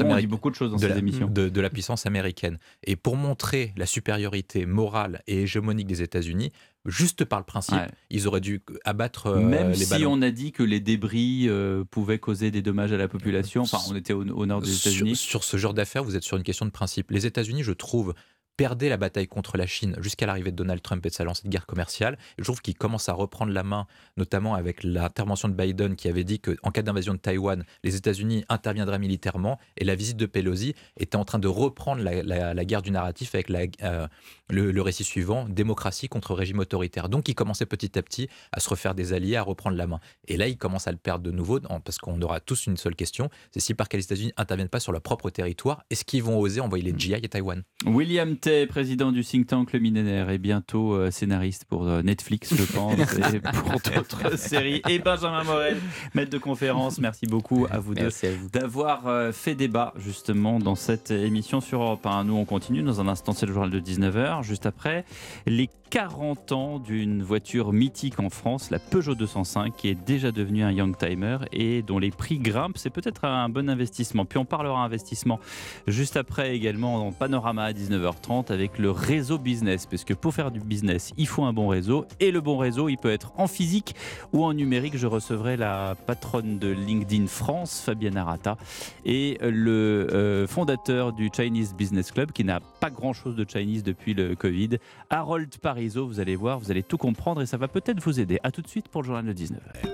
américaine. 0.00 0.30
beaucoup 0.30 0.50
de 0.50 0.54
choses 0.54 0.70
dans 0.70 0.78
ces 0.78 0.96
émissions. 0.96 1.28
De, 1.28 1.60
la 1.60 1.70
puissance 1.70 2.06
américaine. 2.06 2.58
Et 2.84 2.96
pour 2.96 3.16
montrer 3.16 3.74
la 3.76 3.86
supériorité 3.86 4.64
morale 4.64 5.22
et 5.26 5.42
hégémonique 5.42 5.86
des 5.86 6.02
États-Unis, 6.02 6.52
juste 6.86 7.24
par 7.24 7.38
le 7.38 7.44
principe, 7.44 7.78
ils 8.10 8.26
auraient 8.26 8.40
dû 8.40 8.62
abattre 8.84 9.26
euh, 9.28 9.40
Même 9.40 9.70
les 9.70 9.76
si 9.76 10.06
on 10.06 10.22
a 10.22 10.30
dit 10.30 10.52
que 10.52 10.62
les 10.62 10.80
débris 10.80 11.46
euh, 11.48 11.84
pouvaient 11.84 12.18
causer 12.18 12.50
des 12.50 12.62
dommages 12.62 12.92
à 12.92 12.96
la 12.96 13.08
population, 13.08 13.62
enfin 13.62 13.78
on 13.88 13.96
était 13.96 14.12
au, 14.12 14.46
nord 14.46 14.62
des 14.62 14.74
États-Unis. 14.74 15.16
Sur, 15.16 15.44
ce 15.44 15.56
genre 15.56 15.74
d'affaires, 15.74 16.04
vous 16.04 16.16
êtes 16.16 16.22
sur 16.22 16.36
une 16.36 16.42
question 16.42 16.66
de 16.66 16.70
principe. 16.70 17.10
Les 17.10 17.26
États-Unis, 17.26 17.62
je 17.62 17.72
trouve, 17.72 18.14
perdait 18.58 18.88
la 18.88 18.96
bataille 18.96 19.28
contre 19.28 19.56
la 19.56 19.66
Chine 19.66 19.96
jusqu'à 20.00 20.26
l'arrivée 20.26 20.50
de 20.50 20.56
Donald 20.56 20.82
Trump 20.82 21.06
et 21.06 21.10
de 21.10 21.14
sa 21.14 21.22
lancée 21.22 21.44
de 21.44 21.48
guerre 21.48 21.64
commerciale. 21.64 22.18
je 22.36 22.42
trouve 22.42 22.60
qu'il 22.60 22.74
commence 22.74 23.08
à 23.08 23.12
reprendre 23.12 23.52
la 23.52 23.62
main, 23.62 23.86
notamment 24.16 24.54
avec 24.54 24.82
l'intervention 24.82 25.48
de 25.48 25.54
Biden 25.54 25.94
qui 25.94 26.08
avait 26.08 26.24
dit 26.24 26.40
qu'en 26.40 26.72
cas 26.72 26.82
d'invasion 26.82 27.14
de 27.14 27.20
Taïwan, 27.20 27.64
les 27.84 27.94
États-Unis 27.94 28.44
interviendraient 28.48 28.98
militairement. 28.98 29.60
Et 29.76 29.84
la 29.84 29.94
visite 29.94 30.16
de 30.16 30.26
Pelosi 30.26 30.74
était 30.96 31.16
en 31.16 31.24
train 31.24 31.38
de 31.38 31.46
reprendre 31.46 32.02
la, 32.02 32.64
guerre 32.64 32.82
du 32.82 32.90
narratif 32.90 33.36
avec 33.36 33.48
euh, 33.82 34.08
le, 34.50 34.82
récit 34.82 35.04
suivant, 35.04 35.44
démocratie 35.48 36.08
contre 36.08 36.34
régime 36.34 36.58
autoritaire. 36.58 37.08
Donc 37.08 37.28
il 37.28 37.36
commençait 37.36 37.64
petit 37.64 37.96
à 37.96 38.02
petit 38.02 38.28
à 38.50 38.58
se 38.58 38.68
refaire 38.68 38.96
des 38.96 39.12
alliés, 39.12 39.36
à 39.36 39.42
reprendre 39.42 39.76
la 39.76 39.86
main. 39.86 40.00
Et 40.26 40.36
là, 40.36 40.48
il 40.48 40.58
commence 40.58 40.88
à 40.88 40.90
le 40.90 40.98
perdre 40.98 41.22
de 41.22 41.30
nouveau, 41.30 41.60
parce 41.60 41.98
qu'on 41.98 42.20
aura 42.22 42.40
tous 42.40 42.66
une 42.66 42.76
seule 42.76 42.96
question, 42.96 43.30
c'est 43.52 43.60
si 43.60 43.74
par 43.74 43.88
que 43.88 43.96
les 43.96 44.02
États-Unis 44.02 44.32
interviennent 44.36 44.68
pas 44.68 44.80
sur 44.80 44.90
leur 44.90 45.02
propre 45.02 45.30
territoire, 45.30 45.84
est-ce 45.90 46.04
qu'ils 46.04 46.24
vont 46.24 46.40
oser 46.40 46.60
envoyer 46.60 46.82
les 46.82 46.98
GI 46.98 47.14
à 47.14 47.20
Taïwan? 47.20 47.62
William 47.86 48.36
président 48.66 49.12
du 49.12 49.24
think 49.24 49.46
tank 49.46 49.72
Le 49.72 49.78
Millénaire, 49.78 50.30
et 50.30 50.38
bientôt 50.38 50.94
euh, 50.94 51.10
scénariste 51.10 51.64
pour 51.64 51.86
euh, 51.86 52.02
Netflix, 52.02 52.54
je 52.54 52.64
pense, 52.74 52.98
et 53.32 53.40
pour 53.40 53.80
d'autres 53.80 54.36
séries. 54.38 54.82
Et 54.88 54.98
Benjamin 54.98 55.44
Morel, 55.44 55.78
maître 56.14 56.30
de 56.30 56.38
conférence, 56.38 56.98
merci 56.98 57.26
beaucoup 57.26 57.66
à 57.70 57.78
vous 57.78 57.94
deux 57.94 58.08
d'avoir 58.52 59.06
euh, 59.06 59.32
fait 59.32 59.54
débat 59.54 59.92
justement 59.96 60.58
dans 60.58 60.74
cette 60.74 61.10
émission 61.10 61.60
sur 61.60 61.82
Europe 61.82 62.06
1. 62.06 62.24
Nous, 62.24 62.34
on 62.36 62.44
continue. 62.44 62.82
Dans 62.82 63.00
un 63.00 63.08
instant, 63.08 63.32
c'est 63.32 63.46
le 63.46 63.52
journal 63.52 63.70
de 63.70 63.80
19h. 63.80 64.42
Juste 64.42 64.66
après, 64.66 65.04
les 65.46 65.68
40 65.90 66.52
ans 66.52 66.78
d'une 66.78 67.22
voiture 67.22 67.72
mythique 67.72 68.20
en 68.20 68.28
France, 68.28 68.70
la 68.70 68.78
Peugeot 68.78 69.14
205, 69.14 69.74
qui 69.74 69.88
est 69.88 69.94
déjà 69.94 70.32
devenue 70.32 70.62
un 70.62 70.70
Youngtimer 70.70 71.38
et 71.52 71.82
dont 71.82 71.98
les 71.98 72.10
prix 72.10 72.38
grimpent. 72.38 72.76
C'est 72.76 72.90
peut-être 72.90 73.24
un 73.24 73.48
bon 73.48 73.70
investissement. 73.70 74.26
Puis 74.26 74.38
on 74.38 74.44
parlera 74.44 74.84
investissement 74.84 75.40
juste 75.86 76.16
après 76.16 76.54
également 76.54 77.06
en 77.06 77.12
panorama 77.12 77.64
à 77.64 77.72
19h30 77.72 78.52
avec 78.52 78.78
le 78.78 78.90
réseau 78.90 79.38
business. 79.38 79.86
Parce 79.86 80.04
que 80.04 80.12
pour 80.12 80.34
faire 80.34 80.50
du 80.50 80.60
business, 80.60 81.12
il 81.16 81.26
faut 81.26 81.44
un 81.44 81.54
bon 81.54 81.68
réseau. 81.68 82.04
Et 82.20 82.30
le 82.32 82.40
bon 82.42 82.58
réseau, 82.58 82.88
il 82.88 82.98
peut 82.98 83.10
être 83.10 83.32
en 83.36 83.46
physique 83.46 83.94
ou 84.32 84.44
en 84.44 84.52
numérique. 84.52 84.96
Je 84.96 85.06
recevrai 85.06 85.56
la 85.56 85.94
patronne 86.06 86.58
de 86.58 86.68
LinkedIn 86.68 87.26
France, 87.28 87.80
Fabienne 87.84 88.16
Arata, 88.16 88.58
et 89.06 89.38
le 89.40 90.06
euh, 90.12 90.46
fondateur 90.46 91.12
du 91.12 91.30
Chinese 91.34 91.74
Business 91.74 92.12
Club, 92.12 92.32
qui 92.32 92.44
n'a 92.44 92.60
pas 92.60 92.90
grand-chose 92.90 93.36
de 93.36 93.46
Chinese 93.48 93.82
depuis 93.82 94.12
le 94.12 94.36
Covid, 94.36 94.78
Harold 95.08 95.56
Vous 95.86 96.18
allez 96.18 96.34
voir, 96.34 96.58
vous 96.58 96.70
allez 96.70 96.82
tout 96.82 96.98
comprendre 96.98 97.40
et 97.40 97.46
ça 97.46 97.56
va 97.56 97.68
peut-être 97.68 98.00
vous 98.00 98.18
aider. 98.18 98.40
A 98.42 98.50
tout 98.50 98.62
de 98.62 98.68
suite 98.68 98.88
pour 98.88 99.02
le 99.02 99.06
journal 99.06 99.24
de 99.24 99.32
19h. 99.32 99.88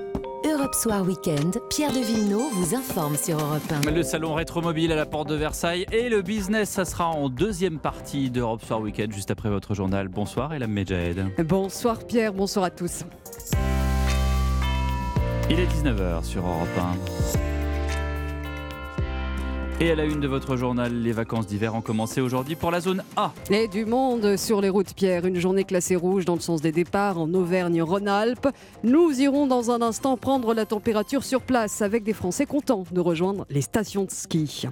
Europe 0.47 0.75
Soir 0.75 1.03
Weekend, 1.03 1.59
Pierre 1.69 1.93
de 1.93 1.99
Villeneuve 1.99 2.53
vous 2.55 2.75
informe 2.75 3.17
sur 3.17 3.39
Europe 3.39 3.63
1. 3.87 3.91
Le 3.91 4.03
salon 4.03 4.35
rétromobile 4.35 4.93
à 4.93 4.97
la 4.97 5.05
porte 5.05 5.29
de 5.29 5.35
Versailles 5.35 5.85
et 5.93 6.09
le 6.09 6.23
business, 6.23 6.71
ça 6.71 6.85
sera 6.85 7.09
en 7.09 7.29
deuxième 7.29 7.79
partie 7.79 8.31
d'Europe 8.31 8.65
Soir 8.65 8.81
Weekend, 8.81 9.13
juste 9.13 9.31
après 9.31 9.51
votre 9.51 9.75
journal. 9.75 10.09
Bonsoir, 10.09 10.55
Elam 10.55 10.71
Medjahed. 10.71 11.27
Bonsoir 11.47 12.07
Pierre, 12.07 12.33
bonsoir 12.33 12.67
à 12.67 12.71
tous. 12.71 13.05
Il 15.51 15.61
est 15.61 15.67
19h 15.67 16.25
sur 16.25 16.47
Europe 16.47 16.69
1. 17.41 17.54
Et 19.81 19.91
à 19.91 19.97
la 19.97 20.05
une 20.05 20.21
de 20.21 20.29
votre 20.29 20.57
journal, 20.57 21.03
les 21.03 21.11
vacances 21.11 21.49
d'hiver 21.49 21.75
ont 21.75 21.81
commencé 21.81 22.21
aujourd'hui 22.21 22.55
pour 22.55 22.71
la 22.71 22.79
zone 22.79 23.03
A. 23.17 23.33
Et 23.51 23.67
du 23.67 23.85
monde 23.85 24.37
sur 24.37 24.61
les 24.61 24.69
routes, 24.69 24.95
Pierre. 24.95 25.27
Une 25.27 25.41
journée 25.41 25.65
classée 25.65 25.97
rouge 25.97 26.25
dans 26.25 26.37
le 26.37 26.41
sens 26.41 26.61
des 26.61 26.71
départs 26.71 27.19
en 27.19 27.35
Auvergne-Rhône-Alpes. 27.35 28.47
Nous 28.85 29.21
irons 29.21 29.49
dans 29.49 29.73
un 29.73 29.83
instant 29.83 30.17
prendre 30.17 30.55
la 30.55 30.65
température 30.65 31.25
sur 31.25 31.41
place 31.41 31.83
avec 31.83 32.05
des 32.05 32.13
Français 32.13 32.47
contents 32.47 32.85
de 32.93 33.01
rejoindre 33.01 33.47
les 33.51 33.63
stations 33.63 34.05
de 34.05 34.13
ski. 34.13 34.69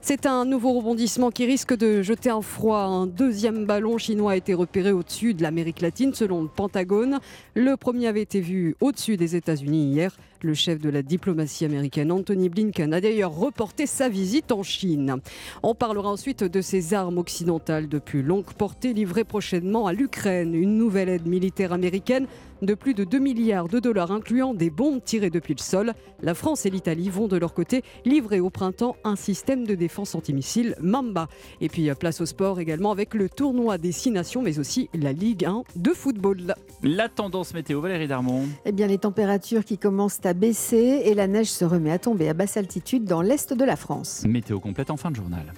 C'est 0.00 0.24
un 0.24 0.46
nouveau 0.46 0.72
rebondissement 0.72 1.30
qui 1.30 1.44
risque 1.44 1.76
de 1.76 2.00
jeter 2.00 2.30
un 2.30 2.40
froid. 2.40 2.78
Un 2.78 3.06
deuxième 3.06 3.66
ballon 3.66 3.98
chinois 3.98 4.32
a 4.32 4.36
été 4.36 4.54
repéré 4.54 4.90
au-dessus 4.90 5.34
de 5.34 5.42
l'Amérique 5.42 5.82
latine 5.82 6.14
selon 6.14 6.40
le 6.40 6.48
Pentagone. 6.48 7.18
Le 7.54 7.76
premier 7.76 8.06
avait 8.06 8.22
été 8.22 8.40
vu 8.40 8.74
au-dessus 8.80 9.18
des 9.18 9.36
États-Unis 9.36 9.92
hier. 9.92 10.16
Le 10.42 10.54
chef 10.54 10.80
de 10.80 10.90
la 10.90 11.02
diplomatie 11.02 11.64
américaine, 11.64 12.12
Anthony 12.12 12.50
Blinken, 12.50 12.92
a 12.92 13.00
d'ailleurs 13.00 13.34
reporté 13.34 13.86
sa 13.86 14.08
visite 14.08 14.45
en 14.52 14.62
Chine. 14.62 15.16
On 15.62 15.74
parlera 15.74 16.10
ensuite 16.10 16.44
de 16.44 16.60
ces 16.60 16.94
armes 16.94 17.18
occidentales 17.18 17.88
de 17.88 17.98
plus 17.98 18.22
longue 18.22 18.52
portée 18.52 18.92
livrées 18.92 19.24
prochainement 19.24 19.86
à 19.86 19.92
l'Ukraine. 19.92 20.54
Une 20.54 20.76
nouvelle 20.76 21.08
aide 21.08 21.26
militaire 21.26 21.72
américaine 21.72 22.26
de 22.62 22.74
plus 22.74 22.94
de 22.94 23.04
2 23.04 23.18
milliards 23.18 23.68
de 23.68 23.80
dollars, 23.80 24.12
incluant 24.12 24.54
des 24.54 24.70
bombes 24.70 25.02
tirées 25.02 25.30
depuis 25.30 25.54
le 25.54 25.62
sol. 25.62 25.92
La 26.22 26.34
France 26.34 26.66
et 26.66 26.70
l'Italie 26.70 27.10
vont 27.10 27.28
de 27.28 27.36
leur 27.36 27.54
côté 27.54 27.82
livrer 28.04 28.40
au 28.40 28.50
printemps 28.50 28.96
un 29.04 29.16
système 29.16 29.66
de 29.66 29.74
défense 29.74 30.14
antimissile 30.14 30.74
Mamba. 30.80 31.28
Et 31.60 31.68
puis 31.68 31.90
place 31.98 32.20
au 32.20 32.26
sport 32.26 32.60
également 32.60 32.92
avec 32.92 33.14
le 33.14 33.28
tournoi 33.28 33.78
des 33.78 33.92
Six 33.92 34.10
Nations, 34.10 34.42
mais 34.42 34.58
aussi 34.58 34.88
la 34.94 35.12
Ligue 35.12 35.44
1 35.44 35.62
de 35.76 35.90
football. 35.90 36.54
La 36.82 37.08
tendance 37.08 37.54
météo, 37.54 37.80
Valérie 37.80 38.08
Darmon. 38.08 38.44
Eh 38.64 38.72
bien, 38.72 38.86
les 38.86 38.98
températures 38.98 39.64
qui 39.64 39.78
commencent 39.78 40.24
à 40.24 40.34
baisser 40.34 41.02
et 41.04 41.14
la 41.14 41.26
neige 41.26 41.50
se 41.50 41.64
remet 41.64 41.90
à 41.90 41.98
tomber 41.98 42.28
à 42.28 42.34
basse 42.34 42.56
altitude 42.56 43.04
dans 43.04 43.22
l'est 43.22 43.52
de 43.52 43.64
la 43.64 43.76
France. 43.76 44.24
Météo 44.26 44.60
complète 44.60 44.90
en 44.90 44.96
fin 44.96 45.10
de 45.10 45.16
journal. 45.16 45.52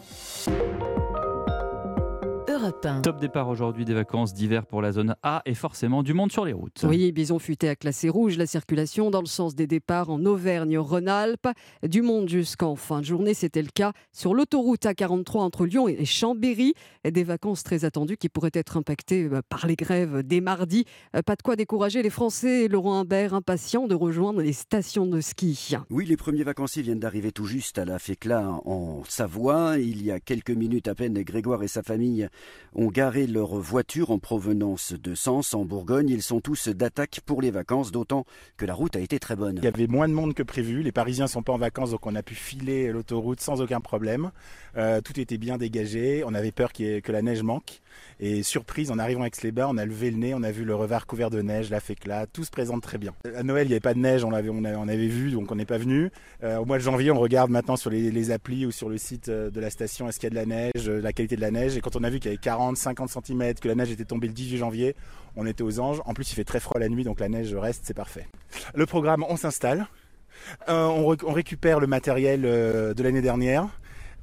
Top 3.03 3.21
départ 3.21 3.49
aujourd'hui 3.49 3.85
des 3.85 3.95
vacances 3.95 4.35
d'hiver 4.35 4.67
pour 4.67 4.83
la 4.83 4.93
zone 4.93 5.15
A 5.23 5.43
et 5.47 5.55
forcément 5.55 6.03
du 6.03 6.13
monde 6.13 6.31
sur 6.31 6.45
les 6.45 6.53
routes. 6.53 6.85
Oui, 6.87 7.13
Bison 7.13 7.39
futé 7.39 7.69
à 7.69 7.77
classé 7.77 8.09
rouge 8.09 8.37
la 8.37 8.47
circulation 8.47 9.11
dans 9.11 9.21
le 9.21 9.27
sens 9.27 9.55
des 9.55 9.67
départs 9.67 10.11
en 10.11 10.25
Auvergne-Rhône-Alpes. 10.25 11.49
Du 11.83 12.03
monde 12.03 12.29
jusqu'en 12.29 12.77
fin 12.77 13.01
de 13.01 13.07
journée, 13.07 13.35
c'était 13.35 13.63
le 13.63 13.71
cas 13.73 13.93
sur 14.13 14.35
l'autoroute 14.35 14.85
A43 14.85 15.39
entre 15.39 15.67
Lyon 15.67 15.89
et 15.89 16.05
Chambéry. 16.05 16.75
Des 17.09 17.25
vacances 17.25 17.63
très 17.63 17.85
attendues 17.85 18.17
qui 18.17 18.29
pourraient 18.29 18.51
être 18.53 18.77
impactées 18.77 19.25
euh, 19.25 19.41
par 19.49 19.67
les 19.67 19.77
grèves 19.77 20.23
dès 20.23 20.41
mardi. 20.41 20.85
Euh, 21.17 21.23
pas 21.23 21.37
de 21.37 21.43
quoi 21.43 21.57
décourager 21.57 22.03
les 22.03 22.11
Français. 22.11 22.69
Laurent 22.69 23.01
Imbert, 23.01 23.35
impatient 23.35 23.87
de 23.87 23.95
rejoindre 23.95 24.43
les 24.43 24.53
stations 24.53 25.07
de 25.07 25.21
ski. 25.21 25.77
Oui, 25.91 26.05
les 26.05 26.17
premiers 26.17 26.45
vacanciers 26.45 26.83
viennent 26.83 27.01
d'arriver 27.01 27.33
tout 27.33 27.47
juste 27.47 27.79
à 27.79 27.85
la 27.85 27.99
Fécla 27.99 28.51
en 28.65 29.03
Savoie. 29.09 29.79
Il 29.79 30.05
y 30.05 30.11
a 30.11 30.21
quelques 30.21 30.51
minutes 30.51 30.89
à 30.89 30.95
peine, 30.95 31.23
Grégoire 31.23 31.63
et 31.63 31.69
sa 31.69 31.83
famille 31.83 32.29
ont 32.75 32.89
garé 32.89 33.27
leur 33.27 33.57
voiture 33.57 34.11
en 34.11 34.19
provenance 34.19 34.93
de 34.93 35.15
Sens, 35.15 35.55
en 35.55 35.65
Bourgogne. 35.65 36.09
Ils 36.09 36.23
sont 36.23 36.41
tous 36.41 36.69
d'attaque 36.69 37.21
pour 37.25 37.43
les 37.43 37.51
vacances, 37.51 37.93
d'autant 37.93 38.25
que 38.57 38.67
la 38.67 38.75
route 38.75 38.97
a 38.97 39.01
été 39.01 39.19
très 39.19 39.37
bonne. 39.37 39.57
Il 39.59 39.65
y 39.65 39.69
avait 39.69 39.87
moins 39.87 40.09
de 40.09 40.15
monde 40.15 40.35
que 40.35 40.43
prévu. 40.43 40.83
Les 40.83 40.93
Parisiens 40.93 41.27
sont 41.27 41.43
pas 41.43 41.53
en 41.53 41.59
vacances, 41.59 41.91
donc 41.91 42.07
on 42.07 42.15
a 42.15 42.23
pu 42.23 42.35
filer 42.35 42.93
l'autoroute 42.93 43.41
sans 43.41 43.61
aucun 43.61 43.81
problème. 43.81 44.31
Euh, 44.77 45.01
tout 45.01 45.19
était 45.19 45.39
bien 45.39 45.59
dégagé. 45.59 46.23
On 46.27 46.35
avait 46.35 46.53
peur 46.53 46.73
que 46.73 47.13
la 47.13 47.23
neige 47.23 47.43
manque. 47.43 47.81
Et 48.21 48.43
surprise, 48.43 48.91
en 48.91 48.99
arrivant 48.99 49.23
avec 49.23 49.41
les 49.43 49.53
bas 49.53 49.69
on 49.69 49.77
a 49.77 49.85
levé 49.85 50.11
le 50.11 50.17
nez, 50.17 50.35
on 50.35 50.43
a 50.43 50.51
vu 50.51 50.65
le 50.65 50.75
revers 50.75 51.07
couvert 51.07 51.31
de 51.31 51.41
neige, 51.41 51.71
la 51.71 51.81
fécla, 51.81 52.27
tout 52.27 52.45
se 52.45 52.51
présente 52.51 52.83
très 52.83 52.99
bien. 52.99 53.13
À 53.37 53.43
Noël, 53.43 53.67
il 53.67 53.69
n'y 53.69 53.75
avait 53.75 53.81
pas 53.81 53.95
de 53.95 53.99
neige, 53.99 54.25
on 54.25 54.31
l'avait, 54.31 54.49
on, 54.51 54.65
avait 54.65 55.07
vu, 55.07 55.31
donc 55.31 55.51
on 55.53 55.55
n'est 55.55 55.65
pas 55.65 55.79
venu. 55.79 56.11
Euh, 56.43 56.59
au 56.59 56.65
mois 56.65 56.79
de 56.79 56.83
janvier, 56.83 57.11
on 57.11 57.19
regarde 57.19 57.51
maintenant 57.51 57.77
sur 57.77 57.91
les, 57.91 58.31
applis 58.31 58.67
ou 58.67 58.73
sur 58.73 58.89
le 58.89 58.99
site 58.99 59.29
euh, 59.29 59.51
de 59.51 59.61
la 59.61 59.71
station, 59.71 60.09
est-ce 60.09 60.19
qu'il 60.19 60.27
y 60.27 60.27
a 60.29 60.31
de 60.31 60.35
la 60.35 60.47
neige, 60.47 60.89
la 60.89 61.13
qualité 61.13 61.37
de 61.37 61.41
la 61.41 61.51
neige. 61.51 61.77
Et 61.77 61.81
quand 61.81 61.97
on 61.97 62.05
a 62.05 62.11
vu 62.11 62.19
qu'il 62.19 62.31
y 62.31 62.35
avait 62.35 62.38
40, 62.41 62.77
50 62.77 63.11
cm, 63.11 63.55
que 63.55 63.69
la 63.69 63.75
neige 63.75 63.91
était 63.91 64.05
tombée 64.05 64.27
le 64.27 64.33
18 64.33 64.59
janvier, 64.59 64.97
on 65.37 65.47
était 65.47 65.63
aux 65.63 65.81
anges. 65.81 66.01
En 66.05 66.15
plus, 66.15 66.31
il 66.31 66.35
fait 66.35 66.45
très 66.45 66.61
froid 66.61 66.81
la 66.81 66.89
nuit, 66.89 67.05
donc 67.05 67.21
la 67.21 67.29
neige 67.29 67.55
reste, 67.55 67.83
c'est 67.85 67.95
parfait. 67.95 68.27
Le 68.75 68.87
programme, 68.87 69.25
on 69.29 69.37
s'installe. 69.37 69.87
on, 70.69 71.17
on, 71.25 71.33
récupère 71.33 71.81
le 71.81 71.87
matériel 71.87 72.43
de 72.43 73.03
l'année 73.03 73.23
dernière 73.23 73.69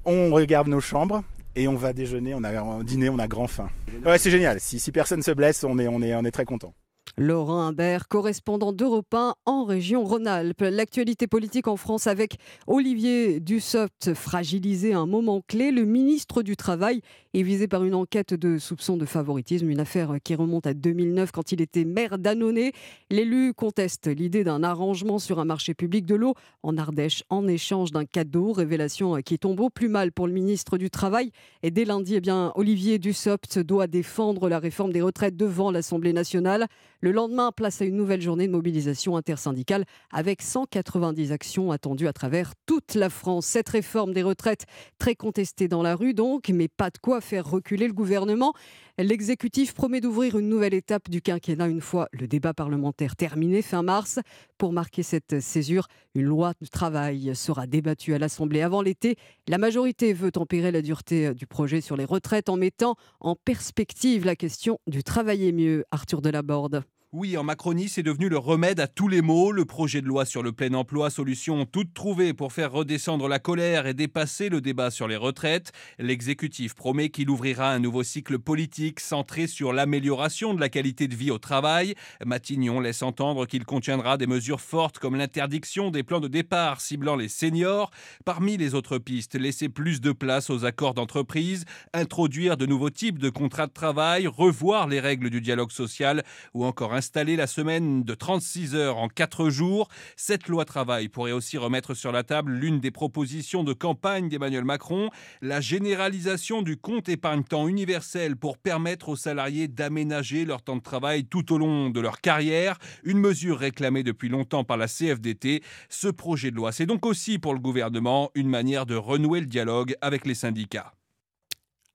on 0.05 0.31
regarde 0.31 0.67
nos 0.67 0.79
chambres 0.79 1.23
et 1.55 1.67
on 1.67 1.75
va 1.75 1.93
déjeuner, 1.93 2.33
on 2.35 2.43
a 2.43 2.83
dîner, 2.83 3.09
on 3.09 3.19
a 3.19 3.27
grand 3.27 3.47
faim. 3.47 3.69
C'est 4.17 4.31
génial. 4.31 4.59
Si, 4.59 4.79
si 4.79 4.91
personne 4.91 5.21
se 5.21 5.31
blesse, 5.31 5.63
on 5.63 5.79
est, 5.79 5.87
on 5.87 6.01
est, 6.01 6.13
on 6.15 6.23
est 6.23 6.31
très 6.31 6.45
content. 6.45 6.73
Laurent 7.17 7.61
Imbert, 7.61 8.09
correspondant 8.09 8.73
d'Europe 8.73 9.13
1 9.13 9.35
en 9.45 9.63
région 9.63 10.03
Rhône-Alpes. 10.03 10.61
L'actualité 10.61 11.27
politique 11.27 11.67
en 11.67 11.77
France 11.77 12.07
avec 12.07 12.35
Olivier 12.67 13.39
Dussopt 13.39 14.13
fragilisé 14.13 14.93
à 14.93 14.99
un 14.99 15.05
moment 15.05 15.41
clé. 15.47 15.71
Le 15.71 15.85
ministre 15.85 16.43
du 16.43 16.57
Travail 16.57 17.01
est 17.35 17.43
visé 17.43 17.67
par 17.67 17.83
une 17.83 17.95
enquête 17.95 18.33
de 18.33 18.57
soupçon 18.57 18.95
de 18.95 19.05
favoritisme, 19.05 19.69
une 19.69 19.81
affaire 19.81 20.15
qui 20.23 20.35
remonte 20.35 20.67
à 20.67 20.73
2009 20.73 21.33
quand 21.33 21.51
il 21.51 21.59
était 21.59 21.83
maire 21.83 22.17
d'Annonay. 22.17 22.71
L'élu 23.09 23.53
conteste 23.53 24.07
l'idée 24.07 24.45
d'un 24.45 24.63
arrangement 24.63 25.19
sur 25.19 25.39
un 25.39 25.45
marché 25.45 25.73
public 25.73 26.05
de 26.05 26.15
l'eau 26.15 26.33
en 26.63 26.77
Ardèche 26.77 27.23
en 27.29 27.45
échange 27.47 27.91
d'un 27.91 28.05
cadeau, 28.05 28.53
révélation 28.53 29.15
qui 29.21 29.37
tombe 29.37 29.59
au 29.59 29.69
plus 29.69 29.89
mal 29.89 30.13
pour 30.13 30.27
le 30.27 30.33
ministre 30.33 30.77
du 30.77 30.89
Travail. 30.89 31.31
Et 31.61 31.71
dès 31.71 31.83
lundi, 31.83 32.15
eh 32.15 32.21
bien, 32.21 32.53
Olivier 32.55 32.99
Dussopt 32.99 33.59
doit 33.59 33.87
défendre 33.87 34.47
la 34.47 34.59
réforme 34.59 34.93
des 34.93 35.01
retraites 35.01 35.35
devant 35.35 35.71
l'Assemblée 35.71 36.13
nationale. 36.13 36.67
Le 37.01 37.11
lendemain, 37.11 37.51
place 37.51 37.81
à 37.81 37.85
une 37.85 37.97
nouvelle 37.97 38.21
journée 38.21 38.47
de 38.47 38.51
mobilisation 38.53 39.17
intersyndicale 39.17 39.83
avec 40.09 40.41
190 40.41 41.33
actions 41.33 41.71
attendues 41.71 42.07
à 42.07 42.13
travers 42.13 42.53
toute 42.65 42.95
la 42.95 43.09
France. 43.09 43.45
Cette 43.45 43.69
réforme 43.69 44.13
des 44.13 44.23
retraites 44.23 44.65
très 44.99 45.15
contestée 45.15 45.67
dans 45.67 45.83
la 45.83 45.95
rue 45.95 46.13
donc, 46.13 46.49
mais 46.49 46.69
pas 46.69 46.89
de 46.89 46.97
quoi 46.97 47.19
faire 47.25 47.49
reculer 47.49 47.87
le 47.87 47.93
gouvernement. 47.93 48.53
L'exécutif 48.97 49.73
promet 49.73 49.99
d'ouvrir 49.99 50.37
une 50.39 50.47
nouvelle 50.47 50.73
étape 50.73 51.09
du 51.09 51.21
quinquennat 51.21 51.67
une 51.67 51.81
fois 51.81 52.07
le 52.13 52.27
débat 52.27 52.53
parlementaire 52.53 53.17
terminé 53.17 53.61
fin 53.61 53.83
mars. 53.83 54.19
Pour 54.57 54.71
marquer 54.71 55.03
cette 55.03 55.41
césure, 55.41 55.87
une 56.13 56.23
loi 56.23 56.53
de 56.61 56.67
travail 56.67 57.35
sera 57.35 57.67
débattue 57.67 58.13
à 58.13 58.19
l'Assemblée 58.19 58.61
avant 58.61 58.81
l'été. 58.81 59.17
La 59.49 59.57
majorité 59.57 60.13
veut 60.13 60.31
tempérer 60.31 60.71
la 60.71 60.81
dureté 60.81 61.33
du 61.33 61.47
projet 61.47 61.81
sur 61.81 61.97
les 61.97 62.05
retraites 62.05 62.47
en 62.47 62.55
mettant 62.55 62.95
en 63.19 63.35
perspective 63.35 64.25
la 64.25 64.37
question 64.37 64.79
du 64.87 65.03
travailler 65.03 65.51
mieux. 65.51 65.83
Arthur 65.91 66.21
Delaborde. 66.21 66.85
Oui, 67.17 67.37
en 67.37 67.45
Macronie, 67.45 67.87
c'est 67.87 68.03
devenu 68.03 68.27
le 68.27 68.37
remède 68.37 68.81
à 68.81 68.87
tous 68.87 69.07
les 69.07 69.21
maux. 69.21 69.53
Le 69.53 69.63
projet 69.63 70.01
de 70.01 70.05
loi 70.05 70.25
sur 70.25 70.43
le 70.43 70.51
plein 70.51 70.73
emploi, 70.73 71.09
solution 71.09 71.65
toute 71.65 71.93
trouvée 71.93 72.33
pour 72.33 72.51
faire 72.51 72.73
redescendre 72.73 73.29
la 73.29 73.39
colère 73.39 73.87
et 73.87 73.93
dépasser 73.93 74.49
le 74.49 74.59
débat 74.59 74.91
sur 74.91 75.07
les 75.07 75.15
retraites. 75.15 75.71
L'exécutif 75.97 76.73
promet 76.73 77.07
qu'il 77.07 77.29
ouvrira 77.29 77.71
un 77.71 77.79
nouveau 77.79 78.03
cycle 78.03 78.37
politique 78.37 78.99
centré 78.99 79.47
sur 79.47 79.71
l'amélioration 79.71 80.53
de 80.53 80.59
la 80.59 80.67
qualité 80.67 81.07
de 81.07 81.15
vie 81.15 81.31
au 81.31 81.37
travail. 81.37 81.95
Matignon 82.25 82.81
laisse 82.81 83.01
entendre 83.01 83.45
qu'il 83.45 83.63
contiendra 83.63 84.17
des 84.17 84.27
mesures 84.27 84.59
fortes 84.59 84.99
comme 84.99 85.15
l'interdiction 85.15 85.91
des 85.91 86.03
plans 86.03 86.19
de 86.19 86.27
départ 86.27 86.81
ciblant 86.81 87.15
les 87.15 87.29
seniors. 87.29 87.91
Parmi 88.25 88.57
les 88.57 88.75
autres 88.75 88.97
pistes, 88.97 89.35
laisser 89.35 89.69
plus 89.69 90.01
de 90.01 90.11
place 90.11 90.49
aux 90.49 90.65
accords 90.65 90.93
d'entreprise, 90.93 91.63
introduire 91.93 92.57
de 92.57 92.65
nouveaux 92.65 92.89
types 92.89 93.19
de 93.19 93.29
contrats 93.29 93.67
de 93.67 93.71
travail, 93.71 94.27
revoir 94.27 94.89
les 94.89 94.99
règles 94.99 95.29
du 95.29 95.39
dialogue 95.39 95.71
social 95.71 96.21
ou 96.53 96.65
encore 96.65 96.93
d'installer 97.05 97.35
la 97.35 97.45
semaine 97.45 98.03
de 98.03 98.15
36 98.15 98.73
heures 98.73 98.97
en 98.97 99.09
4 99.09 99.51
jours. 99.51 99.89
Cette 100.15 100.47
loi 100.47 100.65
travail 100.65 101.07
pourrait 101.07 101.33
aussi 101.33 101.55
remettre 101.59 101.93
sur 101.93 102.11
la 102.11 102.23
table 102.23 102.53
l'une 102.53 102.79
des 102.79 102.89
propositions 102.89 103.63
de 103.63 103.73
campagne 103.73 104.27
d'Emmanuel 104.27 104.65
Macron, 104.65 105.11
la 105.43 105.61
généralisation 105.61 106.63
du 106.63 106.77
compte 106.77 107.07
épargne-temps 107.07 107.67
universel 107.67 108.37
pour 108.37 108.57
permettre 108.57 109.09
aux 109.09 109.15
salariés 109.15 109.67
d'aménager 109.67 110.45
leur 110.45 110.63
temps 110.63 110.77
de 110.77 110.81
travail 110.81 111.25
tout 111.25 111.53
au 111.53 111.59
long 111.59 111.91
de 111.91 111.99
leur 111.99 112.21
carrière, 112.21 112.79
une 113.03 113.19
mesure 113.19 113.59
réclamée 113.59 114.01
depuis 114.01 114.29
longtemps 114.29 114.63
par 114.63 114.77
la 114.77 114.87
CFDT. 114.87 115.61
Ce 115.89 116.07
projet 116.07 116.49
de 116.49 116.55
loi, 116.55 116.71
c'est 116.71 116.87
donc 116.87 117.05
aussi 117.05 117.37
pour 117.37 117.53
le 117.53 117.59
gouvernement 117.59 118.31
une 118.33 118.49
manière 118.49 118.87
de 118.87 118.95
renouer 118.95 119.41
le 119.41 119.45
dialogue 119.45 119.95
avec 120.01 120.25
les 120.25 120.33
syndicats. 120.33 120.91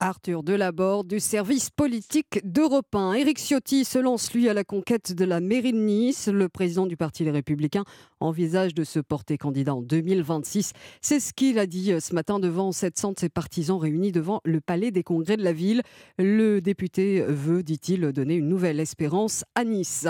Arthur 0.03 0.43
Delaborde 0.43 1.09
du 1.09 1.21
service 1.21 1.69
politique 1.69 2.41
d'Europe 2.43 2.95
1. 2.95 3.13
Éric 3.13 3.39
Ciotti 3.39 3.85
se 3.85 3.99
lance, 3.99 4.33
lui, 4.33 4.49
à 4.49 4.55
la 4.55 4.65
conquête 4.65 5.13
de 5.13 5.27
la 5.27 5.41
mairie 5.41 5.75
de 5.75 5.79
Nice. 5.79 6.27
Le 6.29 6.49
président 6.49 6.87
du 6.87 6.97
Parti 6.97 7.23
Les 7.23 7.31
Républicains 7.31 7.85
envisage 8.19 8.75
de 8.75 8.83
se 8.83 8.99
porter 8.99 9.37
candidat 9.37 9.75
en 9.75 9.83
2026. 9.83 10.73
C'est 11.03 11.21
ce 11.21 11.35
qu'il 11.35 11.59
a 11.59 11.67
dit 11.67 11.93
euh, 11.93 12.01
ce 12.01 12.15
matin 12.15 12.39
devant 12.39 12.73
700 12.73 13.13
de 13.13 13.19
ses 13.19 13.29
partisans 13.29 13.79
réunis 13.79 14.11
devant 14.11 14.41
le 14.45 14.63
palais 14.63 14.91
des 14.91 15.03
congrès 15.03 15.37
de 15.37 15.45
la 15.45 15.53
ville. 15.53 15.83
Le 16.19 16.61
député 16.61 17.23
veut, 17.23 17.63
dit-il, 17.63 18.01
donner 18.13 18.37
une 18.37 18.49
nouvelle 18.49 18.81
espérance 18.81 19.45
à 19.55 19.65
Nice. 19.65 20.07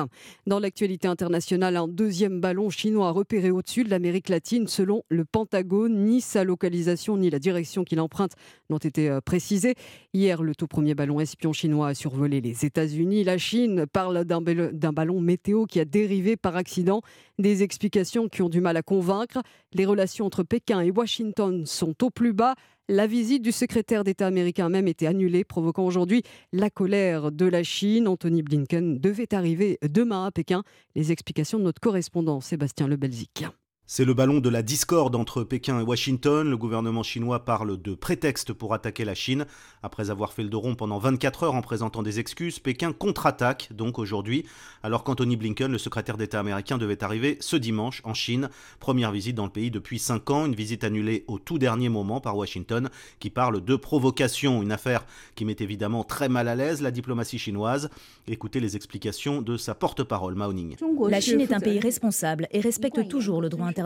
Dans 0.47 0.61
l'actualité 0.61 1.09
internationale, 1.09 1.77
un 1.77 1.89
deuxième 1.89 2.41
ballon 2.41 2.71
chinois 2.71 3.11
repéré 3.11 3.51
au-dessus 3.51 3.83
de 3.83 3.91
l'Amérique 3.91 4.29
latine 4.29 4.69
selon 4.69 5.03
le 5.09 5.25
Pentagone. 5.25 6.05
Ni 6.05 6.21
sa 6.21 6.45
localisation 6.45 7.17
ni 7.17 7.29
la 7.29 7.41
direction 7.41 7.83
qu'il 7.83 7.99
emprunte 7.99 8.33
n'ont 8.69 8.79
été 8.79 9.11
euh, 9.11 9.21
précisées. 9.21 9.75
Hier, 10.13 10.43
le 10.43 10.55
tout 10.55 10.67
premier 10.67 10.95
ballon 10.95 11.21
espion 11.21 11.53
chinois 11.53 11.89
a 11.89 11.95
survolé 11.95 12.41
les 12.41 12.65
États-Unis. 12.65 13.25
La 13.25 13.39
Chine 13.39 13.87
parle 13.87 14.25
d'un 14.25 14.93
ballon 14.93 15.21
météo 15.21 15.67
qui 15.67 15.81
a 15.81 15.85
dérivé 15.85 16.37
par 16.37 16.57
accident. 16.57 17.03
Des 17.39 17.63
explications 17.63 18.29
qui 18.29 18.43
ont 18.43 18.49
du 18.49 18.61
mal 18.61 18.77
à 18.77 18.83
convaincre. 18.83 19.41
Les 19.73 19.87
relations 19.87 20.27
entre 20.27 20.43
Pékin 20.43 20.81
et 20.81 20.91
Washington 20.91 21.65
sont 21.67 22.05
au 22.05 22.11
plus 22.11 22.33
bas. 22.33 22.55
La 22.89 23.07
visite 23.07 23.43
du 23.43 23.53
secrétaire 23.53 24.03
d'État 24.03 24.27
américain 24.27 24.67
a 24.67 24.69
même 24.69 24.89
été 24.89 25.07
annulée, 25.07 25.45
provoquant 25.45 25.85
aujourd'hui 25.85 26.25
la 26.53 26.71
colère 26.71 27.31
de 27.31 27.47
la 27.47 27.63
Chine. 27.63 28.09
Anthony 28.09 28.43
Blinken 28.43 28.99
devait 28.99 29.33
arriver 29.33 29.79
demain 29.89 30.27
à 30.27 30.33
Pékin. 30.33 30.65
Les 30.97 31.13
explications 31.13 31.61
de 31.61 31.65
notre 31.65 31.81
correspondant 31.81 32.41
Sébastien 32.41 32.89
Lebelzik. 32.89 33.45
C'est 33.93 34.05
le 34.05 34.15
ballon 34.15 34.39
de 34.39 34.49
la 34.49 34.63
discorde 34.63 35.17
entre 35.17 35.43
Pékin 35.43 35.81
et 35.81 35.83
Washington. 35.83 36.49
Le 36.49 36.57
gouvernement 36.57 37.03
chinois 37.03 37.45
parle 37.45 37.77
de 37.77 37.95
prétexte 37.95 38.53
pour 38.53 38.73
attaquer 38.73 39.05
la 39.05 39.17
Chine. 39.17 39.47
Après 39.83 40.11
avoir 40.11 40.33
fait 40.33 40.45
le 40.45 40.49
dos 40.49 40.61
rond 40.61 40.77
pendant 40.77 40.99
24 40.99 41.43
heures 41.43 41.55
en 41.57 41.61
présentant 41.61 42.05
des 42.05 42.21
excuses, 42.21 42.61
Pékin 42.61 42.93
contre-attaque 42.93 43.71
donc 43.73 43.99
aujourd'hui, 43.99 44.47
alors 44.85 45.03
qu'Anthony 45.03 45.35
Blinken, 45.35 45.73
le 45.73 45.77
secrétaire 45.77 46.19
d'État 46.19 46.39
américain, 46.39 46.79
devait 46.79 47.03
arriver 47.03 47.37
ce 47.41 47.57
dimanche 47.57 48.01
en 48.05 48.15
Chine. 48.15 48.49
Première 48.79 49.11
visite 49.11 49.35
dans 49.35 49.47
le 49.47 49.51
pays 49.51 49.73
depuis 49.73 49.99
5 49.99 50.31
ans, 50.31 50.47
une 50.47 50.55
visite 50.55 50.85
annulée 50.85 51.25
au 51.27 51.41
tout 51.41 51.59
dernier 51.59 51.89
moment 51.89 52.21
par 52.21 52.37
Washington, 52.37 52.91
qui 53.19 53.29
parle 53.29 53.61
de 53.61 53.75
provocation, 53.75 54.63
une 54.63 54.71
affaire 54.71 55.05
qui 55.35 55.45
met 55.45 55.57
évidemment 55.59 56.05
très 56.05 56.29
mal 56.29 56.47
à 56.47 56.55
l'aise 56.55 56.81
la 56.81 56.93
diplomatie 56.93 57.41
chinoise. 57.41 57.91
Écoutez 58.29 58.61
les 58.61 58.77
explications 58.77 59.43
de 59.43 59.57
sa 59.57 59.75
porte-parole, 59.75 60.37
Mao 60.37 60.53
Ning. 60.53 60.77
La 61.09 61.21
Chine 61.21 61.41
est 61.41 61.53
un 61.53 61.59
pays 61.59 61.81
responsable 61.81 62.47
et 62.53 62.61
respecte 62.61 63.09
toujours 63.09 63.43
le 63.43 63.49
droit 63.49 63.67
international 63.67 63.80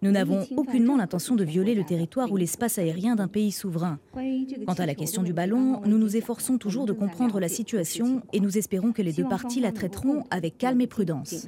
Nous 0.00 0.12
n'avons 0.12 0.46
aucunement 0.56 0.96
l'intention 0.96 1.34
de 1.34 1.42
violer 1.42 1.74
le 1.74 1.84
territoire 1.84 2.30
ou 2.30 2.36
l'espace 2.36 2.78
aérien 2.78 3.16
d'un 3.16 3.26
pays 3.26 3.50
souverain. 3.50 3.98
Quant 4.14 4.74
à 4.74 4.86
la 4.86 4.94
question 4.94 5.24
du 5.24 5.32
ballon, 5.32 5.80
nous 5.86 5.98
nous 5.98 6.16
efforçons 6.16 6.56
toujours 6.56 6.86
de 6.86 6.92
comprendre 6.92 7.40
la 7.40 7.48
situation 7.48 8.22
et 8.32 8.38
nous 8.38 8.58
espérons 8.58 8.92
que 8.92 9.02
les 9.02 9.12
deux 9.12 9.28
parties 9.28 9.60
la 9.60 9.72
traiteront 9.72 10.24
avec 10.30 10.56
calme 10.56 10.80
et 10.80 10.86
prudence. 10.86 11.46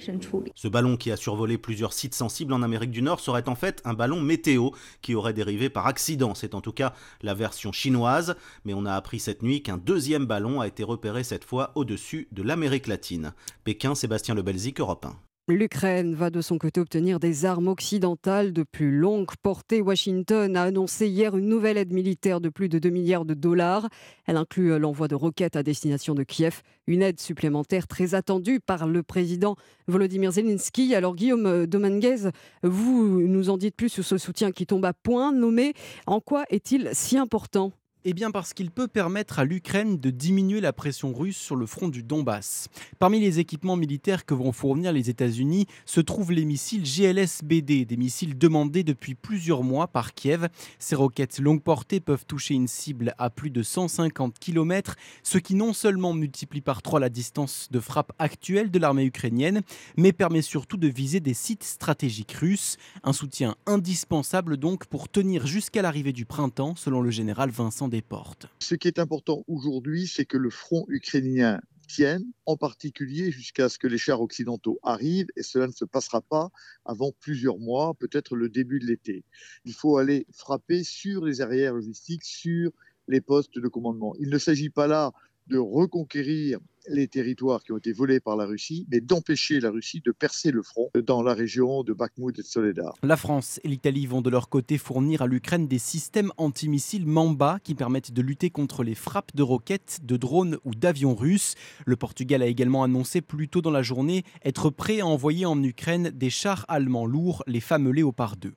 Ce 0.56 0.68
ballon 0.68 0.96
qui 0.96 1.12
a 1.12 1.16
survolé 1.16 1.58
plusieurs 1.58 1.92
sites 1.92 2.14
sensibles 2.14 2.52
en 2.52 2.62
Amérique 2.62 2.90
du 2.90 3.02
Nord 3.02 3.20
serait 3.20 3.48
en 3.48 3.54
fait 3.54 3.80
un 3.84 3.94
ballon 3.94 4.20
météo 4.20 4.70
qui 5.00 5.14
aurait 5.14 5.32
dérivé 5.32 5.70
par 5.70 5.86
accident. 5.86 6.34
C'est 6.34 6.54
en 6.54 6.60
tout 6.60 6.72
cas 6.72 6.92
la 7.22 7.34
version 7.34 7.70
chinoise, 7.70 8.34
mais 8.64 8.74
on 8.74 8.84
a 8.84 8.94
appris 8.94 9.20
cette 9.20 9.42
nuit 9.42 9.62
qu'un 9.62 9.76
deuxième 9.76 10.26
ballon 10.26 10.60
a 10.60 10.66
été 10.66 10.82
repéré 10.82 11.22
cette 11.22 11.44
fois 11.44 11.70
au-dessus 11.76 12.26
de 12.32 12.42
l'Amérique 12.42 12.88
latine. 12.88 13.32
Pékin, 13.62 13.94
Sébastien 13.94 14.34
Lebelzik, 14.34 14.80
Europe 14.80 15.04
1. 15.04 15.29
L'Ukraine 15.50 16.14
va 16.14 16.30
de 16.30 16.40
son 16.40 16.58
côté 16.58 16.80
obtenir 16.80 17.18
des 17.18 17.44
armes 17.44 17.66
occidentales 17.66 18.52
de 18.52 18.62
plus 18.62 18.92
longue 18.92 19.30
portée. 19.42 19.82
Washington 19.82 20.56
a 20.56 20.62
annoncé 20.62 21.08
hier 21.08 21.36
une 21.36 21.48
nouvelle 21.48 21.76
aide 21.76 21.92
militaire 21.92 22.40
de 22.40 22.48
plus 22.48 22.68
de 22.68 22.78
2 22.78 22.88
milliards 22.88 23.24
de 23.24 23.34
dollars. 23.34 23.88
Elle 24.26 24.36
inclut 24.36 24.78
l'envoi 24.78 25.08
de 25.08 25.16
roquettes 25.16 25.56
à 25.56 25.64
destination 25.64 26.14
de 26.14 26.22
Kiev, 26.22 26.62
une 26.86 27.02
aide 27.02 27.18
supplémentaire 27.18 27.88
très 27.88 28.14
attendue 28.14 28.60
par 28.60 28.86
le 28.86 29.02
président 29.02 29.56
Volodymyr 29.88 30.30
Zelensky. 30.30 30.94
Alors 30.94 31.16
Guillaume 31.16 31.66
Dominguez, 31.66 32.30
vous 32.62 33.20
nous 33.20 33.50
en 33.50 33.56
dites 33.56 33.74
plus 33.74 33.88
sur 33.88 34.04
ce 34.04 34.18
soutien 34.18 34.52
qui 34.52 34.66
tombe 34.66 34.84
à 34.84 34.92
point 34.92 35.32
nommé. 35.32 35.74
En 36.06 36.20
quoi 36.20 36.44
est-il 36.50 36.90
si 36.92 37.18
important? 37.18 37.72
Eh 38.04 38.14
bien 38.14 38.30
parce 38.30 38.54
qu'il 38.54 38.70
peut 38.70 38.88
permettre 38.88 39.38
à 39.38 39.44
l'Ukraine 39.44 39.98
de 39.98 40.10
diminuer 40.10 40.60
la 40.60 40.72
pression 40.72 41.12
russe 41.12 41.36
sur 41.36 41.56
le 41.56 41.66
front 41.66 41.88
du 41.88 42.02
Donbass. 42.02 42.68
Parmi 42.98 43.20
les 43.20 43.38
équipements 43.38 43.76
militaires 43.76 44.24
que 44.24 44.34
vont 44.34 44.52
fournir 44.52 44.92
les 44.92 45.10
États-Unis 45.10 45.66
se 45.84 46.00
trouvent 46.00 46.32
les 46.32 46.44
missiles 46.44 46.82
GLS-BD, 46.82 47.84
des 47.84 47.96
missiles 47.96 48.38
demandés 48.38 48.84
depuis 48.84 49.14
plusieurs 49.14 49.62
mois 49.62 49.86
par 49.86 50.14
Kiev. 50.14 50.48
Ces 50.78 50.94
roquettes 50.94 51.38
longue 51.38 51.62
portée 51.62 52.00
peuvent 52.00 52.24
toucher 52.24 52.54
une 52.54 52.68
cible 52.68 53.14
à 53.18 53.28
plus 53.28 53.50
de 53.50 53.62
150 53.62 54.38
km, 54.38 54.96
ce 55.22 55.38
qui 55.38 55.54
non 55.54 55.72
seulement 55.72 56.14
multiplie 56.14 56.62
par 56.62 56.80
trois 56.80 57.00
la 57.00 57.10
distance 57.10 57.68
de 57.70 57.80
frappe 57.80 58.12
actuelle 58.18 58.70
de 58.70 58.78
l'armée 58.78 59.04
ukrainienne, 59.04 59.60
mais 59.96 60.12
permet 60.12 60.42
surtout 60.42 60.78
de 60.78 60.88
viser 60.88 61.20
des 61.20 61.34
sites 61.34 61.64
stratégiques 61.64 62.32
russes. 62.32 62.78
Un 63.02 63.12
soutien 63.12 63.56
indispensable 63.66 64.56
donc 64.56 64.86
pour 64.86 65.08
tenir 65.08 65.46
jusqu'à 65.46 65.82
l'arrivée 65.82 66.12
du 66.12 66.24
printemps, 66.24 66.74
selon 66.76 67.02
le 67.02 67.10
général 67.10 67.50
Vincent 67.50 67.89
portes. 68.00 68.46
Ce 68.60 68.74
qui 68.74 68.88
est 68.88 68.98
important 68.98 69.44
aujourd'hui, 69.48 70.06
c'est 70.06 70.24
que 70.24 70.38
le 70.38 70.50
front 70.50 70.84
ukrainien 70.88 71.60
tienne, 71.88 72.24
en 72.46 72.56
particulier 72.56 73.32
jusqu'à 73.32 73.68
ce 73.68 73.78
que 73.78 73.88
les 73.88 73.98
chars 73.98 74.20
occidentaux 74.20 74.78
arrivent, 74.84 75.26
et 75.36 75.42
cela 75.42 75.66
ne 75.66 75.72
se 75.72 75.84
passera 75.84 76.20
pas 76.20 76.50
avant 76.84 77.12
plusieurs 77.18 77.58
mois, 77.58 77.94
peut-être 77.94 78.36
le 78.36 78.48
début 78.48 78.78
de 78.78 78.86
l'été. 78.86 79.24
Il 79.64 79.72
faut 79.72 79.98
aller 79.98 80.26
frapper 80.30 80.84
sur 80.84 81.24
les 81.24 81.40
arrières 81.40 81.74
logistiques, 81.74 82.24
sur 82.24 82.70
les 83.08 83.20
postes 83.20 83.58
de 83.58 83.68
commandement. 83.68 84.14
Il 84.20 84.30
ne 84.30 84.38
s'agit 84.38 84.70
pas 84.70 84.86
là 84.86 85.12
de 85.50 85.58
reconquérir 85.58 86.58
les 86.88 87.08
territoires 87.08 87.62
qui 87.62 87.72
ont 87.72 87.76
été 87.76 87.92
volés 87.92 88.20
par 88.20 88.36
la 88.36 88.46
Russie, 88.46 88.86
mais 88.90 89.00
d'empêcher 89.00 89.60
la 89.60 89.70
Russie 89.70 90.00
de 90.04 90.12
percer 90.12 90.50
le 90.50 90.62
front 90.62 90.90
dans 91.06 91.22
la 91.22 91.34
région 91.34 91.82
de 91.82 91.92
Bakhmut 91.92 92.38
et 92.38 92.42
de 92.42 92.46
Soledar. 92.46 92.94
La 93.02 93.16
France 93.16 93.60
et 93.64 93.68
l'Italie 93.68 94.06
vont 94.06 94.22
de 94.22 94.30
leur 94.30 94.48
côté 94.48 94.78
fournir 94.78 95.22
à 95.22 95.26
l'Ukraine 95.26 95.68
des 95.68 95.78
systèmes 95.78 96.32
antimissiles 96.36 97.06
Mamba 97.06 97.58
qui 97.62 97.74
permettent 97.74 98.12
de 98.12 98.22
lutter 98.22 98.50
contre 98.50 98.82
les 98.82 98.94
frappes 98.94 99.34
de 99.34 99.42
roquettes, 99.42 99.98
de 100.02 100.16
drones 100.16 100.58
ou 100.64 100.74
d'avions 100.74 101.14
russes. 101.14 101.54
Le 101.84 101.96
Portugal 101.96 102.42
a 102.42 102.46
également 102.46 102.82
annoncé 102.82 103.20
plus 103.20 103.48
tôt 103.48 103.60
dans 103.60 103.70
la 103.70 103.82
journée 103.82 104.24
être 104.44 104.70
prêt 104.70 105.00
à 105.00 105.06
envoyer 105.06 105.46
en 105.46 105.62
Ukraine 105.62 106.10
des 106.10 106.30
chars 106.30 106.64
allemands 106.68 107.06
lourds, 107.06 107.42
les 107.46 107.60
fameux 107.60 107.92
Léopard 107.92 108.36
2. 108.36 108.54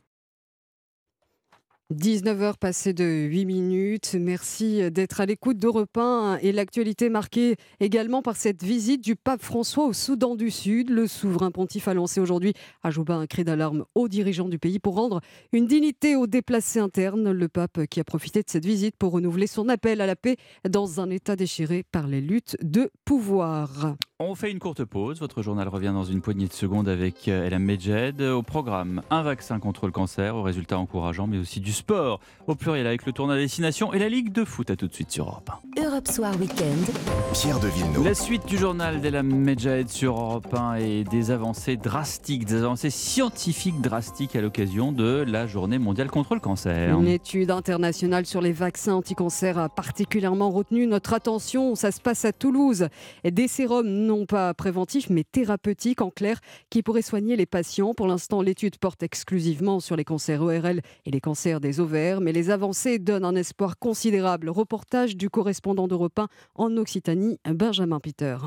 19h 1.94 2.58
passées 2.58 2.94
de 2.94 3.04
8 3.04 3.46
minutes. 3.46 4.16
Merci 4.20 4.89
d'être 4.91 5.22
à 5.22 5.26
l'écoute 5.26 5.58
d'Europe 5.58 5.96
1 5.96 6.39
et 6.41 6.52
l'actualité 6.52 7.10
marquée 7.10 7.56
également 7.80 8.22
par 8.22 8.36
cette 8.36 8.64
visite 8.64 9.04
du 9.04 9.16
pape 9.16 9.41
François 9.41 9.86
au 9.86 9.94
Soudan 9.94 10.36
du 10.36 10.50
Sud. 10.50 10.89
Le 10.89 11.08
souverain 11.08 11.52
pontife 11.52 11.88
a 11.88 11.94
lancé 11.94 12.20
aujourd'hui 12.20 12.54
à 12.82 12.89
Jouba 12.89 13.16
un 13.16 13.28
cri 13.28 13.44
d'alarme 13.44 13.86
aux 13.94 14.08
dirigeants 14.08 14.50
du 14.50 14.58
pays 14.58 14.80
pour 14.80 14.96
rendre 14.96 15.22
une 15.52 15.68
dignité 15.68 16.16
aux 16.16 16.26
déplacés 16.26 16.80
internes. 16.80 17.32
Le 17.32 17.48
pape 17.48 17.86
qui 17.86 18.00
a 18.00 18.04
profité 18.04 18.41
de 18.41 18.50
cette 18.50 18.66
visite 18.66 18.96
pour 18.98 19.12
renouveler 19.12 19.48
son 19.48 19.70
appel 19.70 20.02
à 20.02 20.08
la 20.08 20.16
paix 20.16 20.38
dans 20.68 21.00
un 21.00 21.10
état 21.12 21.36
déchiré 21.36 21.84
par 21.91 22.08
les 22.08 22.22
luttes 22.22 22.58
de 22.62 22.89
pouvoir. 23.06 23.96
On 24.20 24.36
fait 24.36 24.52
une 24.52 24.60
courte 24.60 24.86
pause. 24.86 25.20
Votre 25.20 25.41
journal 25.41 25.68
revient 25.68 25.91
dans 25.94 26.06
une 26.06 26.22
poignée 26.22 26.48
de 26.48 26.54
secondes 26.54 26.88
avec 26.88 27.28
Elam 27.28 27.64
Medjed. 27.64 28.22
Au 28.22 28.41
programme, 28.41 29.02
un 29.10 29.22
vaccin 29.22 29.60
contre 29.60 29.86
le 29.86 29.91
cancer, 29.91 30.36
aux 30.36 30.44
résultats 30.44 30.80
encourageants, 30.80 31.28
mais 31.28 31.38
aussi 31.38 31.60
du 31.60 31.74
sport 31.74 31.83
au 31.92 32.56
pluriel 32.56 32.88
avec 32.88 33.06
le 33.06 33.12
tournoi 33.12 33.36
destination 33.36 33.94
et 33.94 34.00
la 34.00 34.10
Ligue 34.10 34.32
de 34.32 34.44
foot. 34.46 34.70
À 34.70 34.76
tout 34.76 34.88
de 34.88 34.94
suite 34.94 35.12
sur 35.12 35.26
Europe 35.26 35.50
1. 35.78 35.84
Europe 35.84 36.08
Soir 36.08 36.34
Weekend. 36.40 36.86
Pierre 37.34 37.60
de 37.60 37.68
Villeneuve. 37.68 38.04
La 38.04 38.14
suite 38.14 38.46
du 38.46 38.58
journal 38.58 39.02
d'Elam 39.02 39.28
Medjed 39.28 39.90
sur 39.90 40.18
Europe 40.18 40.54
1 40.54 40.76
et 40.76 41.04
des 41.04 41.32
avancées 41.32 41.78
drastiques, 41.78 42.46
des 42.46 42.64
avancées 42.64 42.90
scientifiques 42.90 43.82
drastiques 43.82 44.36
à 44.36 44.42
l'occasion 44.42 44.92
de 44.92 45.26
la 45.28 45.48
journée 45.48 45.80
mondiale 45.80 46.10
contre 46.10 46.36
le 46.36 46.40
cancer. 46.40 46.98
Une 46.98 47.08
étude 47.08 47.52
internationale 47.52 48.26
sur 48.26 48.42
les 48.42 48.52
vaccins 48.52 48.94
anti-cancer 48.94 49.58
a 49.58 49.70
particulièrement 49.70 50.52
retenu 50.52 50.88
notre 50.88 51.14
attention. 51.14 51.76
Ça 51.76 51.92
se 51.92 52.02
passe 52.02 52.26
à 52.26 52.34
Toulouse. 52.34 52.88
Des 53.24 53.48
sérums 53.48 53.88
non 53.88 54.26
pas 54.26 54.54
préventifs 54.54 55.10
mais 55.10 55.24
thérapeutiques 55.24 56.02
en 56.02 56.10
clair 56.10 56.40
qui 56.70 56.84
pourraient 56.84 57.02
soigner 57.02 57.36
les 57.36 57.46
patients. 57.46 57.94
Pour 57.94 58.08
l'instant, 58.08 58.42
l'étude 58.42 58.78
porte 58.78 59.04
exclusivement 59.04 59.80
sur 59.80 59.96
les 59.96 60.04
cancers 60.04 60.42
ORL 60.42 60.82
et 61.06 61.12
les 61.12 61.22
cancers 61.22 61.60
des 61.60 61.73
ovaires, 61.80 62.22
mais 62.22 62.32
les 62.32 62.50
avancées 62.50 63.00
donnent 63.00 63.26
un 63.26 63.36
espoir 63.36 63.78
considérable. 63.80 64.50
Reportage 64.50 65.16
du 65.16 65.30
correspondant 65.30 65.88
d'Europe 65.88 66.20
1 66.20 66.28
en 66.56 66.78
Occitanie, 66.78 67.40
Benjamin 67.46 68.00
Peter. 68.00 68.38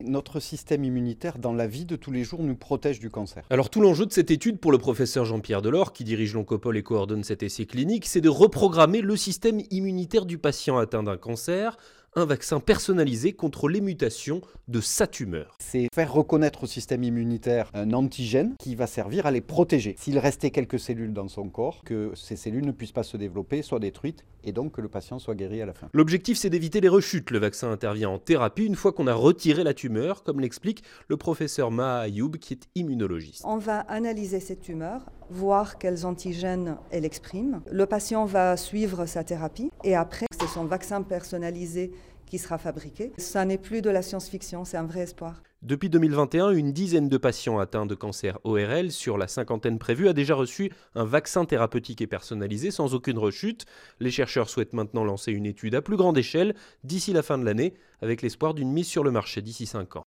Notre 0.00 0.40
système 0.40 0.82
immunitaire, 0.84 1.38
dans 1.38 1.52
la 1.52 1.68
vie 1.68 1.84
de 1.84 1.94
tous 1.94 2.10
les 2.10 2.24
jours, 2.24 2.42
nous 2.42 2.56
protège 2.56 2.98
du 2.98 3.10
cancer. 3.10 3.44
Alors 3.48 3.70
tout 3.70 3.80
l'enjeu 3.80 4.04
de 4.04 4.12
cette 4.12 4.30
étude 4.30 4.58
pour 4.58 4.72
le 4.72 4.78
professeur 4.78 5.24
Jean-Pierre 5.24 5.62
Delors, 5.62 5.92
qui 5.92 6.02
dirige 6.02 6.34
l'Oncopole 6.34 6.76
et 6.76 6.82
coordonne 6.82 7.22
cet 7.22 7.42
essai 7.44 7.64
clinique, 7.64 8.06
c'est 8.06 8.20
de 8.20 8.28
reprogrammer 8.28 9.00
le 9.00 9.16
système 9.16 9.60
immunitaire 9.70 10.26
du 10.26 10.36
patient 10.36 10.78
atteint 10.78 11.04
d'un 11.04 11.16
cancer 11.16 11.76
un 12.16 12.24
vaccin 12.24 12.60
personnalisé 12.60 13.32
contre 13.32 13.68
les 13.68 13.80
mutations 13.80 14.40
de 14.68 14.80
sa 14.80 15.06
tumeur. 15.06 15.56
C'est 15.58 15.88
faire 15.94 16.12
reconnaître 16.12 16.64
au 16.64 16.66
système 16.66 17.02
immunitaire 17.02 17.70
un 17.74 17.92
antigène 17.92 18.54
qui 18.58 18.74
va 18.74 18.86
servir 18.86 19.26
à 19.26 19.30
les 19.30 19.40
protéger. 19.40 19.96
S'il 19.98 20.18
restait 20.18 20.50
quelques 20.50 20.78
cellules 20.78 21.12
dans 21.12 21.28
son 21.28 21.48
corps, 21.48 21.82
que 21.84 22.12
ces 22.14 22.36
cellules 22.36 22.66
ne 22.66 22.72
puissent 22.72 22.92
pas 22.92 23.02
se 23.02 23.16
développer, 23.16 23.62
soient 23.62 23.80
détruites 23.80 24.24
et 24.44 24.52
donc 24.52 24.72
que 24.72 24.80
le 24.80 24.88
patient 24.88 25.18
soit 25.18 25.34
guéri 25.34 25.60
à 25.62 25.66
la 25.66 25.72
fin. 25.72 25.88
L'objectif, 25.92 26.38
c'est 26.38 26.50
d'éviter 26.50 26.80
les 26.80 26.88
rechutes. 26.88 27.30
Le 27.30 27.38
vaccin 27.38 27.70
intervient 27.70 28.10
en 28.10 28.18
thérapie 28.18 28.64
une 28.64 28.76
fois 28.76 28.92
qu'on 28.92 29.06
a 29.06 29.14
retiré 29.14 29.64
la 29.64 29.74
tumeur, 29.74 30.22
comme 30.22 30.40
l'explique 30.40 30.82
le 31.08 31.16
professeur 31.16 31.70
Maha 31.70 32.00
Ayoub, 32.00 32.32
qui 32.32 32.54
est 32.54 32.68
immunologiste. 32.74 33.42
On 33.44 33.58
va 33.58 33.80
analyser 33.80 34.40
cette 34.40 34.60
tumeur, 34.60 35.10
voir 35.30 35.78
quels 35.78 36.06
antigènes 36.06 36.76
elle 36.90 37.04
exprime. 37.04 37.60
Le 37.70 37.86
patient 37.86 38.24
va 38.24 38.56
suivre 38.56 39.06
sa 39.06 39.24
thérapie 39.24 39.70
et 39.82 39.94
après, 39.94 40.26
c'est 40.38 40.48
son 40.48 40.64
vaccin 40.64 41.02
personnalisé 41.02 41.92
qui 42.26 42.38
sera 42.38 42.58
fabriqué. 42.58 43.12
Ça 43.18 43.44
n'est 43.44 43.58
plus 43.58 43.82
de 43.82 43.90
la 43.90 44.02
science-fiction, 44.02 44.64
c'est 44.64 44.76
un 44.76 44.86
vrai 44.86 45.00
espoir. 45.00 45.42
Depuis 45.64 45.88
2021, 45.88 46.50
une 46.50 46.74
dizaine 46.74 47.08
de 47.08 47.16
patients 47.16 47.58
atteints 47.58 47.86
de 47.86 47.94
cancer 47.94 48.38
ORL 48.44 48.92
sur 48.92 49.16
la 49.16 49.26
cinquantaine 49.26 49.78
prévue 49.78 50.08
a 50.08 50.12
déjà 50.12 50.34
reçu 50.34 50.70
un 50.94 51.06
vaccin 51.06 51.46
thérapeutique 51.46 52.02
et 52.02 52.06
personnalisé 52.06 52.70
sans 52.70 52.92
aucune 52.92 53.16
rechute. 53.16 53.64
Les 53.98 54.10
chercheurs 54.10 54.50
souhaitent 54.50 54.74
maintenant 54.74 55.04
lancer 55.04 55.32
une 55.32 55.46
étude 55.46 55.74
à 55.74 55.80
plus 55.80 55.96
grande 55.96 56.18
échelle 56.18 56.54
d'ici 56.82 57.14
la 57.14 57.22
fin 57.22 57.38
de 57.38 57.46
l'année 57.46 57.72
avec 58.02 58.20
l'espoir 58.20 58.52
d'une 58.52 58.70
mise 58.70 58.88
sur 58.88 59.04
le 59.04 59.10
marché 59.10 59.40
d'ici 59.40 59.64
5 59.64 59.96
ans. 59.96 60.02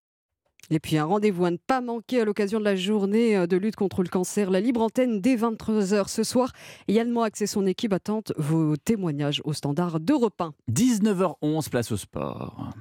Et 0.69 0.79
puis 0.79 0.99
un 0.99 1.07
rendez-vous 1.07 1.47
à 1.47 1.51
ne 1.51 1.57
pas 1.57 1.81
manquer 1.81 2.21
à 2.21 2.27
l'occasion 2.27 2.59
de 2.59 2.65
la 2.65 2.77
journée 2.77 3.35
euh, 3.35 3.47
de 3.47 3.57
lutte 3.57 3.77
contre 3.77 4.03
le 4.03 4.11
cancer, 4.11 4.51
la 4.51 4.61
libre 4.61 4.83
antenne 4.83 5.23
dès 5.23 5.37
23h 5.37 6.09
ce 6.09 6.23
soir. 6.23 6.53
Yann 6.87 7.11
Moix 7.11 7.31
et 7.41 7.47
son 7.47 7.65
équipe 7.65 7.95
attendent 7.95 8.35
vos 8.37 8.77
témoignages 8.77 9.41
au 9.45 9.55
standard 9.55 10.01
d'Europe 10.01 10.39
1. 10.39 10.53
19h11, 10.71 11.71
place 11.71 11.93
au 11.93 11.97
sport. 11.97 12.73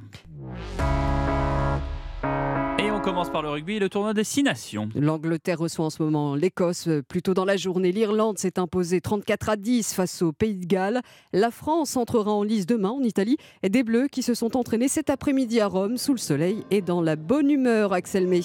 Par 3.32 3.42
le 3.42 3.50
rugby 3.50 3.76
et 3.76 3.80
le 3.80 3.90
tournoi 3.90 4.14
des 4.14 4.24
Six 4.24 4.44
Nations. 4.44 4.90
L'Angleterre 4.96 5.60
reçoit 5.60 5.86
en 5.86 5.90
ce 5.90 6.02
moment 6.02 6.36
l'Écosse. 6.36 6.90
Plus 7.08 7.22
tôt 7.22 7.34
dans 7.34 7.46
la 7.46 7.58
journée, 7.58 7.92
l'Irlande 7.92 8.38
s'est 8.38 8.60
imposée 8.60 9.02
34 9.02 9.50
à 9.50 9.56
10 9.56 9.94
face 9.94 10.22
au 10.22 10.32
Pays 10.32 10.56
de 10.56 10.66
Galles. 10.66 11.02
La 11.34 11.52
France 11.52 11.98
entrera 11.98 12.32
en 12.32 12.44
lice 12.44 12.66
demain 12.66 12.90
en 12.90 13.02
Italie. 13.02 13.38
Et 13.64 13.70
des 13.70 13.84
Bleus 13.84 14.08
qui 14.08 14.24
se 14.24 14.34
sont 14.34 14.56
entraînés 14.56 14.88
cet 14.88 15.10
après-midi 15.10 15.60
à 15.60 15.68
Rome 15.68 15.98
sous 15.98 16.14
le 16.14 16.20
soleil 16.20 16.64
et 16.72 16.82
dans 16.82 17.02
la 17.02 17.16
bonne 17.16 17.50
humeur, 17.50 17.94
Axel 17.94 18.28
May. 18.28 18.42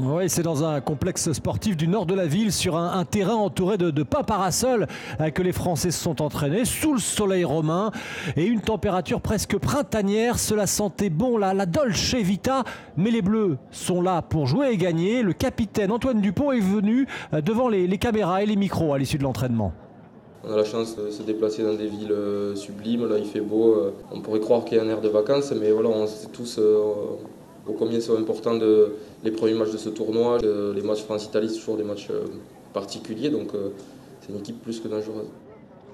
Oui, 0.00 0.24
c'est 0.28 0.42
dans 0.42 0.64
un 0.64 0.80
complexe 0.80 1.30
sportif 1.32 1.76
du 1.76 1.86
nord 1.86 2.04
de 2.04 2.14
la 2.14 2.26
ville, 2.26 2.50
sur 2.50 2.76
un, 2.76 3.04
terrain 3.04 3.36
entouré 3.36 3.78
de, 3.78 3.92
de 3.92 4.02
pas 4.02 4.24
parasols, 4.24 4.88
euh, 5.20 5.30
que 5.30 5.40
les 5.40 5.52
Français 5.52 5.92
se 5.92 6.02
sont 6.02 6.20
entraînés, 6.20 6.64
sous 6.64 6.94
le 6.94 6.98
soleil 6.98 7.44
romain, 7.44 7.92
et 8.36 8.44
une 8.44 8.60
température 8.60 9.20
presque 9.20 9.56
printanière. 9.56 10.40
Cela 10.40 10.66
sentait 10.66 11.10
bon 11.10 11.38
la, 11.38 11.54
la 11.54 11.66
Dolce 11.66 12.14
Vita, 12.14 12.64
mais 12.96 13.12
les 13.12 13.22
Bleus 13.22 13.56
sont 13.70 14.02
là 14.02 14.20
pour 14.20 14.48
jouer 14.48 14.70
et 14.72 14.76
gagner. 14.76 15.22
Le 15.22 15.32
capitaine 15.32 15.92
Antoine 15.92 16.20
Dupont 16.20 16.50
est 16.50 16.58
venu 16.58 17.06
euh, 17.32 17.40
devant 17.40 17.68
les, 17.68 17.86
les 17.86 17.98
caméras 17.98 18.42
et 18.42 18.46
les 18.46 18.56
micros 18.56 18.94
à 18.94 18.98
l'issue 18.98 19.18
de 19.18 19.22
l'entraînement. 19.22 19.72
On 20.42 20.52
a 20.52 20.56
la 20.56 20.64
chance 20.64 20.96
de 20.96 21.08
se 21.12 21.22
déplacer 21.22 21.62
dans 21.62 21.74
des 21.74 21.86
villes 21.86 22.10
euh, 22.10 22.56
sublimes, 22.56 23.08
là 23.08 23.16
il 23.16 23.26
fait 23.26 23.40
beau, 23.40 23.76
on 24.10 24.20
pourrait 24.20 24.40
croire 24.40 24.64
qu'il 24.64 24.76
y 24.76 24.80
a 24.80 24.82
un 24.82 24.88
air 24.88 25.00
de 25.00 25.08
vacances, 25.08 25.52
mais 25.52 25.70
voilà, 25.70 25.88
on 25.88 26.06
sait 26.08 26.26
tous 26.32 26.58
combien 27.72 28.00
sont 28.00 28.16
importants 28.16 28.56
de, 28.56 28.92
les 29.22 29.30
premiers 29.30 29.54
matchs 29.54 29.72
de 29.72 29.78
ce 29.78 29.88
tournoi. 29.88 30.38
les 30.40 30.82
matchs 30.82 31.02
France-Italie, 31.02 31.48
c'est 31.48 31.60
toujours 31.60 31.76
des 31.76 31.84
matchs 31.84 32.08
euh, 32.10 32.24
particuliers, 32.72 33.30
donc 33.30 33.54
euh, 33.54 33.70
c'est 34.20 34.32
une 34.32 34.38
équipe 34.38 34.62
plus 34.62 34.80
que 34.80 34.88
dangereuse. 34.88 35.28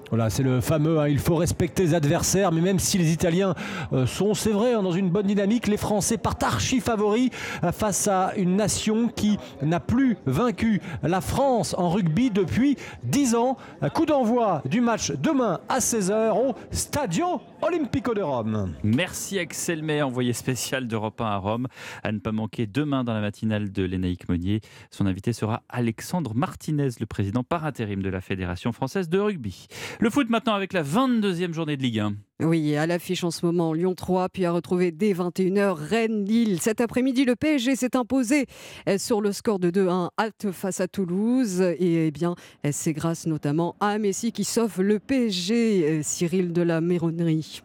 Voilà, 0.09 0.29
c'est 0.29 0.43
le 0.43 0.59
fameux, 0.59 0.99
hein, 0.99 1.07
il 1.07 1.19
faut 1.19 1.35
respecter 1.35 1.83
les 1.83 1.93
adversaires, 1.93 2.51
mais 2.51 2.59
même 2.59 2.79
si 2.79 2.97
les 2.97 3.13
Italiens 3.13 3.55
euh, 3.93 4.05
sont, 4.05 4.33
c'est 4.33 4.49
vrai, 4.49 4.73
hein, 4.73 4.83
dans 4.83 4.91
une 4.91 5.09
bonne 5.09 5.27
dynamique, 5.27 5.67
les 5.67 5.77
Français 5.77 6.17
partent 6.17 6.43
archi 6.43 6.81
favoris 6.81 7.29
face 7.71 8.09
à 8.09 8.33
une 8.35 8.57
nation 8.57 9.07
qui 9.07 9.37
n'a 9.61 9.79
plus 9.79 10.17
vaincu 10.25 10.81
la 11.01 11.21
France 11.21 11.75
en 11.77 11.89
rugby 11.89 12.29
depuis 12.29 12.75
10 13.03 13.35
ans. 13.35 13.55
Un 13.81 13.87
coup 13.87 14.05
d'envoi 14.05 14.61
du 14.65 14.81
match 14.81 15.13
demain 15.13 15.61
à 15.69 15.79
16h 15.79 16.31
au 16.31 16.55
Stadio 16.71 17.39
Olimpico 17.63 18.15
de 18.15 18.21
Rome. 18.21 18.73
Merci 18.83 19.37
Axel 19.37 19.83
May, 19.83 20.01
envoyé 20.01 20.33
spécial 20.33 20.87
d'Europe 20.87 21.21
1 21.21 21.25
à 21.25 21.37
Rome. 21.37 21.67
À 22.01 22.11
ne 22.11 22.17
pas 22.17 22.31
manquer 22.31 22.65
demain 22.65 23.03
dans 23.03 23.13
la 23.13 23.21
matinale 23.21 23.71
de 23.71 23.83
Lénaïque 23.83 24.27
Monnier. 24.27 24.61
Son 24.89 25.05
invité 25.05 25.31
sera 25.31 25.61
Alexandre 25.69 26.33
Martinez, 26.33 26.89
le 26.99 27.05
président 27.05 27.43
par 27.43 27.65
intérim 27.65 28.01
de 28.01 28.09
la 28.09 28.19
Fédération 28.19 28.71
française 28.71 29.09
de 29.09 29.19
rugby. 29.19 29.67
Le 29.99 30.09
foot 30.09 30.29
maintenant 30.29 30.53
avec 30.53 30.73
la 30.73 30.83
22e 30.83 31.53
journée 31.53 31.77
de 31.77 31.83
Ligue 31.83 31.99
1. 31.99 32.13
Oui, 32.43 32.75
à 32.75 32.87
l'affiche 32.87 33.23
en 33.23 33.29
ce 33.29 33.45
moment, 33.45 33.71
Lyon 33.71 33.93
3, 33.93 34.29
puis 34.29 34.45
à 34.45 34.51
retrouver 34.51 34.91
dès 34.91 35.13
21h 35.13 35.73
Rennes-Lille. 35.73 36.59
Cet 36.59 36.81
après-midi, 36.81 37.23
le 37.23 37.35
PSG 37.35 37.75
s'est 37.75 37.95
imposé 37.95 38.47
euh, 38.89 38.97
sur 38.97 39.21
le 39.21 39.31
score 39.31 39.59
de 39.59 39.69
2-1 39.69 40.09
halte 40.17 40.51
face 40.51 40.81
à 40.81 40.87
Toulouse. 40.87 41.61
Et 41.61 42.07
eh 42.07 42.11
bien, 42.11 42.33
euh, 42.65 42.69
c'est 42.71 42.93
grâce 42.93 43.27
notamment 43.27 43.75
à 43.79 43.99
Messi 43.99 44.31
qui 44.31 44.43
sauve 44.43 44.81
le 44.81 44.97
PSG, 44.97 45.83
euh, 45.83 45.99
Cyril 46.01 46.51
de 46.51 46.63
la 46.63 46.81
Méronnerie. 46.81 47.61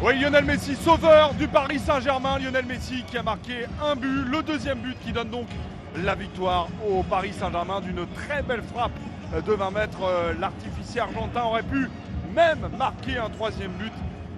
Oui, 0.00 0.20
Lionel 0.20 0.44
Messi, 0.44 0.76
sauveur 0.76 1.34
du 1.34 1.48
Paris 1.48 1.80
Saint-Germain. 1.80 2.38
Lionel 2.38 2.66
Messi 2.66 3.02
qui 3.10 3.18
a 3.18 3.22
marqué 3.24 3.64
un 3.82 3.96
but, 3.96 4.26
le 4.30 4.44
deuxième 4.44 4.78
but 4.78 4.96
qui 5.04 5.10
donne 5.10 5.30
donc 5.30 5.48
la 6.04 6.14
victoire 6.14 6.68
au 6.88 7.02
Paris 7.02 7.32
Saint-Germain 7.32 7.80
d'une 7.80 8.06
très 8.14 8.44
belle 8.44 8.62
frappe 8.62 8.92
de 9.44 9.52
20 9.52 9.70
mètres. 9.72 10.34
L'artificier 10.38 11.00
argentin 11.00 11.42
aurait 11.44 11.64
pu 11.64 11.88
même 12.34 12.68
marquer 12.76 13.18
un 13.18 13.30
troisième 13.30 13.72
but. 13.72 13.92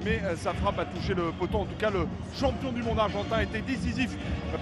Mais 0.04 0.20
euh, 0.24 0.36
sa 0.36 0.52
frappe 0.52 0.78
a 0.78 0.84
touché 0.84 1.14
le 1.14 1.32
poteau. 1.32 1.58
En 1.58 1.64
tout 1.64 1.74
cas, 1.78 1.90
le 1.90 2.06
champion 2.38 2.70
du 2.70 2.82
monde 2.82 2.98
argentin 2.98 3.40
était 3.40 3.62
décisif 3.62 4.10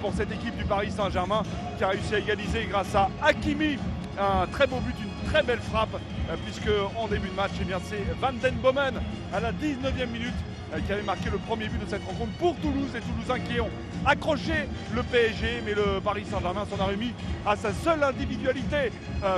pour 0.01 0.13
cette 0.15 0.33
équipe 0.33 0.57
du 0.57 0.65
Paris 0.65 0.91
Saint-Germain 0.91 1.43
qui 1.77 1.85
a 1.85 1.89
réussi 1.89 2.15
à 2.15 2.19
égaliser 2.19 2.67
grâce 2.71 2.95
à 2.95 3.11
Hakimi. 3.23 3.79
Un 4.19 4.47
très 4.47 4.69
beau 4.69 4.77
but, 4.77 4.95
une 5.03 5.31
très 5.31 5.43
belle 5.43 5.59
frappe, 5.59 5.95
euh, 6.31 6.37
puisque 6.45 6.71
en 6.97 7.09
début 7.09 7.29
de 7.29 7.35
match, 7.35 7.51
eh 7.61 7.75
c'est 7.83 8.05
Van 8.21 8.33
Den 8.33 8.55
Bomen 8.55 8.95
à 9.33 9.41
la 9.41 9.53
19e 9.53 10.07
minute 10.07 10.33
euh, 10.73 10.79
qui 10.87 10.93
avait 10.93 11.03
marqué 11.03 11.31
le 11.31 11.39
premier 11.39 11.67
but 11.69 11.85
de 11.85 11.91
cette 11.91 12.05
rencontre 12.05 12.33
pour 12.39 12.55
Toulouse. 12.57 12.91
Les 12.95 13.01
Toulousains 13.01 13.41
qui 13.41 13.61
ont 13.61 13.71
accroché 14.07 14.69
le 14.95 15.03
PSG, 15.03 15.63
mais 15.67 15.75
le 15.75 16.01
Paris 16.01 16.25
Saint-Germain 16.31 16.65
s'en 16.71 16.81
a 16.81 16.87
remis 16.87 17.13
à 17.45 17.57
sa 17.57 17.73
seule 17.73 18.05
individualité 18.05 18.93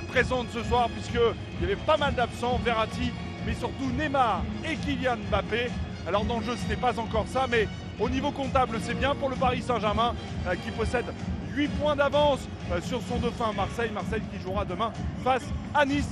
présente 0.09 0.49
ce 0.53 0.63
soir, 0.63 0.91
puisqu'il 0.91 1.63
y 1.63 1.65
avait 1.65 1.81
pas 1.81 1.97
mal 1.97 2.15
d'absents. 2.15 2.61
Verratti 2.63 3.13
mais 3.47 3.55
surtout 3.55 3.91
Neymar 3.97 4.43
et 4.65 4.77
Kylian 4.77 5.17
Mbappé. 5.31 5.71
Alors 6.07 6.25
dans 6.25 6.39
le 6.39 6.45
jeu, 6.45 6.57
ce 6.57 6.69
n'est 6.69 6.77
pas 6.77 6.99
encore 6.99 7.27
ça, 7.29 7.47
mais 7.49 7.69
au 7.99 8.09
niveau 8.11 8.31
comptable, 8.31 8.79
c'est 8.83 8.99
bien 8.99 9.15
pour 9.15 9.31
le 9.31 9.37
Paris 9.37 9.63
Saint-Germain 9.63 10.15
euh, 10.47 10.55
qui 10.65 10.71
possède 10.73 11.07
8 11.55 11.69
points 11.69 11.97
d'avance 11.97 12.41
euh, 12.73 12.81
sur 12.83 13.01
son 13.03 13.17
dauphin 13.19 13.53
Marseille. 13.57 13.91
Marseille 13.93 14.23
qui 14.33 14.41
jouera 14.43 14.65
demain 14.65 14.93
face 15.25 15.47
à 15.75 15.87
Nice. 15.87 16.09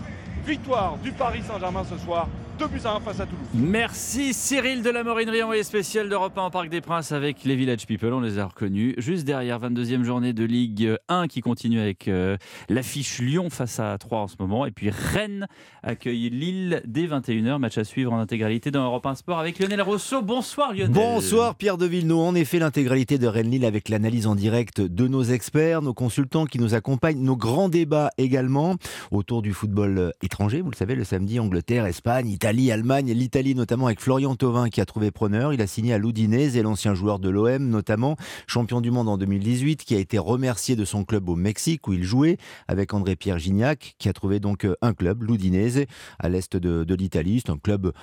Victoire 0.46 0.98
du 0.98 1.10
Paris 1.12 1.42
Saint-Germain 1.46 1.84
ce 1.88 1.96
soir 1.98 2.28
2 2.58 2.68
buts 2.68 2.80
à 2.84 2.94
1 2.94 3.00
face 3.00 3.18
à 3.18 3.26
Toulouse. 3.26 3.46
Merci 3.52 4.32
Cyril 4.32 4.82
de 4.82 4.90
la 4.90 5.02
Morinerie, 5.02 5.42
envoyé 5.42 5.64
spécial 5.64 6.08
d'Europe 6.08 6.38
1 6.38 6.42
en 6.42 6.50
Parc 6.50 6.68
des 6.68 6.80
Princes 6.80 7.10
avec 7.10 7.42
les 7.42 7.56
Village 7.56 7.84
People, 7.86 8.12
on 8.12 8.20
les 8.20 8.38
a 8.38 8.46
reconnus. 8.46 8.94
Juste 8.96 9.24
derrière, 9.24 9.58
22e 9.58 10.04
journée 10.04 10.32
de 10.32 10.44
Ligue 10.44 10.96
1 11.08 11.26
qui 11.26 11.40
continue 11.40 11.80
avec 11.80 12.06
euh, 12.06 12.36
l'affiche 12.68 13.18
Lyon 13.18 13.50
face 13.50 13.80
à 13.80 13.98
3 13.98 14.20
en 14.20 14.28
ce 14.28 14.36
moment. 14.38 14.66
Et 14.66 14.70
puis 14.70 14.90
Rennes 14.90 15.48
accueille 15.82 16.30
Lille 16.30 16.80
dès 16.86 17.06
21h. 17.06 17.58
Match 17.58 17.76
à 17.76 17.82
suivre 17.82 18.12
en 18.12 18.20
intégralité 18.20 18.70
dans 18.70 18.84
Europe 18.84 19.04
1 19.04 19.16
Sport 19.16 19.40
avec 19.40 19.58
Lionel 19.58 19.82
Rousseau. 19.82 20.22
Bonsoir 20.22 20.72
Lionel. 20.72 20.92
Bonsoir 20.92 21.56
Pierre 21.56 21.76
de 21.76 21.86
Villeneuve. 21.86 22.18
En 22.18 22.34
effet, 22.36 22.60
l'intégralité 22.60 23.18
de 23.18 23.26
Rennes-Lille 23.26 23.64
avec 23.64 23.88
l'analyse 23.88 24.28
en 24.28 24.36
direct 24.36 24.80
de 24.80 25.08
nos 25.08 25.24
experts, 25.24 25.82
nos 25.82 25.94
consultants 25.94 26.46
qui 26.46 26.60
nous 26.60 26.74
accompagnent, 26.74 27.20
nos 27.20 27.36
grands 27.36 27.68
débats 27.68 28.10
également 28.16 28.76
autour 29.10 29.42
du 29.42 29.52
football 29.52 30.12
étranger. 30.22 30.60
Vous 30.60 30.70
le 30.70 30.76
savez, 30.76 30.94
le 30.94 31.02
samedi, 31.04 31.40
Angleterre, 31.40 31.86
Espagne, 31.86 32.28
Italie. 32.28 32.43
Italie, 32.44 32.70
Allemagne, 32.70 33.10
l'Italie 33.10 33.54
notamment 33.54 33.86
avec 33.86 34.02
Florian 34.02 34.36
Thauvin 34.36 34.68
qui 34.68 34.82
a 34.82 34.84
trouvé 34.84 35.10
preneur. 35.10 35.54
Il 35.54 35.62
a 35.62 35.66
signé 35.66 35.94
à 35.94 35.98
l'Udinese 35.98 36.58
et 36.58 36.62
l'ancien 36.62 36.94
joueur 36.94 37.18
de 37.18 37.30
l'OM 37.30 37.66
notamment, 37.66 38.18
champion 38.46 38.82
du 38.82 38.90
monde 38.90 39.08
en 39.08 39.16
2018, 39.16 39.82
qui 39.82 39.94
a 39.94 39.98
été 39.98 40.18
remercié 40.18 40.76
de 40.76 40.84
son 40.84 41.04
club 41.06 41.30
au 41.30 41.36
Mexique 41.36 41.88
où 41.88 41.94
il 41.94 42.02
jouait 42.02 42.36
avec 42.68 42.92
André-Pierre 42.92 43.38
Gignac 43.38 43.94
qui 43.98 44.10
a 44.10 44.12
trouvé 44.12 44.40
donc 44.40 44.66
un 44.82 44.92
club, 44.92 45.22
l'Udinese, 45.22 45.86
à 46.18 46.28
l'est 46.28 46.54
de, 46.54 46.84
de 46.84 46.94
l'Italie. 46.94 47.40
C'est 47.42 47.50
un 47.50 47.56
club 47.56 47.94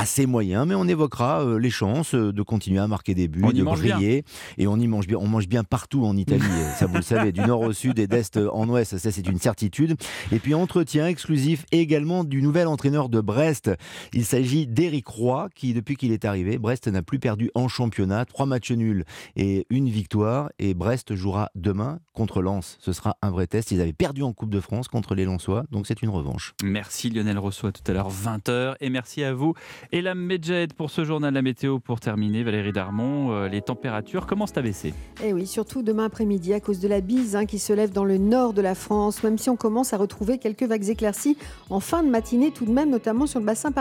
assez 0.00 0.24
moyen, 0.24 0.64
mais 0.64 0.74
on 0.74 0.88
évoquera 0.88 1.42
euh, 1.42 1.58
les 1.58 1.70
chances 1.70 2.14
euh, 2.14 2.32
de 2.32 2.42
continuer 2.42 2.78
à 2.78 2.88
marquer 2.88 3.14
des 3.14 3.28
buts, 3.28 3.52
de 3.52 3.62
briller. 3.62 4.24
Et 4.56 4.66
on 4.66 4.78
y 4.78 4.86
mange 4.86 5.06
bien. 5.06 5.18
On 5.18 5.28
mange 5.28 5.46
bien 5.46 5.62
partout 5.62 6.06
en 6.06 6.16
Italie, 6.16 6.42
ça 6.78 6.86
vous 6.86 6.96
le 6.96 7.02
savez, 7.02 7.32
du 7.32 7.40
nord 7.40 7.60
au 7.60 7.72
sud 7.72 7.98
et 7.98 8.06
d'est 8.06 8.38
en 8.38 8.68
ouest, 8.68 8.96
ça 8.96 9.10
c'est 9.10 9.26
une 9.26 9.38
certitude. 9.38 9.96
Et 10.32 10.38
puis 10.38 10.54
entretien 10.54 11.06
exclusif 11.06 11.66
également 11.70 12.24
du 12.24 12.40
nouvel 12.40 12.66
entraîneur 12.66 13.10
de 13.10 13.20
Brest, 13.20 13.70
Il 14.12 14.24
s'agit 14.24 14.66
d'Éric 14.66 15.06
Roy 15.06 15.48
qui, 15.54 15.74
depuis 15.74 15.96
qu'il 15.96 16.12
est 16.12 16.24
arrivé, 16.24 16.58
Brest 16.58 16.88
n'a 16.88 17.02
plus 17.02 17.18
perdu 17.18 17.50
en 17.54 17.68
championnat. 17.68 18.24
Trois 18.24 18.46
matchs 18.46 18.72
nuls 18.72 19.04
et 19.36 19.66
une 19.70 19.88
victoire. 19.88 20.50
Et 20.58 20.74
Brest 20.74 21.14
jouera 21.14 21.50
demain 21.54 21.98
contre 22.12 22.42
Lens. 22.42 22.76
Ce 22.80 22.92
sera 22.92 23.16
un 23.22 23.30
vrai 23.30 23.46
test. 23.46 23.70
Ils 23.70 23.80
avaient 23.80 23.92
perdu 23.92 24.22
en 24.22 24.32
Coupe 24.32 24.50
de 24.50 24.60
France 24.60 24.88
contre 24.88 25.14
les 25.14 25.24
Lensois, 25.24 25.64
donc 25.70 25.86
c'est 25.86 26.02
une 26.02 26.08
revanche. 26.08 26.54
Merci 26.62 27.10
Lionel 27.10 27.38
Rousseau, 27.38 27.70
tout 27.72 27.82
à 27.86 27.92
l'heure 27.92 28.10
20h. 28.10 28.74
Et 28.80 28.90
merci 28.90 29.22
à 29.24 29.32
vous, 29.32 29.54
Elam 29.92 30.18
Medjed, 30.18 30.72
pour 30.74 30.90
ce 30.90 31.04
journal 31.04 31.34
La 31.34 31.42
Météo. 31.42 31.78
Pour 31.78 32.00
terminer, 32.00 32.42
Valérie 32.42 32.72
Darmon, 32.72 33.32
euh, 33.32 33.48
les 33.48 33.62
températures 33.62 34.26
commencent 34.26 34.56
à 34.56 34.62
baisser. 34.62 34.88
Et 35.22 35.28
eh 35.28 35.32
oui, 35.32 35.46
surtout 35.46 35.82
demain 35.82 36.04
après-midi 36.04 36.52
à 36.52 36.60
cause 36.60 36.80
de 36.80 36.88
la 36.88 37.00
bise 37.00 37.36
hein, 37.36 37.46
qui 37.46 37.58
se 37.58 37.72
lève 37.72 37.90
dans 37.90 38.04
le 38.04 38.18
nord 38.18 38.52
de 38.52 38.62
la 38.62 38.74
France, 38.74 39.22
même 39.22 39.38
si 39.38 39.50
on 39.50 39.56
commence 39.56 39.92
à 39.92 39.96
retrouver 39.96 40.38
quelques 40.38 40.64
vagues 40.64 40.88
éclaircies 40.88 41.36
en 41.68 41.80
fin 41.80 42.02
de 42.02 42.08
matinée 42.08 42.50
tout 42.50 42.64
de 42.64 42.72
même, 42.72 42.90
notamment 42.90 43.26
sur 43.26 43.40
le 43.40 43.46
bassin 43.46 43.72
parisien. 43.72 43.79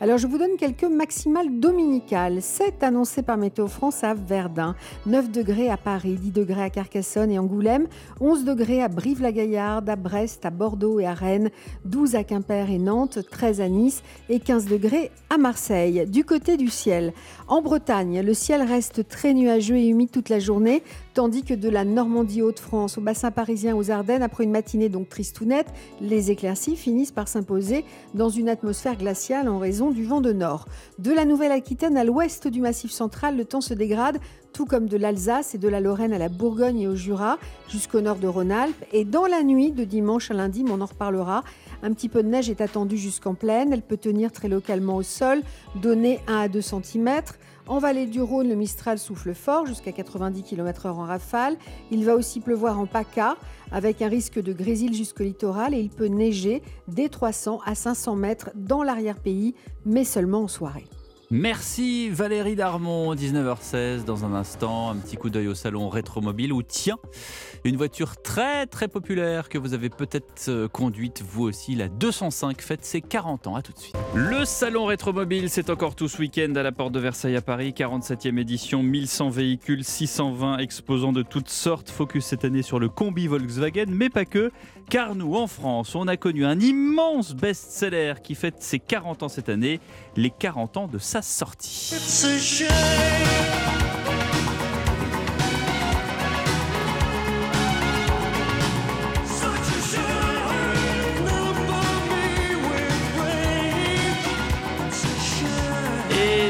Alors 0.00 0.18
je 0.18 0.26
vous 0.26 0.38
donne 0.38 0.56
quelques 0.58 0.84
maximales 0.84 1.60
dominicales. 1.60 2.42
7 2.42 2.82
annoncées 2.82 3.22
par 3.22 3.36
Météo 3.36 3.68
France 3.68 4.02
à 4.02 4.12
Verdun, 4.14 4.74
9 5.06 5.30
degrés 5.30 5.70
à 5.70 5.76
Paris, 5.76 6.16
10 6.20 6.32
degrés 6.32 6.62
à 6.62 6.70
Carcassonne 6.70 7.30
et 7.30 7.38
Angoulême, 7.38 7.86
11 8.20 8.44
degrés 8.44 8.82
à 8.82 8.88
Brive-la-Gaillarde, 8.88 9.88
à 9.88 9.94
Brest, 9.94 10.44
à 10.46 10.50
Bordeaux 10.50 10.98
et 10.98 11.06
à 11.06 11.14
Rennes, 11.14 11.50
12 11.84 12.16
à 12.16 12.24
Quimper 12.24 12.70
et 12.70 12.78
Nantes, 12.78 13.20
13 13.30 13.60
à 13.60 13.68
Nice 13.68 14.02
et 14.28 14.40
15 14.40 14.66
degrés 14.66 15.12
à 15.28 15.38
Marseille. 15.38 16.06
Du 16.08 16.24
côté 16.24 16.56
du 16.56 16.68
ciel, 16.68 17.12
en 17.46 17.62
Bretagne, 17.62 18.22
le 18.22 18.34
ciel 18.34 18.62
reste 18.62 19.06
très 19.06 19.32
nuageux 19.32 19.76
et 19.76 19.86
humide 19.86 20.10
toute 20.10 20.28
la 20.28 20.40
journée, 20.40 20.82
tandis 21.14 21.42
que 21.42 21.54
de 21.54 21.68
la 21.68 21.84
Normandie 21.84 22.42
Haute-France 22.42 22.98
au 22.98 23.00
bassin 23.00 23.30
parisien 23.30 23.76
aux 23.76 23.90
Ardennes, 23.90 24.22
après 24.22 24.44
une 24.44 24.50
matinée 24.50 24.88
donc 24.88 25.08
triste 25.08 25.40
ou 25.40 25.44
nette, 25.44 25.68
les 26.00 26.30
éclaircies 26.30 26.76
finissent 26.76 27.12
par 27.12 27.28
s'imposer 27.28 27.84
dans 28.14 28.28
une 28.28 28.48
atmosphère 28.48 28.96
glaciale 28.96 29.48
en 29.48 29.58
raison 29.58 29.90
du 29.90 30.04
vent 30.04 30.20
de 30.20 30.32
nord. 30.32 30.66
De 30.98 31.12
la 31.12 31.24
Nouvelle-Aquitaine 31.24 31.96
à 31.96 32.04
l'ouest 32.04 32.48
du 32.48 32.60
Massif 32.60 32.90
central, 32.90 33.36
le 33.36 33.44
temps 33.44 33.60
se 33.60 33.74
dégrade 33.74 34.18
tout 34.52 34.66
comme 34.66 34.86
de 34.86 34.96
l'Alsace 34.96 35.54
et 35.54 35.58
de 35.58 35.68
la 35.68 35.80
Lorraine 35.80 36.12
à 36.12 36.18
la 36.18 36.28
Bourgogne 36.28 36.80
et 36.80 36.88
au 36.88 36.96
Jura, 36.96 37.38
jusqu'au 37.68 38.00
nord 38.00 38.16
de 38.16 38.26
Rhône-Alpes. 38.26 38.84
Et 38.92 39.04
dans 39.04 39.26
la 39.26 39.42
nuit 39.42 39.72
de 39.72 39.84
dimanche 39.84 40.30
à 40.30 40.34
lundi, 40.34 40.64
on 40.68 40.80
en 40.80 40.86
reparlera, 40.86 41.44
un 41.82 41.92
petit 41.92 42.08
peu 42.08 42.22
de 42.22 42.28
neige 42.28 42.50
est 42.50 42.60
attendue 42.60 42.96
jusqu'en 42.96 43.34
plaine. 43.34 43.72
Elle 43.72 43.82
peut 43.82 43.96
tenir 43.96 44.32
très 44.32 44.48
localement 44.48 44.96
au 44.96 45.02
sol, 45.02 45.42
donner 45.76 46.20
1 46.26 46.36
à 46.36 46.48
2 46.48 46.60
cm. 46.60 47.22
En 47.70 47.78
vallée 47.78 48.06
du 48.06 48.20
Rhône, 48.20 48.48
le 48.48 48.56
Mistral 48.56 48.98
souffle 48.98 49.32
fort, 49.32 49.64
jusqu'à 49.64 49.92
90 49.92 50.42
km/h 50.42 50.88
en 50.88 51.04
rafale. 51.04 51.56
Il 51.92 52.04
va 52.04 52.16
aussi 52.16 52.40
pleuvoir 52.40 52.80
en 52.80 52.86
PACA, 52.86 53.36
avec 53.70 54.02
un 54.02 54.08
risque 54.08 54.42
de 54.42 54.52
grésil 54.52 54.92
jusqu'au 54.92 55.22
littoral, 55.22 55.72
et 55.72 55.78
il 55.78 55.88
peut 55.88 56.06
neiger 56.06 56.62
dès 56.88 57.08
300 57.08 57.60
à 57.64 57.76
500 57.76 58.16
mètres 58.16 58.50
dans 58.56 58.82
l'arrière-pays, 58.82 59.54
mais 59.86 60.02
seulement 60.02 60.42
en 60.42 60.48
soirée. 60.48 60.88
Merci 61.32 62.10
Valérie 62.10 62.56
Darmon, 62.56 63.14
19h16 63.14 64.04
dans 64.04 64.24
un 64.24 64.34
instant, 64.34 64.90
un 64.90 64.96
petit 64.96 65.16
coup 65.16 65.30
d'œil 65.30 65.46
au 65.46 65.54
salon 65.54 65.88
Rétromobile 65.88 66.52
où 66.52 66.64
tiens, 66.64 66.98
une 67.62 67.76
voiture 67.76 68.20
très 68.20 68.66
très 68.66 68.88
populaire 68.88 69.48
que 69.48 69.56
vous 69.56 69.72
avez 69.72 69.90
peut-être 69.90 70.48
euh, 70.48 70.66
conduite 70.66 71.22
vous 71.22 71.44
aussi, 71.44 71.76
la 71.76 71.86
205 71.86 72.60
fête 72.60 72.84
ses 72.84 73.00
40 73.00 73.46
ans, 73.46 73.54
à 73.54 73.62
tout 73.62 73.72
de 73.72 73.78
suite. 73.78 73.94
Le 74.12 74.44
salon 74.44 74.86
Rétromobile, 74.86 75.50
c'est 75.50 75.70
encore 75.70 75.94
tout 75.94 76.08
ce 76.08 76.18
week-end 76.18 76.52
à 76.56 76.64
la 76.64 76.72
porte 76.72 76.90
de 76.90 76.98
Versailles 76.98 77.36
à 77.36 77.42
Paris, 77.42 77.74
47e 77.78 78.36
édition, 78.36 78.82
1100 78.82 79.30
véhicules, 79.30 79.84
620 79.84 80.58
exposants 80.58 81.12
de 81.12 81.22
toutes 81.22 81.48
sortes, 81.48 81.90
focus 81.90 82.24
cette 82.24 82.44
année 82.44 82.62
sur 82.62 82.80
le 82.80 82.88
combi 82.88 83.28
Volkswagen, 83.28 83.86
mais 83.88 84.10
pas 84.10 84.24
que, 84.24 84.50
car 84.90 85.14
nous 85.14 85.36
en 85.36 85.46
France, 85.46 85.94
on 85.94 86.08
a 86.08 86.16
connu 86.16 86.44
un 86.44 86.58
immense 86.58 87.32
best-seller 87.32 88.14
qui 88.22 88.34
fête 88.34 88.60
ses 88.60 88.80
40 88.80 89.22
ans 89.22 89.28
cette 89.28 89.48
année, 89.48 89.78
les 90.16 90.30
40 90.30 90.76
ans 90.76 90.86
de 90.88 90.98
sa 90.98 91.22
sortie. 91.22 91.94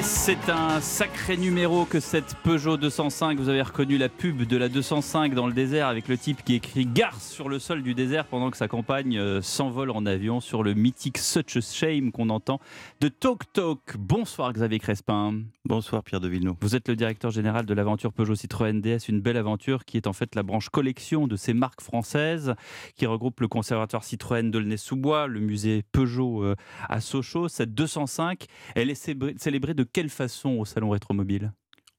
C'est 0.02 0.48
un 0.48 0.80
sacré 0.80 1.36
numéro 1.36 1.84
que 1.84 2.00
cette 2.00 2.34
Peugeot 2.42 2.76
205. 2.76 3.38
Vous 3.38 3.48
avez 3.48 3.62
reconnu 3.62 3.98
la 3.98 4.08
pub 4.08 4.42
de 4.42 4.56
la 4.56 4.68
205 4.68 5.34
dans 5.34 5.46
le 5.46 5.52
désert 5.52 5.88
avec 5.88 6.08
le 6.08 6.16
type 6.16 6.42
qui 6.44 6.54
écrit 6.54 6.86
Garce 6.86 7.28
sur 7.28 7.48
le 7.48 7.58
sol 7.58 7.82
du 7.82 7.94
désert 7.94 8.26
pendant 8.26 8.50
que 8.50 8.56
sa 8.56 8.68
compagne 8.68 9.18
euh, 9.18 9.42
s'envole 9.42 9.90
en 9.90 10.06
avion 10.06 10.40
sur 10.40 10.62
le 10.62 10.74
mythique 10.74 11.18
Such 11.18 11.56
a 11.56 11.60
Shame 11.60 12.12
qu'on 12.12 12.30
entend 12.30 12.60
de 13.00 13.08
Talk 13.08 13.52
Talk. 13.52 13.96
Bonsoir 13.98 14.52
Xavier 14.52 14.78
Crespin. 14.78 15.40
Bonsoir 15.66 16.02
Pierre 16.02 16.20
de 16.20 16.28
Villeneuve. 16.28 16.56
Vous 16.60 16.74
êtes 16.76 16.88
le 16.88 16.96
directeur 16.96 17.30
général 17.30 17.66
de 17.66 17.74
l'aventure 17.74 18.12
Peugeot 18.12 18.34
Citroën 18.34 18.80
DS, 18.80 19.08
une 19.08 19.20
belle 19.20 19.36
aventure 19.36 19.84
qui 19.84 19.96
est 19.96 20.06
en 20.06 20.12
fait 20.12 20.34
la 20.34 20.42
branche 20.42 20.68
collection 20.70 21.26
de 21.26 21.36
ces 21.36 21.52
marques 21.52 21.82
françaises 21.82 22.54
qui 22.96 23.06
regroupe 23.06 23.40
le 23.40 23.48
conservatoire 23.48 24.04
Citroën 24.04 24.50
de 24.50 24.58
Launay-sous-Bois, 24.58 25.26
le 25.26 25.40
musée 25.40 25.84
Peugeot 25.92 26.44
euh, 26.44 26.56
à 26.88 27.00
Sochaux. 27.00 27.48
Cette 27.48 27.74
205, 27.74 28.46
elle 28.74 28.90
est 28.90 28.94
célébrée 29.38 29.74
de 29.74 29.84
quelle 29.92 30.10
façon 30.10 30.50
au 30.58 30.64
salon 30.64 30.90
Rétromobile? 30.90 31.52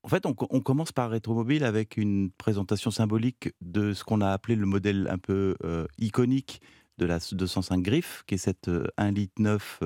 En 0.03 0.07
fait, 0.07 0.26
on, 0.26 0.34
commence 0.34 0.91
par 0.91 1.11
Rétromobile 1.11 1.63
avec 1.63 1.95
une 1.95 2.31
présentation 2.31 2.89
symbolique 2.89 3.49
de 3.61 3.93
ce 3.93 4.03
qu'on 4.03 4.22
a 4.22 4.30
appelé 4.30 4.55
le 4.55 4.65
modèle 4.65 5.07
un 5.11 5.19
peu 5.19 5.55
euh, 5.63 5.85
iconique 5.99 6.59
de 6.97 7.05
la 7.05 7.19
205 7.31 7.81
Griff, 7.81 8.23
qui 8.26 8.35
est 8.35 8.39
cette 8.39 8.68
1 8.68 8.72
euh, 8.72 9.11
litre 9.11 9.34
9, 9.38 9.80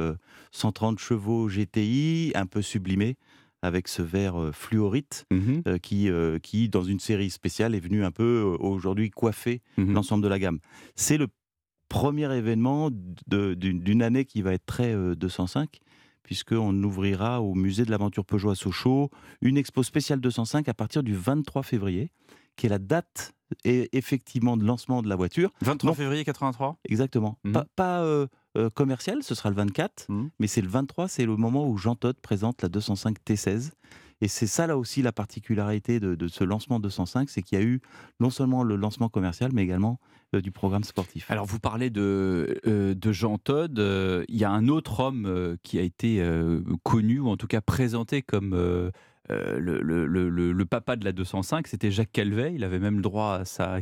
130 0.52 1.00
chevaux 1.00 1.50
GTI, 1.50 2.32
un 2.34 2.46
peu 2.46 2.62
sublimé, 2.62 3.18
avec 3.62 3.90
ce 3.90 4.02
verre 4.02 4.42
euh, 4.42 4.52
fluorite 4.54 5.26
mmh 5.32 5.80
qui, 5.82 6.10
qui, 6.42 6.70
dans 6.70 6.84
une 6.84 7.00
série 7.00 7.30
spéciale, 7.30 7.76
est 7.76 7.80
venu 7.82 8.06
un 8.06 8.12
peu 8.12 8.42
aujourd'hui 8.60 9.10
coiffer 9.10 9.62
mmh 9.78 9.94
l'ensemble 9.94 10.24
de 10.24 10.30
la 10.30 10.40
gamme. 10.40 10.60
C'est 10.96 11.18
le 11.18 11.28
premier 11.90 12.34
événement 12.34 12.90
d'une 13.28 14.02
année 14.02 14.24
qui 14.24 14.42
va 14.42 14.54
être 14.54 14.66
très 14.66 14.96
205 15.16 15.82
puisqu'on 16.26 16.82
ouvrira 16.84 17.42
au 17.42 17.54
musée 17.54 17.86
de 17.86 17.92
l'aventure 17.92 18.26
Peugeot 18.26 18.50
à 18.50 18.56
Sochaux 18.56 19.12
une 19.42 19.58
expo 19.58 19.84
spéciale 19.84 20.20
205 20.20 20.68
à 20.68 20.74
partir 20.74 21.04
du 21.04 21.14
23 21.16 21.62
février, 21.62 22.12
qui 22.56 22.66
est 22.66 22.70
la 22.70 22.80
date 22.80 23.34
effectivement 23.64 24.58
de 24.58 24.66
lancement 24.66 25.04
de 25.04 25.08
la 25.08 25.16
voiture. 25.16 25.52
23 25.62 25.94
février 25.94 26.26
83 26.26 26.78
Exactement. 26.90 27.38
Mmh. 27.44 27.60
Pas, 27.76 28.02
euh, 28.02 28.26
euh, 28.58 28.72
commercial, 28.72 29.22
ce 29.22 29.36
sera 29.36 29.50
le 29.50 29.56
24, 29.56 30.08
mmh. 30.10 30.28
mais 30.40 30.48
c'est 30.48 30.62
le 30.62 30.68
23, 30.68 31.08
c'est 31.08 31.26
le 31.26 31.36
moment 31.36 31.68
où 31.68 31.78
Jean 31.78 31.96
Todt 31.96 32.20
présente 32.22 32.64
la 32.64 32.70
205 32.70 33.18
T16. 33.24 33.72
Et 34.22 34.28
c'est 34.28 34.48
ça 34.48 34.66
là 34.68 34.78
aussi 34.78 35.02
la 35.02 35.12
particularité 35.12 36.00
de, 36.00 36.28
ce 36.28 36.44
lancement 36.44 36.80
205, 36.80 37.30
c'est 37.30 37.42
qu'il 37.42 37.60
y 37.60 37.62
a 37.62 37.66
eu 37.66 37.82
non 38.20 38.30
seulement 38.30 38.64
le 38.64 38.76
lancement 38.76 39.10
commercial, 39.10 39.52
mais 39.54 39.64
également 39.64 40.00
euh, 40.34 40.42
du 40.42 40.52
programme 40.52 40.84
sportif. 40.84 41.30
Alors 41.30 41.46
vous 41.46 41.60
parlez 41.60 41.90
de, 41.90 42.62
euh, 42.66 42.96
de 42.96 43.12
Jean 43.12 43.38
Todd, 43.38 43.78
euh, 43.78 44.24
il 44.30 44.38
y 44.38 44.46
a 44.46 44.52
un 44.52 44.68
autre 44.68 45.02
homme 45.02 45.58
qui 45.64 45.80
a 45.80 45.82
été 45.82 46.26
connu, 46.84 47.20
ou 47.20 47.30
en 47.30 47.38
tout 47.38 47.48
cas 47.48 47.62
présenté 47.62 48.22
comme 48.22 48.92
euh, 49.32 49.60
le, 49.60 49.82
le, 49.82 50.06
le, 50.52 50.66
papa 50.66 50.96
de 50.96 51.06
la 51.06 51.12
205, 51.12 51.68
c'était 51.68 51.92
Jacques 51.92 52.12
Calvet. 52.12 52.54
Il 52.54 52.64
avait 52.64 52.80
même 52.80 53.02
droit 53.02 53.40
à 53.42 53.46
sa, 53.46 53.80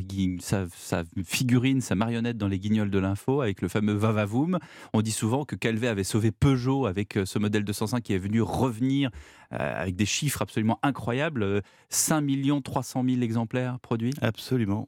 figurine, 1.24 1.80
sa 1.80 1.94
marionnette 1.94 2.38
dans 2.38 2.48
les 2.48 2.58
guignols 2.58 2.90
de 2.90 2.98
l'info 2.98 3.40
avec 3.40 3.60
le 3.60 3.68
fameux 3.68 3.92
Vavavoum. 3.92 4.58
On 4.92 5.02
dit 5.02 5.10
souvent 5.10 5.44
que 5.44 5.56
Calvet 5.56 5.88
avait 5.88 6.04
sauvé 6.04 6.30
Peugeot 6.30 6.86
avec 6.86 7.16
euh, 7.16 7.26
ce 7.26 7.38
modèle 7.38 7.64
205 7.64 8.02
qui 8.02 8.14
est 8.14 8.18
venu 8.18 8.40
revenir 8.40 9.10
euh, 9.52 9.82
avec 9.82 9.96
des 9.96 10.06
chiffres 10.06 10.40
absolument 10.42 10.78
incroyables. 10.82 11.62
5 11.90 12.24
300 12.64 13.04
000 13.06 13.22
exemplaires 13.22 13.78
produits 13.80 14.14
Absolument, 14.20 14.86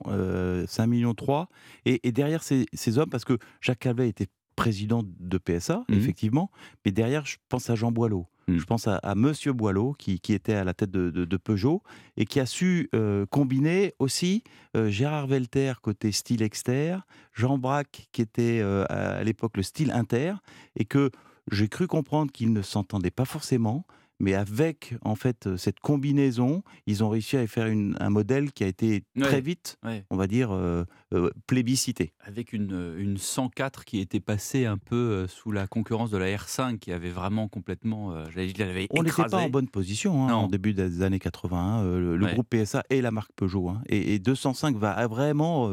5 0.66 0.86
millions 0.86 1.14
3. 1.14 1.48
Et, 1.84 2.12
derrière 2.12 2.42
ces 2.42 2.98
hommes, 2.98 3.10
parce 3.10 3.24
que 3.24 3.38
Jacques 3.60 3.80
Calvet 3.80 4.08
était 4.08 4.28
président 4.56 5.02
de 5.04 5.38
PSA, 5.38 5.84
mmh. 5.88 5.94
effectivement, 5.94 6.50
mais 6.84 6.90
derrière, 6.90 7.24
je 7.26 7.36
pense 7.48 7.70
à 7.70 7.74
Jean 7.74 7.92
Boileau. 7.92 8.26
Mmh. 8.48 8.58
Je 8.58 8.64
pense 8.64 8.88
à, 8.88 9.14
Monsieur 9.14 9.52
Boileau, 9.52 9.92
qui, 9.98 10.20
était 10.28 10.54
à 10.54 10.64
la 10.64 10.72
tête 10.72 10.90
de, 10.90 11.36
Peugeot, 11.36 11.82
et 12.16 12.24
qui 12.24 12.40
a 12.40 12.46
su 12.46 12.88
euh, 12.94 13.26
combiner 13.26 13.94
aussi 13.98 14.42
euh, 14.76 14.88
Gérard 14.88 15.26
Velter 15.26 15.74
côté 15.82 16.10
style 16.12 16.42
exter, 16.42 16.98
Jean 17.32 17.58
Braque 17.58 18.08
qui 18.12 18.22
était 18.22 18.60
euh, 18.60 18.84
à 18.88 19.22
l'époque 19.22 19.56
le 19.56 19.62
style 19.62 19.90
inter, 19.90 20.34
et 20.76 20.84
que 20.84 21.10
j'ai 21.52 21.68
cru 21.68 21.86
comprendre 21.86 22.32
qu'ils 22.32 22.52
ne 22.52 22.62
s'entendaient 22.62 23.10
pas 23.10 23.24
forcément, 23.24 23.84
mais 24.18 24.34
avec 24.34 24.94
en 25.02 25.14
fait 25.14 25.46
euh, 25.46 25.56
cette 25.56 25.80
combinaison, 25.80 26.62
ils 26.86 27.04
ont 27.04 27.08
réussi 27.08 27.36
à 27.36 27.46
faire 27.46 27.66
un 27.66 28.10
modèle 28.10 28.52
qui 28.52 28.64
a 28.64 28.66
été 28.66 29.04
très 29.18 29.40
vite, 29.40 29.78
on 30.10 30.16
va 30.16 30.26
dire, 30.26 30.52
euh, 30.52 30.84
euh, 31.14 31.30
plébiscité. 31.46 32.12
Avec 32.24 32.52
une, 32.52 32.94
une, 32.98 33.18
104 33.18 33.84
qui 33.84 34.00
était 34.00 34.20
passée 34.20 34.66
un 34.66 34.78
peu 34.78 35.26
sous 35.26 35.52
la 35.52 35.66
concurrence 35.66 36.10
de 36.10 36.18
la 36.18 36.26
R5, 36.26 36.78
qui 36.78 36.92
avait 36.92 37.10
vraiment 37.10 37.48
complètement, 37.48 38.12
avait 38.14 38.86
On 38.90 39.02
n'était 39.02 39.24
pas 39.24 39.38
en 39.38 39.50
bonne 39.50 39.68
position 39.68 40.28
hein, 40.28 40.34
en 40.34 40.48
début 40.48 40.74
des 40.74 41.02
années 41.02 41.18
80. 41.18 41.84
le, 41.84 42.26
groupe 42.26 42.48
PSA 42.48 42.84
et 42.90 43.00
la 43.00 43.10
marque 43.10 43.32
Peugeot, 43.36 43.68
hein. 43.68 43.82
et, 43.88 44.14
et, 44.14 44.18
205 44.18 44.76
va 44.76 45.06
vraiment 45.06 45.70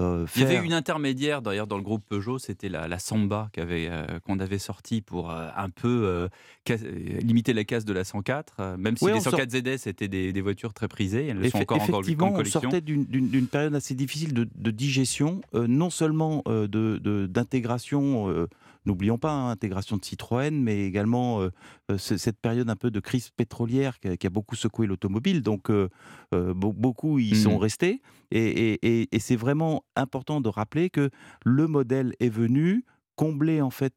euh, 0.00 0.26
Il 0.36 0.42
y 0.42 0.44
avait 0.44 0.64
une 0.64 0.72
intermédiaire 0.72 1.42
d'ailleurs 1.42 1.66
dans 1.66 1.76
le 1.76 1.82
groupe 1.82 2.02
Peugeot, 2.08 2.38
c'était 2.38 2.68
la, 2.68 2.86
la 2.88 2.98
Samba 2.98 3.50
qu'on 3.54 3.62
avait, 3.62 3.88
euh, 3.90 4.04
qu'on 4.24 4.38
avait 4.38 4.58
sortie 4.58 5.00
pour 5.00 5.30
euh, 5.30 5.48
un 5.56 5.70
peu 5.70 5.88
euh, 6.06 6.28
euh, 6.70 6.76
limiter 7.20 7.52
la 7.52 7.64
casse 7.64 7.84
de 7.84 7.92
la 7.92 8.04
104, 8.04 8.54
euh, 8.60 8.76
même 8.76 8.96
si 8.96 9.04
Oui, 9.04 9.12
les 9.12 9.18
on 9.18 9.22
sort- 9.22 9.32
104 9.38 9.50
ZS 9.50 9.86
étaient 9.88 10.08
des, 10.08 10.32
des 10.32 10.40
voitures 10.40 10.72
très 10.74 10.88
prisées, 10.88 11.26
elles 11.28 11.38
le 11.38 11.50
sont 11.50 11.58
encore 11.58 11.78
effectivement, 11.78 12.26
en 12.34 12.40
on 12.40 12.44
sortait 12.44 12.80
d'une- 12.80 13.46
période 13.48 13.74
assez 13.74 13.94
difficile 13.94 14.34
de, 14.34 14.48
de 14.54 14.70
digestion, 14.70 15.40
euh, 15.54 15.66
non 15.66 15.90
seulement 15.90 16.42
euh, 16.46 16.66
de- 16.68 17.26
d'intégration, 17.26 18.28
euh, 18.30 18.46
n'oublions 18.88 19.18
pas, 19.18 19.30
hein, 19.32 19.50
intégration 19.50 19.96
de 19.96 20.04
Citroën, 20.04 20.50
mais 20.50 20.84
également 20.84 21.40
euh, 21.40 21.50
euh, 21.90 21.98
ce- 21.98 22.16
cette 22.16 22.40
période 22.40 22.68
un 22.68 22.76
peu 22.76 22.90
de 22.90 23.00
crise 23.00 23.30
pétrolière 23.30 24.00
qui 24.00 24.08
a, 24.08 24.16
qui 24.16 24.26
a 24.26 24.30
beaucoup 24.30 24.56
secoué 24.56 24.86
l'automobile. 24.86 25.42
Donc 25.42 25.70
euh, 25.70 25.88
be- 26.32 26.74
beaucoup 26.74 27.18
y 27.20 27.34
sont 27.36 27.52
Mhm. 27.52 27.58
restés. 27.58 28.02
Et, 28.30 28.38
et- 28.72 28.78
et- 29.02 29.08
et 29.12 29.18
c'est 29.20 29.36
vraiment 29.36 29.84
important 29.96 30.40
de 30.40 30.48
rappeler 30.48 30.90
que 30.90 31.10
le 31.44 31.66
modèle 31.66 32.14
est 32.20 32.28
venu 32.28 32.84
combler 33.16 33.60
en 33.62 33.70
fait 33.70 33.94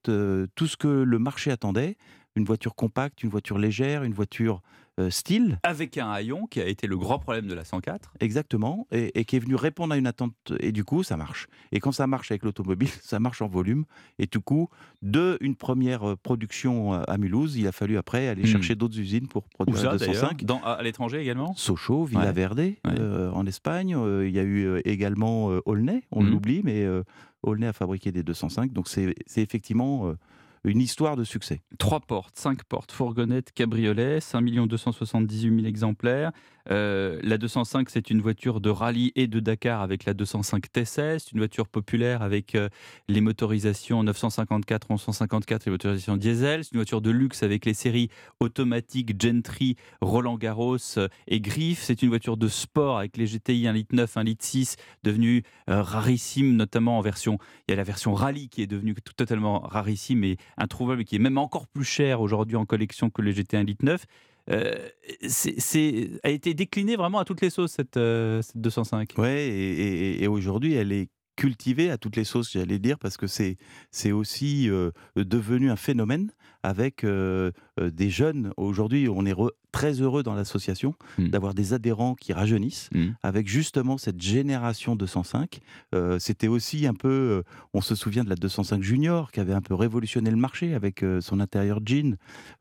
tout 0.56 0.68
ce 0.68 0.78
que 0.78 0.88
le 0.88 1.20
marché 1.20 1.52
attendait. 1.52 1.96
Une 2.36 2.46
voiture 2.46 2.76
compacte, 2.76 3.24
une 3.24 3.30
voiture 3.30 3.58
légère, 3.58 4.04
une 4.04 4.14
voiture 4.14 4.62
style. 5.10 5.58
Avec 5.64 5.98
un 5.98 6.10
haillon 6.12 6.46
qui 6.48 6.60
a 6.62 6.68
été 6.68 6.86
le 6.88 6.98
grand 6.98 7.18
problème 7.20 7.48
de 7.48 7.54
la 7.54 7.64
104. 7.64 8.14
Exactement, 8.20 8.88
et, 8.92 9.20
et 9.20 9.26
qui 9.26 9.36
est 9.36 9.40
venu 9.40 9.56
répondre 9.56 9.94
à 9.94 9.98
une 9.98 10.06
attente, 10.08 10.34
et 10.60 10.72
du 10.72 10.84
coup, 10.84 11.04
ça 11.04 11.18
marche. 11.18 11.48
Et 11.72 11.80
quand 11.80 11.92
ça 11.92 12.08
marche 12.08 12.30
avec 12.32 12.44
l'automobile, 12.44 12.90
ça 13.02 13.20
marche 13.20 13.42
en 13.42 13.48
volume. 13.48 13.86
Et 14.20 14.28
du 14.28 14.40
coup, 14.40 14.70
de 15.02 15.38
une 15.42 15.56
première 15.56 16.10
euh, 16.12 16.16
production 16.16 16.94
euh, 16.94 17.04
à 17.08 17.18
Mulhouse, 17.18 17.56
il 17.58 17.68
a 17.68 17.72
fallu 17.72 17.98
après 17.98 18.28
aller 18.28 18.44
Hmm. 18.44 18.46
chercher 18.48 18.76
d'autres 18.76 19.00
usines 19.00 19.28
pour 19.28 19.44
Où 19.44 19.48
produire 19.50 19.78
ça 19.78 19.98
d'ailleurs? 19.98 20.14
205. 20.30 20.44
Dans- 20.44 20.62
à, 20.64 20.74
à 20.74 20.84
l'étranger 20.84 21.20
également? 21.20 21.54
Sochaux, 21.56 22.04
Villaverde, 22.06 22.74
euh, 22.88 23.32
en 23.32 23.46
Espagne. 23.46 23.96
Euh, 23.96 24.28
il 24.28 24.34
y 24.36 24.40
a 24.40 24.44
eu 24.44 24.66
euh, 24.68 24.82
également 24.86 25.52
euh, 25.52 25.62
Aulnay, 25.66 26.04
on 26.12 26.22
Mhm. 26.24 26.30
l'oublie, 26.32 26.62
mais 26.64 26.84
euh, 26.84 27.04
Aulnay 27.44 27.68
a 27.68 27.74
fabriqué 27.74 28.12
des 28.12 28.24
205. 28.24 28.72
Donc 28.74 28.88
c'est 28.88 29.16
c'est 29.26 29.42
effectivement 29.42 30.08
euh, 30.08 30.18
une 30.64 30.82
histoire 30.82 31.16
de 31.16 31.24
succès. 31.24 31.62
Trois 31.78 32.00
portes, 32.00 32.38
cinq 32.38 32.64
portes, 32.64 32.92
fourgonnette, 32.92 33.52
cabriolet, 33.52 34.20
5 34.20 34.46
278 34.68 35.56
000 35.56 35.66
exemplaires. 35.68 36.32
Euh, 36.70 37.20
la 37.24 37.38
205, 37.38 37.90
c'est 37.90 38.10
une 38.10 38.22
voiture 38.22 38.62
de 38.62 38.70
rallye 38.70 39.12
et 39.16 39.28
de 39.28 39.40
Dakar 39.40 39.82
avec 39.82 40.06
la 40.06 40.14
205 40.14 40.66
T16. 40.74 41.20
C'est 41.20 41.32
une 41.32 41.40
voiture 41.40 41.68
populaire 41.68 42.22
avec 42.22 42.56
euh, 42.56 42.70
les 43.08 43.22
motorisations 43.22 44.04
954, 44.04 44.90
1154 44.90 45.62
et 45.62 45.70
les 45.70 45.72
motorisations 45.72 46.18
diesel. 46.18 46.64
C'est 46.64 46.74
une 46.74 46.80
voiture 46.80 47.02
de 47.02 47.12
luxe 47.12 47.44
avec 47.44 47.66
les 47.66 47.74
séries 47.74 48.10
automatiques 48.40 49.20
Gentry, 49.22 49.76
Roland 50.02 50.38
Garros 50.38 50.78
euh, 50.98 51.08
et 51.28 51.42
Griff. 51.42 51.82
C'est 51.82 52.02
une 52.02 52.10
voiture 52.10 52.38
de 52.38 52.48
sport 52.48 53.00
avec 53.00 53.18
les 53.18 53.26
GTI 53.26 53.68
1 53.68 53.74
litre 53.74 53.96
9, 53.96 54.18
1 54.18 54.24
litre 54.24 54.46
6, 54.46 54.76
devenue 55.04 55.44
rarissime, 55.68 56.56
notamment 56.56 56.98
en 56.98 57.02
version. 57.02 57.38
Il 57.68 57.72
y 57.72 57.74
a 57.74 57.78
la 57.78 57.84
version 57.84 58.14
rallye 58.14 58.50
qui 58.50 58.62
est 58.62 58.68
devenue 58.68 58.96
totalement 59.16 59.60
rarissime 59.60 60.24
et 60.24 60.38
introuvable, 60.58 61.02
et 61.02 61.06
qui 61.06 61.16
est 61.16 61.20
même 61.20 61.38
encore 61.38 61.68
plus 61.68 61.84
chère 61.84 62.22
aujourd'hui 62.22 62.56
en 62.56 62.66
collection 62.66 63.10
que 63.10 63.22
les 63.22 63.34
GT1 63.34 63.66
litre 63.66 63.86
9. 63.86 64.06
Euh, 64.50 64.90
c'est, 65.28 66.10
a 66.24 66.30
été 66.30 66.54
déclinée 66.54 66.96
vraiment 66.96 67.20
à 67.20 67.26
toutes 67.26 67.42
les 67.42 67.50
sauces 67.50 67.72
cette, 67.74 67.98
euh, 67.98 68.42
cette 68.42 68.58
205. 68.58 69.14
Ouais, 69.18 69.48
et, 69.48 69.72
et- 70.20 70.24
et 70.24 70.28
aujourd'hui, 70.28 70.74
elle 70.74 70.92
est 70.92 71.10
cultivée 71.46 71.90
à 71.90 71.98
toutes 71.98 72.18
les 72.18 72.24
sauces, 72.24 72.52
j'allais 72.54 72.78
dire, 72.78 73.00
parce 73.00 73.18
que 73.18 73.26
c'est 73.26 73.58
c'est 73.90 74.12
aussi 74.12 74.70
euh, 74.70 74.92
devenu 75.16 75.72
un 75.72 75.76
phénomène 75.76 76.32
avec 76.64 77.04
euh, 77.04 77.50
euh, 77.80 77.90
des 77.90 78.12
jeunes. 78.12 78.52
Aujourd'hui, 78.58 79.10
on 79.10 79.26
est 79.26 79.34
re- 79.34 79.50
très 79.72 79.94
heureux 80.02 80.22
dans 80.22 80.36
l'association 80.36 80.94
d'avoir 81.32 81.54
des 81.56 81.74
adhérents 81.74 82.14
qui 82.14 82.32
rajeunissent, 82.34 82.90
avec 83.24 83.48
justement 83.48 83.98
cette 83.98 84.22
génération 84.22 84.96
205. 84.96 85.60
Euh, 85.96 86.20
C'était 86.20 86.48
aussi 86.50 86.86
un 86.86 86.94
peu, 86.94 87.42
on 87.74 87.82
se 87.82 87.96
souvient 87.96 88.24
de 88.24 88.30
la 88.30 88.36
205 88.36 88.84
Junior 88.84 89.32
qui 89.32 89.40
avait 89.40 89.54
un 89.54 89.62
peu 89.62 89.74
révolutionné 89.74 90.30
le 90.30 90.38
marché 90.38 90.76
avec 90.76 91.04
son 91.22 91.40
intérieur 91.40 91.80
jean. 91.84 92.18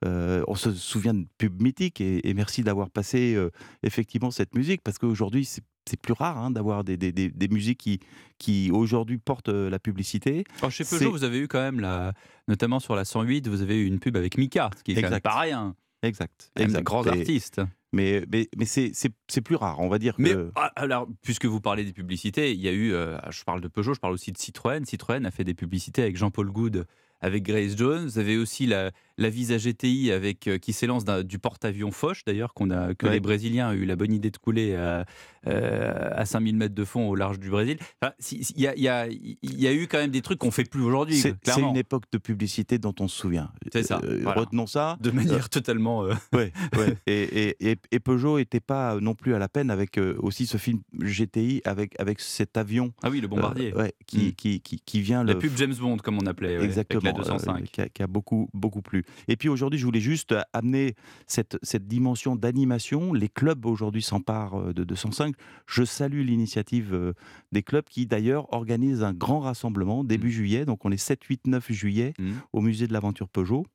On 0.07 0.55
se 0.55 0.73
souvient 0.73 1.13
de 1.15 1.27
pub 1.37 1.61
mythique 1.61 2.01
et, 2.01 2.27
et 2.29 2.33
merci 2.33 2.63
d'avoir 2.63 2.89
passé 2.91 3.37
effectivement 3.83 4.31
cette 4.31 4.55
musique 4.55 4.81
parce 4.83 4.97
qu'aujourd'hui 4.99 5.45
c'est 5.45 5.63
c'est 5.91 6.01
plus 6.01 6.13
rare 6.15 6.39
hein, 6.39 6.51
d'avoir 6.51 6.85
des, 6.85 6.97
des- 6.97 7.13
des- 7.13 7.29
des 7.31 7.49
musiques 7.49 7.79
qui, 7.79 8.01
qui 8.39 8.71
aujourd'hui 8.71 9.19
portent 9.19 9.49
euh, 9.51 9.69
la 9.69 9.79
publicité. 9.79 10.45
Alors, 10.59 10.71
chez 10.71 10.85
Peugeot, 10.85 11.11
vous 11.11 11.25
avez 11.25 11.39
eu 11.39 11.49
quand 11.49 11.61
même, 11.61 11.81
la, 11.81 12.13
notamment 12.49 12.81
sur 12.81 12.95
la 12.97 13.05
108, 13.05 13.49
vous 13.49 13.61
avez 13.63 13.77
eu 13.83 13.87
une 13.87 13.99
pub 13.99 14.17
avec 14.17 14.39
Mika, 14.39 14.71
ce 14.79 14.83
qui 14.83 14.93
est 14.93 14.95
quand 14.95 15.01
même 15.03 15.13
Exact. 15.13 15.23
pas 15.25 15.41
rien. 15.41 15.75
Exact. 16.03 16.51
Même 16.57 16.67
des 16.67 16.71
exact. 16.73 16.85
grands 16.85 17.05
Et- 17.05 17.09
artistes. 17.11 17.61
Mais, 17.93 18.25
mais, 18.33 18.49
mais 18.57 18.67
c'est 18.67 19.41
plus 19.45 19.57
rare, 19.57 19.81
on 19.81 19.89
va 19.89 19.99
dire. 19.99 20.15
Mais 20.17 20.31
que... 20.31 20.53
ah, 20.55 20.71
alors, 20.77 21.09
puisque 21.23 21.47
vous 21.47 21.61
parlez 21.61 21.85
des 21.85 21.93
publicités, 21.93 22.53
il 22.53 22.61
y 22.61 22.69
a 22.69 22.73
eu, 22.73 22.93
euh, 22.93 23.19
je 23.31 23.43
parle 23.43 23.61
de 23.61 23.67
Peugeot, 23.67 23.95
je 23.95 23.99
parle 24.01 24.13
aussi 24.15 24.31
de 24.31 24.39
Citroën. 24.39 24.85
Citroën 24.85 25.25
a 25.27 25.31
fait 25.33 25.43
des 25.43 25.55
publicités 25.55 26.01
avec 26.03 26.17
Jean-Paul 26.17 26.53
Good, 26.53 26.87
avec 27.21 27.43
Grace 27.43 27.77
Jones. 27.77 28.05
Vous 28.07 28.19
avez 28.19 28.37
aussi 28.37 28.67
la, 28.67 28.91
la 29.19 29.31
Visa 29.31 29.57
GTI 29.59 30.11
avec, 30.13 30.47
euh, 30.47 30.59
qui 30.59 30.73
s'élance 30.73 31.05
du 31.05 31.39
porte-avions 31.39 31.91
Foch, 31.91 32.23
d'ailleurs, 32.27 32.55
qu'on 32.55 32.71
a, 32.71 32.95
que 32.95 33.07
Ouais. 33.07 33.13
les 33.13 33.21
Brésiliens 33.21 33.71
ont 33.71 33.73
eu 33.75 33.85
la 33.85 33.97
bonne 33.97 34.13
idée 34.13 34.31
de 34.31 34.37
couler 34.39 34.75
à, 34.75 35.05
euh, 35.47 36.11
à 36.13 36.25
5000 36.25 36.57
mètres 36.57 36.75
de 36.75 36.85
fond 36.85 37.09
au 37.09 37.15
large 37.15 37.39
du 37.39 37.51
Brésil. 37.51 37.79
Enfin, 38.01 38.13
si- 38.19 38.45
si- 38.45 38.55
Il 38.57 38.63
y, 38.63 38.67
a, 38.69 38.75
il 38.77 38.83
y 38.83 38.89
a- 38.89 39.07
il 39.09 39.61
y 39.61 39.67
a 39.67 39.73
eu 39.73 39.87
quand 39.87 39.99
même 39.99 40.11
des 40.11 40.23
trucs 40.23 40.39
qu'on 40.39 40.51
fait 40.51 40.65
plus 40.69 40.83
aujourd'hui, 40.83 41.17
C'est 41.17 41.37
une 41.59 41.77
époque 41.77 42.05
de 42.13 42.19
publicité 42.19 42.79
dont 42.79 42.95
on 43.01 43.09
se 43.09 43.17
souvient. 43.19 43.51
C'est 43.73 43.83
ça, 43.83 44.01
Euh, 44.05 44.21
voilà. 44.23 44.41
Retenons 44.41 44.67
ça. 44.67 44.97
De 45.01 45.11
manière 45.11 45.49
totalement. 45.49 46.05
euh, 46.05 46.13
Ouais, 46.33 46.53
ouais. 46.77 46.97
Et, 47.07 47.55
et- 47.61 47.77
et- 47.93 48.01
Peugeot 48.01 48.39
n'était 48.39 48.61
pas 48.61 48.99
non 49.01 49.15
plus 49.15 49.35
à 49.35 49.39
la 49.39 49.49
peine 49.49 49.71
avec 49.71 49.99
euh, 49.99 50.17
aussi 50.21 50.47
ce 50.47 50.57
film 50.57 50.81
GTI 51.01 51.61
avec, 51.65 51.99
avec 52.01 52.19
cet 52.21 52.57
avion. 52.57 52.93
Ah 53.03 53.11
oui, 53.11 53.21
le 53.21 53.29
bombardier. 53.29 53.73
euh, 53.75 53.83
ouais, 53.83 53.93
qui, 54.07 54.29
Mm. 54.29 54.33
qui, 54.33 54.61
qui, 54.61 54.81
qui 54.81 55.01
vient 55.01 55.23
La 55.25 55.35
le. 55.35 55.39
pub 55.39 55.53
James 55.57 55.75
Bond, 55.79 55.99
comme 55.99 56.17
on 56.21 56.27
appelait, 56.27 56.63
Exactement. 56.63 57.10
Avec 57.11 57.27
la 57.27 57.33
205. 57.35 57.61
euh, 57.63 57.65
qui, 57.73 57.81
a, 57.81 57.89
qui 57.89 58.03
a 58.03 58.07
beaucoup, 58.07 58.49
beaucoup 58.55 58.83
plu. 58.83 59.05
Et 59.29 59.37
puis 59.37 59.49
aujourd'hui, 59.49 59.79
je 59.79 59.85
voulais 59.85 60.01
juste 60.01 60.35
amener 60.53 60.95
cette, 61.27 61.59
cette 61.63 61.87
dimension 61.87 62.37
d'animation. 62.37 63.13
Les 63.13 63.29
clubs 63.29 63.65
aujourd'hui 63.67 64.03
s'emparent 64.03 64.59
euh, 64.61 64.73
de 64.73 64.85
205. 64.85 65.35
Je 65.67 65.85
salue 65.85 66.23
l'initiative 66.25 66.95
euh, 66.95 67.13
des 67.53 67.63
clubs 67.63 67.85
qui 67.85 68.07
d'ailleurs 68.07 68.53
organisent 68.53 69.03
un 69.03 69.13
grand 69.13 69.41
rassemblement 69.41 70.05
début 70.05 70.29
Mm. 70.29 70.31
juillet. 70.31 70.65
Donc 70.65 70.85
on 70.85 70.91
est 70.93 70.97
7, 70.97 71.23
8, 71.25 71.47
9 71.47 71.73
juillet 71.73 72.15
au 72.53 72.61
musée 72.61 72.87
de 72.87 72.93
l'aventure 72.93 73.29
Peugeot. 73.29 73.67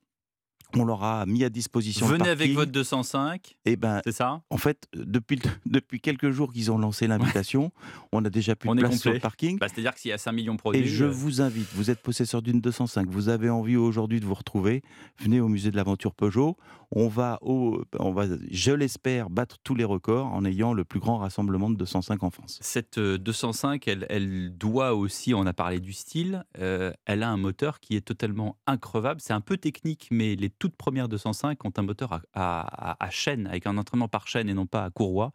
On 0.77 0.85
leur 0.85 1.03
a 1.03 1.25
mis 1.25 1.43
à 1.43 1.49
disposition. 1.49 2.07
le 2.07 2.17
Venez 2.17 2.29
avec 2.29 2.53
votre 2.53 2.71
205. 2.71 3.55
Eh 3.65 3.75
ben, 3.75 4.01
c'est 4.03 4.11
ça? 4.11 4.41
En 4.49 4.57
fait, 4.57 4.87
depuis, 4.93 5.39
depuis 5.65 5.99
quelques 5.99 6.31
jours 6.31 6.51
qu'ils 6.51 6.71
ont 6.71 6.77
lancé 6.77 7.07
l'invitation, 7.07 7.71
on 8.11 8.23
a 8.25 8.29
déjà 8.29 8.55
plus 8.55 8.69
On 8.69 8.75
de 8.75 8.79
est 8.79 8.83
place 8.83 8.95
sur 8.95 9.03
complet. 9.03 9.13
le 9.13 9.19
parking. 9.21 9.57
Bah, 9.59 9.67
C'est-à-dire 9.69 9.93
que 9.93 9.99
s'il 9.99 10.09
y 10.09 10.13
a 10.13 10.17
5 10.17 10.31
millions 10.33 10.53
de 10.53 10.59
produits. 10.59 10.81
Et 10.81 10.85
je 10.85 11.05
euh, 11.05 11.09
vous 11.09 11.41
invite, 11.41 11.67
vous 11.73 11.89
êtes 11.91 12.01
possesseur 12.01 12.41
d'une 12.41 12.61
205, 12.61 13.07
vous 13.09 13.29
avez 13.29 13.49
envie 13.49 13.77
aujourd'hui 13.77 14.19
de 14.19 14.25
vous 14.25 14.33
retrouver, 14.33 14.81
venez 15.19 15.39
au 15.39 15.47
musée 15.47 15.71
de 15.71 15.75
l'aventure 15.77 16.13
Peugeot. 16.13 16.57
On 16.95 17.07
va, 17.09 17.37
je 18.49 18.71
l'espère, 18.71 19.29
battre 19.29 19.57
tous 19.63 19.75
les 19.75 19.83
records 19.83 20.27
en 20.27 20.45
ayant 20.45 20.73
le 20.73 20.85
plus 20.85 20.99
grand 20.99 21.17
rassemblement 21.17 21.69
de 21.69 21.75
205 21.75 22.23
en 22.23 22.29
France. 22.29 22.57
Cette 22.61 22.97
euh, 22.97 23.17
205, 23.17 23.87
elle, 23.87 24.05
elle 24.09 24.57
doit 24.57 24.95
aussi, 24.95 25.33
on 25.33 25.45
a 25.45 25.53
parlé 25.53 25.79
du 25.81 25.91
style, 25.91 26.45
euh, 26.59 26.93
elle 27.05 27.23
a 27.23 27.29
un 27.29 27.37
moteur 27.37 27.79
qui 27.81 27.95
est 27.97 28.01
totalement 28.01 28.57
increvable. 28.65 29.19
C'est 29.21 29.33
un 29.33 29.41
peu 29.41 29.57
technique, 29.57 30.07
mais 30.09 30.35
les 30.35 30.49
toutes 30.49 30.77
premières 30.77 31.09
205 31.09 31.63
ont 31.65 31.73
un 31.75 31.81
moteur 31.81 32.21
à 32.33 33.09
chaîne, 33.11 33.47
avec 33.47 33.67
un 33.67 33.77
entraînement 33.77 34.07
par 34.07 34.27
chaîne 34.27 34.49
et 34.49 34.53
non 34.53 34.65
pas 34.65 34.85
à 34.85 34.89
courroie. 34.89 35.31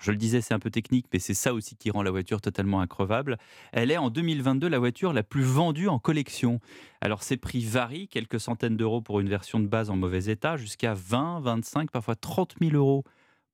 Je 0.00 0.10
le 0.10 0.16
disais, 0.16 0.40
c'est 0.40 0.54
un 0.54 0.58
peu 0.58 0.70
technique, 0.70 1.06
mais 1.12 1.18
c'est 1.18 1.34
ça 1.34 1.52
aussi 1.52 1.76
qui 1.76 1.90
rend 1.90 2.02
la 2.02 2.10
voiture 2.10 2.40
totalement 2.40 2.80
increvable. 2.80 3.36
Elle 3.72 3.90
est 3.90 3.98
en 3.98 4.08
2022 4.08 4.68
la 4.68 4.78
voiture 4.78 5.12
la 5.12 5.22
plus 5.22 5.42
vendue 5.42 5.88
en 5.88 5.98
collection. 5.98 6.58
Alors 7.02 7.22
ses 7.22 7.36
prix 7.36 7.64
varient, 7.64 8.08
quelques 8.08 8.40
centaines 8.40 8.76
d'euros 8.76 9.02
pour 9.02 9.20
une 9.20 9.28
version 9.28 9.60
de 9.60 9.66
base 9.66 9.90
en 9.90 9.96
mauvais 9.96 10.24
état, 10.24 10.56
jusqu'à 10.56 10.94
20, 10.94 11.40
25, 11.40 11.90
parfois 11.90 12.16
30 12.16 12.54
000 12.60 12.74
euros 12.74 13.04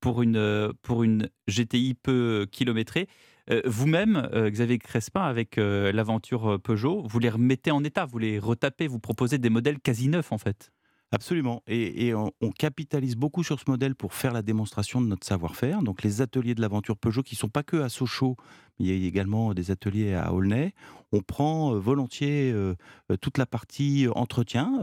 pour 0.01 0.23
une, 0.23 0.37
euh, 0.37 0.73
pour 0.83 1.03
une 1.03 1.29
GTI 1.49 1.95
peu 1.95 2.47
kilométrée. 2.53 3.09
Euh, 3.51 3.63
Vous-même, 3.65 4.29
euh, 4.33 4.49
Xavier 4.49 4.79
Crespin, 4.79 5.23
avec 5.23 5.57
l'aventure 5.57 6.61
Peugeot, 6.63 7.03
vous 7.09 7.19
les 7.19 7.31
remettez 7.31 7.73
en 7.73 7.83
état, 7.83 8.05
vous 8.05 8.19
les 8.19 8.39
retapez, 8.39 8.87
vous 8.87 9.01
proposez 9.01 9.39
des 9.39 9.51
modèles 9.51 9.81
quasi 9.81 10.09
neufs 10.09 10.31
en 10.31 10.39
fait. 10.39 10.71
Absolument. 11.13 11.63
Et, 11.69 12.15
on, 12.15 12.33
capitalise 12.59 13.17
beaucoup 13.17 13.45
sur 13.45 13.61
ce 13.61 13.65
modèle 13.69 13.95
pour 13.95 14.13
faire 14.13 14.33
la 14.33 14.43
démonstration 14.43 15.01
de 15.01 15.07
notre 15.07 15.27
savoir-faire. 15.27 15.83
Donc 15.83 16.03
les 16.03 16.21
ateliers 16.21 16.55
de 16.55 16.61
l'aventure 16.61 16.97
Peugeot 16.97 17.23
qui 17.23 17.35
ne 17.35 17.39
sont 17.39 17.49
pas 17.49 17.63
que 17.63 17.77
à 17.77 17.89
Sochaux, 17.89 18.37
mais 18.79 18.87
il 18.87 19.03
y 19.03 19.05
a 19.05 19.09
également 19.09 19.55
des 19.55 19.71
ateliers 19.71 20.15
à 20.15 20.33
Aulnay. 20.33 20.75
On 21.13 21.21
prend 21.21 21.75
euh, 21.75 21.79
volontiers 21.79 22.51
euh, 22.53 22.75
euh, 23.13 23.17
toute 23.17 23.39
la 23.39 23.47
partie 23.47 24.09
entretien, 24.15 24.81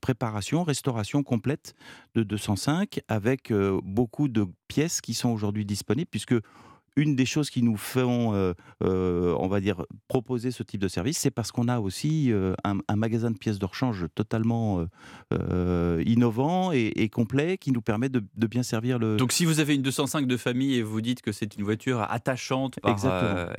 préparation, 0.00 0.62
restauration 0.62 1.22
complète 1.22 1.74
de 2.14 2.22
205 2.22 3.00
avec 3.08 3.52
beaucoup 3.82 4.28
de 4.28 4.46
pièces 4.68 5.00
qui 5.00 5.14
sont 5.14 5.30
aujourd'hui 5.30 5.64
disponibles 5.64 6.08
puisque 6.10 6.34
une 6.96 7.16
des 7.16 7.24
choses 7.24 7.50
qui 7.50 7.62
nous 7.62 7.76
font, 7.76 8.34
euh, 8.34 8.52
euh, 8.84 9.34
on 9.38 9.48
va 9.48 9.60
dire, 9.60 9.84
proposer 10.08 10.50
ce 10.50 10.62
type 10.62 10.80
de 10.80 10.88
service, 10.88 11.18
c'est 11.18 11.30
parce 11.30 11.50
qu'on 11.52 11.68
a 11.68 11.80
aussi 11.80 12.30
euh, 12.30 12.54
un, 12.64 12.78
un 12.88 12.96
magasin 12.96 13.30
de 13.30 13.38
pièces 13.38 13.58
de 13.58 13.64
rechange 13.64 14.06
totalement 14.14 14.84
innovant 16.04 16.72
et, 16.72 16.92
et 16.96 17.08
complet 17.08 17.56
qui 17.58 17.72
nous 17.72 17.80
permet 17.82 18.08
de, 18.08 18.22
de 18.36 18.46
bien 18.46 18.62
servir 18.62 18.98
le. 18.98 19.16
Donc 19.16 19.32
si 19.32 19.44
vous 19.44 19.60
avez 19.60 19.74
une 19.74 19.82
205 19.82 20.26
de 20.26 20.36
famille 20.36 20.74
et 20.74 20.82
vous 20.82 21.00
dites 21.00 21.22
que 21.22 21.32
c'est 21.32 21.56
une 21.56 21.64
voiture 21.64 22.02
attachante 22.02 22.78
par, 22.80 22.98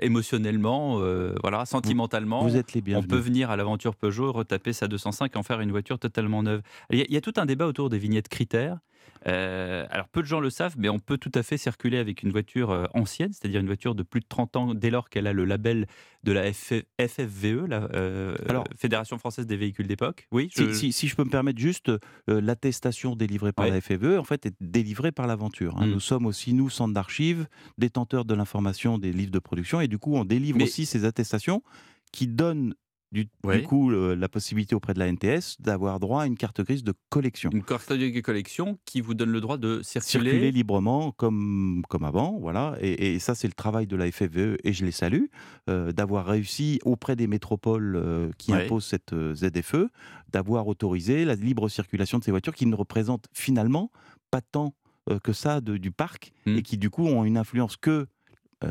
émotionnellement, 0.02 1.00
voilà, 1.42 1.66
sentimentalement, 1.66 2.44
vous 2.44 2.56
êtes 2.56 2.74
les 2.74 2.82
on 2.82 2.84
bienvenus. 2.84 3.10
peut 3.10 3.18
venir 3.18 3.50
à 3.50 3.58
l'aventure 3.58 3.96
Peugeot, 3.96 4.32
retaper 4.32 4.74
sa 4.74 4.88
205 4.88 5.32
et 5.34 5.38
en 5.38 5.44
faire 5.44 5.62
une 5.62 5.72
voiture 5.72 6.00
totalement 6.00 6.44
neuve. 6.44 6.62
Il 6.92 7.00
y, 7.00 7.02
a, 7.02 7.06
il 7.08 7.14
y 7.14 7.18
a 7.18 7.22
tout 7.22 7.34
un 7.38 7.46
débat 7.46 7.66
autour 7.68 7.90
des 7.90 7.98
vignettes 7.98 8.30
critères. 8.30 8.78
Euh, 9.26 9.86
alors 9.90 10.10
peu 10.10 10.22
de 10.22 10.28
gens 10.28 10.42
le 10.42 10.50
savent, 10.50 10.76
mais 10.78 10.90
on 10.90 11.00
peut 11.00 11.18
tout 11.18 11.32
à 11.34 11.44
fait 11.44 11.56
circuler 11.58 11.98
avec 11.98 12.24
une 12.24 12.32
voiture 12.32 12.72
euh, 12.72 12.86
ancienne, 12.94 13.32
c'est-à-dire 13.32 13.62
une 13.62 13.68
voiture 13.68 13.96
de 13.96 14.04
plus 14.04 14.20
de 14.20 14.26
30 14.28 14.56
ans 14.58 14.74
dès 14.74 14.90
lors 14.90 15.10
qu'elle 15.10 15.28
a 15.28 15.34
le 15.34 15.46
label 15.46 15.88
de 16.24 16.32
la 16.34 16.52
F- 16.52 16.84
FFVE, 17.00 17.66
la 17.68 17.84
euh, 17.94 18.36
Alors- 18.50 18.66
Fédération 18.78 19.18
française 19.18 19.48
des 19.48 19.56
véhicules 19.56 19.88
d'époque. 19.88 20.28
Oui, 20.32 20.50
Si, 20.54 20.66
je- 20.66 20.74
si- 20.74 20.92
si 20.92 21.08
je 21.08 21.16
peux 21.16 21.24
me 21.24 21.30
permettre 21.30 21.60
juste, 21.60 21.90
euh, 21.90 22.42
l'attestation 22.42 23.16
délivrée 23.16 23.54
par 23.54 23.66
Ouais. 23.66 23.72
la 23.72 23.80
FFE, 23.82 24.18
en 24.20 24.24
fait, 24.26 24.46
est 24.46 24.56
délivrée 24.60 25.14
par 25.14 25.26
l'aventure. 25.28 25.78
hein. 25.78 25.86
Mm. 25.88 25.92
Nous 25.92 26.00
sommes 26.02 26.26
aussi, 26.26 26.54
nous, 26.54 26.70
centre 26.70 26.94
d'archives, 26.94 27.48
détenteurs 27.78 28.26
de 28.26 28.34
l'information 28.34 28.98
des 28.98 29.14
livres 29.14 29.32
de 29.32 29.40
production, 29.40 29.80
et 29.80 29.88
du 29.88 30.00
coup, 30.00 30.16
on 30.16 30.26
délivre 30.26 30.58
Mais- 30.58 30.66
aussi 30.66 30.86
ces 30.86 31.06
attestations 31.06 31.64
qui 32.12 32.28
donnent 32.28 32.76
du, 33.14 33.30
coup 33.68 33.92
euh, 33.92 34.16
la 34.16 34.28
possibilité 34.28 34.76
auprès 34.76 34.94
de 34.94 35.00
la 35.00 35.08
NTS 35.12 35.58
d'avoir 35.62 36.00
droit 36.00 36.24
à 36.24 36.26
une 36.28 36.36
carte 36.36 36.62
grise 36.62 36.84
de 36.84 36.94
collection. 37.10 37.50
une 37.54 37.64
carte 37.64 37.94
de 37.94 38.20
collection 38.22 38.78
qui 38.86 39.00
vous 39.02 39.14
donne 39.14 39.30
le 39.32 39.40
droit 39.40 39.58
de 39.58 39.82
circuler. 39.84 40.32
Circuler 40.32 40.52
librement 40.52 41.12
comme, 41.12 41.84
comme 41.90 42.04
avant, 42.04 42.38
voilà. 42.40 42.76
Et, 42.82 43.14
et 43.14 43.20
ça, 43.20 43.36
c'est 43.36 43.48
le 43.48 43.54
travail 43.54 43.88
de 43.88 43.96
la 43.96 44.12
FFE, 44.12 44.58
et 44.64 44.74
je 44.74 44.84
les 44.86 44.92
salue, 44.92 45.26
euh, 45.70 45.92
d'avoir 45.92 46.26
réussi 46.26 46.80
auprès 46.84 47.16
des 47.16 47.28
métropoles 47.28 47.96
euh, 47.96 48.30
qui 48.38 48.52
Ouais. 48.52 48.66
imposent 48.66 48.86
cette 48.88 49.14
euh, 49.14 49.34
ZFE, 49.36 49.88
d'avoir 50.32 50.68
autorisé 50.68 51.24
la 51.26 51.36
libre 51.36 51.70
circulation 51.70 52.18
de 52.18 52.24
ces 52.24 52.32
voitures 52.32 52.56
qui 52.56 52.66
ne 52.66 52.76
représentent 52.76 53.28
finalement 53.34 53.92
pas 54.32 54.42
tant 54.42 54.74
que 55.22 55.34
ça 55.34 55.60
de- 55.60 55.76
du 55.76 55.92
parc 55.92 56.32
et 56.46 56.62
qui 56.62 56.78
du 56.78 56.90
coup 56.90 57.06
ont 57.06 57.26
une 57.26 57.38
influence 57.38 57.76
que 57.76 58.08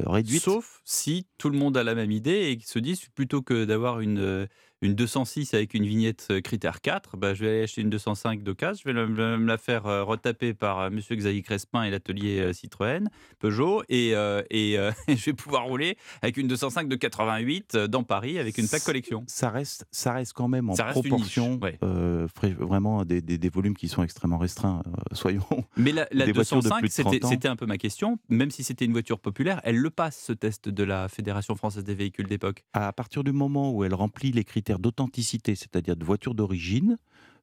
réduite. 0.06 0.42
Sauf 0.42 0.80
si 0.84 1.26
tout 1.38 1.50
le 1.50 1.58
monde 1.58 1.76
a 1.76 1.84
la 1.84 1.94
même 1.94 2.10
idée 2.10 2.48
et 2.50 2.56
qu'ils 2.56 2.68
se 2.68 2.78
disent 2.78 3.06
plutôt 3.14 3.42
que 3.42 3.64
d'avoir 3.64 4.00
une, 4.00 4.18
euh, 4.18 4.46
une 4.82 4.94
206 4.94 5.54
avec 5.54 5.72
une 5.74 5.86
vignette 5.86 6.28
euh, 6.30 6.40
critère 6.40 6.80
4, 6.80 7.16
bah, 7.16 7.32
je 7.34 7.44
vais 7.44 7.50
aller 7.50 7.62
acheter 7.62 7.80
une 7.80 7.88
205 7.90 8.42
d'occasion, 8.42 8.82
je 8.84 8.90
vais 8.92 9.06
me 9.06 9.46
la 9.46 9.56
faire 9.58 9.86
euh, 9.86 10.02
retaper 10.04 10.52
par 10.54 10.80
euh, 10.80 10.90
Monsieur 10.90 11.16
Xavier 11.16 11.40
Crespin 11.42 11.84
et 11.84 11.90
l'atelier 11.90 12.52
Citroën, 12.52 13.08
Peugeot, 13.38 13.82
et, 13.88 14.14
euh, 14.14 14.42
et 14.50 14.78
euh, 14.78 14.90
je 15.08 15.14
vais 15.26 15.32
pouvoir 15.32 15.64
rouler 15.64 15.96
avec 16.20 16.36
une 16.36 16.48
205 16.48 16.88
de 16.88 16.96
88 16.96 17.74
euh, 17.74 17.86
dans 17.88 18.02
Paris 18.02 18.38
avec 18.38 18.58
une 18.58 18.68
plaque 18.68 18.84
collection. 18.84 19.24
Ça 19.28 19.50
reste, 19.50 19.86
ça 19.90 20.12
reste 20.12 20.32
quand 20.32 20.48
même 20.48 20.68
en 20.68 20.74
Ça 20.74 20.84
niche, 20.86 20.92
proportion, 20.94 21.58
ouais. 21.62 21.78
euh, 21.82 22.26
vraiment 22.58 23.04
des, 23.04 23.20
des- 23.22 23.38
des 23.38 23.48
volumes 23.48 23.76
qui 23.76 23.88
sont 23.88 24.02
extrêmement 24.02 24.38
restreints, 24.38 24.82
soyons. 25.12 25.46
Mais 25.76 25.92
la, 25.92 26.06
la 26.12 26.26
des 26.26 26.32
voitures 26.32 26.58
de 26.58 26.62
205, 26.62 26.78
plus 26.80 26.88
de 26.88 26.92
c'était 26.92 27.18
30 27.20 27.24
ans. 27.24 27.28
c'était 27.28 27.48
un 27.48 27.56
peu 27.56 27.66
ma 27.66 27.78
question, 27.78 28.18
même 28.28 28.50
si 28.50 28.64
c'était 28.64 28.84
une 28.84 28.92
voiture 28.92 29.18
populaire, 29.20 29.60
elle 29.64 29.76
le 29.76 29.90
passe 29.90 30.20
ce 30.26 30.32
test 30.32 30.68
de 30.68 30.82
la 30.84 31.08
Fédération 31.08 31.54
française 31.54 31.84
des 31.84 31.94
véhicules 31.94 32.26
d'époque? 32.26 32.64
À 32.72 32.92
partir 32.92 33.22
du 33.24 33.32
moment 33.32 33.70
où 33.72 33.84
elle 33.84 33.94
remplit 33.94 34.32
les 34.32 34.44
critères 34.44 34.71
d'authenticité, 34.78 35.54
c'est-à-dire 35.54 35.96
de 35.96 36.04
voiture 36.04 36.34
d'origine, 36.34 36.98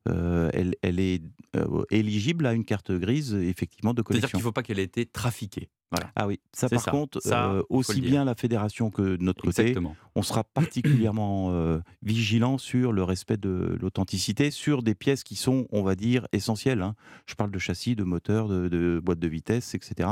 euh, 0.08 0.50
elle, 0.54 0.76
elle 0.82 1.00
est 1.00 1.22
euh, 1.56 1.84
éligible 1.92 2.46
à 2.46 2.54
une 2.54 2.66
carte 2.66 2.92
grise, 2.92 3.34
effectivement, 3.34 3.94
de 3.94 3.98
C'est-à-dire 4.02 4.22
collection. 4.22 4.38
qu'il 4.38 4.40
ne 4.40 4.44
faut 4.44 4.52
pas 4.52 4.64
qu'elle 4.64 4.80
ait 4.80 4.84
été 4.84 5.06
trafiquée. 5.06 5.70
Voilà. 5.92 6.12
Ah 6.16 6.28
oui, 6.28 6.40
ça 6.54 6.70
par 6.70 6.82
ça. 6.82 6.92
contre, 6.92 7.20
Ça, 7.20 7.50
euh, 7.52 7.64
aussi 7.70 8.00
bien 8.00 8.24
la 8.24 8.36
fédération 8.36 8.92
que 8.92 9.16
de 9.18 9.24
notre 9.24 9.42
côté, 9.42 9.62
Exactement. 9.64 9.96
on 10.14 10.22
sera 10.22 10.44
particulièrement 10.44 11.52
vigilant 12.04 12.60
sur 12.60 12.92
le 12.94 13.04
respect 13.04 13.38
de 13.38 13.76
l'authenticité, 13.82 14.52
sur 14.52 14.84
des 14.84 14.94
pièces 14.94 15.24
qui 15.24 15.36
sont, 15.36 15.66
on 15.72 15.82
va 15.82 15.96
dire, 15.96 16.28
essentielles. 16.32 16.84
hein. 16.84 16.94
Je 17.26 17.34
parle 17.34 17.50
de 17.52 17.58
châssis, 17.60 17.96
de 17.96 18.04
moteur, 18.04 18.48
de, 18.48 18.68
de 18.68 19.02
boîte 19.04 19.18
de 19.20 19.28
vitesse, 19.28 19.74
etc. 19.74 20.10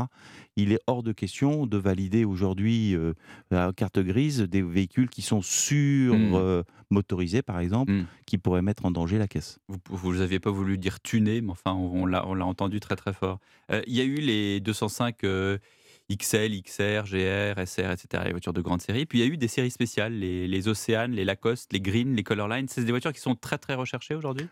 Il 0.56 0.72
est 0.72 0.80
hors 0.88 1.04
de 1.04 1.12
question 1.12 1.68
de 1.68 1.78
valider 1.78 2.26
aujourd'hui 2.26 2.96
la 3.52 3.72
carte 3.72 4.00
grise 4.00 4.42
des 4.42 4.64
véhicules 4.64 5.10
qui 5.10 5.22
sont 5.22 5.42
sur 5.44 6.16
Mm. 6.16 6.34
euh, 6.34 6.64
motorisés, 6.90 7.42
par 7.44 7.60
exemple, 7.60 7.92
Mm. 7.92 8.06
qui 8.26 8.38
pourraient 8.40 8.62
mettre 8.64 8.86
en 8.86 8.92
danger 8.92 9.18
la 9.20 9.28
caisse. 9.28 9.60
Vous 9.68 9.77
n'aviez 10.04 10.40
pas 10.40 10.52
voulu 10.52 10.78
dire 10.78 11.00
tuner, 11.02 11.42
mais 11.42 11.52
enfin, 11.52 11.74
on, 11.74 12.06
l'a 12.06 12.26
entendu 12.26 12.80
très 12.80 12.96
très 12.96 13.14
fort. 13.14 13.40
Euh, 13.72 13.82
Il 13.88 13.96
y 13.96 14.02
a 14.02 14.04
eu 14.04 14.16
les 14.16 14.60
205 14.60 15.24
euh, 15.24 15.58
XL, 16.12 16.62
XR, 16.62 17.04
GR, 17.04 17.60
SR, 17.66 17.92
etc., 17.92 18.24
les 18.26 18.32
voitures 18.32 18.54
de 18.54 18.62
grande 18.62 18.82
série. 18.82 19.06
Puis 19.06 19.20
il 19.20 19.26
y 19.26 19.30
a 19.30 19.32
eu 19.32 19.38
des 19.38 19.48
séries 19.48 19.72
spéciales, 19.72 20.14
les, 20.14 20.48
les 20.48 20.68
Océanes, 20.68 21.12
les 21.12 21.26
Lacoste, 21.26 21.74
les 21.74 21.82
Green, 21.82 22.16
les 22.16 22.24
Colorline. 22.24 22.68
C'est 22.68 22.84
des 22.84 22.92
voitures 22.92 23.14
qui 23.14 23.22
sont 23.22 23.36
très 23.36 23.58
très 23.58 23.76
recherchées 23.76 24.16
aujourd'hui? 24.16 24.48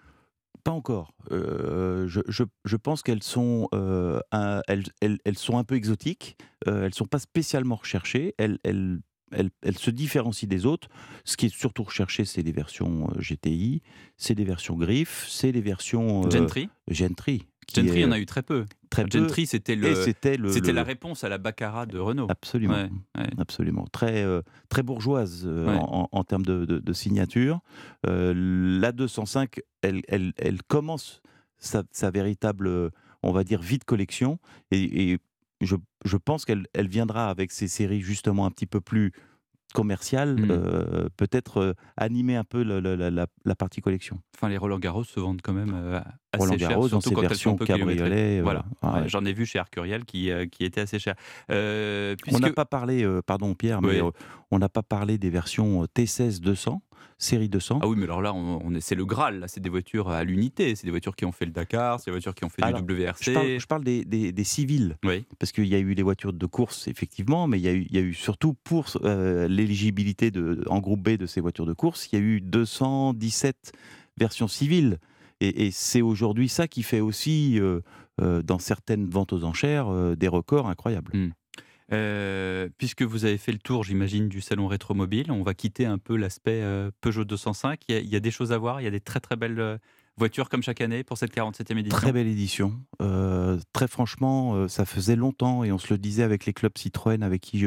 Pas 0.64 0.72
encore. 0.72 1.14
Euh, 1.31 2.07
je, 2.07 2.76
pense 2.76 3.03
qu'elles 3.03 3.23
sont, 3.23 3.68
euh, 3.73 4.19
un- 4.31 4.61
elles, 4.68 5.38
sont 5.38 5.57
un 5.57 5.64
peu 5.64 5.76
exotiques. 5.76 6.38
Elles 6.65 6.85
ne 6.85 6.89
sont 6.89 7.06
pas 7.06 7.19
spécialement 7.19 7.76
recherchées. 7.76 8.34
Elles- 8.38 8.60
elles 9.31 9.77
se 9.77 9.89
différencient 9.91 10.47
des 10.49 10.65
autres. 10.65 10.88
Ce 11.23 11.35
qui 11.38 11.47
est 11.47 11.53
surtout 11.56 11.84
recherché, 11.84 12.26
c'est 12.26 12.41
les 12.41 12.52
versions 12.52 13.10
euh, 13.15 13.19
GTI, 13.22 13.81
c'est 14.18 14.35
des 14.35 14.45
versions 14.45 14.76
Griff, 14.76 15.26
c'est 15.30 15.52
les 15.52 15.61
versions 15.61 16.26
euh, 16.26 16.30
Gentry 16.30 16.69
Gentry. 16.88 17.43
Gentry, 17.73 17.95
il 17.95 18.02
y 18.02 18.06
en 18.06 18.11
a 18.11 18.19
eu 18.19 18.27
très 18.27 18.43
peu. 18.43 18.65
Très 18.91 19.06
peu. 19.06 19.18
Gentry, 19.19 19.47
c'était 19.47 19.76
le, 19.76 19.95
c'était 19.95 20.38
le- 20.38 20.49
c'était 20.52 20.68
le- 20.69 20.76
la 20.76 20.84
réponse 20.84 21.23
à 21.23 21.30
la 21.30 21.39
Baccarat 21.39 21.88
de 21.88 21.97
Renault. 21.97 22.27
Absolument, 22.30 22.76
Ouais, 22.76 22.89
ouais. 23.18 23.27
absolument. 23.39 23.85
Très, 23.91 24.23
euh, 24.23 24.43
très 24.69 24.84
bourgeoise 24.84 25.43
euh, 25.47 25.65
Ouais. 25.65 25.77
en, 25.81 26.07
en 26.11 26.23
termes 26.23 26.45
de, 26.45 26.65
de- 26.65 26.77
de 26.77 26.93
signature. 26.93 27.61
Euh, 28.06 28.34
la 28.80 28.91
205, 28.91 29.61
elle, 29.81 30.02
elle, 30.07 30.34
elle 30.38 30.61
commence 30.61 31.22
sa, 31.57 31.81
sa 31.91 32.11
véritable, 32.11 32.68
euh, 32.68 32.89
on 33.23 33.31
va 33.31 33.43
dire, 33.43 33.61
vie 33.64 33.80
de 33.80 33.84
collection. 33.84 34.38
Et, 34.69 35.11
et 35.14 35.18
je, 35.61 35.76
je 36.03 36.18
pense 36.18 36.45
qu'elle 36.45 36.65
elle 36.73 36.88
viendra 36.88 37.30
avec 37.30 37.52
ces 37.52 37.68
séries 37.68 38.02
justement 38.02 38.45
un 38.45 38.52
petit 38.52 38.65
peu 38.68 38.82
plus 38.82 39.11
commerciales, 39.73 40.36
Mm. 40.40 40.48
euh, 40.52 41.10
peut-être 41.18 41.57
euh, 41.57 41.73
animer 41.98 42.38
un 42.38 42.45
peu 42.45 42.64
la, 42.64 42.80
la- 42.80 42.95
la- 42.95 43.10
la- 43.11 43.27
la 43.44 43.56
partie 43.56 43.82
collection. 43.82 44.22
Enfin, 44.38 44.48
les 44.48 44.57
Roland 44.57 44.80
Garros 44.80 45.03
se 45.03 45.19
vendent 45.19 45.41
quand 45.44 45.52
même 45.53 45.73
euh, 45.76 45.99
assez 46.32 46.45
Roland 46.45 46.57
cher, 46.57 46.69
Garros 46.69 46.84
dans 46.84 47.02
surtout 47.02 47.10
ses 47.10 47.15
quand 47.15 47.22
elles 47.23 47.36
sont 47.36 47.56
versions 47.57 47.65
cabriolet, 47.77 48.40
euh, 48.40 48.44
Voilà, 48.44 48.64
ouais. 48.84 48.90
Ouais, 49.02 49.10
j'en 49.10 49.26
ai 49.26 49.34
vu 49.34 49.45
chez 49.45 49.60
Arcurial 49.60 50.06
qui, 50.06 50.32
euh, 50.32 50.45
qui 50.45 50.64
était 50.64 50.80
assez 50.82 50.98
cher. 50.99 51.15
On 51.49 52.40
n'a 52.40 52.53
pas 52.53 52.64
parlé, 52.65 53.06
pardon 53.26 53.53
Pierre, 53.53 53.82
mais 53.82 53.99
Oui. 54.02 54.11
on 54.52 54.60
n'a 54.60 54.69
pas 54.69 54.84
parlé 54.84 55.18
des 55.18 55.30
versions 55.30 55.84
euh, 55.84 55.88
T16 55.94 56.40
200, 56.40 56.82
série 57.17 57.49
200. 57.49 57.80
Ah 57.81 57.88
oui, 57.88 57.95
mais 57.97 58.03
alors 58.03 58.22
là, 58.22 58.34
on, 58.34 58.59
on 58.63 58.73
est, 58.76 58.81
c'est 58.81 58.95
le 58.95 59.05
Graal. 59.05 59.39
Là, 59.39 59.47
c'est 59.47 59.59
des 59.59 59.69
voitures 59.69 60.09
à 60.09 60.23
l'unité. 60.23 60.76
C'est 60.76 60.85
des 60.85 60.91
voitures 60.91 61.15
qui 61.15 61.26
ont 61.26 61.31
fait 61.31 61.45
le 61.45 61.51
Dakar. 61.51 61.99
C'est 61.99 62.05
des 62.05 62.11
voitures 62.11 62.35
qui 62.35 62.43
ont 62.45 62.49
fait 62.49 62.61
Alors, 62.63 62.81
du 62.81 62.93
WRC. 62.93 63.17
Je 63.23 63.31
parle, 63.34 63.59
je 63.59 63.65
parle 63.67 63.84
des, 63.84 64.05
des- 64.05 64.31
des 64.31 64.43
civils. 64.43 64.97
Oui. 65.03 65.26
Parce 65.39 65.51
qu'il 65.51 65.67
y 65.67 65.76
a 65.76 65.80
eu 65.80 65.93
les 65.93 66.03
voitures 66.03 66.34
de 66.34 66.45
course, 66.45 66.88
effectivement, 66.88 67.47
mais 67.47 67.59
il 67.59 67.63
y 67.63 67.67
a 67.69 67.73
eu, 67.73 67.85
il 67.89 67.95
y 67.95 67.99
a 67.99 68.01
eu 68.01 68.13
surtout 68.13 68.53
pour 68.63 68.85
euh, 69.03 69.47
l'éligibilité 69.47 70.31
de- 70.31 70.63
en 70.67 70.80
groupe 70.80 71.01
B 71.01 71.17
de 71.17 71.26
ces 71.26 71.41
voitures 71.41 71.65
de 71.65 71.73
course, 71.73 72.09
il 72.11 72.19
y 72.19 72.22
a 72.22 72.26
eu 72.26 72.41
217 72.41 73.72
versions 74.17 74.47
civiles. 74.47 74.97
Et, 75.41 75.65
et 75.67 75.72
c'est 75.72 76.01
aujourd'hui 76.01 76.47
ça 76.49 76.67
qui 76.67 76.81
fait 76.84 77.01
aussi, 77.01 77.59
euh, 77.59 77.81
euh, 78.22 78.41
dans 78.41 78.59
certaines 78.59 79.05
ventes 79.09 79.34
aux 79.34 79.43
enchères, 79.43 79.88
euh, 79.89 80.15
des 80.15 80.30
records 80.30 80.67
incroyables. 80.69 81.11
Hmm. 81.13 81.30
Euh, 81.91 82.68
puisque 82.78 83.03
vous 83.03 83.26
avez 83.26 83.38
fait 83.38 83.52
le 83.52 83.60
tour, 83.60 83.84
j'imagine, 83.84 84.28
du 84.28 84.41
salon 84.41 84.68
rétromobile, 84.68 85.32
on 85.32 85.44
va 85.44 85.53
quitter 85.53 85.86
un 85.86 85.98
peu 85.98 86.16
l'aspect 86.16 86.62
euh, 86.64 86.90
Peugeot 87.02 87.26
205. 87.26 87.82
Il 87.88 87.95
y, 87.95 87.98
a, 87.98 88.02
y 88.02 88.16
a 88.16 88.20
des 88.20 88.32
choses 88.32 88.52
à 88.52 88.57
voir. 88.57 88.82
Il 88.82 88.86
y 88.86 88.88
a 88.88 88.91
des 88.91 88.99
très 88.99 89.20
très 89.20 89.36
belles 89.36 89.60
euh, 89.60 89.78
voitures 90.18 90.49
comme 90.49 90.64
chaque 90.64 90.82
année 90.82 91.03
pour 91.03 91.18
cette 91.18 91.36
47e 91.36 91.78
édition? 91.78 91.98
Très 91.98 92.12
belle 92.12 92.28
édition. 92.28 92.80
Très 93.74 93.88
franchement, 93.88 94.68
ça 94.70 94.86
faisait 94.86 95.16
longtemps, 95.18 95.64
et 95.64 95.72
on 95.72 95.78
se 95.78 95.94
le 95.94 95.98
disait 95.98 96.24
avec 96.24 96.45
les 96.45 96.53
clubs 96.53 96.76
Citroën 96.78 97.22
avec 97.22 97.41
qui 97.41 97.66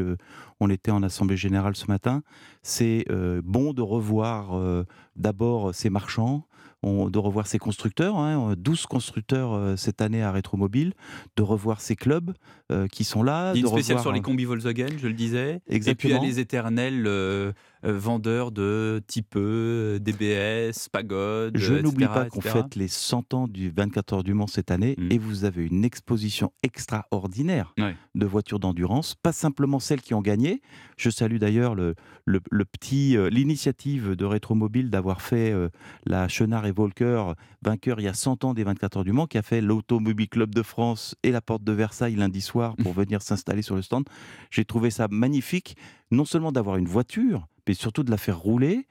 on 0.59 0.71
était 0.71 0.91
en 0.91 1.03
Assemblée 1.03 1.37
Générale 1.37 1.77
ce 1.77 1.87
matin, 1.89 2.23
c'est 2.63 3.05
bon 3.45 3.75
de 3.75 3.83
revoir 3.83 4.85
d'abord 5.15 5.75
ces 5.75 5.91
marchands, 5.91 6.48
on- 6.83 7.11
de 7.11 7.19
revoir 7.19 7.47
ces 7.47 7.59
constructeurs, 7.59 8.17
hein, 8.19 8.55
12 8.57 8.87
constructeurs 8.87 9.53
euh, 9.53 9.77
cette 9.77 10.01
année 10.01 10.23
à 10.23 10.31
Rétromobile, 10.33 10.93
de 11.37 11.43
revoir 11.43 11.81
ces 11.81 11.97
clubs 11.97 12.33
euh, 12.71 12.87
qui 12.87 13.05
sont 13.05 13.23
là. 13.23 13.53
Il 13.55 13.61
y 13.61 13.61
a 13.61 13.63
de 13.63 13.67
une 13.69 13.73
spéciale 13.73 13.97
revoir, 13.99 14.03
sur 14.03 14.13
les 14.13 14.21
combis 14.21 14.45
Volkswagen, 14.45 14.87
je 14.97 15.09
le 15.09 15.15
disais. 15.15 15.55
Et 15.55 15.55
puis 15.57 15.61
il 15.69 15.73
y 15.73 15.75
a 15.75 15.77
Exactement. 15.77 16.23
les 16.23 16.39
éternels 16.41 17.05
euh, 17.07 17.53
vendeurs 17.83 18.53
de 18.53 19.03
type 19.07 19.37
E, 19.37 19.99
DBS, 20.01 20.89
Pagode. 20.91 21.57
Je 21.57 21.75
etc., 21.75 21.83
n'oublie 21.83 22.07
pas 22.07 22.25
qu'on 22.27 22.41
fête 22.41 22.75
les 22.77 22.89
100 22.89 23.35
ans 23.35 23.49
du 23.49 23.71
24 23.71 24.13
heures 24.15 24.25
du 24.25 24.35
Mans 24.35 24.47
cette 24.47 24.71
année 24.71 24.95
Mm. 24.99 25.13
et 25.13 25.19
vous 25.19 25.45
avez 25.45 25.67
une 25.67 25.85
exposition 25.85 26.53
extraordinaire 26.63 27.75
Ouais. 27.79 27.95
de 28.15 28.27
voitures 28.27 28.59
d'endurance, 28.59 29.15
pas 29.15 29.33
simplement 29.33 29.79
celles 29.81 30.01
qui 30.01 30.15
ont 30.15 30.23
gagné. 30.23 30.61
Je 30.97 31.11
salue 31.11 31.37
d'ailleurs 31.37 31.75
le, 31.75 31.95
le- 32.25 32.41
le 32.51 32.65
petit 32.65 33.17
euh, 33.17 33.29
l'initiative 33.31 34.17
de 34.17 34.25
Rétromobile 34.25 34.91
d'avoir 34.91 35.23
fait 35.23 35.53
euh, 35.53 35.69
la 36.07 36.29
Chenard 36.29 36.67
et 36.67 36.73
Volker 36.73 37.33
vainqueur 37.63 38.01
il 38.01 38.05
y 38.05 38.09
a 38.09 38.15
100 38.15 38.45
ans 38.45 38.55
des 38.55 38.65
24 38.65 38.99
heures 38.99 39.05
du 39.05 39.13
Mans, 39.13 39.27
qui 39.27 39.39
a 39.39 39.43
fait 39.43 39.61
l'Automobile 39.61 40.29
Club 40.29 40.55
de 40.55 40.63
France 40.63 41.15
et 41.23 41.31
la 41.31 41.41
Porte 41.41 41.63
de 41.65 41.73
Versailles 41.73 42.17
lundi 42.17 42.41
soir 42.41 42.75
pour 42.77 42.93
venir 42.95 43.23
s'installer 43.23 43.63
sur 43.63 43.77
le 43.77 43.83
stand. 43.83 44.05
J'ai 44.51 44.65
trouvé 44.65 44.91
ça 44.91 45.07
magnifique, 45.11 45.77
non 46.11 46.25
seulement 46.25 46.53
d'avoir 46.53 46.77
une 46.77 46.87
voiture, 46.89 47.47
mais 47.69 47.75
surtout 47.75 48.03
de 48.03 48.11
la 48.11 48.17
faire 48.17 48.39
rouler. 48.39 48.87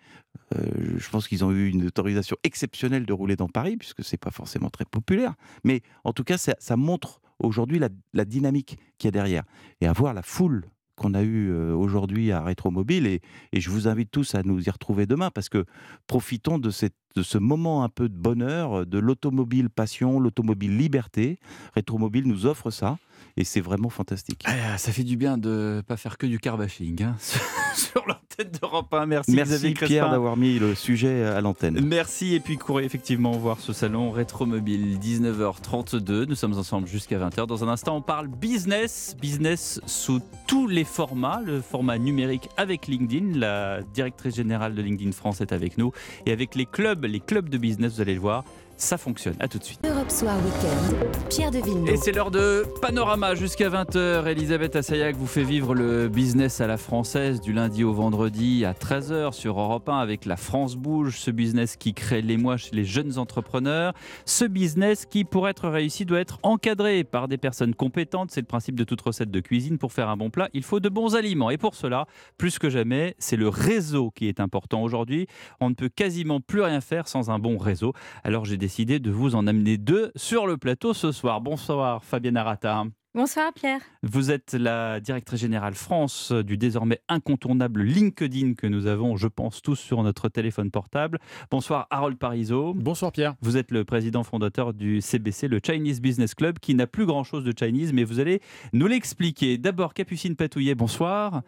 Euh, 0.56 0.98
je 0.98 1.10
pense 1.10 1.28
qu'ils 1.28 1.44
ont 1.44 1.52
eu 1.52 1.68
une 1.68 1.88
autorisation 1.88 2.38
exceptionnelle 2.44 3.06
de 3.06 3.14
rouler 3.14 3.36
dans 3.36 3.50
Paris, 3.50 3.76
puisque 3.76 4.04
c'est 4.04 4.18
pas 4.18 4.32
forcément 4.32 4.70
très 4.70 4.86
populaire. 4.86 5.34
Mais 5.64 5.82
en 6.04 6.14
tout 6.14 6.24
cas, 6.24 6.38
ça, 6.38 6.78
montre 6.78 7.20
aujourd'hui 7.40 7.80
la, 7.80 8.26
dynamique 8.26 8.78
qu'il 8.98 9.08
y 9.08 9.10
a 9.10 9.12
derrière. 9.12 9.44
Et 9.82 9.88
à 9.88 9.94
voir 9.94 10.14
la 10.14 10.22
foule 10.22 10.70
qu'on 10.96 11.14
a 11.14 11.22
eue 11.22 11.52
euh, 11.52 11.76
aujourd'hui 11.76 12.32
à 12.32 12.42
Rétromobile, 12.42 13.06
et, 13.06 13.22
et 13.52 13.62
je 13.62 13.70
vous 13.70 13.88
invite 13.88 14.10
tous 14.10 14.36
à 14.36 14.44
nous 14.44 14.64
y 14.64 14.70
retrouver 14.70 15.06
demain, 15.06 15.30
parce 15.32 15.50
que 15.50 15.66
profitons 16.08 16.58
de, 16.58 16.70
cette, 16.70 16.96
de 17.18 17.24
ce 17.24 17.40
moment 17.40 17.84
un 17.84 17.90
peu 17.90 18.10
de 18.10 18.16
bonheur, 18.16 18.86
de 18.86 19.00
l'automobile 19.00 19.72
passion, 19.72 20.20
l'automobile 20.20 20.78
liberté. 20.78 21.40
Rétromobile 21.74 22.28
nous 22.28 22.46
offre 22.46 22.70
ça, 22.70 23.00
et 23.38 23.44
c'est 23.44 23.62
vraiment 23.62 23.90
fantastique. 23.90 24.44
Ah, 24.46 24.78
ça 24.78 24.92
fait 24.92 25.04
du 25.04 25.16
bien 25.16 25.38
de 25.38 25.84
pas 25.88 25.96
faire 25.96 26.18
que 26.18 26.26
du 26.26 26.40
car 26.40 26.58
bashing 26.58 27.04
hein, 27.04 27.16
sur 27.76 28.04
l'antenne 28.08 28.52
d'Europe 28.60 28.92
1. 28.92 29.06
Merci, 29.06 29.32
Merci 29.32 29.74
Pierre 29.74 30.10
d'avoir 30.10 30.38
mis 30.38 30.58
le 30.58 30.74
sujet 30.74 31.24
à 31.24 31.40
l'antenne. 31.40 31.80
Merci 31.86 32.34
et 32.34 32.40
puis 32.40 32.58
courez 32.58 32.84
effectivement 32.84 33.32
voir 33.32 33.60
ce 33.60 33.74
salon 33.74 34.10
Rétromobile 34.10 34.98
19h32. 34.98 36.26
Nous 36.28 36.36
sommes 36.36 36.58
ensemble 36.58 36.88
jusqu'à 36.88 37.20
20h. 37.20 37.46
Dans 37.46 37.64
un 37.64 37.68
instant, 37.68 37.98
on 37.98 38.02
parle 38.02 38.28
business, 38.28 39.16
business 39.22 39.80
sous 39.86 40.20
tous 40.48 40.68
les 40.68 40.84
formats, 40.84 41.42
le 41.46 41.62
format 41.62 42.00
numérique 42.00 42.50
avec 42.58 42.88
LinkedIn. 42.88 43.38
La 43.38 43.82
directrice 43.94 44.36
générale 44.36 44.74
de 44.74 44.82
LinkedIn 44.82 45.12
France 45.12 45.42
est 45.42 45.52
avec 45.52 45.78
nous 45.78 45.92
et 46.26 46.32
avec 46.32 46.56
les 46.56 46.66
clubs, 46.66 47.06
les 47.08 47.20
clubs 47.20 47.50
de 47.50 47.58
business, 47.58 47.96
vous 47.96 48.02
allez 48.02 48.14
le 48.14 48.20
voir, 48.20 48.44
ça 48.78 48.98
fonctionne. 48.98 49.36
À 49.40 49.48
tout 49.48 49.58
de 49.58 49.64
suite. 49.64 49.80
Europe 49.84 50.10
Soir 50.12 50.36
Weekend, 50.38 51.30
Pierre 51.30 51.52
de 51.52 51.58
Villeneuve. 51.60 51.90
Et 51.90 51.98
c'est 51.98 52.12
l'heure 52.12 52.32
de 52.32 52.66
Panorama 52.82 53.36
jusqu'à 53.36 53.70
20h. 53.70 54.28
Elisabeth 54.28 54.76
Assayac 54.76 55.16
vous 55.16 55.28
fait 55.28 55.44
vivre 55.44 55.74
le 55.74 56.08
business 56.08 56.62
à 56.62 56.68
la 56.68 56.78
française 56.78 57.42
du 57.42 57.54
lundi 57.54 57.84
au 57.84 57.94
vendredi 57.94 58.66
à 58.66 58.74
13h 58.74 59.34
sur 59.34 59.60
Europe 59.60 59.90
1 59.90 59.98
avec 59.98 60.26
la 60.26 60.38
France 60.38 60.76
Bouge, 60.76 61.18
ce 61.18 61.32
business 61.32 61.76
qui 61.76 61.94
crée 61.94 62.22
l'émoi 62.22 62.58
chez 62.58 62.76
les 62.76 62.86
jeunes 62.86 63.18
entrepreneurs. 63.18 63.94
Ce 64.26 64.46
business 64.46 65.06
qui, 65.06 65.24
pour 65.24 65.50
être 65.50 65.68
réussi, 65.68 66.06
doit 66.06 66.20
être 66.20 66.40
encadré 66.44 67.04
par 67.04 67.28
des 67.28 67.38
personnes 67.38 67.74
compétentes. 67.74 68.32
C'est 68.32 68.42
le 68.42 68.48
principe 68.48 68.76
de 68.76 68.84
toute 68.84 69.02
recette 69.02 69.32
de 69.32 69.40
cuisine. 69.40 69.78
Pour 69.78 69.92
faire 69.92 70.10
un 70.10 70.18
bon 70.18 70.30
plat, 70.30 70.50
il 70.54 70.64
faut 70.64 70.80
de 70.80 70.90
bons 70.90 71.16
aliments. 71.16 71.50
Et 71.50 71.58
pour 71.58 71.76
cela, 71.76 72.06
plus 72.38 72.60
que 72.60 72.70
jamais, 72.70 73.16
c'est 73.18 73.38
le 73.38 73.50
réseau 73.50 74.12
qui 74.12 74.28
est 74.28 74.40
important 74.40 74.84
aujourd'hui. 74.84 75.28
On 75.60 75.70
ne 75.70 75.76
peut 75.76 75.90
quasiment 75.90 76.40
plus 76.42 76.62
rien 76.62 76.82
faire 76.82 77.08
sans 77.08 77.32
un 77.32 77.40
bon 77.40 77.58
réseau. 77.58 77.94
Alors 78.24 78.46
j'ai 78.46 78.58
décidé 78.68 79.00
de 79.00 79.12
vous 79.12 79.36
en 79.36 79.48
amener 79.48 79.78
deux 79.78 80.12
sur 80.18 80.46
le 80.46 80.58
plateau 80.58 80.94
ce 80.94 81.14
soir. 81.14 81.40
Bonsoir 81.40 82.04
Fabienne 82.04 82.36
Arata. 82.36 82.84
Bonsoir 83.16 83.54
Pierre. 83.54 83.80
Vous 84.04 84.30
êtes 84.30 84.56
la 84.56 85.00
directrice 85.00 85.40
générale 85.40 85.74
France 85.74 86.34
du 86.34 86.58
désormais 86.58 87.00
incontournable 87.08 87.82
LinkedIn 87.82 88.56
que 88.56 88.68
nous 88.68 88.86
avons, 88.88 89.16
je 89.16 89.30
pense, 89.30 89.62
tous 89.62 89.78
sur 89.78 90.04
notre 90.04 90.28
téléphone 90.28 90.70
portable. 90.70 91.20
Bonsoir 91.50 91.88
Harold 91.92 92.18
Parizeau. 92.18 92.74
Bonsoir 92.74 93.14
Pierre. 93.14 93.36
Vous 93.40 93.56
êtes 93.56 93.72
le 93.72 93.86
président 93.86 94.24
fondateur 94.24 94.74
du 94.74 95.00
CBC, 95.00 95.48
le 95.48 95.62
Chinese 95.66 96.02
Business 96.02 96.36
Club, 96.36 96.60
qui 96.60 96.76
n'a 96.76 96.88
plus 96.88 97.06
grand-chose 97.06 97.46
de 97.46 97.54
Chinese, 97.58 97.94
mais 97.94 98.04
vous 98.04 98.20
allez 98.20 98.42
nous 98.74 98.88
l'expliquer. 98.88 99.58
D'abord, 99.58 99.94
Capucine 99.94 100.36
Patouillet, 100.36 100.76
bonsoir. 100.76 101.42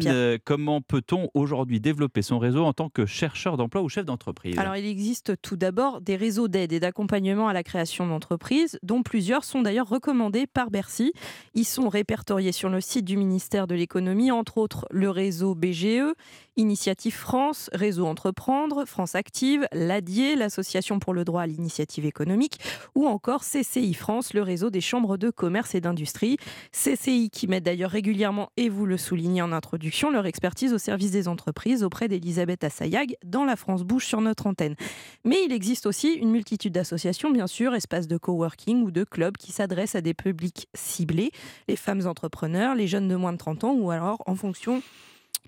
Pierre. 0.00 0.14
euh, 0.14 0.38
comment 0.44 0.80
peut-on 0.80 1.28
aujourd'hui 1.34 1.80
développer 1.80 2.22
son 2.22 2.38
réseau 2.38 2.64
en 2.64 2.72
tant 2.72 2.88
que 2.88 3.06
chercheur 3.06 3.56
d'emploi 3.56 3.82
ou 3.82 3.88
chef 3.88 4.04
d'entreprise? 4.04 4.58
Alors, 4.58 4.76
il 4.76 4.86
existe 4.86 5.40
tout 5.42 5.56
d'abord 5.56 6.00
des 6.00 6.16
réseaux 6.16 6.48
d'aide 6.48 6.72
et 6.72 6.80
d'accompagnement 6.80 7.48
à 7.48 7.52
la 7.52 7.62
création 7.62 8.06
d'entreprises, 8.06 8.78
dont 8.82 9.02
plusieurs 9.02 9.44
sont 9.44 9.62
d'ailleurs 9.62 9.88
recommandés 9.88 10.46
par 10.46 10.70
Bercy. 10.70 11.12
Ils 11.54 11.64
sont 11.64 11.88
répertoriés 11.88 12.52
sur 12.52 12.68
le 12.68 12.80
site 12.80 13.04
du 13.04 13.16
ministère 13.16 13.66
de 13.66 13.74
l'économie, 13.74 14.30
entre 14.30 14.58
autres 14.58 14.86
le 14.90 15.10
réseau 15.10 15.54
BGE, 15.54 16.14
Initiative 16.56 17.14
France, 17.14 17.70
Réseau 17.72 18.06
Entreprendre, 18.06 18.84
France 18.84 19.14
Active, 19.14 19.68
l'ADIE, 19.72 20.34
l'Association 20.34 20.98
pour 20.98 21.14
le 21.14 21.24
droit 21.24 21.42
à 21.42 21.46
l'initiative 21.46 22.04
économique, 22.04 22.58
ou 22.96 23.06
encore 23.06 23.44
CCI 23.44 23.94
France, 23.94 24.34
le 24.34 24.42
réseau 24.42 24.68
des 24.68 24.80
chambres 24.80 25.16
de 25.16 25.30
commerce 25.30 25.76
et 25.76 25.80
d'industrie. 25.80 26.36
CCI 26.72 27.30
qui 27.30 27.46
met 27.46 27.60
d'ailleurs 27.60 27.92
régulièrement, 27.92 28.50
et 28.56 28.68
vous 28.68 28.86
le 28.86 28.96
soulignez 28.96 29.27
en 29.42 29.52
introduction, 29.52 30.10
leur 30.10 30.26
expertise 30.26 30.72
au 30.72 30.78
service 30.78 31.10
des 31.10 31.28
entreprises 31.28 31.84
auprès 31.84 32.08
d'Elisabeth 32.08 32.64
Assayag 32.64 33.16
dans 33.24 33.44
la 33.44 33.56
France 33.56 33.84
Bouche 33.84 34.06
sur 34.06 34.20
notre 34.20 34.46
antenne. 34.46 34.74
Mais 35.24 35.36
il 35.44 35.52
existe 35.52 35.86
aussi 35.86 36.14
une 36.14 36.30
multitude 36.30 36.72
d'associations, 36.72 37.30
bien 37.30 37.46
sûr, 37.46 37.74
espaces 37.74 38.08
de 38.08 38.16
coworking 38.16 38.82
ou 38.82 38.90
de 38.90 39.04
clubs 39.04 39.36
qui 39.36 39.52
s'adressent 39.52 39.94
à 39.94 40.00
des 40.00 40.14
publics 40.14 40.68
ciblés, 40.74 41.30
les 41.68 41.76
femmes 41.76 42.06
entrepreneurs, 42.06 42.74
les 42.74 42.86
jeunes 42.86 43.08
de 43.08 43.16
moins 43.16 43.32
de 43.32 43.38
30 43.38 43.64
ans, 43.64 43.74
ou 43.74 43.90
alors 43.90 44.22
en 44.26 44.34
fonction 44.34 44.82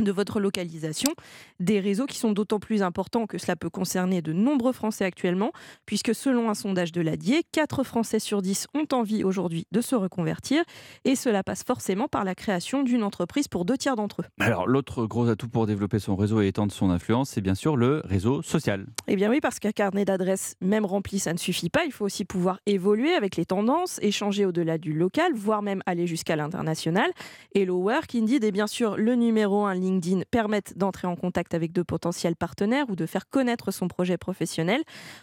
de 0.01 0.12
votre 0.12 0.40
localisation, 0.40 1.10
des 1.59 1.81
réseaux 1.81 2.06
qui 2.06 2.18
sont 2.18 2.32
d'autant 2.32 2.59
plus 2.59 2.82
importants 2.82 3.27
que 3.27 3.39
cela 3.39 3.56
peut 3.56 3.70
concerner 3.70 4.22
de 4.22 4.32
nombreux 4.32 4.72
Français 4.72 5.05
actuellement, 5.05 5.52
puisque 5.86 6.14
selon 6.14 6.51
un 6.51 6.55
sondage 6.55 6.93
de 6.93 7.01
l'ADIE, 7.01 7.43
4 7.52 7.85
Français 7.85 8.18
sur 8.18 8.43
10 8.43 8.68
ont 8.74 8.86
envie 8.93 9.24
aujourd'hui 9.24 9.66
de 9.72 9.81
se 9.81 9.94
reconvertir, 9.94 10.62
et 11.05 11.16
cela 11.16 11.43
passe 11.43 11.64
forcément 11.64 12.09
par 12.09 12.24
la 12.24 12.35
création 12.35 12.82
d'une 12.82 13.02
entreprise 13.02 13.48
pour 13.48 13.64
deux 13.64 13.77
tiers 13.77 13.97
d'entre 13.97 14.22
eux. 14.22 14.27
Alors, 14.39 14.66
l'autre 14.66 15.06
gros 15.06 15.28
atout 15.28 15.48
pour 15.48 15.66
développer 15.66 15.98
son 15.98 16.16
réseau 16.16 16.40
et 16.40 16.48
étendre 16.48 16.72
son 16.72 16.90
influence, 16.90 17.31
c'est 17.31 17.40
bien 17.40 17.55
sûr 17.55 17.77
le 17.77 18.02
réseau 18.05 18.43
social. 18.43 18.86
Eh 19.06 19.16
bien 19.16 19.31
oui, 19.31 19.40
parce 19.40 19.59
qu'un 19.59 19.72
carnet 19.72 20.05
d'adresses, 20.05 20.56
même 20.60 20.85
rempli, 20.85 21.18
ça 21.18 21.32
ne 21.32 21.39
suffit 21.39 21.70
pas. 21.70 21.85
Il 21.85 21.93
faut 21.93 22.05
aussi 22.05 22.24
pouvoir 22.24 22.60
évoluer 22.66 23.12
avec 23.12 23.36
les 23.36 23.44
tendances, 23.44 23.98
échanger 24.02 24.47
au-delà 24.47 24.78
du 24.78 24.93
local, 24.93 25.32
voire 25.35 25.62
même 25.62 25.82
aller 25.86 26.06
jusqu'à 26.06 26.36
l'international. 26.36 27.10
Hello 27.55 27.77
Work, 27.77 28.14
Indeed 28.14 28.44
et 28.44 28.52
bien 28.52 28.66
sûr 28.66 28.97
le 28.97 29.14
numéro 29.14 29.64
1 29.64 29.74
LinkedIn 29.90 30.22
permettent 30.30 30.76
d'entrer 30.76 31.06
en 31.06 31.16
contact 31.16 31.54
avec 31.54 31.72
de 31.72 31.82
potentiels 31.82 32.36
partenaires 32.36 32.88
ou 32.88 32.96
de 32.96 33.06
faire 33.06 33.28
connaître 33.28 33.70
son 33.70 33.88
projet 33.88 34.16
professionnel. 34.16 34.82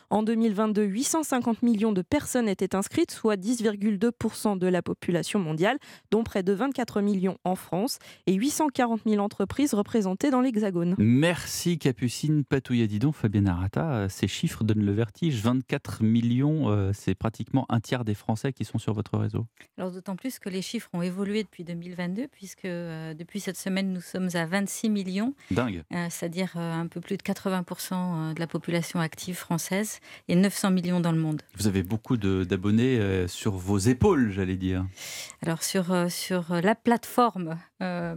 En 0.09 0.23
2022, 0.23 0.83
850 0.83 1.63
millions 1.63 1.91
de 1.91 2.01
personnes 2.01 2.49
étaient 2.49 2.75
inscrites, 2.75 3.11
soit 3.11 3.37
10,2% 3.37 4.57
de 4.57 4.67
la 4.67 4.81
population 4.81 5.39
mondiale, 5.39 5.77
dont 6.11 6.23
près 6.23 6.43
de 6.43 6.53
24 6.53 7.01
millions 7.01 7.37
en 7.43 7.55
France 7.55 7.99
et 8.25 8.33
840 8.33 9.01
000 9.05 9.23
entreprises 9.23 9.73
représentées 9.73 10.31
dans 10.31 10.41
l'Hexagone. 10.41 10.95
Merci 10.97 11.77
Capucine 11.77 12.43
Patouillet. 12.43 12.87
Dis 12.87 12.99
donc, 12.99 13.15
Fabienne 13.15 13.47
Arata, 13.47 13.91
euh, 13.91 14.09
ces 14.09 14.27
chiffres 14.27 14.63
donnent 14.63 14.85
le 14.85 14.91
vertige. 14.91 15.41
24 15.41 16.03
millions, 16.03 16.69
euh, 16.69 16.91
c'est 16.93 17.15
pratiquement 17.15 17.65
un 17.69 17.79
tiers 17.79 18.03
des 18.03 18.13
Français 18.13 18.53
qui 18.53 18.65
sont 18.65 18.77
sur 18.77 18.93
votre 18.93 19.17
réseau. 19.17 19.45
Alors 19.77 19.91
d'autant 19.91 20.15
plus 20.15 20.39
que 20.39 20.49
les 20.49 20.61
chiffres 20.61 20.89
ont 20.93 21.01
évolué 21.01 21.43
depuis 21.43 21.63
2022, 21.63 22.27
puisque 22.27 22.65
euh, 22.65 23.13
depuis 23.13 23.39
cette 23.39 23.57
semaine, 23.57 23.93
nous 23.93 24.01
sommes 24.01 24.29
à 24.33 24.45
26 24.47 24.89
millions. 24.89 25.33
Dingue. 25.51 25.83
Euh, 25.93 26.07
C'est-à-dire 26.09 26.53
euh, 26.55 26.73
un 26.73 26.87
peu 26.87 27.01
plus 27.01 27.17
de 27.17 27.21
80% 27.23 28.33
de 28.33 28.39
la 28.39 28.47
population 28.47 28.99
active 28.99 29.35
française 29.35 29.99
et 30.27 30.35
900 30.35 30.71
millions 30.71 30.99
dans 30.99 31.11
le 31.11 31.19
monde. 31.19 31.41
Vous 31.57 31.67
avez 31.67 31.83
beaucoup 31.83 32.17
d'abonnés 32.17 32.99
euh, 32.99 33.27
sur 33.27 33.53
vos 33.53 33.77
épaules, 33.77 34.31
j'allais 34.31 34.55
dire. 34.57 34.85
Alors 35.45 35.63
sur, 35.63 35.91
euh, 35.91 36.09
sur 36.09 36.51
euh, 36.51 36.61
la 36.61 36.75
plateforme, 36.75 37.57
euh, 37.81 38.15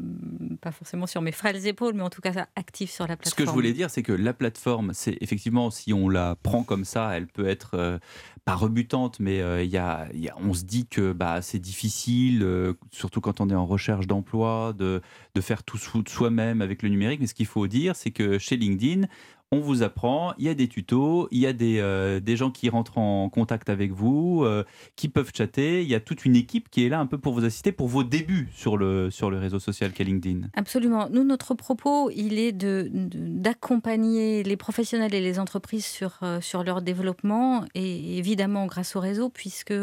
pas 0.60 0.72
forcément 0.72 1.06
sur 1.06 1.20
mes 1.22 1.32
frêles 1.32 1.66
épaules, 1.66 1.94
mais 1.94 2.02
en 2.02 2.10
tout 2.10 2.20
cas 2.22 2.46
active 2.56 2.90
sur 2.90 3.06
la 3.06 3.14
Ce 3.14 3.18
plateforme. 3.18 3.44
que 3.44 3.50
je 3.50 3.54
voulais 3.54 3.72
dire, 3.72 3.90
c'est 3.90 4.02
que 4.02 4.12
la 4.12 4.32
plateforme, 4.32 4.92
c'est 4.94 5.18
effectivement, 5.20 5.70
si 5.70 5.92
on 5.92 6.08
la 6.08 6.36
prend 6.42 6.62
comme 6.62 6.84
ça, 6.84 7.10
elle 7.16 7.26
peut 7.26 7.46
être 7.46 7.72
euh, 7.74 7.98
pas 8.44 8.54
rebutante, 8.54 9.20
mais 9.20 9.40
euh, 9.42 9.62
y 9.62 9.76
a, 9.76 10.08
il 10.14 10.20
y 10.20 10.28
a- 10.28 10.36
on 10.38 10.54
se 10.54 10.64
dit 10.64 10.86
que 10.86 11.12
bah, 11.12 11.42
c'est 11.42 11.58
difficile, 11.58 12.42
euh, 12.42 12.72
surtout 12.90 13.20
quand 13.20 13.40
on 13.40 13.50
est 13.50 13.54
en 13.54 13.66
recherche 13.66 14.06
d'emploi, 14.06 14.72
de, 14.76 15.02
de 15.34 15.40
faire 15.40 15.62
tout 15.62 15.76
sou- 15.78 16.02
soi-même 16.20 16.60
avec 16.60 16.82
le 16.82 16.90
numérique. 16.90 17.20
Mais 17.20 17.26
ce 17.26 17.34
qu'il 17.34 17.46
faut 17.46 17.66
dire, 17.66 17.96
c'est 17.96 18.10
que 18.10 18.38
chez 18.38 18.56
LinkedIn, 18.58 19.06
on 19.52 19.58
vous 19.60 19.82
apprend, 19.82 20.32
il 20.38 20.44
y 20.44 20.48
a 20.48 20.54
des 20.54 20.68
tutos, 20.68 21.26
il 21.32 21.38
y 21.40 21.46
a 21.46 21.52
des, 21.52 21.78
euh, 21.80 22.20
des 22.20 22.36
gens 22.36 22.52
qui 22.52 22.68
rentrent 22.68 22.98
en 22.98 23.28
contact 23.30 23.68
avec 23.68 23.90
vous, 23.90 24.44
euh, 24.44 24.62
qui 24.94 25.08
peuvent 25.08 25.32
chatter. 25.36 25.82
Il 25.82 25.88
y 25.88 25.94
a 25.96 25.98
toute 25.98 26.24
une 26.24 26.36
équipe 26.36 26.68
qui 26.70 26.84
est 26.84 26.88
là 26.88 27.00
un 27.00 27.06
peu 27.06 27.18
pour 27.18 27.32
vous 27.34 27.44
assister 27.44 27.72
pour 27.72 27.88
vos 27.88 28.04
débuts 28.04 28.48
sur 28.54 28.76
le, 28.76 29.10
sur 29.10 29.28
le 29.28 29.38
réseau 29.38 29.58
social 29.58 29.90
qu'est 29.92 30.04
LinkedIn. 30.04 30.42
Absolument. 30.54 31.08
Nous, 31.10 31.24
notre 31.24 31.54
propos, 31.54 32.10
il 32.14 32.38
est 32.38 32.52
de- 32.52 32.88
de- 32.92 33.08
d'accompagner 33.40 34.44
les 34.44 34.56
professionnels 34.56 35.14
et 35.14 35.20
les 35.20 35.40
entreprises 35.40 35.86
sur, 35.86 36.18
euh, 36.22 36.40
sur 36.40 36.62
leur 36.62 36.80
développement, 36.80 37.64
et 37.74 38.18
évidemment 38.18 38.66
grâce 38.66 38.94
au 38.94 39.00
réseau, 39.00 39.30
puisque 39.30 39.74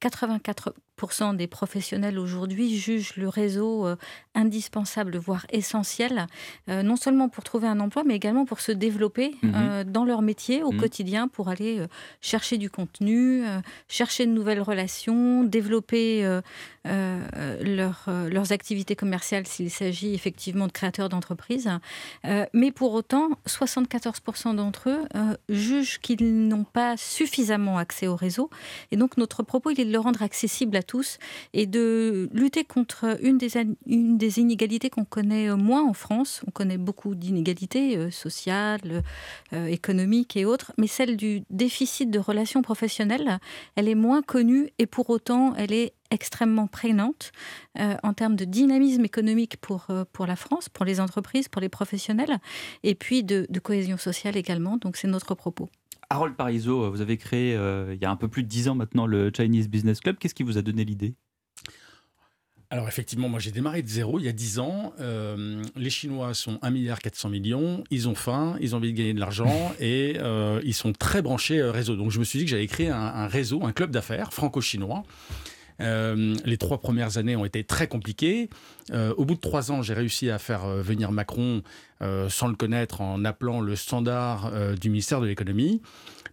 84, 0.00 0.74
des 1.36 1.46
professionnels 1.48 2.18
aujourd'hui 2.18 2.78
jugent 2.78 3.16
le 3.16 3.28
réseau 3.28 3.86
euh, 3.86 3.96
indispensable, 4.34 5.16
voire 5.18 5.44
essentiel, 5.50 6.26
euh, 6.70 6.82
non 6.82 6.96
seulement 6.96 7.28
pour 7.28 7.44
trouver 7.44 7.66
un 7.68 7.78
emploi, 7.80 8.04
mais 8.06 8.14
également 8.14 8.44
pour 8.46 8.60
se 8.60 8.72
développer 8.72 9.34
Mhm. 9.42 9.52
euh, 9.54 9.84
dans 9.84 10.04
leur 10.04 10.22
métier 10.22 10.62
au 10.62 10.72
Mhm. 10.72 10.80
quotidien, 10.80 11.28
pour 11.28 11.48
aller 11.48 11.84
chercher 12.22 12.56
du 12.58 12.70
contenu, 12.70 13.42
chercher 13.88 14.24
de 14.26 14.30
nouvelles 14.30 14.60
relations, 14.62 15.44
développer 15.44 16.24
leur, 16.84 18.04
leurs 18.06 18.52
activités 18.52 18.96
commerciales 18.96 19.46
s'il 19.46 19.70
s'agit 19.70 20.14
effectivement 20.14 20.66
de 20.66 20.72
créateurs 20.72 21.08
d'entreprises. 21.08 21.68
Mais 22.52 22.70
pour 22.72 22.92
autant, 22.94 23.30
74% 23.46 24.54
d'entre 24.54 24.90
eux 24.90 25.04
jugent 25.48 25.98
qu'ils 26.00 26.48
n'ont 26.48 26.64
pas 26.64 26.96
suffisamment 26.96 27.78
accès 27.78 28.06
au 28.06 28.16
réseau. 28.16 28.48
Et 28.90 28.96
donc 28.96 29.16
notre 29.16 29.42
propos, 29.42 29.70
il 29.70 29.80
est 29.80 29.84
de 29.84 29.92
le 29.92 29.98
rendre 29.98 30.22
accessible 30.22 30.76
à 30.76 30.82
tous 30.84 31.18
et 31.52 31.66
de 31.66 32.28
lutter 32.32 32.64
contre 32.64 33.18
une 33.20 33.38
des, 33.38 34.38
inégalités 34.38 34.90
qu'on 34.90 35.04
connaît 35.04 35.48
euh, 35.48 35.56
moins 35.56 35.82
en 35.82 35.92
France. 35.92 36.42
On 36.46 36.50
connaît 36.50 36.78
beaucoup 36.78 37.14
d'inégalités 37.14 37.96
euh, 37.96 38.10
sociales, 38.10 39.02
euh, 39.52 39.66
économiques 39.66 40.36
et 40.36 40.44
autres, 40.44 40.72
mais 40.78 40.86
celle 40.86 41.16
du 41.16 41.42
déficit 41.50 42.10
de 42.10 42.18
relations 42.18 42.62
professionnelles, 42.62 43.38
elle 43.76 43.88
est 43.88 43.94
moins 43.94 44.22
connue 44.22 44.70
et 44.78 44.86
pour 44.86 45.10
autant, 45.10 45.54
elle 45.56 45.72
est 45.72 45.94
extrêmement 46.10 46.68
prégnante 46.68 47.32
en 47.76 48.12
termes 48.12 48.36
de 48.36 48.44
dynamisme 48.44 49.04
économique 49.04 49.56
pour, 49.56 49.86
la 50.26 50.36
France, 50.36 50.68
pour 50.68 50.84
les 50.84 51.00
entreprises, 51.00 51.48
pour 51.48 51.60
les 51.60 51.68
professionnels, 51.68 52.38
et 52.84 52.94
puis 52.94 53.24
de 53.24 53.58
cohésion 53.58 53.96
sociale 53.96 54.36
également. 54.36 54.76
Donc 54.76 54.96
c'est 54.96 55.08
notre 55.08 55.34
propos. 55.34 55.68
Harold 56.10 56.36
Parizeau, 56.36 56.90
vous 56.90 57.00
avez 57.00 57.16
créé 57.16 57.54
euh, 57.56 57.94
il 57.94 58.00
y 58.00 58.04
a 58.04 58.10
un 58.10 58.16
peu 58.16 58.28
plus 58.28 58.42
de 58.42 58.48
10 58.48 58.68
ans 58.68 58.74
maintenant 58.74 59.06
le 59.06 59.30
Chinese 59.34 59.68
Business 59.68 60.00
Club. 60.00 60.16
Qu'est-ce 60.18 60.34
qui 60.34 60.42
vous 60.42 60.58
a 60.58 60.62
donné 60.62 60.84
l'idée? 60.84 61.14
Alors 62.74 62.88
effectivement, 62.88 63.28
moi 63.28 63.38
j'ai 63.38 63.52
démarré 63.52 63.82
de 63.82 63.88
zéro 63.88 64.18
il 64.18 64.24
y 64.24 64.28
a 64.28 64.32
10 64.32 64.58
ans. 64.58 64.94
Euh, 64.98 65.62
les 65.76 65.90
Chinois 65.90 66.34
sont 66.34 66.54
1,4 66.54 66.72
milliard 66.72 66.98
millions, 67.30 67.84
ils 67.90 68.08
ont 68.08 68.16
faim, 68.16 68.56
ils 68.60 68.74
ont 68.74 68.78
envie 68.78 68.92
de 68.92 68.98
gagner 68.98 69.14
de 69.14 69.20
l'argent 69.20 69.72
et 69.80 70.16
euh, 70.18 70.60
ils 70.64 70.74
sont 70.74 70.92
très 70.92 71.22
branchés 71.22 71.60
euh, 71.60 71.70
réseau. 71.70 71.94
Donc 71.94 72.10
je 72.10 72.18
me 72.18 72.24
suis 72.24 72.40
dit 72.40 72.44
que 72.46 72.50
j'allais 72.50 72.66
créer 72.66 72.88
un, 72.88 72.96
un 72.96 73.28
réseau, 73.28 73.64
un 73.64 73.72
club 73.72 73.92
d'affaires 73.92 74.32
franco-chinois. 74.32 75.04
Euh, 75.80 76.34
les 76.44 76.56
trois 76.56 76.78
premières 76.78 77.18
années 77.18 77.36
ont 77.36 77.44
été 77.44 77.64
très 77.64 77.88
compliquées. 77.88 78.48
Euh, 78.92 79.14
au 79.16 79.24
bout 79.24 79.34
de 79.34 79.40
trois 79.40 79.72
ans, 79.72 79.82
j'ai 79.82 79.94
réussi 79.94 80.30
à 80.30 80.38
faire 80.38 80.64
euh, 80.64 80.82
venir 80.82 81.12
Macron 81.12 81.62
sans 82.28 82.48
le 82.48 82.54
connaître 82.54 83.00
en 83.00 83.24
appelant 83.24 83.62
le 83.62 83.76
standard 83.76 84.52
du 84.78 84.90
ministère 84.90 85.22
de 85.22 85.26
l'économie. 85.26 85.80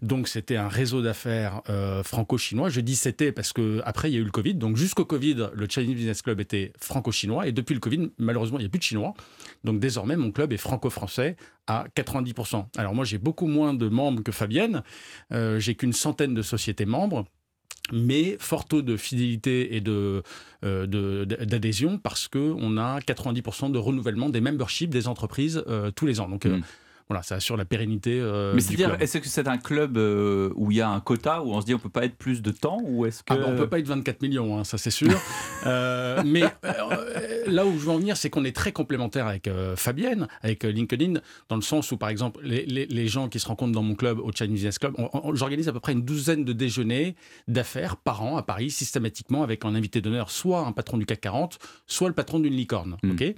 Donc 0.02 0.28
c'était 0.28 0.58
un 0.58 0.68
réseau 0.68 1.02
d'affaires 1.02 1.62
franco-chinois. 2.04 2.68
Je 2.68 2.82
dis 2.82 2.98
c'était 2.98 3.32
parce 3.32 3.54
que 3.54 3.82
après 3.86 4.12
il 4.12 4.16
y 4.16 4.18
a 4.18 4.20
eu 4.20 4.26
le 4.26 4.32
Covid. 4.32 4.56
Donc 4.56 4.76
jusqu'au 4.76 5.06
Covid, 5.06 5.48
le 5.54 5.68
Chinese 5.70 5.96
Business 5.96 6.22
Club 6.24 6.42
était 6.42 6.74
franco-chinois 6.78 7.48
et 7.48 7.54
depuis 7.54 7.74
le 7.74 7.80
Covid, 7.80 8.10
malheureusement, 8.18 8.58
il 8.58 8.64
n'y 8.64 8.66
a 8.66 8.70
plus 8.70 8.80
de 8.80 8.84
chinois. 8.84 9.14
Donc 9.64 9.80
désormais, 9.80 10.18
mon 10.18 10.32
club 10.34 10.52
est 10.52 10.58
franco-français 10.58 11.38
à 11.68 11.86
90%. 11.96 12.66
Alors 12.76 12.94
moi, 12.94 13.06
j'ai 13.06 13.18
beaucoup 13.18 13.48
moins 13.48 13.74
de 13.74 13.88
membres 13.88 14.24
que 14.24 14.34
Fabienne. 14.34 14.84
J'ai 15.32 15.76
qu'une 15.76 15.94
centaine 15.94 16.34
de 16.34 16.42
sociétés 16.42 16.86
membres 16.86 17.24
mais 17.92 18.38
fort 18.40 18.66
taux 18.66 18.82
de 18.82 18.98
fidélité 18.98 19.76
et 19.76 19.82
de, 19.82 20.24
euh, 20.64 21.26
d'adhésion 21.26 21.98
parce 21.98 22.28
qu'on 22.28 22.78
a 22.78 23.00
90% 23.00 23.72
de 23.72 23.78
renouvellement 23.78 24.30
des 24.30 24.42
memberships 24.42 24.90
des 24.90 25.08
entreprises 25.08 25.64
euh, 25.68 25.92
tous 25.92 26.06
les 26.06 26.20
ans. 26.20 26.30
Euh, 26.46 26.60
voilà, 27.12 27.24
ça 27.24 27.36
assure 27.36 27.58
la 27.58 27.66
pérennité 27.66 28.20
euh, 28.20 28.54
Mais 28.56 28.62
c'est-à-dire, 28.62 28.90
club. 28.90 29.02
est-ce 29.02 29.18
que 29.18 29.28
c'est 29.28 29.48
un 29.48 29.58
club 29.58 29.98
euh, 29.98 30.50
où 30.56 30.72
il 30.72 30.78
y 30.78 30.82
a 30.82 30.90
un 30.90 31.00
quota, 31.02 31.44
où 31.44 31.52
on 31.54 31.60
se 31.62 31.66
dit 31.66 31.74
on 31.76 31.80
peut 31.80 31.90
pas 31.90 32.06
être 32.06 32.16
plus 32.16 32.42
de 32.42 32.52
temps, 32.52 32.80
ou 32.84 33.06
est-ce 33.06 33.20
que 33.24 33.34
Ah 33.34 33.38
bah, 33.38 33.46
on 33.48 33.56
peut 33.58 33.68
pas 33.68 33.80
être 33.80 33.88
24 33.88 34.22
millions, 34.22 34.58
hein, 34.58 34.64
ça 34.64 34.78
c'est 34.78 34.92
sûr. 34.92 35.10
Euh, 35.68 36.24
mais 36.26 36.42
là 37.48 37.66
où 37.68 37.74
je 37.74 37.86
veux 37.86 37.90
en 37.92 37.98
venir, 38.00 38.18
c'est 38.18 38.32
qu'on 38.32 38.44
est 38.46 38.56
très 38.56 38.72
complémentaires 38.72 39.28
avec 39.28 39.48
Fabienne, 39.76 40.28
avec 40.42 40.64
LinkedIn, 40.64 41.14
dans 41.50 41.56
le 41.56 41.62
sens 41.62 41.92
où, 41.92 41.98
par 41.98 42.10
exemple, 42.10 42.40
les, 42.44 42.66
les- 42.66 42.88
les 42.88 43.08
gens 43.08 43.30
qui 43.30 43.40
se 43.40 43.48
rencontrent 43.48 43.72
dans 43.74 43.84
mon 43.84 43.94
club, 43.94 44.20
au 44.20 44.32
Chinese 44.32 44.54
Business 44.54 44.80
Club, 44.80 44.96
j'organise 45.34 45.68
à 45.70 45.74
peu 45.74 45.80
près 45.80 45.92
une 45.94 46.02
douzaine 46.04 46.44
de 46.46 46.54
déjeuners 46.54 47.16
d'affaires 47.48 47.98
par 47.98 48.24
an 48.24 48.38
à 48.38 48.44
Paris, 48.44 48.72
systématiquement, 48.72 49.44
avec 49.44 49.64
en 49.66 49.76
invité 49.76 50.02
d'honneur 50.02 50.32
soit 50.32 50.66
un 50.66 50.72
patron 50.72 50.98
du 50.98 51.06
CAC 51.06 51.22
40, 51.22 51.60
soit 51.86 52.08
le 52.08 52.16
patron 52.16 52.40
d'une 52.40 52.56
licorne. 52.56 52.98
ok? 53.04 53.36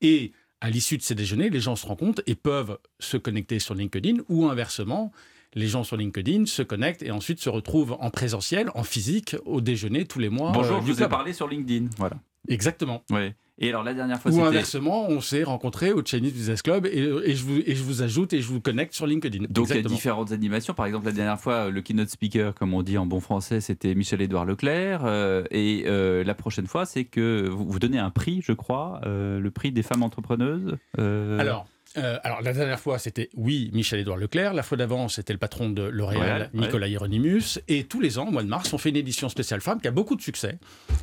Et 0.00 0.32
à 0.60 0.70
l'issue 0.70 0.96
de 0.96 1.02
ces 1.02 1.14
déjeuners, 1.14 1.50
les 1.50 1.60
gens 1.60 1.76
se 1.76 1.86
rencontrent 1.86 2.22
et 2.26 2.34
peuvent 2.34 2.78
se 2.98 3.16
connecter 3.16 3.58
sur 3.58 3.74
LinkedIn 3.74 4.22
ou 4.28 4.46
inversement. 4.46 5.12
Les 5.54 5.68
gens 5.68 5.84
sur 5.84 5.96
LinkedIn 5.96 6.46
se 6.46 6.62
connectent 6.62 7.02
et 7.02 7.10
ensuite 7.10 7.40
se 7.40 7.48
retrouvent 7.48 7.96
en 8.00 8.10
présentiel, 8.10 8.70
en 8.74 8.82
physique, 8.82 9.36
au 9.44 9.60
déjeuner 9.60 10.04
tous 10.04 10.18
les 10.18 10.28
mois. 10.28 10.52
Bonjour, 10.52 10.78
euh, 10.78 10.80
je 10.80 10.92
vous 10.92 11.02
ai 11.02 11.08
parlé 11.08 11.32
sur 11.32 11.48
LinkedIn. 11.48 11.88
Voilà. 11.96 12.16
Exactement. 12.48 13.02
Ouais. 13.10 13.34
Et 13.58 13.70
alors 13.70 13.82
la 13.82 13.94
dernière 13.94 14.20
fois, 14.20 14.30
Ou 14.30 14.42
inversement, 14.42 15.08
on 15.08 15.22
s'est 15.22 15.42
rencontrés 15.42 15.92
au 15.92 16.02
Chinese 16.04 16.32
Business 16.32 16.60
Club 16.60 16.84
et, 16.84 16.98
et 16.98 17.34
je 17.34 17.42
vous, 17.42 17.58
et 17.64 17.74
je 17.74 17.82
vous 17.82 18.02
ajoute 18.02 18.34
et 18.34 18.42
je 18.42 18.48
vous 18.48 18.60
connecte 18.60 18.92
sur 18.92 19.06
LinkedIn. 19.06 19.46
Donc 19.48 19.70
il 19.70 19.76
y 19.76 19.78
a 19.78 19.82
différentes 19.82 20.32
animations. 20.32 20.74
Par 20.74 20.84
exemple, 20.84 21.06
la 21.06 21.12
dernière 21.12 21.40
fois, 21.40 21.70
le 21.70 21.80
keynote 21.80 22.10
speaker, 22.10 22.54
comme 22.54 22.74
on 22.74 22.82
dit 22.82 22.98
en 22.98 23.06
bon 23.06 23.20
français, 23.20 23.62
c'était 23.62 23.94
Michel-Édouard 23.94 24.44
Leclerc. 24.44 25.02
Euh, 25.04 25.44
et 25.50 25.84
euh, 25.86 26.22
la 26.22 26.34
prochaine 26.34 26.66
fois, 26.66 26.84
c'est 26.84 27.04
que 27.04 27.48
vous, 27.48 27.66
vous 27.66 27.78
donnez 27.78 27.98
un 27.98 28.10
prix, 28.10 28.42
je 28.42 28.52
crois, 28.52 29.00
euh, 29.06 29.40
le 29.40 29.50
prix 29.50 29.72
des 29.72 29.82
femmes 29.82 30.02
entrepreneuses. 30.02 30.76
Euh, 30.98 31.38
Alors, 31.38 31.66
euh, 31.96 32.18
alors, 32.24 32.42
la 32.42 32.52
dernière 32.52 32.80
fois, 32.80 32.98
c'était, 32.98 33.30
oui, 33.34 33.70
Michel-Édouard 33.72 34.18
Leclerc. 34.18 34.54
La 34.54 34.62
fois 34.62 34.76
d'avant, 34.76 35.08
c'était 35.08 35.32
le 35.32 35.38
patron 35.38 35.70
de 35.70 35.82
L'Oréal, 35.82 36.50
Ouais, 36.52 36.60
Nicolas 36.60 36.88
Hieronymus. 36.88 37.60
Et 37.68 37.84
tous 37.84 38.00
les 38.00 38.18
ans, 38.18 38.28
au 38.28 38.30
mois 38.30 38.42
de 38.42 38.48
mars, 38.48 38.72
on 38.72 38.78
fait 38.78 38.90
une 38.90 38.96
édition 38.96 39.28
spéciale 39.28 39.60
femme 39.60 39.80
qui 39.80 39.88
a 39.88 39.90
beaucoup 39.90 40.16
de 40.16 40.22
succès. 40.22 40.58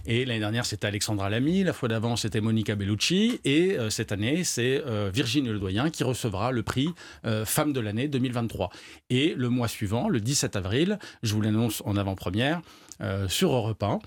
Et 0.06 0.26
l'année 0.26 0.40
dernière, 0.40 0.66
c'était 0.66 0.88
Alexandra 0.88 1.30
Lamy. 1.30 1.64
La 1.64 1.74
fois 1.74 1.90
d'avant, 1.90 2.16
c'était 2.16 2.42
Monica 2.42 2.76
Bellucci. 2.76 3.40
Et 3.46 3.78
euh, 3.78 3.90
cette 3.90 4.12
année, 4.12 4.44
c'est 4.44 4.84
euh, 4.86 5.10
Virginie 5.14 5.50
Ledoyen 5.50 5.90
qui 5.90 6.04
recevra 6.04 6.52
le 6.52 6.64
prix 6.64 6.90
euh, 7.26 7.46
Femme 7.46 7.74
de 7.74 7.80
l'année 7.80 8.08
2023. 8.08 8.70
Et 9.10 9.34
le 9.36 9.50
mois 9.50 9.68
suivant, 9.68 10.10
le 10.10 10.20
17 10.20 10.56
avril, 10.56 11.00
je 11.24 11.34
vous 11.34 11.42
l'annonce 11.42 11.82
en 11.86 11.96
avant-première, 11.96 12.62
euh, 13.04 13.28
sur 13.28 13.54
Europe 13.54 13.84
1. 13.84 14.00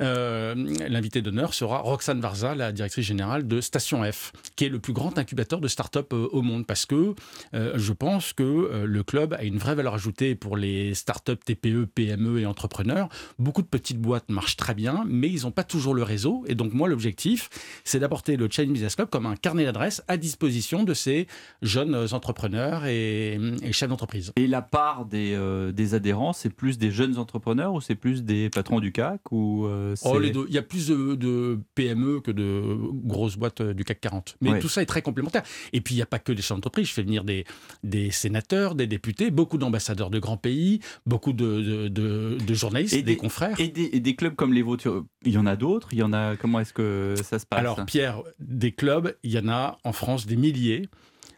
Euh, 0.00 0.54
L'invité 0.88 1.22
d'honneur 1.22 1.54
sera 1.54 1.78
Roxane 1.78 2.20
Varza, 2.20 2.54
la 2.54 2.72
directrice 2.72 3.06
générale 3.06 3.46
de 3.46 3.60
Station 3.60 4.04
F, 4.10 4.32
qui 4.56 4.64
est 4.64 4.68
le 4.68 4.78
plus 4.78 4.92
grand 4.92 5.18
incubateur 5.18 5.60
de 5.60 5.68
start-up 5.68 6.12
euh, 6.12 6.28
au 6.32 6.42
monde. 6.42 6.66
Parce 6.66 6.86
que 6.86 7.14
je 7.52 7.92
pense 7.92 8.32
que 8.32 8.84
le 8.84 9.02
club 9.02 9.34
a 9.34 9.42
une 9.42 9.58
vraie 9.58 9.74
valeur 9.74 9.94
ajoutée 9.94 10.34
pour 10.34 10.56
les 10.56 10.94
start-up, 10.94 11.42
TPE, 11.44 11.86
PME 11.86 12.40
et 12.40 12.46
entrepreneurs. 12.46 13.08
Beaucoup 13.38 13.62
de 13.62 13.66
petites 13.66 13.98
boîtes 13.98 14.28
marchent 14.28 14.56
très 14.56 14.74
bien, 14.74 15.04
mais 15.06 15.28
ils 15.28 15.42
n'ont 15.42 15.50
pas 15.50 15.64
toujours 15.64 15.94
le 15.94 16.02
réseau. 16.02 16.44
Et 16.46 16.54
donc, 16.54 16.72
moi, 16.72 16.88
l'objectif, 16.88 17.48
c'est 17.84 17.98
d'apporter 17.98 18.36
le 18.36 18.48
Chinese 18.50 18.72
Business 18.72 18.96
Club 18.96 19.08
comme 19.08 19.26
un 19.26 19.36
carnet 19.36 19.64
d'adresses 19.64 20.02
à 20.08 20.16
disposition 20.16 20.84
de 20.84 20.94
ces 20.94 21.26
jeunes 21.62 21.94
entrepreneurs 22.12 22.86
et, 22.86 23.38
chefs 23.72 23.88
d'entreprise. 23.88 24.32
Et 24.36 24.46
la 24.46 24.62
part 24.62 25.06
des 25.06 25.94
adhérents, 25.94 26.32
c'est 26.32 26.50
plus 26.50 26.78
des 26.78 26.90
jeunes 26.90 27.18
entrepreneurs 27.18 27.74
ou 27.74 27.80
c'est 27.80 27.94
plus 27.94 28.22
des 28.24 28.33
patrons 28.52 28.80
du 28.80 28.92
CAC 28.92 29.20
ou 29.32 29.66
euh, 29.66 29.94
Oh, 30.04 30.14
c'est- 30.14 30.20
les 30.20 30.30
deux. 30.30 30.46
Il 30.48 30.54
y 30.54 30.58
a 30.58 30.62
plus 30.62 30.88
de, 30.88 31.14
de 31.14 31.58
PME 31.74 32.20
que 32.20 32.30
de 32.30 32.62
grosses 33.04 33.36
boîtes 33.36 33.60
euh, 33.60 33.74
du 33.74 33.84
CAC 33.84 34.00
40. 34.00 34.36
Mais 34.40 34.50
Ouais. 34.52 34.58
tout 34.60 34.68
ça 34.68 34.82
est 34.82 34.86
très 34.86 35.02
complémentaire. 35.02 35.42
Et 35.72 35.80
puis, 35.80 35.94
il 35.94 35.98
n'y 35.98 36.02
a 36.02 36.06
pas 36.06 36.18
que 36.18 36.32
des 36.32 36.42
chefs 36.42 36.56
d'entreprise. 36.56 36.88
Je 36.88 36.92
fais 36.92 37.02
venir 37.02 37.24
des, 37.24 37.44
des 37.82 38.10
sénateurs, 38.10 38.74
des 38.74 38.86
députés, 38.86 39.30
beaucoup 39.30 39.58
d'ambassadeurs 39.58 40.10
de 40.10 40.18
grands 40.18 40.36
pays, 40.36 40.80
beaucoup 41.06 41.32
de, 41.32 41.60
de, 41.60 41.88
de- 41.88 42.38
de 42.44 42.54
journalistes, 42.54 42.94
Et 42.94 42.98
des, 43.02 43.12
des- 43.12 43.16
confrères. 43.16 43.58
Et 43.60 43.68
des, 43.68 43.90
et 43.92 44.00
des 44.00 44.14
clubs 44.16 44.34
comme 44.34 44.52
les 44.52 44.62
vôtres, 44.62 45.04
il 45.24 45.32
y 45.32 45.38
en 45.38 45.46
a 45.46 45.56
d'autres? 45.56 45.88
Il 45.92 45.98
y 45.98 46.02
en 46.02 46.12
a 46.12 46.36
Comment 46.36 46.60
est-ce 46.60 46.72
que 46.72 47.14
ça 47.22 47.38
se 47.38 47.46
passe? 47.46 47.58
Alors, 47.58 47.84
Pierre, 47.86 48.22
des 48.40 48.72
clubs, 48.72 49.14
il 49.22 49.32
y 49.32 49.38
en 49.38 49.48
a 49.48 49.78
en 49.84 49.92
France 49.92 50.26
des 50.26 50.36
milliers. 50.36 50.88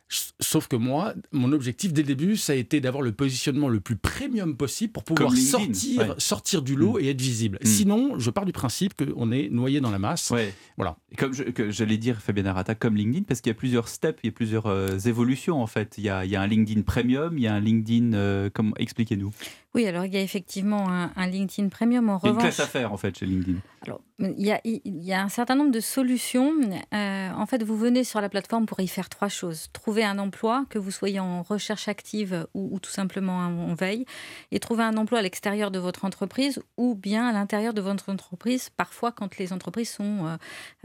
Sauf 0.09 0.69
que 0.69 0.77
moi, 0.77 1.15
mon 1.33 1.51
objectif 1.53 1.93
dès 1.93 2.03
le 2.03 2.07
début, 2.15 2.37
ça 2.37 2.53
a 2.53 2.57
été 2.57 2.81
d'avoir 2.81 3.03
le 3.03 3.11
positionnement 3.11 3.69
le 3.69 3.81
plus 3.81 3.97
premium 3.97 4.57
possible 4.57 4.93
pour 4.93 5.03
pouvoir 5.03 5.33
sortir, 5.37 6.01
ouais. 6.01 6.15
sortir 6.19 6.63
du 6.63 6.77
lot 6.77 7.01
et 7.01 7.09
être 7.09 7.21
visible. 7.21 7.59
Mm. 7.61 7.67
Sinon, 7.67 8.19
je 8.19 8.31
pars 8.31 8.45
du 8.45 8.53
principe 8.53 8.95
qu'on 8.95 9.33
est 9.33 9.49
noyé 9.51 9.81
dans 9.81 9.91
la 9.91 9.99
masse. 9.99 10.33
Voilà. 10.77 10.97
Comme 11.17 11.33
j'allais 11.33 11.97
dire, 11.97 12.21
Fabien 12.21 12.47
Arata, 12.47 12.77
comme 12.77 12.97
LinkedIn, 12.97 13.25
parce 13.25 13.41
qu'il 13.41 13.51
y 13.51 13.55
a 13.55 13.59
plusieurs 13.59 13.89
steps, 13.89 14.21
il 14.23 14.27
y 14.27 14.31
a 14.31 14.33
plusieurs 14.33 14.67
euh, 14.67 14.97
évolutions 15.07 15.61
en 15.61 15.67
fait. 15.67 15.95
Il 15.99 16.05
y, 16.05 16.09
a, 16.09 16.25
il 16.25 16.31
y 16.31 16.37
a 16.37 16.43
un 16.43 16.47
LinkedIn 16.47 16.83
Premium, 16.83 17.37
il 17.37 17.43
y 17.43 17.47
a 17.49 17.55
un 17.55 17.61
LinkedIn. 17.61 18.13
euh, 18.13 18.49
comment 18.53 18.75
Expliquez-nous. 18.79 19.33
Oui, 19.77 19.87
alors 19.87 20.07
il 20.07 20.15
y 20.15 20.17
a 20.17 20.23
effectivement 20.23 20.89
un, 20.89 21.13
un 21.15 21.27
LinkedIn 21.27 21.69
Premium. 21.69 22.09
En 22.09 22.19
Il 22.23 22.25
y 22.25 22.29
a 22.29 22.31
une 22.31 22.37
revanche, 22.37 22.55
classe 22.55 22.61
à 22.61 22.67
faire 22.67 22.95
en 22.95 22.97
fait 22.97 23.19
chez 23.19 23.27
LinkedIn. 23.27 23.59
Alors, 23.83 24.01
il 24.19 24.45
y, 24.45 24.51
a, 24.51 24.61
il 24.65 25.05
y 25.05 25.13
a 25.13 25.23
un 25.23 25.29
certain 25.29 25.55
nombre 25.55 25.71
de 25.71 25.81
solutions. 25.81 26.51
Euh, 26.95 27.31
en 27.31 27.45
fait, 27.47 27.63
vous 27.63 27.77
venez 27.77 28.03
sur 28.03 28.23
la 28.23 28.31
plateforme 28.31 28.65
pour 28.65 28.81
y 28.81 28.89
faire 28.89 29.11
trois 29.11 29.29
choses. 29.29 29.69
Trouver 29.75 30.03
un 30.03 30.19
emploi, 30.19 30.65
que 30.71 30.79
vous 30.79 30.91
soyez 30.91 31.21
en 31.21 31.43
recherche 31.43 31.87
active 31.89 32.47
ou, 32.55 32.75
ou 32.75 32.81
tout 32.81 32.91
simplement 32.91 33.37
en 33.37 33.75
veille, 33.75 34.07
et 34.51 34.59
trouver 34.59 34.83
un 34.83 34.97
emploi 34.97 35.19
à 35.19 35.23
l'extérieur 35.23 35.71
de 35.71 35.79
votre 35.79 36.07
entreprise 36.07 36.61
ou 36.79 36.95
bien 36.95 37.29
à 37.29 37.33
l'intérieur 37.33 37.75
de 37.75 37.83
votre 37.83 38.09
entreprise, 38.09 38.71
parfois 38.71 39.13
quand 39.13 39.37
les 39.37 39.53
entreprises 39.53 39.91
sont 39.91 40.27
euh, 40.27 40.37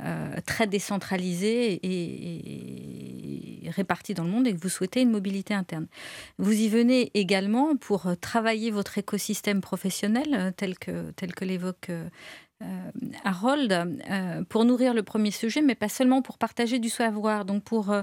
euh, 0.04 0.36
très 0.46 0.68
décentralisées 0.68 1.74
et, 1.76 3.66
et 3.66 3.70
réparties 3.70 4.14
dans 4.14 4.26
le 4.26 4.32
monde 4.32 4.48
et 4.48 4.54
que 4.54 4.60
vous 4.60 4.70
souhaitez 4.70 5.02
une 5.02 5.12
mobilité 5.12 5.54
interne. 5.54 5.88
Vous 6.38 6.52
y 6.52 6.68
venez 6.68 7.10
également 7.14 7.78
pour 7.78 8.06
travailler 8.20 8.70
votre 8.70 8.81
écosystème 8.98 9.62
professionnel, 9.62 10.34
euh, 10.34 10.52
tel 10.56 10.78
que, 10.78 11.12
tel 11.12 11.34
que 11.34 11.46
l'évoque 11.46 11.92
euh, 12.62 12.92
Harold, 13.24 13.72
euh, 13.72 14.44
pour 14.48 14.66
nourrir 14.66 14.94
le 14.94 15.04
premier 15.04 15.32
sujet, 15.32 15.62
mais 15.62 15.76
pas 15.76 15.90
seulement 15.90 16.22
pour 16.22 16.38
partager 16.38 16.80
du 16.80 16.90
savoir, 16.90 17.46
donc 17.46 17.64
pour 17.64 17.92
euh, 17.92 18.02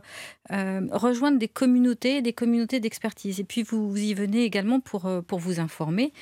euh, 0.53 0.87
rejoindre 0.93 1.39
des 1.39 1.49
communautés, 1.49 2.23
des 2.23 2.33
communautés 2.33 2.81
d'expertise. 2.81 3.41
Et 3.41 3.45
puis 3.45 3.63
vous, 3.63 3.97
y 3.97 4.15
venez 4.15 4.43
également 4.43 4.81
pour, 4.81 5.09
pour 5.27 5.39
vous 5.39 5.61
informer 5.61 6.13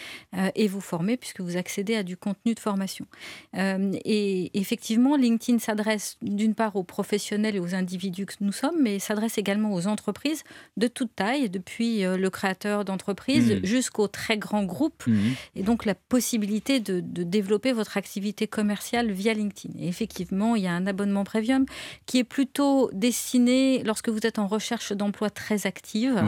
et 0.55 0.69
vous 0.69 0.81
former, 0.81 1.17
puisque 1.17 1.41
vous 1.41 1.57
accédez 1.57 1.97
à 1.97 2.03
du 2.03 2.17
contenu 2.17 2.55
de 2.55 2.61
formation. 2.61 3.07
et 3.55 4.51
effectivement, 4.59 5.17
LinkedIn 5.17 5.59
s'adresse 5.59 6.17
d'une 6.23 6.55
part 6.55 6.77
aux 6.77 6.83
professionnels 6.83 7.57
et 7.57 7.61
aux 7.61 7.75
individus 7.75 8.27
que 8.27 8.35
nous 8.41 8.53
sommes, 8.53 8.77
mais 8.81 8.99
s'adresse 8.99 9.39
également 9.39 9.73
aux 9.73 9.87
entreprises 9.87 10.45
de 10.77 10.89
toute 10.89 11.15
taille, 11.15 11.49
depuis 11.49 12.03
le 12.03 12.31
créateur 12.31 12.85
d'entreprise 12.85 13.53
mmh. 13.53 13.65
jusqu'aux 13.65 14.09
très 14.09 14.39
grands 14.39 14.65
groupes. 14.65 15.07
Mmh. 15.07 15.19
Et 15.57 15.63
donc 15.63 15.85
la 15.85 15.95
possibilité 15.95 16.81
de, 16.81 17.01
de 17.01 17.23
développer 17.23 17.73
votre 17.73 17.97
activité 17.97 18.26
commerciale 18.47 19.11
via 19.11 19.35
LinkedIn. 19.35 19.79
Et 19.79 19.89
effectivement, 19.89 20.57
il 20.57 20.63
y 20.63 20.67
a 20.67 20.73
un 20.73 20.87
abonnement 20.87 21.25
premium 21.25 21.65
qui 22.07 22.19
est 22.19 22.25
plutôt 22.25 22.91
destiné 22.93 23.83
lorsque 23.85 24.09
vous 24.09 24.21
êtes 24.25 24.39
en 24.39 24.47
recherche 24.47 24.93
d'emploi 24.93 25.31
très 25.31 25.67
active 25.67 26.23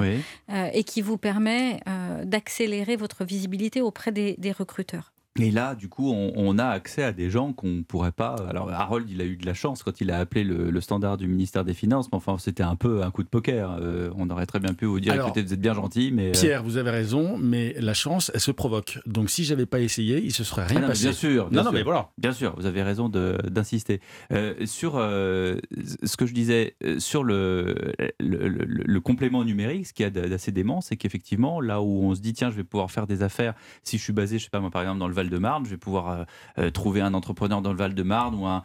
euh, 0.51 0.71
et 0.73 0.85
qui 0.85 1.03
vous 1.03 1.19
permet 1.19 1.81
euh, 1.89 2.25
d'accélérer 2.25 2.97
votre 2.97 3.25
visibilité 3.25 3.81
auprès 3.81 4.13
des 4.13 4.53
recruteurs. 4.53 5.13
Et 5.41 5.51
là, 5.51 5.75
du 5.75 5.89
coup, 5.89 6.13
on, 6.13 6.59
a 6.59 6.67
accès 6.67 7.05
à 7.05 7.13
des 7.13 7.31
gens 7.31 7.53
qu'on 7.53 7.69
ne 7.69 7.83
pourrait 7.83 8.13
pas. 8.13 8.35
Alors, 8.49 8.71
Harold, 8.71 9.09
il 9.09 9.21
a 9.21 9.25
eu 9.25 9.37
de 9.37 9.47
la 9.47 9.55
chance 9.55 9.83
quand 9.85 10.01
il 10.01 10.11
a 10.11 10.19
appelé 10.19 10.43
le, 10.43 10.81
standard 10.81 11.17
du 11.17 11.29
ministère 11.29 11.65
des 11.65 11.75
Finances, 11.75 12.09
mais 12.11 12.17
enfin, 12.17 12.37
c'était 12.39 12.63
un 12.63 12.77
peu 12.77 13.03
un 13.03 13.11
coup 13.11 13.23
de 13.23 13.29
poker. 13.29 13.79
Euh, 13.81 14.11
on 14.17 14.31
aurait 14.31 14.47
très 14.47 14.59
bien 14.59 14.75
pu 14.75 14.87
vous 14.87 15.01
dire 15.01 15.15
écoutez, 15.15 15.43
vous 15.43 15.53
êtes 15.53 15.61
bien 15.61 15.75
gentil, 15.75 16.11
mais. 16.13 16.29
Euh, 16.29 16.33
Pierre, 16.33 16.63
vous 16.63 16.77
avez 16.77 16.91
raison, 16.91 17.37
mais 17.39 17.75
la 17.79 17.95
chance, 17.95 18.33
elle 18.35 18.41
se 18.41 18.51
provoque. 18.51 18.99
Donc, 19.07 19.31
si 19.31 19.45
j'avais 19.45 19.67
pas 19.67 19.81
essayé, 19.81 20.21
il 20.21 20.33
se 20.33 20.43
serait 20.43 20.67
rien 20.67 20.83
ah 20.85 20.89
passé. 20.89 21.05
Bien 21.05 21.13
sûr. 21.13 21.51
Bien 21.51 21.59
non, 21.59 21.63
sûr. 21.63 21.73
non, 21.73 21.79
mais 21.79 21.85
voilà. 21.85 22.11
Bien 22.19 22.33
sûr, 22.33 22.55
vous 22.57 22.67
avez 22.67 22.83
raison 22.83 23.09
d'insister. 23.09 24.01
Euh, 24.33 24.55
sur 24.67 24.95
ce 24.95 26.17
que 26.17 26.27
je 26.27 26.35
disais, 26.35 26.75
sur 26.99 27.23
le, 27.23 27.93
le, 28.19 28.49
le 28.49 29.01
complément 29.01 29.45
numérique, 29.45 29.87
ce 29.87 29.93
qui 29.93 30.03
est 30.03 30.11
d'assez 30.11 30.51
dément, 30.51 30.81
c'est 30.81 30.97
qu'effectivement, 30.97 31.61
là 31.61 31.81
où 31.81 32.03
on 32.03 32.15
se 32.15 32.21
dit, 32.21 32.33
tiens, 32.33 32.51
je 32.51 32.57
vais 32.57 32.65
pouvoir 32.65 32.91
faire 32.91 33.07
des 33.07 33.23
affaires, 33.23 33.55
si 33.85 33.99
je 33.99 34.03
suis 34.03 34.13
basé, 34.13 34.39
je 34.39 34.45
sais 34.45 34.51
pas 34.51 34.61
moi, 34.61 34.71
par 34.71 34.83
exemple, 34.83 34.99
dans 34.99 35.09
le 35.09 35.15
Val 35.15 35.28
de 35.29 35.39
Marne, 35.39 35.65
je 35.65 35.71
vais 35.71 35.77
pouvoir 35.77 36.09
euh, 36.11 36.25
euh, 36.59 36.71
trouver 36.71 37.01
un 37.01 37.15
entrepreneur 37.15 37.63
dans 37.63 37.73
le 37.73 37.79
Val-de-Marne 37.79 38.35
ou 38.35 38.47
un. 38.47 38.63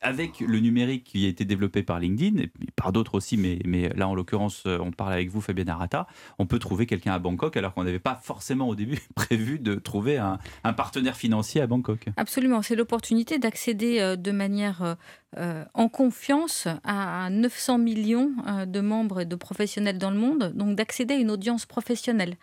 Avec 0.00 0.40
le 0.40 0.58
numérique 0.58 1.04
qui 1.04 1.26
a 1.26 1.28
été 1.28 1.44
développé 1.44 1.82
par 1.82 2.00
LinkedIn 2.00 2.42
et 2.42 2.50
par 2.74 2.92
d'autres 2.92 3.14
aussi, 3.14 3.36
mais, 3.36 3.88
là 3.94 4.08
en 4.08 4.14
l'occurrence, 4.14 4.64
euh, 4.66 4.78
on 4.80 4.90
parle 4.90 5.12
avec 5.12 5.30
vous, 5.30 5.40
Fabien 5.40 5.68
Arata, 5.68 6.06
on 6.38 6.46
peut 6.46 6.58
trouver 6.58 6.86
quelqu'un 6.86 7.12
à 7.12 7.18
Bangkok 7.18 7.56
alors 7.56 7.74
qu'on 7.74 7.84
n'avait 7.84 7.98
pas 7.98 8.18
forcément 8.22 8.68
au 8.68 8.74
début 8.74 8.98
prévu 9.14 9.58
de 9.58 9.74
trouver 9.74 10.18
un 10.18 10.72
partenaire 10.72 11.16
financier 11.16 11.60
à 11.60 11.66
Bangkok. 11.66 12.06
Absolument, 12.16 12.62
c'est 12.62 12.76
l'opportunité 12.76 13.38
d'accéder 13.38 14.16
de 14.16 14.32
manière 14.32 14.96
euh, 15.36 15.62
en 15.74 15.90
confiance 15.90 16.66
à 16.84 17.28
900 17.28 17.76
millions 17.76 18.32
euh, 18.46 18.64
de 18.64 18.80
membres 18.80 19.20
et 19.20 19.24
de 19.26 19.36
professionnels 19.36 19.98
dans 19.98 20.10
le 20.10 20.16
monde, 20.16 20.52
donc 20.54 20.74
d'accéder 20.74 21.12
à 21.12 21.16
une 21.18 21.30
audience 21.30 21.66
professionnelle 21.66 22.36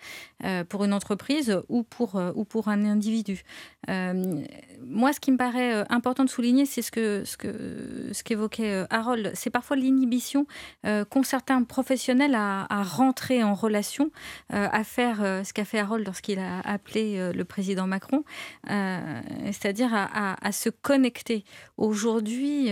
euh, 0.44 0.64
pour 0.64 0.84
une 0.84 0.94
entreprise 0.94 1.60
ou 1.68 1.82
pour, 1.82 2.22
ou 2.36 2.46
pour 2.46 2.68
un 2.68 2.86
individu. 2.86 3.42
moi, 3.88 5.14
ce 5.14 5.20
qui 5.20 5.32
me 5.32 5.38
paraît 5.38 5.84
important 5.90 6.26
de 6.26 6.30
souligner, 6.30 6.68
c'est 6.68 6.84
ce 6.84 6.92
que 6.92 7.24
ce 7.26 7.38
que 7.38 8.10
ce 8.12 8.24
qu'évoquait 8.24 8.86
Harold, 8.92 9.32
c'est 9.34 9.50
parfois 9.50 9.78
l'inhibition 9.78 10.46
qu'ont 10.84 11.24
certains 11.24 11.64
professionnels 11.64 12.36
à, 12.36 12.84
rentrer 12.84 13.44
en 13.44 13.54
relation, 13.56 14.12
à 14.50 14.84
faire 14.84 15.18
ce 15.44 15.54
qu'a 15.54 15.66
fait 15.66 15.80
Harold 15.80 16.06
lorsqu'il 16.06 16.40
a 16.40 16.60
appelé 16.62 17.32
le 17.34 17.46
président 17.46 17.88
Macron, 17.88 18.24
c'est-à-dire 18.68 19.94
à, 19.94 20.36
à, 20.46 20.52
se 20.52 20.70
connecter. 20.70 21.44
Aujourd'hui, 21.78 22.72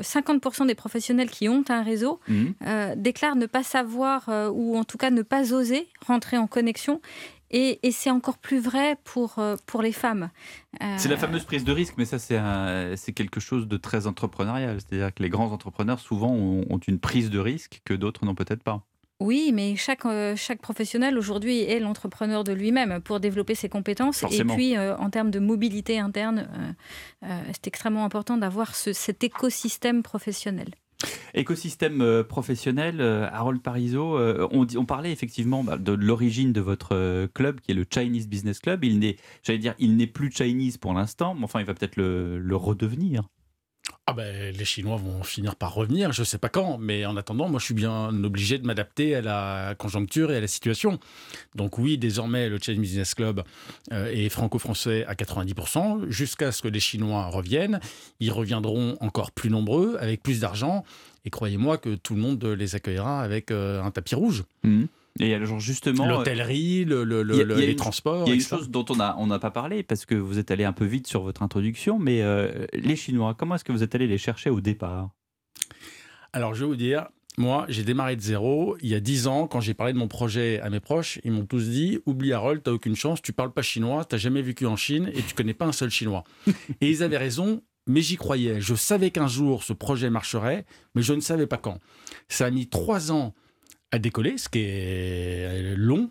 50% 0.00 0.62
euh, 0.62 0.66
des 0.66 0.74
professionnels 0.74 1.30
qui 1.30 1.48
ont 1.48 1.64
un 1.68 1.82
réseau 1.82 2.20
mhm. 2.28 2.54
euh, 2.66 2.94
déclarent 2.96 3.36
ne 3.36 3.46
pas 3.46 3.62
savoir 3.62 4.28
euh, 4.28 4.50
ou 4.50 4.76
en 4.76 4.84
tout 4.84 4.98
cas 4.98 5.10
ne 5.10 5.22
pas 5.22 5.52
oser 5.52 5.88
rentrer 6.06 6.36
en 6.36 6.46
connexion. 6.46 7.00
Et, 7.50 7.78
c'est 7.92 8.10
encore 8.10 8.38
plus 8.38 8.58
vrai 8.58 8.96
pour, 9.04 9.38
pour 9.66 9.80
les 9.80 9.92
femmes. 9.92 10.30
C'est 10.96 11.08
la 11.08 11.16
fameuse 11.16 11.44
prise 11.44 11.62
de 11.62 11.70
risque, 11.70 11.94
mais 11.96 12.04
ça, 12.04 12.18
c'est 12.18 13.12
quelque 13.12 13.38
chose 13.38 13.68
de 13.68 13.76
très 13.76 14.08
entrepreneurial. 14.08 14.78
C'est-à-dire 14.80 15.14
que 15.14 15.22
les 15.22 15.28
grands 15.28 15.52
entrepreneurs, 15.52 16.00
souvent, 16.00 16.32
ont 16.32 16.80
une 16.88 16.98
prise 16.98 17.30
de 17.30 17.38
risque 17.38 17.80
que 17.84 17.94
d'autres 17.94 18.24
n'ont 18.24 18.34
peut-être 18.34 18.64
pas. 18.64 18.82
Oui, 19.20 19.52
mais 19.54 19.76
chaque, 19.76 20.04
euh, 20.06 20.34
chaque 20.36 20.60
professionnel 20.60 21.16
aujourd'hui 21.16 21.60
est 21.60 21.78
l'entrepreneur 21.78 22.42
de 22.42 22.52
lui-même 22.52 23.00
pour 23.00 23.20
développer 23.20 23.54
ses 23.54 23.68
compétences. 23.68 24.24
Et 24.30 24.44
puis, 24.44 24.76
euh, 24.76 24.96
en 24.96 25.08
termes 25.08 25.30
de 25.30 25.38
mobilité 25.38 25.98
interne, 25.98 26.48
euh, 27.22 27.42
c'est 27.52 27.68
extrêmement 27.68 28.04
important 28.04 28.36
d'avoir 28.36 28.74
cet 28.74 29.22
écosystème 29.22 30.02
professionnel. 30.02 30.68
Écosystème 31.34 32.24
professionnel, 32.24 33.00
Harold 33.00 33.60
Parizeau, 33.60 34.16
on, 34.52 34.66
on, 34.76 34.86
parlait 34.86 35.12
effectivement 35.12 35.62
bah, 35.62 35.76
de 35.76 35.92
l'origine 35.92 36.52
de 36.52 36.60
votre 36.60 37.26
club 37.34 37.60
qui 37.60 37.72
est 37.72 37.74
le 37.74 37.84
Chinese 37.92 38.26
Business 38.26 38.58
Club. 38.60 38.84
Il 38.84 39.00
n'est, 39.00 39.16
j'allais 39.42 39.58
dire, 39.58 39.74
il 39.78 39.96
n'est 39.96 40.06
plus 40.06 40.30
Chinese 40.30 40.78
pour 40.78 40.94
l'instant, 40.94 41.34
mais 41.34 41.44
enfin, 41.44 41.60
il 41.60 41.66
va 41.66 41.74
peut-être 41.74 41.96
le, 41.96 42.38
le 42.38 42.56
redevenir. 42.56 43.24
Ah 44.06 44.12
ben, 44.12 44.54
les 44.54 44.64
Chinois 44.66 44.98
vont 44.98 45.22
finir 45.22 45.56
par 45.56 45.72
revenir, 45.72 46.12
je 46.12 46.20
ne 46.20 46.26
sais 46.26 46.36
pas 46.36 46.50
quand, 46.50 46.76
mais 46.76 47.06
en 47.06 47.16
attendant, 47.16 47.48
moi 47.48 47.58
je 47.58 47.64
suis 47.64 47.74
bien 47.74 48.08
obligé 48.22 48.58
de 48.58 48.66
m'adapter 48.66 49.14
à 49.14 49.22
la 49.22 49.74
conjoncture 49.78 50.30
et 50.30 50.36
à 50.36 50.40
la 50.42 50.46
situation. 50.46 50.98
Donc 51.54 51.78
oui, 51.78 51.96
désormais, 51.96 52.50
le 52.50 52.58
Chinese 52.58 52.80
Business 52.80 53.14
Club 53.14 53.42
euh, 53.92 54.12
est 54.12 54.28
franco-français 54.28 55.06
à 55.06 55.14
90%, 55.14 56.10
jusqu'à 56.10 56.52
ce 56.52 56.60
que 56.60 56.68
les 56.68 56.80
Chinois 56.80 57.28
reviennent. 57.28 57.80
Ils 58.20 58.30
reviendront 58.30 58.98
encore 59.00 59.32
plus 59.32 59.48
nombreux, 59.48 59.96
avec 59.98 60.22
plus 60.22 60.40
d'argent, 60.40 60.84
et 61.24 61.30
croyez-moi 61.30 61.78
que 61.78 61.94
tout 61.94 62.14
le 62.14 62.20
monde 62.20 62.44
les 62.44 62.74
accueillera 62.74 63.22
avec 63.22 63.50
euh, 63.50 63.82
un 63.82 63.90
tapis 63.90 64.16
rouge. 64.16 64.44
Mmh. 64.64 64.84
Et 65.20 65.32
alors 65.32 65.60
justement, 65.60 66.06
l'hôtellerie, 66.06 66.84
le, 66.84 67.04
le, 67.04 67.22
les 67.22 67.76
transports. 67.76 68.24
Il 68.26 68.30
y 68.30 68.32
a 68.32 68.34
une 68.34 68.40
chose 68.40 68.68
dont 68.68 68.84
on 68.88 68.96
n'a 68.96 69.14
on 69.18 69.30
a 69.30 69.38
pas 69.38 69.52
parlé 69.52 69.84
parce 69.84 70.06
que 70.06 70.16
vous 70.16 70.38
êtes 70.38 70.50
allé 70.50 70.64
un 70.64 70.72
peu 70.72 70.84
vite 70.84 71.06
sur 71.06 71.22
votre 71.22 71.42
introduction, 71.42 72.00
mais 72.00 72.22
euh, 72.22 72.66
les 72.72 72.96
Chinois, 72.96 73.34
comment 73.34 73.54
est-ce 73.54 73.64
que 73.64 73.70
vous 73.70 73.84
êtes 73.84 73.94
allé 73.94 74.08
les 74.08 74.18
chercher 74.18 74.50
au 74.50 74.60
départ? 74.60 75.10
Alors 76.32 76.54
je 76.54 76.64
vais 76.64 76.66
vous 76.66 76.76
dire, 76.76 77.06
moi, 77.36 77.64
j'ai 77.68 77.84
démarré 77.84 78.16
de 78.16 78.20
zéro. 78.20 78.76
Il 78.80 78.88
y 78.88 78.94
a 78.94 79.00
dix 79.00 79.26
ans, 79.28 79.46
quand 79.46 79.60
j'ai 79.60 79.74
parlé 79.74 79.92
de 79.92 79.98
mon 79.98 80.08
projet 80.08 80.60
à 80.60 80.70
mes 80.70 80.80
proches, 80.80 81.20
ils 81.24 81.30
m'ont 81.30 81.46
tous 81.46 81.68
dit 81.68 82.00
Oublie 82.06 82.32
Harold, 82.32 82.62
t'as 82.64 82.72
aucune 82.72 82.96
chance, 82.96 83.22
tu 83.22 83.32
parles 83.32 83.52
pas 83.52 83.62
chinois, 83.62 84.04
t'as 84.04 84.16
jamais 84.16 84.42
vécu 84.42 84.66
en 84.66 84.76
Chine 84.76 85.10
et 85.14 85.22
tu 85.22 85.34
connais 85.34 85.54
pas 85.54 85.66
un 85.66 85.72
seul 85.72 85.90
chinois. 85.90 86.24
et 86.80 86.90
ils 86.90 87.04
avaient 87.04 87.18
raison, 87.18 87.62
mais 87.86 88.02
j'y 88.02 88.16
croyais. 88.16 88.60
Je 88.60 88.74
savais 88.74 89.10
qu'un 89.10 89.28
jour 89.28 89.62
ce 89.62 89.72
projet 89.72 90.10
marcherait, 90.10 90.64
mais 90.94 91.02
je 91.02 91.12
ne 91.12 91.20
savais 91.20 91.46
pas 91.46 91.58
quand. 91.58 91.78
Ça 92.28 92.46
a 92.46 92.50
mis 92.50 92.68
trois 92.68 93.10
ans 93.10 93.34
à 93.94 93.98
décoller, 94.00 94.38
ce 94.38 94.48
qui 94.48 94.58
est 94.58 95.76
long, 95.76 96.10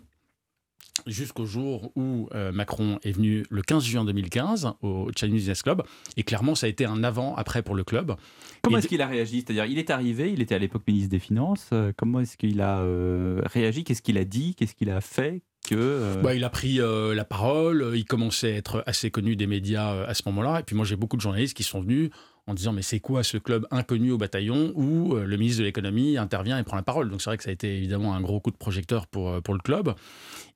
jusqu'au 1.06 1.44
jour 1.44 1.92
où 1.96 2.28
euh, 2.34 2.50
Macron 2.50 2.98
est 3.02 3.12
venu 3.12 3.44
le 3.50 3.60
15 3.60 3.84
juin 3.84 4.04
2015 4.06 4.72
au 4.80 5.10
Chinese 5.14 5.34
Business 5.34 5.62
Club. 5.62 5.82
Et 6.16 6.22
clairement, 6.22 6.54
ça 6.54 6.64
a 6.64 6.70
été 6.70 6.86
un 6.86 7.04
avant-après 7.04 7.62
pour 7.62 7.74
le 7.74 7.84
club. 7.84 8.16
Comment 8.62 8.78
est-ce 8.78 8.88
qu'il 8.88 9.02
a 9.02 9.06
réagi? 9.06 9.44
C'est-à-dire, 9.44 9.66
il 9.66 9.78
est 9.78 9.90
arrivé, 9.90 10.32
il 10.32 10.40
était 10.40 10.54
à 10.54 10.58
l'époque 10.58 10.84
ministre 10.88 11.10
des 11.10 11.18
Finances. 11.18 11.68
Euh, 11.74 11.92
comment 11.94 12.20
est-ce 12.20 12.38
qu'il 12.38 12.62
a 12.62 12.78
euh, 12.78 13.42
réagi? 13.44 13.84
Qu'est-ce 13.84 14.02
qu'il 14.02 14.16
a 14.16 14.24
dit? 14.24 14.54
Qu'est-ce 14.54 14.74
qu'il 14.74 14.88
a 14.88 15.02
fait 15.02 15.42
que, 15.68 16.20
bah, 16.22 16.34
il 16.34 16.44
a 16.44 16.50
pris 16.50 16.78
la 16.78 17.24
parole, 17.24 17.92
il 17.94 18.04
commençait 18.04 18.52
à 18.52 18.56
être 18.56 18.82
assez 18.86 19.10
connu 19.10 19.34
des 19.34 19.46
médias 19.46 20.04
à 20.04 20.12
ce 20.12 20.22
moment-là. 20.26 20.60
Et 20.60 20.62
puis 20.62 20.76
moi, 20.76 20.84
j'ai 20.84 20.96
beaucoup 20.96 21.16
de 21.16 21.22
journalistes 21.22 21.56
qui 21.56 21.62
sont 21.62 21.80
venus 21.80 22.10
en 22.46 22.54
disant 22.54 22.72
mais 22.72 22.82
c'est 22.82 23.00
quoi 23.00 23.22
ce 23.22 23.38
club 23.38 23.66
inconnu 23.70 24.10
au 24.10 24.18
bataillon 24.18 24.72
où 24.74 25.14
euh, 25.14 25.24
le 25.24 25.36
ministre 25.36 25.60
de 25.60 25.64
l'économie 25.64 26.18
intervient 26.18 26.58
et 26.58 26.62
prend 26.62 26.76
la 26.76 26.82
parole? 26.82 27.10
Donc 27.10 27.22
c'est 27.22 27.30
vrai 27.30 27.36
que 27.36 27.42
ça 27.42 27.50
a 27.50 27.52
été 27.52 27.76
évidemment 27.76 28.14
un 28.14 28.20
gros 28.20 28.40
coup 28.40 28.50
de 28.50 28.56
projecteur 28.56 29.06
pour, 29.06 29.30
euh, 29.30 29.40
pour 29.40 29.54
le 29.54 29.60
club. 29.60 29.94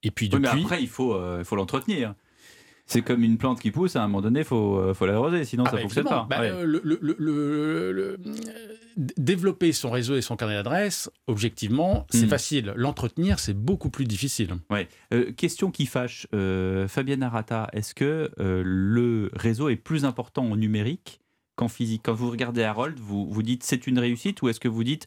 Et 0.02 0.10
puis 0.10 0.28
depuis... 0.28 0.42
mais 0.42 0.48
après 0.48 0.82
il 0.82 0.88
faut, 0.88 1.14
euh, 1.14 1.44
faut 1.44 1.56
l'entretenir. 1.56 2.14
C'est 2.86 3.02
comme 3.02 3.22
une 3.22 3.36
plante 3.36 3.60
qui 3.60 3.70
pousse, 3.70 3.96
à 3.96 4.02
un 4.02 4.08
moment 4.08 4.22
donné, 4.22 4.40
il 4.40 4.46
faut, 4.46 4.94
faut 4.94 5.04
l'arroser, 5.04 5.44
sinon 5.44 5.64
ah 5.66 5.70
ça 5.70 5.72
ne 5.72 5.76
bah, 5.76 5.82
fonctionne 5.82 6.06
pas. 6.06 6.26
Bah, 6.26 6.40
le, 6.64 8.16
développer 8.96 9.72
son 9.72 9.90
réseau 9.90 10.16
et 10.16 10.22
son 10.22 10.36
carnet 10.36 10.54
d'adresses, 10.54 11.10
objectivement, 11.26 12.06
c'est 12.08 12.24
hmm. 12.24 12.30
facile. 12.30 12.72
L'entretenir, 12.76 13.40
c'est 13.40 13.52
beaucoup 13.52 13.90
plus 13.90 14.06
difficile. 14.06 14.54
Ouais. 14.70 14.88
question 15.34 15.70
qui 15.70 15.84
fâche, 15.84 16.28
Fabienne 16.30 17.22
Arata, 17.22 17.68
est-ce 17.74 17.94
que 17.94 18.30
le 18.38 19.30
réseau 19.34 19.68
est 19.68 19.76
plus 19.76 20.06
important 20.06 20.46
en 20.46 20.56
numérique 20.56 21.20
Quand 21.58 22.14
vous 22.14 22.30
regardez 22.30 22.62
Harold, 22.62 22.98
vous 23.00 23.28
vous 23.28 23.42
dites 23.42 23.64
c'est 23.64 23.86
une 23.86 23.98
réussite 23.98 24.42
ou 24.42 24.48
est-ce 24.48 24.60
que 24.60 24.68
vous 24.68 24.84
dites 24.84 25.06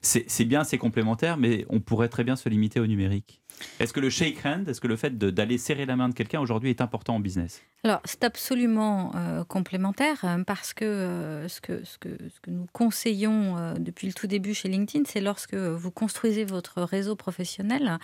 c'est 0.00 0.44
bien, 0.44 0.64
c'est 0.64 0.78
complémentaire, 0.78 1.36
mais 1.36 1.64
on 1.68 1.80
pourrait 1.80 2.08
très 2.08 2.24
bien 2.24 2.36
se 2.36 2.48
limiter 2.48 2.80
au 2.80 2.86
numérique? 2.86 3.42
Est-ce 3.80 3.92
que 3.92 4.00
le 4.00 4.10
shake 4.10 4.44
hand, 4.44 4.68
est-ce 4.68 4.80
que 4.80 4.88
le 4.88 4.96
fait 4.96 5.16
d'aller 5.16 5.58
serrer 5.58 5.86
la 5.86 5.96
main 5.96 6.08
de 6.08 6.14
quelqu'un 6.14 6.40
aujourd'hui 6.40 6.70
est 6.70 6.80
important 6.80 7.16
en 7.16 7.20
business? 7.20 7.62
Alors, 7.84 8.00
c'est 8.04 8.22
absolument 8.22 9.12
euh, 9.16 9.42
complémentaire 9.44 10.20
euh, 10.24 10.44
parce 10.44 10.72
que, 10.72 10.84
euh, 10.84 11.48
ce 11.48 11.60
que, 11.60 11.84
ce, 11.84 11.98
que, 11.98 12.10
ce 12.10 12.40
que 12.40 12.50
nous 12.50 12.66
conseillons 12.72 13.74
depuis 13.78 14.06
le 14.06 14.12
tout 14.12 14.26
début 14.26 14.54
chez 14.54 14.68
LinkedIn, 14.68 15.04
c'est 15.06 15.20
lorsque 15.20 15.54
vous 15.54 15.90
construisez 15.90 16.44
votre 16.44 16.82
réseau 16.82 17.16
professionnel, 17.16 17.98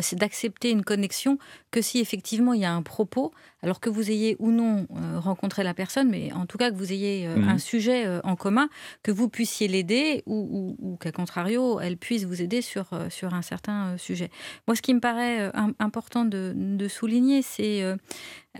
c'est 0.00 0.16
d'accepter 0.16 0.70
une 0.70 0.84
connexion 0.84 1.38
que 1.70 1.80
si 1.80 2.00
effectivement 2.00 2.52
il 2.52 2.60
y 2.60 2.64
a 2.64 2.72
un 2.72 2.82
propos, 2.82 3.32
alors 3.62 3.80
que 3.80 3.90
vous 3.90 4.10
ayez 4.10 4.36
ou 4.38 4.50
non 4.50 4.86
rencontré 5.16 5.62
la 5.62 5.74
personne, 5.74 6.08
mais 6.08 6.32
en 6.32 6.46
tout 6.46 6.58
cas 6.58 6.70
que 6.70 6.76
vous 6.76 6.92
ayez 6.92 7.26
Mhm. 7.28 7.48
un 7.48 7.58
sujet 7.58 8.06
en 8.24 8.36
commun, 8.36 8.68
que 9.02 9.10
vous 9.12 9.28
puissiez 9.28 9.68
l'aider 9.68 10.22
ou, 10.26 10.76
ou- 10.80 10.92
ou 10.92 10.96
qu'à 10.96 11.12
contrario, 11.12 11.78
elle 11.80 11.96
puisse 11.96 12.24
vous 12.24 12.40
aider 12.42 12.62
sur, 12.62 12.86
sur 13.10 13.34
un 13.34 13.42
certain 13.42 13.96
sujet. 13.98 14.30
Moi, 14.66 14.74
ce 14.76 14.82
qui 14.82 14.94
me 14.94 15.00
paraît 15.00 15.40
euh, 15.42 15.50
im- 15.54 15.74
important 15.78 16.24
de, 16.24 16.52
de 16.56 16.88
souligner, 16.88 17.42
c'est 17.42 17.82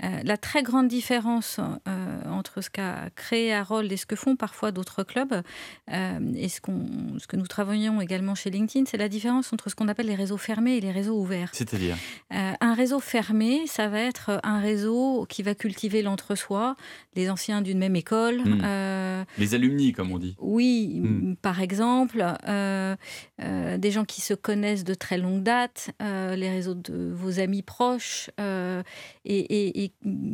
euh, 0.04 0.20
la 0.22 0.36
très 0.36 0.62
grande 0.62 0.86
différence 0.86 1.58
euh, 1.88 2.22
entre 2.30 2.60
ce 2.60 2.70
qu'a 2.70 3.10
créé 3.16 3.52
Harold 3.52 3.90
et 3.90 3.96
ce 3.96 4.06
que 4.06 4.14
font 4.14 4.36
parfois 4.36 4.70
d'autres 4.70 5.02
clubs, 5.02 5.42
euh, 5.92 6.18
et 6.36 6.48
ce, 6.48 6.60
que 6.60 7.36
nous 7.36 7.46
travaillons 7.48 8.00
également 8.00 8.36
chez 8.36 8.50
LinkedIn, 8.50 8.84
c'est 8.86 8.96
la 8.98 9.08
différence 9.08 9.52
entre 9.52 9.68
ce 9.68 9.74
qu'on 9.74 9.88
appelle 9.88 10.06
les 10.06 10.14
réseaux 10.14 10.36
fermés 10.36 10.76
et 10.76 10.80
les 10.80 10.92
réseaux 10.92 11.18
ouverts. 11.18 11.50
C'est-à-dire 11.52 11.96
un 12.30 12.74
réseau 12.74 13.00
fermé, 13.00 13.66
ça 13.66 13.88
va 13.88 13.98
être 14.00 14.40
un 14.44 14.60
réseau 14.60 15.26
qui 15.28 15.42
va 15.42 15.56
cultiver 15.56 16.02
l'entre-soi, 16.02 16.76
les 17.16 17.28
anciens 17.28 17.60
d'une 17.60 17.78
même 17.78 17.96
école. 17.96 18.42
Hmm. 18.44 19.24
Les 19.38 19.54
alumni, 19.54 19.92
comme 19.92 20.12
on 20.12 20.18
dit. 20.18 20.36
oui, 20.38 21.00
Hmm. 21.00 21.34
par 21.42 21.60
exemple, 21.60 22.24
des 23.40 23.90
gens 23.90 24.04
qui 24.04 24.20
se 24.20 24.34
connaissent 24.34 24.84
de 24.84 24.94
très 24.94 25.18
longue 25.18 25.42
date, 25.42 25.90
les 26.00 26.48
réseaux 26.50 26.74
de 26.74 27.10
vos 27.12 27.40
amis 27.40 27.62
proches, 27.62 28.30
et, 28.38 28.44
et- 29.24 29.79
et 29.80 29.92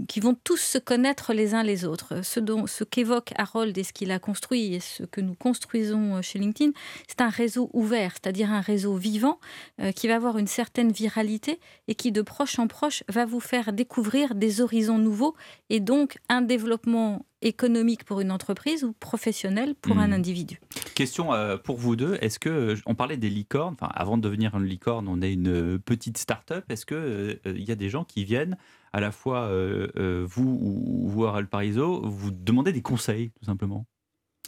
qui 0.09 0.19
vont 0.21 0.37
tous 0.43 0.57
se 0.61 0.79
connaître 0.79 1.33
les 1.33 1.55
uns 1.55 1.63
les 1.63 1.85
autres. 1.85 2.25
Ce, 2.25 2.41
dont, 2.41 2.67
ce 2.67 2.83
qu'évoque 2.83 3.33
Harold 3.37 3.77
et 3.79 3.85
ce 3.85 3.93
qu'il 3.93 4.11
a 4.11 4.19
construit 4.19 4.75
et 4.75 4.81
ce 4.81 5.05
que 5.05 5.21
nous 5.21 5.35
construisons 5.35 6.21
chez 6.21 6.39
LinkedIn, 6.41 6.73
c'est 7.07 7.21
un 7.21 7.29
réseau 7.29 7.71
ouvert, 7.73 8.13
c'est-à-dire 8.13 8.51
un 8.51 8.61
réseau 8.61 8.97
vivant 8.97 9.39
euh, 9.81 9.93
qui 9.93 10.09
va 10.09 10.17
avoir 10.17 10.39
une 10.39 10.49
certaine 10.49 10.91
viralité 10.91 11.61
et 11.87 11.95
qui, 11.95 12.11
de 12.11 12.23
proche 12.23 12.59
en 12.59 12.67
proche, 12.67 13.05
va 13.09 13.25
vous 13.25 13.41
faire 13.41 13.73
découvrir 13.73 14.35
des 14.35 14.61
horizons 14.61 14.99
nouveaux 14.99 15.37
et 15.71 15.79
donc 15.81 16.19
un 16.29 16.43
développement 16.43 17.25
économique 17.43 18.05
pour 18.05 18.21
une 18.21 18.33
entreprise 18.33 18.83
ou 18.83 18.93
professionnel 18.93 19.75
pour 19.75 19.99
un 19.99 20.09
Hmm. 20.09 20.15
individu. 20.15 20.61
Question 20.95 21.33
euh, 21.35 21.57
pour 21.57 21.77
vous 21.77 21.95
deux. 21.97 22.17
Est-ce 22.21 22.39
que 22.39 22.49
euh, 22.49 22.75
on 22.87 22.95
parlait 22.95 23.17
des 23.17 23.29
licornes 23.31 23.75
Enfin, 23.79 23.93
avant 23.95 24.17
de 24.17 24.23
devenir 24.23 24.57
une 24.57 24.65
licorne, 24.65 25.07
on 25.09 25.21
est 25.21 25.33
une 25.33 25.49
euh, 25.49 25.79
petite 25.79 26.19
start-up. 26.19 26.65
Est-ce 26.71 26.87
que 26.87 26.95
euh, 26.95 27.35
il 27.45 27.65
y 27.65 27.73
a 27.73 27.75
des 27.75 27.89
gens 27.89 28.05
qui 28.05 28.25
viennent 28.25 28.57
à 28.97 29.01
la 29.01 29.13
fois 29.13 29.43
euh, 29.49 29.89
euh, 29.97 30.25
vous 30.27 30.59
ou 30.61 31.09
vous 31.09 31.25
Harold 31.27 31.49
Parizeau 31.49 32.01
vous 32.09 32.31
demander 32.31 32.73
des 32.73 32.81
conseils 32.83 33.31
tout 33.39 33.45
simplement 33.45 33.85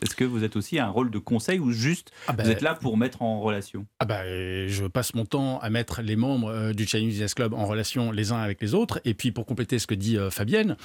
Est-ce 0.00 0.14
que 0.14 0.24
vous 0.24 0.42
êtes 0.44 0.56
aussi 0.56 0.78
un 0.78 0.88
rôle 0.88 1.10
de 1.10 1.18
conseil 1.18 1.58
ou 1.58 1.70
juste 1.72 2.12
Ah 2.28 2.32
ben- 2.32 2.44
vous 2.44 2.50
êtes 2.50 2.62
là 2.62 2.74
pour 2.74 2.96
mettre 2.96 3.20
en 3.20 3.40
relation? 3.40 3.84
Ah 3.98 4.04
bah, 4.06 4.22
je 4.24 4.86
passe 4.86 5.12
mon 5.14 5.26
temps 5.26 5.58
à 5.58 5.68
mettre 5.70 6.00
les 6.02 6.14
membres 6.16 6.48
euh, 6.50 6.72
du 6.72 6.86
Chinese 6.86 7.08
Business 7.14 7.34
Club 7.34 7.52
en 7.52 7.66
relation 7.66 8.10
les 8.12 8.30
uns 8.32 8.38
avec 8.38 8.62
les 8.62 8.72
autres. 8.74 9.00
Et 9.04 9.12
puis, 9.14 9.32
pour 9.32 9.44
compléter 9.44 9.78
ce 9.80 9.86
que 9.88 9.96
dit 9.96 10.16
Fabienne, 10.30 10.76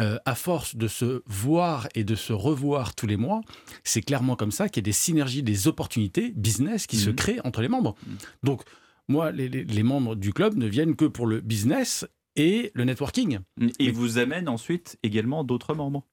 euh, 0.00 0.16
à 0.24 0.34
force 0.34 0.74
de 0.74 0.88
se 0.88 1.22
voir 1.26 1.86
et 1.94 2.02
de 2.02 2.14
se 2.16 2.32
revoir 2.32 2.94
tous 2.94 3.06
les 3.06 3.18
mois, 3.18 3.40
c'est 3.84 4.02
clairement 4.02 4.36
comme 4.36 4.52
ça 4.52 4.68
qu'il 4.70 4.80
y 4.80 4.84
a 4.84 4.88
des 4.88 4.92
synergies, 5.06 5.42
des 5.42 5.68
opportunités 5.68 6.32
business 6.34 6.86
qui 6.86 6.96
se 6.96 7.10
Mhm. 7.10 7.16
créent 7.16 7.40
entre 7.44 7.60
les 7.60 7.68
membres. 7.68 7.94
Donc, 8.42 8.62
moi, 9.06 9.30
les, 9.32 9.48
les- 9.50 9.64
les 9.64 9.82
membres 9.82 10.14
du 10.16 10.32
club 10.32 10.56
ne 10.56 10.66
viennent 10.66 10.96
que 10.96 11.04
pour 11.04 11.26
le 11.26 11.40
business 11.42 12.06
et 12.36 12.70
le 12.74 12.84
networking. 12.84 13.38
Et 13.78 13.90
vous 13.90 14.18
amène 14.18 14.48
ensuite 14.48 14.98
également 15.02 15.44
d'autres 15.44 15.74
membres 15.74 16.04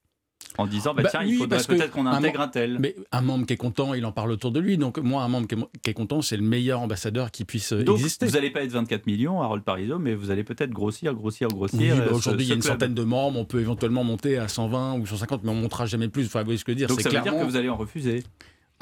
en 0.58 0.66
disant 0.66 0.94
bah, 0.94 1.02
Bah 1.04 1.10
tiens, 1.10 1.20
oui, 1.22 1.32
il 1.32 1.36
faudrait 1.36 1.62
peut-être 1.62 1.90
qu'on 1.92 2.06
intègre 2.06 2.40
un 2.40 2.48
tel. 2.48 2.78
Mais 2.80 2.96
un 3.12 3.20
membre 3.20 3.46
qui 3.46 3.52
est 3.52 3.56
content, 3.58 3.94
il 3.94 4.04
en 4.04 4.12
parle 4.12 4.32
autour 4.32 4.50
de 4.50 4.58
lui. 4.58 4.78
Donc 4.78 4.98
moi, 4.98 5.22
un 5.22 5.28
membre 5.28 5.46
qui 5.46 5.54
est, 5.54 5.58
qui 5.82 5.90
est 5.90 5.94
content, 5.94 6.22
c'est 6.22 6.36
le 6.36 6.42
meilleur 6.42 6.80
ambassadeur 6.80 7.30
qui 7.30 7.44
puisse 7.44 7.72
euh, 7.72 7.84
Donc, 7.84 7.98
exister. 7.98 8.26
vous 8.26 8.32
n'allez 8.32 8.50
pas 8.50 8.62
être 8.62 8.72
24 8.72 9.06
millions, 9.06 9.40
Harold 9.42 9.62
Parizeau, 9.62 9.98
mais 9.98 10.14
vous 10.14 10.30
allez 10.30 10.42
peut-être 10.44 10.70
grossir, 10.70 11.14
grossir, 11.14 11.48
grossir. 11.48 11.78
Oui, 11.78 11.88
bah, 11.90 12.04
euh, 12.04 12.08
ce- 12.08 12.14
aujourd'hui, 12.14 12.46
il 12.46 12.48
y 12.48 12.52
a 12.52 12.54
une 12.56 12.62
club. 12.62 12.72
centaine 12.72 12.94
de 12.94 13.04
membres. 13.04 13.38
On 13.38 13.44
peut 13.44 13.60
éventuellement 13.60 14.02
monter 14.02 14.38
à 14.38 14.48
120 14.48 14.98
ou 14.98 15.06
150, 15.06 15.44
mais 15.44 15.50
on 15.50 15.54
montera 15.54 15.86
jamais 15.86 16.08
plus. 16.08 16.26
Enfin, 16.26 16.40
vous 16.40 16.46
voyez 16.46 16.58
ce 16.58 16.64
que 16.64 16.72
je 16.72 16.74
veux 16.74 16.78
dire 16.78 16.88
Donc 16.88 17.00
ça 17.00 17.10
veut 17.10 17.20
dire 17.20 17.36
que 17.36 17.44
vous 17.44 17.56
allez 17.56 17.68
en 17.68 17.76
refuser. 17.76 18.24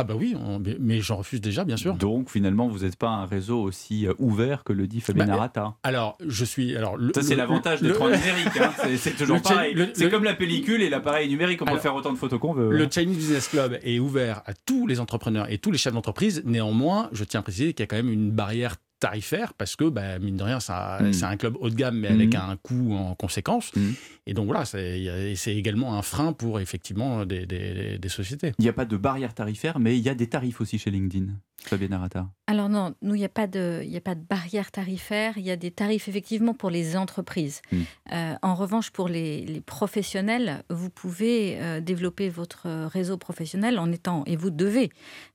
Ah 0.00 0.04
bah 0.04 0.14
oui, 0.16 0.36
on- 0.38 0.62
mais- 0.78 1.00
j'en 1.00 1.16
refuse 1.16 1.40
déjà, 1.40 1.64
bien 1.64 1.76
sûr. 1.76 1.94
Donc 1.94 2.30
finalement, 2.30 2.68
vous 2.68 2.80
n'êtes 2.84 2.96
pas 2.96 3.08
un 3.08 3.26
réseau 3.26 3.60
aussi 3.60 4.06
euh, 4.06 4.12
ouvert 4.18 4.62
que 4.62 4.72
le 4.72 4.86
dit 4.86 5.00
Fabien 5.00 5.26
Bah, 5.26 5.34
Arata. 5.34 5.74
Alors, 5.82 6.16
je 6.24 6.44
suis. 6.44 6.76
Alors, 6.76 6.96
le- 6.96 7.12
Ça, 7.12 7.22
c'est 7.22 7.34
l'avantage 7.34 7.82
d'être 7.82 8.00
en 8.00 8.06
numérique. 8.10 8.56
hein. 8.60 8.72
C'est- 8.96 9.16
toujours 9.16 9.42
pareil. 9.42 9.76
C'est 9.94 10.08
comme 10.08 10.24
la 10.24 10.34
pellicule 10.34 10.82
et 10.82 10.88
l'appareil 10.88 11.28
numérique. 11.28 11.60
On 11.62 11.66
peut 11.66 11.78
faire 11.78 11.94
autant 11.96 12.12
de 12.12 12.18
photos 12.18 12.38
qu'on 12.38 12.52
veut. 12.52 12.70
Le 12.70 12.84
hein. 12.84 12.88
Chinese 12.90 13.16
Business 13.16 13.48
Club 13.48 13.78
est 13.82 13.98
ouvert 13.98 14.42
à 14.46 14.54
tous 14.54 14.86
les 14.86 15.00
entrepreneurs 15.00 15.50
et 15.50 15.58
tous 15.58 15.72
les 15.72 15.78
chefs 15.78 15.92
d'entreprise. 15.94 16.42
Néanmoins, 16.44 17.08
je 17.12 17.24
tiens 17.24 17.40
à 17.40 17.42
préciser 17.42 17.72
qu'il 17.74 17.82
y 17.82 17.84
a 17.84 17.86
quand 17.86 17.96
même 17.96 18.10
une 18.12 18.30
barrière 18.30 18.76
tarifaire 19.00 19.54
parce 19.54 19.76
que, 19.76 19.84
bah, 19.88 20.18
mine 20.18 20.36
de 20.36 20.42
rien, 20.42 20.58
Mm. 20.58 21.12
c'est 21.12 21.24
un 21.24 21.36
club 21.36 21.56
haut 21.60 21.70
de 21.70 21.74
gamme, 21.74 21.98
mais 21.98 22.08
avec 22.08 22.34
Mm. 22.34 22.50
un 22.50 22.56
coût 22.56 22.94
en 22.94 23.14
conséquence. 23.14 23.70
Mm. 23.76 23.90
Et 24.26 24.34
donc 24.34 24.46
voilà, 24.46 24.64
c'est 24.64 25.54
également 25.54 25.96
un 25.96 26.02
frein 26.02 26.32
pour 26.32 26.60
effectivement 26.60 27.24
des, 27.24 27.46
des- 27.46 27.98
des 27.98 28.08
sociétés. 28.08 28.52
Il 28.58 28.62
n'y 28.62 28.68
a 28.68 28.72
pas 28.72 28.84
de 28.84 28.96
barrière 28.96 29.34
tarifaire, 29.34 29.78
mais 29.78 29.96
il 29.96 30.02
y 30.04 30.08
a 30.08 30.14
des 30.14 30.26
tarifs 30.28 30.60
aussi 30.60 30.78
chez 30.78 30.90
LinkedIn. 30.90 31.26
Fabien 31.64 31.92
Arata. 31.92 32.28
Alors 32.46 32.68
non, 32.70 32.94
nous, 33.02 33.14
il 33.14 33.18
n'y 33.18 33.24
a, 33.24 33.28
pas 33.28 33.46
de- 33.46 33.82
y 33.84 33.96
a 33.96 34.00
pas 34.00 34.14
de 34.14 34.22
barrière 34.22 34.70
tarifaire, 34.70 35.36
il 35.36 35.44
y 35.44 35.50
a 35.50 35.56
des 35.56 35.70
tarifs 35.70 36.08
effectivement 36.08 36.54
pour 36.54 36.70
les 36.70 36.96
entreprises. 36.96 37.60
Mm. 37.72 37.76
Euh, 38.12 38.34
en 38.40 38.54
revanche, 38.54 38.90
pour 38.90 39.08
les, 39.08 39.44
les 39.44 39.60
professionnels, 39.60 40.62
vous 40.70 40.88
pouvez 40.88 41.58
euh, 41.60 41.80
développer 41.80 42.30
votre 42.30 42.68
réseau 42.86 43.18
professionnel 43.18 43.78
en 43.78 43.92
étant, 43.92 44.22
et 44.26 44.36
vous 44.36 44.50
devez 44.50 44.90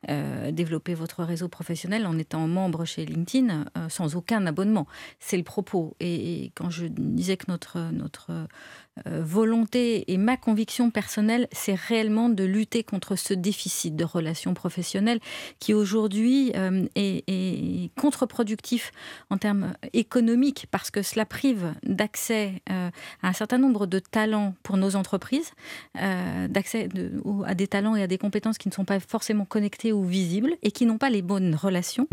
euh, 0.10 0.52
développer 0.52 0.95
votre 0.95 1.24
réseau 1.24 1.50
professionnel 1.50 2.08
en 2.08 2.18
étant 2.18 2.48
membre 2.48 2.86
chez 2.86 3.06
LinkedIn 3.06 3.66
sans 3.90 4.16
aucun 4.16 4.45
abonnement. 4.48 4.88
C'est 5.20 5.38
le 5.38 5.44
propos. 5.44 5.95
Et, 6.00 6.45
et 6.45 6.52
quand 6.56 6.70
je 6.72 6.86
disais 6.88 7.38
que 7.38 7.45
notre, 7.48 7.91
notre 7.91 8.32
volonté 9.06 10.11
et 10.11 10.18
ma 10.18 10.38
conviction 10.38 10.91
personnelle, 10.91 11.48
c'est 11.52 11.76
réellement 11.76 12.30
de 12.30 12.44
lutter 12.44 12.84
contre 12.84 13.15
ce 13.15 13.34
déficit 13.34 13.95
de 13.95 14.03
relations 14.03 14.53
professionnelles 14.53 15.20
qui 15.60 15.74
aujourd'hui 15.74 16.52
euh, 16.56 16.86
est, 16.95 17.24
est 17.28 17.90
contre-productif 17.99 18.91
en 19.30 19.38
termes 19.38 19.74
économiques 19.94 20.68
parce 20.72 20.91
que 20.91 21.02
cela 21.02 21.26
prive 21.26 21.74
d'accès 21.84 22.61
euh, 22.70 22.90
à 23.22 23.28
un 23.28 23.34
certain 23.34 23.57
nombre 23.57 23.86
de 23.86 23.99
talents 23.99 24.56
pour 24.64 24.78
nos 24.78 24.95
entreprises, 24.95 25.52
euh, 26.02 26.48
d'accès 26.48 26.90
à 27.45 27.56
des 27.56 27.68
talents 27.68 27.95
et 27.95 28.03
à 28.03 28.07
des 28.07 28.18
compétences 28.18 28.57
qui 28.57 28.68
ne 28.68 28.74
sont 28.74 28.86
pas 28.86 28.99
forcément 28.99 29.45
connectés 29.45 29.91
ou 29.91 30.03
visibles 30.03 30.53
et 30.61 30.72
qui 30.72 30.86
n'ont 30.86 30.98
pas 30.98 31.10
les 31.10 31.22
bonnes 31.22 31.56
relations 31.56 32.07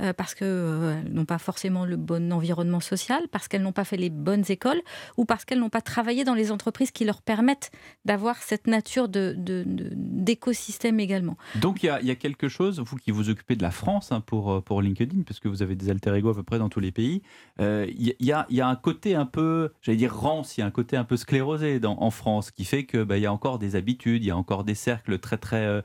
euh, 0.00 0.12
parce 0.12 0.34
qu'elles 0.34 1.04
n'ont 1.10 1.24
pas 1.24 1.38
forcément 1.38 1.84
le 1.84 1.96
bon 1.96 2.32
environnement 2.32 2.80
social, 2.80 3.22
parce 3.30 3.48
qu'elles 3.48 3.62
n'ont 3.62 3.72
pas 3.72 3.84
fait 3.84 3.96
les 3.96 4.10
bonnes 4.10 4.44
écoles 4.48 4.80
ou 5.16 5.24
parce 5.24 5.44
qu'elles 5.44 5.60
n'ont 5.60 5.70
pas 5.70 5.80
travaillé 5.80 6.23
dans 6.24 6.34
les 6.34 6.50
entreprises 6.52 6.90
qui 6.90 7.04
leur 7.04 7.22
permettent 7.22 7.70
d'avoir 8.04 8.36
cette 8.42 8.66
nature 8.66 9.08
d'écosystème 9.08 11.00
également. 11.00 11.36
Donc 11.56 11.82
il 11.82 11.86
y, 11.86 12.10
a, 12.10 12.14
quelque 12.14 12.48
chose, 12.48 12.80
vous 12.80 12.96
qui 12.96 13.10
vous 13.10 13.30
occupez 13.30 13.56
de 13.56 13.62
la 13.62 13.70
France 13.70 14.12
hein, 14.12 14.20
pour, 14.20 14.52
euh, 14.52 14.60
pour 14.60 14.82
LinkedIn, 14.82 15.22
parce 15.26 15.40
que 15.40 15.48
vous 15.48 15.62
avez 15.62 15.74
des 15.74 15.90
alter 15.90 16.14
ego 16.14 16.30
à 16.30 16.34
peu 16.34 16.42
près 16.42 16.58
dans 16.58 16.68
tous 16.68 16.80
les 16.80 16.92
pays, 16.92 17.22
euh, 17.60 17.86
il 17.96 18.14
y, 18.20 18.32
a, 18.32 18.46
un 18.66 18.76
côté 18.76 19.14
un 19.14 19.26
peu, 19.26 19.72
j'allais 19.82 19.98
dire 19.98 20.14
rance, 20.14 20.56
il 20.56 20.60
y 20.60 20.62
a 20.62 20.66
un 20.66 20.70
côté 20.70 20.96
un 20.96 21.04
peu 21.04 21.16
sclérosé 21.16 21.80
en 21.84 22.10
France 22.10 22.50
qui 22.50 22.64
fait 22.64 22.84
que 22.84 23.02
bah, 23.02 23.18
y 23.18 23.26
a 23.26 23.32
encore 23.32 23.58
des 23.58 23.76
habitudes, 23.76 24.22
il 24.22 24.28
y 24.28 24.30
a 24.30 24.36
encore 24.36 24.64
des 24.64 24.74
cercles 24.74 25.18
très 25.18 25.36
très 25.36 25.82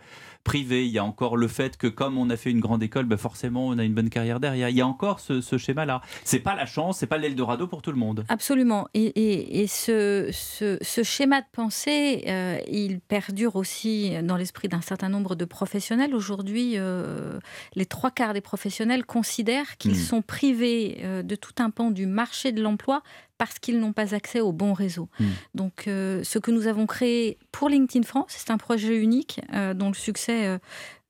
privés, 0.49 0.83
il 0.85 0.91
y 0.91 0.97
a 0.97 1.03
encore 1.03 1.37
le 1.37 1.47
fait 1.47 1.77
que 1.77 1.85
comme 1.85 2.17
on 2.17 2.27
a 2.31 2.35
fait 2.35 2.49
une 2.49 2.59
grande 2.59 2.81
école, 2.81 3.05
bah, 3.05 3.17
forcément 3.17 3.67
on 3.67 3.77
a 3.77 3.83
une 3.83 3.93
bonne 3.93 4.09
carrière 4.09 4.39
derrière. 4.39 4.69
Il 4.69 4.75
y 4.75 4.81
a 4.81 4.87
encore 4.87 5.19
ce, 5.19 5.41
ce 5.41 5.57
schéma-là. 5.59 6.01
C'est 6.23 6.39
pas 6.39 6.55
la 6.55 6.65
chance, 6.65 6.97
c'est 6.97 7.05
pas 7.07 7.19
l'Eldorado 7.19 7.67
pour 7.67 7.83
tout 7.83 7.91
le 7.91 7.97
monde. 7.97 8.25
Absolument. 8.29 8.87
Et, 8.95 9.05
et- 9.05 9.61
et 9.61 9.67
ce, 9.67 10.29
ce- 10.31 10.79
ce 10.81 11.03
schéma 11.03 11.41
de 11.41 11.45
pensée, 11.51 12.23
euh, 12.27 12.57
il 12.67 12.99
perdure 12.99 13.55
aussi 13.57 14.11
dans 14.23 14.37
l'esprit 14.37 14.67
d'un 14.69 14.81
certain 14.81 15.09
nombre 15.09 15.35
de 15.35 15.45
professionnels. 15.45 16.15
Aujourd'hui, 16.15 16.73
euh, 16.77 17.39
les 17.75 17.85
trois 17.85 18.09
quarts 18.09 18.33
des 18.33 18.41
professionnels 18.41 19.05
considèrent 19.05 19.77
qu'ils 19.77 19.91
Mm. 19.91 19.95
sont 20.11 20.21
privés 20.23 20.97
euh, 21.03 21.21
de 21.21 21.35
tout 21.35 21.53
un 21.59 21.69
pan 21.69 21.91
du 21.91 22.07
marché 22.07 22.51
de 22.51 22.61
l'emploi 22.63 23.03
parce 23.39 23.57
qu'ils 23.57 23.79
n'ont 23.79 23.93
pas 23.93 24.13
accès 24.13 24.41
au 24.41 24.51
bon 24.51 24.73
réseau. 24.73 25.09
Donc, 25.55 25.87
euh, 25.87 26.23
ce 26.23 26.37
que 26.37 26.51
nous 26.51 26.67
avons 26.67 26.85
créé 26.85 27.39
pour 27.51 27.69
LinkedIn 27.69 28.05
France, 28.05 28.27
c'est 28.37 28.51
un 28.51 28.57
projet 28.57 28.95
unique 28.97 29.41
euh, 29.55 29.73
dont 29.73 29.87
le 29.87 29.95
succès 29.95 30.59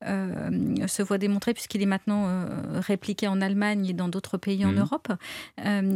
euh, 0.05 0.87
se 0.87 1.01
voit 1.01 1.17
démontré 1.17 1.53
puisqu'il 1.53 1.81
est 1.81 1.87
maintenant 1.87 2.45
répliqué 2.75 3.27
en 3.27 3.41
Allemagne 3.41 3.85
et 3.87 3.93
dans 3.93 4.07
d'autres 4.07 4.37
pays 4.37 4.63
en 4.63 4.71
Mhm. 4.71 4.79
Europe. 4.79 5.07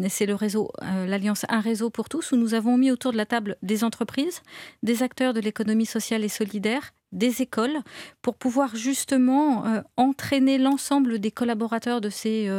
C'est 0.10 0.26
le 0.26 0.36
réseau, 0.36 0.72
l'alliance 1.08 1.46
Un 1.50 1.62
réseau 1.62 1.90
pour 1.90 2.10
tous, 2.10 2.32
où 2.34 2.36
nous 2.36 2.54
avons 2.56 2.78
mis 2.78 2.92
autour 2.92 3.12
de 3.14 3.18
la 3.18 3.26
table 3.26 3.56
des 3.62 3.84
entreprises, 3.86 4.42
des 4.82 5.04
acteurs 5.04 5.34
de 5.34 5.40
l'économie 5.40 5.86
sociale 5.86 6.24
et 6.26 6.30
solidaire, 6.30 6.94
des 7.14 7.42
écoles 7.42 7.78
pour 8.22 8.36
pouvoir 8.36 8.76
justement 8.76 9.66
euh, 9.66 9.82
entraîner 9.96 10.58
l'ensemble 10.58 11.20
des 11.20 11.32
collaborateurs 11.32 12.02
de 12.02 12.10
ces 12.10 12.50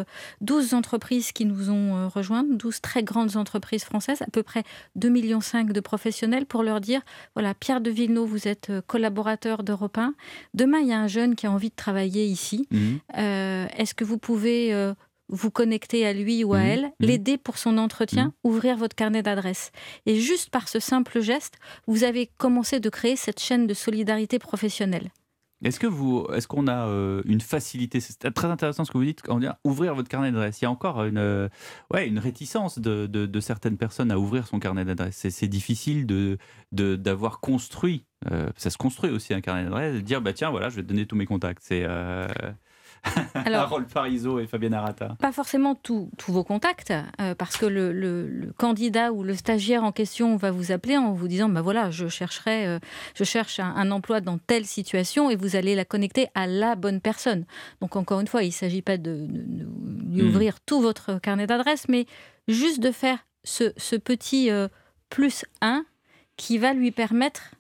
12 0.40 0.72
euh, 0.72 0.76
entreprises 0.76 1.32
qui 1.32 1.44
nous 1.44 1.70
ont 1.70 1.97
euh, 1.97 2.09
rejoints, 2.09 2.44
12 2.44 2.81
très 2.81 3.02
grandes 3.02 3.36
entreprises 3.36 3.85
françaises, 3.85 4.22
à 4.22 4.31
peu 4.32 4.43
près 4.43 4.62
2,5 4.98 5.10
millions 5.10 5.39
de 5.39 5.81
professionnels, 5.81 6.47
pour 6.47 6.62
leur 6.62 6.81
dire, 6.81 7.02
voilà, 7.35 7.55
Pierre 7.55 7.81
de 7.81 7.90
Villeneuve, 7.90 8.28
vous 8.28 8.48
êtes 8.48 8.72
collaborateur 8.86 9.62
d'Europe 9.62 9.98
1. 9.98 10.14
Demain, 10.55 10.78
il 10.78 10.89
y 10.89 10.93
a 10.93 11.01
un 11.01 11.09
jeune 11.09 11.35
qui 11.35 11.47
a 11.47 11.51
envie 11.51 11.70
de 11.70 11.74
travailler 11.74 12.24
ici. 12.24 12.68
Mmh. 12.70 13.18
Est-ce 13.18 13.94
que 13.94 14.05
vous 14.05 14.18
pouvez 14.18 14.72
vous 15.29 15.51
connecter 15.51 16.07
à 16.07 16.13
lui 16.13 16.45
ou 16.45 16.55
à 16.55 16.59
mmh, 16.59 16.67
elle, 16.67 16.85
mmh. 16.85 16.91
l'aider 17.01 17.39
pour 17.39 17.59
son 17.59 17.79
entretien, 17.79 18.27
mmh. 18.27 18.33
ouvrir 18.49 18.77
votre 18.77 18.97
carnet 18.97 19.23
d'adresses. 19.23 19.71
Et 20.07 20.21
juste 20.21 20.51
par 20.51 20.69
ce 20.69 20.81
simple 20.81 21.21
geste, 21.21 21.55
vous 21.87 22.05
avez 22.05 22.31
commencé 22.37 22.81
de 22.81 22.89
créer 22.89 23.17
cette 23.17 23.41
chaîne 23.41 23.67
de 23.67 23.75
solidarité 23.75 24.39
professionnelle. 24.39 25.11
Est-ce 25.65 25.81
que 25.81 25.87
vous, 25.87 26.27
est-ce 26.35 26.47
qu'on 26.47 26.67
a 26.67 26.89
euh, 26.89 27.23
une 27.25 27.41
facilité? 27.41 27.99
C'est 27.99 28.31
très 28.33 28.49
intéressant 28.49 28.85
ce 28.85 28.93
que 28.93 28.99
vous 28.99 29.05
dites. 29.05 29.23
Quand 29.23 29.37
on 29.37 29.39
dit 29.39 29.47
ouvrir 29.65 29.95
votre 29.95 30.11
carnet 30.11 30.31
d'adresses, 30.31 30.61
il 30.61 30.65
y 30.65 30.67
a 30.67 30.71
encore 30.71 31.05
une, 31.05 31.17
euh, 31.17 31.49
ouais, 31.93 32.07
une 32.07 32.19
réticence 32.19 32.79
de, 32.79 33.07
de, 33.07 33.41
certaines 33.41 33.79
personnes 33.79 34.11
à 34.11 34.19
ouvrir 34.19 34.47
son 34.47 34.59
carnet 34.59 34.85
d'adresses. 34.85 35.27
C'est, 35.31 35.49
difficile 35.49 36.07
de, 36.07 36.39
d'avoir 36.73 37.41
construit. 37.41 38.05
Euh, 38.31 38.51
ça 38.57 38.69
se 38.69 38.77
construit 38.77 39.11
aussi 39.11 39.33
un 39.33 39.41
carnet 39.41 39.65
d'adresses. 39.65 39.95
De 39.95 40.01
dire 40.01 40.21
bah 40.21 40.35
tiens 40.35 40.51
voilà, 40.51 40.69
je 40.69 40.77
vais 40.77 40.83
te 40.83 40.89
donner 40.89 41.07
tous 41.07 41.17
mes 41.17 41.27
contacts. 41.27 41.63
C'est 41.63 41.87
Alors, 43.35 43.62
Harold 43.62 43.86
Parizeau 43.89 44.39
et 44.39 44.47
Fabienne 44.47 44.74
Arata 44.74 45.16
Pas 45.20 45.32
forcément 45.32 45.74
tous 45.74 46.10
vos 46.28 46.44
contacts, 46.44 46.93
euh, 47.20 47.35
parce 47.35 47.56
que 47.56 47.66
le, 47.66 48.52
candidat 48.56 49.12
ou 49.12 49.22
le 49.22 49.35
stagiaire 49.35 49.85
en 49.85 49.93
question 49.93 50.36
va 50.36 50.51
vous 50.51 50.72
appeler 50.72 50.97
en 50.97 51.12
vous 51.12 51.28
disant 51.28 51.48
bah 51.48 51.62
voilà, 51.62 51.90
je, 51.90 52.09
chercherai, 52.09 52.66
euh, 52.66 52.78
je 53.14 53.24
cherche 53.24 53.60
un, 53.60 53.90
emploi 53.90 54.20
dans 54.20 54.39
telle 54.39 54.64
situation 54.64 55.31
et 55.31 55.36
vous 55.36 55.56
allez 55.56 55.74
la 55.74 55.85
connecter 55.85 56.28
à 56.35 56.47
la 56.47 56.74
bonne 56.74 57.01
personne. 57.01 57.44
Donc, 57.81 57.97
encore 57.97 58.20
une 58.20 58.26
fois, 58.26 58.43
il 58.43 58.48
ne 58.48 58.52
s'agit 58.52 58.82
pas 58.82 58.97
de, 58.97 59.28
lui 60.10 60.22
hmm. 60.22 60.28
ouvrir 60.28 60.60
tout 60.60 60.81
votre 60.81 61.18
carnet 61.20 61.47
d'adresses, 61.47 61.89
mais 61.89 62.06
juste 62.48 62.81
de 62.81 62.90
faire 62.90 63.18
ce, 63.44 63.97
petit 63.97 64.51
euh, 64.51 64.68
plus 65.10 65.44
1 65.60 65.85
qui 66.36 66.59
va 66.59 66.72
lui 66.72 66.90
permettre 66.90 67.52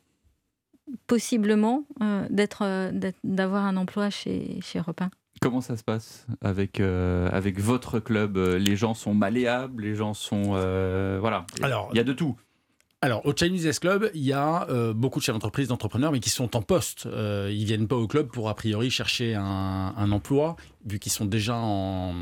possiblement 1.06 1.84
d'être, 2.28 2.90
d'avoir 3.22 3.64
un 3.64 3.76
emploi 3.76 4.10
chez, 4.10 4.58
chez 4.60 4.80
Repin. 4.80 5.10
Comment 5.44 5.60
ça 5.60 5.76
se 5.76 5.84
passe 5.84 6.26
avec, 6.40 6.80
euh, 6.80 7.28
avec 7.30 7.60
votre 7.60 8.00
club 8.00 8.38
Les 8.38 8.76
gens 8.76 8.94
sont 8.94 9.12
malléables, 9.12 9.82
les 9.82 9.94
gens 9.94 10.14
sont... 10.14 10.52
Euh, 10.54 11.18
voilà, 11.20 11.44
Alors, 11.60 11.90
il 11.92 11.98
y 11.98 12.00
a 12.00 12.04
de 12.04 12.14
tout. 12.14 12.34
Alors, 13.02 13.26
au 13.26 13.34
Chinese 13.36 13.78
Club, 13.78 14.10
il 14.14 14.22
y 14.22 14.32
a 14.32 14.66
euh, 14.70 14.94
beaucoup 14.94 15.18
de 15.18 15.24
chefs 15.24 15.34
d'entreprise, 15.34 15.68
d'entrepreneurs, 15.68 16.12
mais 16.12 16.20
qui 16.20 16.30
sont 16.30 16.56
en 16.56 16.62
poste. 16.62 17.04
Euh, 17.04 17.50
ils 17.52 17.66
viennent 17.66 17.86
pas 17.86 17.96
au 17.96 18.06
club 18.06 18.28
pour, 18.28 18.48
a 18.48 18.54
priori, 18.54 18.88
chercher 18.88 19.34
un, 19.34 20.10
emploi, 20.12 20.56
vu 20.86 20.98
qu'ils 20.98 21.12
sont 21.12 21.26
déjà 21.26 21.56
en, 21.56 22.14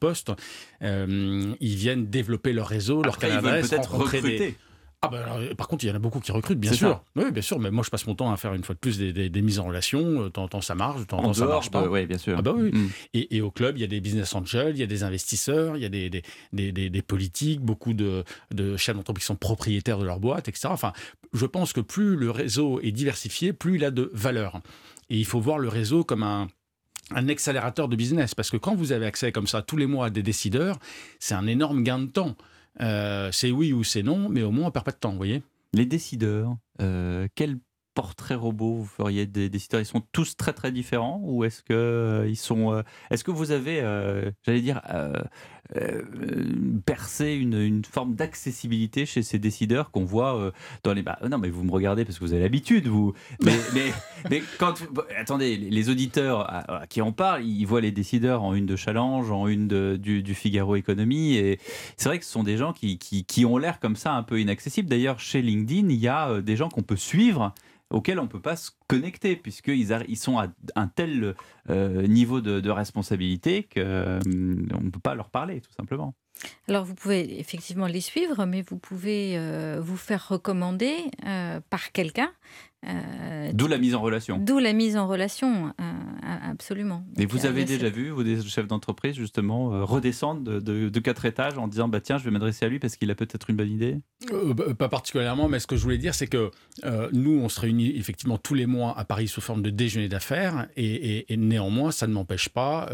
poste. 0.00 0.32
ils 0.80 1.54
viennent 1.60 2.06
développer 2.06 2.54
leur 2.54 2.66
réseau, 2.68 3.02
leur 3.02 3.18
canal 3.18 3.60
peut-être 3.60 3.94
recruter. 3.94 4.56
Ah 5.04 5.08
bah 5.08 5.18
par 5.56 5.66
contre, 5.66 5.82
il 5.84 5.88
y 5.88 5.90
en 5.90 5.96
a 5.96 5.98
beaucoup 5.98 6.20
qui 6.20 6.30
recrutent, 6.30 6.60
bien 6.60 6.72
sûr. 6.72 7.02
Oui, 7.16 7.32
bien 7.32 7.42
sûr. 7.42 7.58
Mais 7.58 7.72
moi, 7.72 7.82
je 7.84 7.90
passe 7.90 8.06
mon 8.06 8.14
temps 8.14 8.32
à 8.32 8.36
faire 8.36 8.54
une 8.54 8.62
fois 8.62 8.76
de 8.76 8.78
plus 8.78 8.98
des, 8.98 9.42
mises 9.42 9.58
en 9.58 9.64
relation. 9.64 10.30
Temps 10.30 10.44
en 10.44 10.48
temps, 10.48 10.60
ça 10.60 10.76
marche, 10.76 11.00
en 11.00 11.04
temps, 11.04 11.32
ça 11.32 11.46
marche 11.46 11.72
pas. 11.72 11.88
Oui, 11.88 12.06
bien 12.06 12.18
sûr. 12.18 12.36
Ah 12.38 12.42
bah 12.42 12.54
oui. 12.56 12.70
Mm. 12.70 12.88
Et, 13.14 13.40
au 13.40 13.50
club, 13.50 13.76
il 13.76 13.80
y 13.80 13.84
a 13.84 13.88
des 13.88 14.00
business 14.00 14.32
angels, 14.36 14.76
il 14.76 14.78
y 14.78 14.82
a 14.84 14.86
des 14.86 15.02
investisseurs, 15.02 15.76
il 15.76 15.82
y 15.82 15.86
a 15.86 15.88
des, 15.88 16.08
des, 16.52 17.02
politiques, 17.02 17.60
beaucoup 17.60 17.94
de, 17.94 18.22
de 18.52 18.76
chefs 18.76 18.94
d'entreprise 18.94 19.24
qui 19.24 19.26
sont 19.26 19.34
propriétaires 19.34 19.98
de 19.98 20.04
leur 20.04 20.20
boîte, 20.20 20.48
etc. 20.48 20.68
Enfin, 20.70 20.92
je 21.32 21.46
pense 21.46 21.72
que 21.72 21.80
plus 21.80 22.14
le 22.14 22.30
réseau 22.30 22.78
est 22.80 22.92
diversifié, 22.92 23.52
plus 23.52 23.76
il 23.76 23.84
a 23.84 23.90
de 23.90 24.08
valeur. 24.14 24.60
Et 25.10 25.18
il 25.18 25.26
faut 25.26 25.40
voir 25.40 25.58
le 25.58 25.68
réseau 25.68 26.04
comme 26.04 26.22
un, 26.22 26.46
un 27.10 27.28
accélérateur 27.28 27.88
de 27.88 27.96
business. 27.96 28.36
Parce 28.36 28.50
que 28.50 28.56
quand 28.56 28.76
vous 28.76 28.92
avez 28.92 29.06
accès 29.06 29.32
comme 29.32 29.48
ça 29.48 29.62
tous 29.62 29.76
les 29.76 29.86
mois 29.86 30.06
à 30.06 30.10
des 30.10 30.22
décideurs, 30.22 30.78
c'est 31.18 31.34
un 31.34 31.48
énorme 31.48 31.82
gain 31.82 31.98
de 31.98 32.06
temps. 32.06 32.36
Euh, 32.80 33.30
c'est 33.32 33.50
oui 33.50 33.72
ou 33.72 33.84
c'est 33.84 34.02
non, 34.02 34.28
mais 34.28 34.42
au 34.42 34.50
moins 34.50 34.68
on 34.68 34.70
perd 34.70 34.84
pas 34.84 34.92
de 34.92 34.96
temps, 34.96 35.10
vous 35.10 35.16
voyez. 35.16 35.42
Les 35.74 35.86
décideurs, 35.86 36.56
euh, 36.80 37.28
quel 37.34 37.58
portrait 37.94 38.34
robot 38.34 38.76
vous 38.76 38.86
feriez 38.86 39.26
des 39.26 39.50
décideurs? 39.50 39.80
Ils 39.80 39.86
sont 39.86 40.02
tous 40.12 40.36
très 40.36 40.52
très 40.52 40.72
différents 40.72 41.20
ou 41.22 41.44
est-ce 41.44 41.62
que 41.62 41.72
euh, 41.72 42.28
ils 42.28 42.36
sont 42.36 42.82
Est-ce 43.10 43.24
que 43.24 43.30
vous 43.30 43.50
avez, 43.50 43.80
j'allais 44.42 44.60
dire, 44.60 44.80
percer 46.84 47.32
une, 47.32 47.54
une 47.54 47.84
forme 47.84 48.14
d'accessibilité 48.14 49.06
chez 49.06 49.22
ces 49.22 49.38
décideurs 49.38 49.90
qu'on 49.90 50.04
voit 50.04 50.36
euh, 50.36 50.50
dans 50.84 50.92
les. 50.92 51.02
Bah, 51.02 51.18
non, 51.28 51.38
mais 51.38 51.48
vous 51.48 51.64
me 51.64 51.72
regardez 51.72 52.04
parce 52.04 52.18
que 52.18 52.24
vous 52.24 52.32
avez 52.32 52.42
l'habitude, 52.42 52.86
vous. 52.86 53.14
Mais, 53.42 53.52
mais, 53.74 53.92
mais, 54.30 54.42
quand. 54.58 54.74
Attendez, 55.18 55.56
les 55.56 55.90
auditeurs 55.90 56.40
à, 56.48 56.86
qui 56.88 57.00
en 57.02 57.12
parlent, 57.12 57.44
ils 57.44 57.64
voient 57.64 57.80
les 57.80 57.90
décideurs 57.90 58.42
en 58.42 58.54
une 58.54 58.66
de 58.66 58.76
Challenge, 58.76 59.30
en 59.30 59.48
une 59.48 59.68
de, 59.68 59.98
du, 60.00 60.22
du, 60.22 60.34
Figaro 60.34 60.76
Économie. 60.76 61.34
Et 61.34 61.58
c'est 61.96 62.08
vrai 62.08 62.18
que 62.18 62.24
ce 62.24 62.30
sont 62.30 62.44
des 62.44 62.56
gens 62.56 62.72
qui, 62.72 62.98
qui, 62.98 63.24
qui 63.24 63.44
ont 63.44 63.58
l'air 63.58 63.80
comme 63.80 63.96
ça 63.96 64.12
un 64.14 64.22
peu 64.22 64.40
inaccessibles. 64.40 64.88
D'ailleurs, 64.88 65.18
chez 65.18 65.42
LinkedIn, 65.42 65.88
il 65.88 65.98
y 65.98 66.08
a 66.08 66.28
euh, 66.28 66.40
des 66.42 66.56
gens 66.56 66.68
qu'on 66.68 66.82
peut 66.82 66.96
suivre 66.96 67.52
auxquels 67.92 68.18
on 68.18 68.24
ne 68.24 68.28
peut 68.28 68.40
pas 68.40 68.56
se 68.56 68.70
connecter, 68.88 69.36
puisqu'ils 69.36 69.96
ils 70.08 70.16
sont 70.16 70.38
à 70.38 70.48
un 70.74 70.88
tel 70.88 71.34
euh, 71.70 72.06
niveau 72.06 72.40
de, 72.40 72.70
responsabilité 72.70 73.64
qu'on 73.64 73.80
euh, 73.80 74.20
ne 74.26 74.90
peut 74.90 75.00
pas 75.00 75.14
leur 75.14 75.30
parler, 75.30 75.60
tout 75.60 75.72
simplement. 75.72 76.14
Alors 76.68 76.84
vous 76.84 76.94
pouvez 76.94 77.38
effectivement 77.38 77.86
les 77.86 78.00
suivre, 78.00 78.46
mais 78.46 78.62
vous 78.62 78.78
pouvez 78.78 79.36
euh, 79.36 79.80
vous 79.82 79.96
faire 79.96 80.28
recommander 80.28 80.96
par 81.70 81.92
quelqu'un 81.92 82.30
euh, 82.88 83.50
D'où 83.54 83.68
la 83.68 83.78
mise 83.78 83.94
en 83.94 84.00
relation. 84.00 84.38
D'où 84.38 84.58
la 84.58 84.72
mise 84.72 84.96
en 84.96 85.06
relation, 85.06 85.72
euh, 85.80 85.92
absolument. 86.50 87.04
Et 87.16 87.26
vous 87.26 87.46
avez 87.46 87.64
déjà 87.64 87.88
vu, 87.90 88.10
vous, 88.10 88.24
des 88.24 88.42
chefs 88.42 88.66
d'entreprise, 88.66 89.14
justement, 89.14 89.72
euh, 89.72 89.84
redescendre 89.84 90.60
de, 90.60 90.98
quatre 90.98 91.24
étages 91.24 91.58
en 91.58 91.68
disant 91.68 91.86
bah, 91.86 92.00
tiens, 92.00 92.18
je 92.18 92.24
vais 92.24 92.30
m'adresser 92.32 92.64
à 92.64 92.68
lui 92.68 92.80
parce 92.80 92.96
qu'il 92.96 93.10
a 93.10 93.14
peut-être 93.14 93.50
une 93.50 93.56
bonne 93.56 93.70
idée? 93.70 93.98
Bah, 94.30 94.74
Pas 94.76 94.88
particulièrement, 94.88 95.48
mais 95.48 95.60
ce 95.60 95.68
que 95.68 95.76
je 95.76 95.82
voulais 95.82 95.98
dire, 95.98 96.14
c'est 96.14 96.26
que 96.26 96.50
nous, 97.12 97.40
on 97.40 97.48
se 97.48 97.60
réunit 97.60 97.96
effectivement 97.96 98.38
tous 98.38 98.54
les 98.54 98.66
mois 98.66 98.98
à 98.98 99.04
Paris 99.04 99.28
sous 99.28 99.40
forme 99.40 99.62
de 99.62 99.70
déjeuner 99.70 100.08
d'affaires, 100.08 100.66
et, 100.76 101.24
néanmoins, 101.36 101.92
ça 101.92 102.08
ne 102.08 102.12
m'empêche 102.12 102.48
pas 102.48 102.88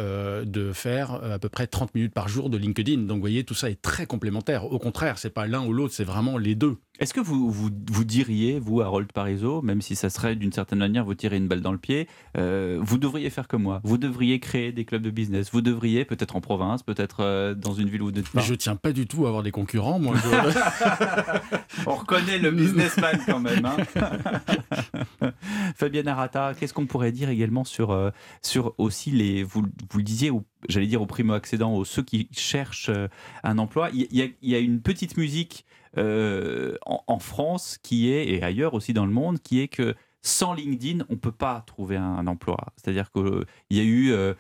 de 0.44 0.73
faire 0.73 1.15
à 1.15 1.39
peu 1.39 1.48
près 1.48 1.66
30 1.66 1.94
minutes 1.94 2.12
par 2.12 2.28
jour 2.28 2.51
de 2.51 2.59
LinkedIn. 2.59 3.02
Donc, 3.02 3.16
vous 3.16 3.28
voyez, 3.29 3.45
tout 3.45 3.55
ça 3.55 3.71
est 3.71 3.81
très 3.81 4.07
complémentaire. 4.07 4.65
Au 4.65 4.79
contraire, 4.79 5.19
c'est 5.19 5.31
pas 5.31 5.47
l'un 5.47 5.65
ou 5.65 5.73
l'autre, 5.73 5.95
c'est 5.95 6.05
vraiment 6.05 6.39
les 6.39 6.55
deux. 6.55 6.79
Est-ce 6.99 7.15
que 7.15 7.21
vous, 7.21 7.51
vous, 7.51 7.71
vous, 7.91 8.05
diriez, 8.05 8.59
vous, 8.59 8.81
Harold 8.81 9.13
Parizeau, 9.13 9.63
même 9.63 9.81
si 9.83 9.95
ça 9.95 10.11
serait 10.11 10.35
d'une 10.35 10.53
certaine 10.53 10.81
manière 10.81 11.05
vous 11.05 11.15
tirer 11.15 11.37
une 11.37 11.47
balle 11.47 11.61
dans 11.61 11.71
le 11.71 11.79
pied, 11.79 12.09
euh, 12.37 12.79
vous 12.81 12.99
devriez 12.99 13.31
faire 13.31 13.47
comme 13.47 13.63
moi. 13.63 13.81
Vous 13.85 13.99
devriez 13.99 14.41
créer 14.41 14.73
des 14.73 14.85
clubs 14.85 15.03
de 15.03 15.11
business. 15.11 15.51
Vous 15.53 15.61
devriez, 15.61 16.05
peut-être 16.05 16.35
en 16.35 16.41
province, 16.41 16.83
peut-être 16.83 17.19
euh, 17.21 17.55
dans 17.55 17.73
une 17.73 17.89
ville 17.89 18.03
n'êtes 18.03 18.29
pas. 18.29 18.41
Mais 18.41 18.43
je 18.43 18.55
tiens 18.55 18.75
pas 18.75 18.93
du 18.93 19.07
tout 19.07 19.27
à 19.27 19.29
avoir 19.29 19.45
des 19.45 19.53
concurrents, 19.53 20.01
moi. 20.01 20.17
On 21.87 21.95
reconnaît 21.95 22.39
le 22.39 22.51
businessman 22.51 23.17
quand 23.27 23.41
même. 23.41 23.65
Hein. 23.65 23.77
Fabienne 25.79 26.09
Arata, 26.09 26.55
qu'est-ce 26.59 26.75
qu'on 26.75 26.87
pourrait 26.87 27.13
dire 27.13 27.31
également 27.31 27.65
sur, 27.65 27.93
euh, 27.93 28.11
sur 28.43 28.75
aussi 28.79 29.13
les. 29.13 29.45
Vous, 29.45 29.63
vous 29.91 29.99
le 29.99 30.05
disiez, 30.05 30.33
j'allais 30.69 30.89
dire 30.89 31.01
aux 31.01 31.07
primo-accédants, 31.07 31.73
aux 31.75 31.85
ceux 31.85 32.03
qui 32.03 32.29
cherchent 32.33 32.91
un 33.45 33.59
emploi. 33.59 33.91
Il 33.93 34.09
y, 34.11 34.35
il 34.43 34.55
a 34.55 34.59
une 34.59 34.81
petite 34.81 35.17
musique 35.17 35.65
euh, 35.97 36.77
en, 36.85 37.19
France 37.19 37.79
qui 37.83 38.11
est, 38.11 38.29
et 38.29 38.43
ailleurs 38.43 38.75
aussi 38.75 38.93
dans 38.93 39.07
le 39.07 39.13
monde, 39.13 39.41
qui 39.41 39.61
est 39.61 39.69
que 39.69 39.95
sans 40.21 40.53
LinkedIn, 40.53 41.05
on 41.09 41.15
ne 41.15 41.19
peut 41.19 41.33
pas 41.33 41.63
trouver 41.67 41.97
un, 41.97 42.27
emploi. 42.27 42.57
C'est-à-dire 42.77 43.11
qu'il 43.11 43.47
y 43.71 43.81
a 43.81 43.85
eu 43.85 44.13
euh, 44.13 44.35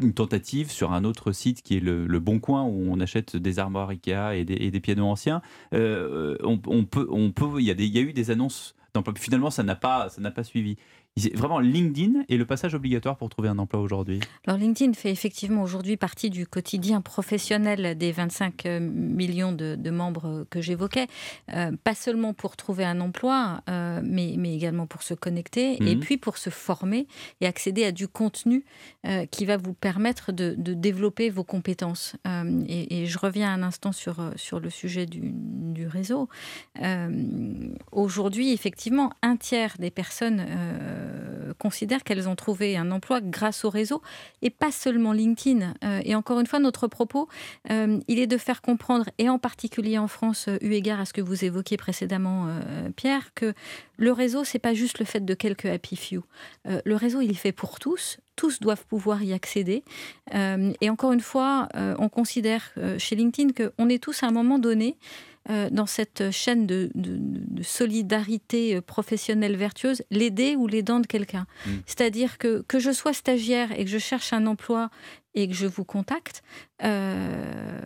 une 0.00 0.12
tentative 0.12 0.70
sur 0.70 0.92
un 0.92 1.04
autre 1.04 1.32
site 1.32 1.62
qui 1.62 1.76
est 1.76 1.80
le, 1.80 2.18
Bon 2.20 2.40
Coin, 2.40 2.64
où 2.64 2.90
on 2.90 3.00
achète 3.00 3.36
des 3.36 3.58
armoires 3.58 3.90
Ikea 3.90 4.34
et 4.34 4.44
des, 4.44 4.80
pianos 4.80 5.06
anciens. 5.06 5.42
Euh, 5.72 6.36
on, 6.42 6.58
peut, 6.58 7.06
on 7.10 7.30
peut, 7.30 7.60
il 7.60 7.66
y, 7.66 7.70
a 7.70 7.74
y 7.74 7.98
a 7.98 8.00
eu 8.00 8.12
des 8.12 8.30
annonces 8.30 8.74
Finalement, 9.16 9.50
ça 9.50 9.62
n'a 9.62 9.74
pas 9.76 10.08
suivi. 10.42 10.76
Vraiment, 11.34 11.60
LinkedIn 11.60 12.24
est 12.28 12.36
le 12.36 12.44
passage 12.44 12.74
obligatoire 12.74 13.16
pour 13.16 13.28
trouver 13.28 13.48
un 13.48 13.58
emploi 13.60 13.80
aujourd'hui 13.80 14.18
Alors, 14.48 14.58
LinkedIn 14.58 14.94
fait 14.94 15.12
effectivement 15.12 15.62
aujourd'hui 15.62 15.96
partie 15.96 16.28
du 16.28 16.44
quotidien 16.44 17.00
professionnel 17.00 17.96
des 17.96 18.10
25 18.10 18.66
euh, 18.66 18.80
millions 18.80 19.52
de, 19.52 19.90
membres 19.90 20.44
que 20.50 20.60
j'évoquais. 20.60 21.06
Euh, 21.52 21.70
pas 21.84 21.94
seulement 21.94 22.34
pour 22.34 22.56
trouver 22.56 22.84
un 22.84 23.00
emploi, 23.00 23.60
euh, 23.70 24.00
mais, 24.02 24.34
mais, 24.36 24.56
également 24.56 24.88
pour 24.88 25.04
se 25.04 25.14
connecter 25.14 25.76
et 25.80 25.94
mhm. 25.94 26.00
puis 26.00 26.16
pour 26.16 26.36
se 26.36 26.50
former 26.50 27.06
et 27.40 27.46
accéder 27.46 27.84
à 27.84 27.92
du 27.92 28.08
contenu 28.08 28.64
qui 29.30 29.44
va 29.44 29.56
vous 29.56 29.74
permettre 29.74 30.32
de, 30.32 30.54
développer 30.56 31.30
vos 31.30 31.44
compétences. 31.44 32.16
Et, 32.68 33.06
je 33.06 33.18
reviens 33.18 33.52
un 33.52 33.62
instant 33.62 33.92
sur, 33.92 34.30
sur 34.36 34.60
le 34.60 34.70
sujet 34.70 35.06
du, 35.06 35.30
du 35.32 35.86
réseau. 35.86 36.28
aujourd'hui, 37.92 38.52
effectivement, 38.52 39.12
un 39.22 39.36
tiers 39.36 39.76
des 39.78 39.90
personnes 39.90 40.44
considèrent 41.58 42.04
qu'elles 42.04 42.28
ont 42.28 42.36
trouvé 42.36 42.76
un 42.76 42.90
emploi 42.90 43.20
grâce 43.20 43.64
au 43.64 43.70
réseau 43.70 44.02
et 44.42 44.50
pas 44.50 44.70
seulement 44.70 45.12
LinkedIn. 45.12 45.74
Euh, 45.82 46.00
et 46.04 46.14
encore 46.14 46.40
une 46.40 46.46
fois, 46.46 46.58
notre 46.58 46.86
propos, 46.86 47.28
euh, 47.70 47.98
il 48.08 48.18
est 48.18 48.26
de 48.26 48.36
faire 48.36 48.62
comprendre, 48.62 49.08
et 49.18 49.28
en 49.28 49.38
particulier 49.38 49.98
en 49.98 50.08
France, 50.08 50.48
eu 50.60 50.72
égard 50.72 51.00
à 51.00 51.04
ce 51.04 51.12
que 51.12 51.20
vous 51.20 51.44
évoquiez 51.44 51.76
précédemment, 51.76 52.48
Pierre, 52.96 53.32
que 53.34 53.54
le 53.96 54.12
réseau, 54.12 54.44
c'est 54.44 54.58
pas 54.58 54.74
juste 54.74 54.98
le 54.98 55.04
fait 55.04 55.24
de 55.24 55.34
quelques 55.34 55.66
happy 55.66 55.96
few. 55.96 56.22
le 56.64 56.96
réseau, 56.96 57.20
il 57.20 57.30
est 57.30 57.34
fait 57.34 57.52
pour 57.52 57.78
tous 57.78 58.18
tous 58.36 58.58
doivent 58.58 58.84
pouvoir 58.86 59.22
y 59.22 59.32
accéder. 59.32 59.84
et 60.34 60.90
encore 60.90 61.12
une 61.12 61.20
fois, 61.20 61.68
on 61.74 62.08
considère 62.08 62.72
chez 62.98 63.14
LinkedIn 63.14 63.52
qu'on 63.52 63.88
est 63.88 64.02
tous 64.02 64.24
à 64.24 64.26
un 64.26 64.32
moment 64.32 64.58
donné 64.58 64.96
euh, 65.50 65.68
dans 65.70 65.84
cette 65.84 66.30
chaîne 66.30 66.66
de, 66.66 66.90
solidarité 67.62 68.76
euh, 68.76 68.80
professionnelle 68.80 69.56
vertueuse, 69.56 70.02
l'aider 70.10 70.56
ou 70.56 70.66
l'aidant 70.66 71.00
de 71.00 71.06
quelqu'un. 71.06 71.46
Mm. 71.66 71.70
C'est-à-dire 71.84 72.38
que 72.38 72.64
que 72.66 72.78
je 72.78 72.90
sois 72.90 73.12
stagiaire 73.12 73.70
et 73.78 73.84
que 73.84 73.90
je 73.90 73.98
cherche 73.98 74.32
un 74.32 74.46
emploi 74.46 74.88
et 75.34 75.46
que 75.46 75.54
je 75.54 75.66
vous 75.66 75.84
contacte, 75.84 76.42
euh, 76.82 77.78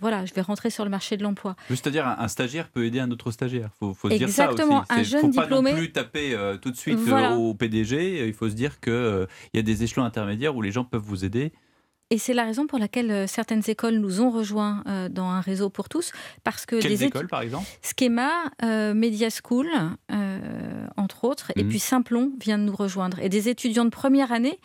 voilà, 0.00 0.24
je 0.24 0.32
vais 0.32 0.40
rentrer 0.40 0.70
sur 0.70 0.84
le 0.84 0.90
marché 0.90 1.18
de 1.18 1.22
l'emploi. 1.22 1.56
C'est-à-dire 1.68 2.06
un, 2.06 2.28
stagiaire 2.28 2.68
peut 2.68 2.86
aider 2.86 3.00
un 3.00 3.10
autre 3.10 3.30
stagiaire. 3.32 3.70
Faut, 3.78 3.92
faut 3.92 4.08
se 4.08 4.14
dire 4.14 4.28
ça 4.30 4.50
aussi. 4.50 4.62
Un 4.88 5.02
jeune 5.02 5.20
faut 5.20 5.28
diplômé. 5.42 5.70
pas 5.70 5.76
non 5.76 5.82
plus 5.82 5.92
taper 5.92 6.56
tout 6.62 6.70
de 6.70 6.76
suite 6.76 6.98
au 7.36 7.52
PDG. 7.52 8.26
Il 8.26 8.32
faut 8.32 8.48
se 8.48 8.54
dire 8.54 8.80
qu'il 8.80 9.26
il 9.52 9.56
y 9.56 9.60
a 9.60 9.62
des 9.62 9.82
échelons 9.82 10.04
intermédiaires 10.04 10.56
où 10.56 10.62
les 10.62 10.72
gens 10.72 10.84
peuvent 10.84 11.02
vous 11.04 11.26
aider 11.26 11.52
et 12.10 12.18
c'est 12.18 12.34
la 12.34 12.44
raison 12.44 12.66
pour 12.66 12.78
laquelle 12.78 13.10
euh, 13.10 13.26
certaines 13.26 13.62
écoles 13.66 13.96
nous 13.96 14.20
ont 14.20 14.30
rejoints 14.30 14.84
euh, 14.86 15.08
dans 15.08 15.26
un 15.26 15.40
réseau 15.40 15.70
pour 15.70 15.88
tous. 15.88 16.12
Parce 16.44 16.66
que 16.66 16.80
Quelles 16.80 17.02
écoles, 17.02 17.28
par 17.28 17.40
exemple? 17.40 17.66
Schema, 17.82 18.30
euh, 18.62 18.94
Media 18.94 19.28
School, 19.30 19.66
entre 20.96 21.24
autres, 21.24 21.50
et 21.56 21.64
mhm. 21.64 21.68
puis 21.68 21.78
Simplon 21.78 22.32
vient 22.40 22.58
de 22.58 22.64
nous 22.64 22.76
rejoindre. 22.76 23.18
Et 23.20 23.28
des 23.28 23.48
étudiants 23.48 23.84
de 23.84 23.90
première 23.90 24.32
année 24.32 24.58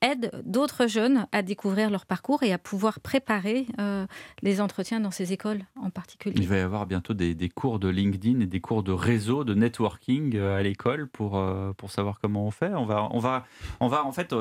aident 0.00 0.30
d'autres 0.44 0.86
jeunes 0.86 1.26
à 1.32 1.42
découvrir 1.42 1.90
leur 1.90 2.06
parcours 2.06 2.42
et 2.42 2.52
à 2.52 2.58
pouvoir 2.58 3.00
préparer 3.00 3.66
les 4.42 4.60
entretiens 4.60 5.00
dans 5.00 5.10
ces 5.10 5.32
écoles 5.32 5.60
en 5.76 5.90
particulier. 5.90 6.34
Il 6.36 6.48
va 6.48 6.56
y 6.56 6.60
avoir 6.60 6.86
bientôt 6.86 7.14
des, 7.14 7.34
des, 7.34 7.48
cours 7.48 7.78
de 7.78 7.88
LinkedIn 7.88 8.40
et 8.40 8.46
des 8.46 8.60
cours 8.60 8.82
de 8.82 8.92
réseau, 8.92 9.44
de 9.44 9.54
networking 9.54 10.38
à 10.38 10.62
l'école 10.62 11.08
pour, 11.08 11.42
pour 11.76 11.90
savoir 11.90 12.18
comment 12.20 12.46
on 12.46 12.50
fait. 12.50 12.74
On 12.74 12.84
va, 12.84 13.08
on 13.12 13.18
va, 13.18 13.46
on 13.80 13.88
va 13.88 14.04
en 14.04 14.12
fait, 14.12 14.34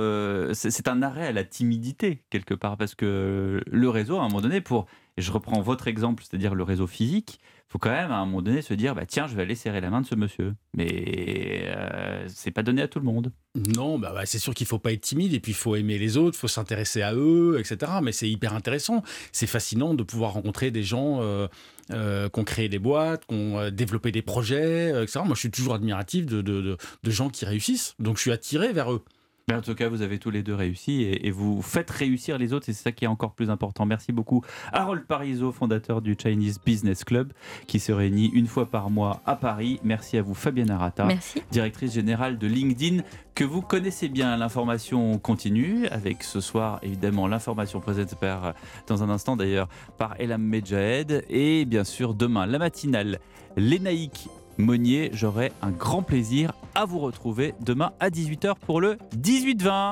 c'est 0.53 0.87
un 0.87 1.01
arrêt 1.01 1.27
à 1.27 1.31
la 1.31 1.43
timidité 1.43 2.23
quelque 2.31 2.55
part, 2.55 2.77
parce 2.77 2.95
que 2.95 3.61
le 3.67 3.89
réseau, 3.89 4.17
à 4.17 4.21
un 4.21 4.29
moment 4.29 4.41
donné, 4.41 4.61
pour, 4.61 4.87
je 5.17 5.31
reprends 5.31 5.61
votre 5.61 5.87
exemple, 5.87 6.23
c'est-à-dire 6.23 6.55
le 6.55 6.63
réseau 6.63 6.87
physique, 6.87 7.39
il 7.43 7.71
faut 7.71 7.79
quand 7.79 7.91
même 7.91 8.11
à 8.11 8.17
un 8.17 8.25
moment 8.25 8.41
donné 8.41 8.61
se 8.61 8.73
dire, 8.73 8.95
bah, 8.95 9.05
tiens, 9.05 9.27
je 9.27 9.35
vais 9.35 9.43
aller 9.43 9.55
serrer 9.55 9.79
la 9.79 9.89
main 9.89 10.01
de 10.01 10.05
ce 10.07 10.15
monsieur. 10.15 10.55
Mais 10.75 11.65
euh, 11.67 12.25
c'est 12.27 12.51
pas 12.51 12.63
donné 12.63 12.81
à 12.81 12.87
tout 12.87 12.99
le 12.99 13.05
monde. 13.05 13.31
Non, 13.55 13.99
bah, 13.99 14.11
bah 14.13 14.25
c'est 14.25 14.39
sûr 14.39 14.53
qu'il 14.53 14.65
faut 14.67 14.79
pas 14.79 14.91
être 14.91 15.01
timide, 15.01 15.33
et 15.33 15.39
puis 15.39 15.51
il 15.51 15.55
faut 15.55 15.75
aimer 15.75 15.97
les 15.97 16.17
autres, 16.17 16.35
il 16.37 16.39
faut 16.39 16.47
s'intéresser 16.47 17.01
à 17.01 17.13
eux, 17.13 17.57
etc. 17.59 17.91
Mais 18.01 18.11
c'est 18.11 18.29
hyper 18.29 18.53
intéressant. 18.53 19.03
C'est 19.31 19.47
fascinant 19.47 19.93
de 19.93 20.03
pouvoir 20.03 20.33
rencontrer 20.33 20.71
des 20.71 20.83
gens 20.83 21.21
euh, 21.21 21.47
euh, 21.91 22.29
qui 22.29 22.39
ont 22.39 22.43
créé 22.43 22.67
des 22.67 22.79
boîtes, 22.79 23.25
qui 23.25 23.35
ont 23.35 23.69
développé 23.69 24.11
des 24.11 24.21
projets, 24.21 24.89
etc. 25.03 25.21
Moi, 25.25 25.35
je 25.35 25.41
suis 25.41 25.51
toujours 25.51 25.75
admiratif 25.75 26.25
de, 26.25 26.41
de, 26.41 26.77
de 27.03 27.11
gens 27.11 27.29
qui 27.29 27.45
réussissent. 27.45 27.95
Donc, 27.99 28.17
je 28.17 28.21
suis 28.21 28.31
attiré 28.31 28.73
vers 28.73 28.91
eux 28.91 29.03
en 29.49 29.61
tout 29.61 29.75
cas, 29.75 29.89
vous 29.89 30.01
avez 30.01 30.19
tous 30.19 30.31
les 30.31 30.43
deux 30.43 30.55
réussi 30.55 31.03
et, 31.03 31.31
vous 31.31 31.61
faites 31.61 31.89
réussir 31.89 32.37
les 32.37 32.53
autres 32.53 32.69
et 32.69 32.73
c'est 32.73 32.83
ça 32.83 32.91
qui 32.91 33.05
est 33.05 33.07
encore 33.07 33.33
plus 33.33 33.49
important. 33.49 33.85
Merci 33.85 34.11
beaucoup. 34.11 34.43
Harold 34.71 35.05
Parizeau, 35.05 35.51
fondateur 35.51 36.01
du 36.01 36.15
Chinese 36.21 36.59
Business 36.63 37.03
Club, 37.03 37.33
qui 37.67 37.79
se 37.79 37.91
réunit 37.91 38.29
une 38.33 38.47
fois 38.47 38.65
par 38.65 38.89
mois 38.89 39.21
à 39.25 39.35
Paris. 39.35 39.79
Merci 39.83 40.17
à 40.17 40.21
vous, 40.21 40.33
Fabienne 40.33 40.69
Arata, 40.69 41.07
directrice 41.51 41.93
générale 41.93 42.37
de 42.37 42.47
LinkedIn, 42.47 43.03
que 43.35 43.43
vous 43.43 43.61
connaissez 43.61 44.09
bien. 44.09 44.35
L'information 44.37 45.17
continue 45.17 45.87
avec 45.87 46.23
ce 46.23 46.41
soir, 46.41 46.79
évidemment, 46.83 47.27
l'information 47.27 47.79
présente 47.79 48.15
par, 48.15 48.53
dans 48.87 49.03
un 49.03 49.09
instant 49.09 49.35
d'ailleurs, 49.35 49.69
par 49.97 50.15
Elam 50.19 50.41
Medjahed 50.41 51.25
et 51.29 51.65
bien 51.65 51.83
sûr 51.83 52.13
demain, 52.13 52.45
la 52.45 52.59
matinale. 52.59 53.19
Lénaïque 53.57 54.29
Monnier. 54.61 55.09
J'aurai 55.13 55.51
un 55.61 55.71
grand 55.71 56.03
plaisir 56.03 56.53
à 56.75 56.85
vous 56.85 56.99
retrouver 56.99 57.53
demain 57.59 57.91
à 57.99 58.09
18h 58.09 58.55
pour 58.65 58.79
le 58.79 58.97
18-20. 59.17 59.89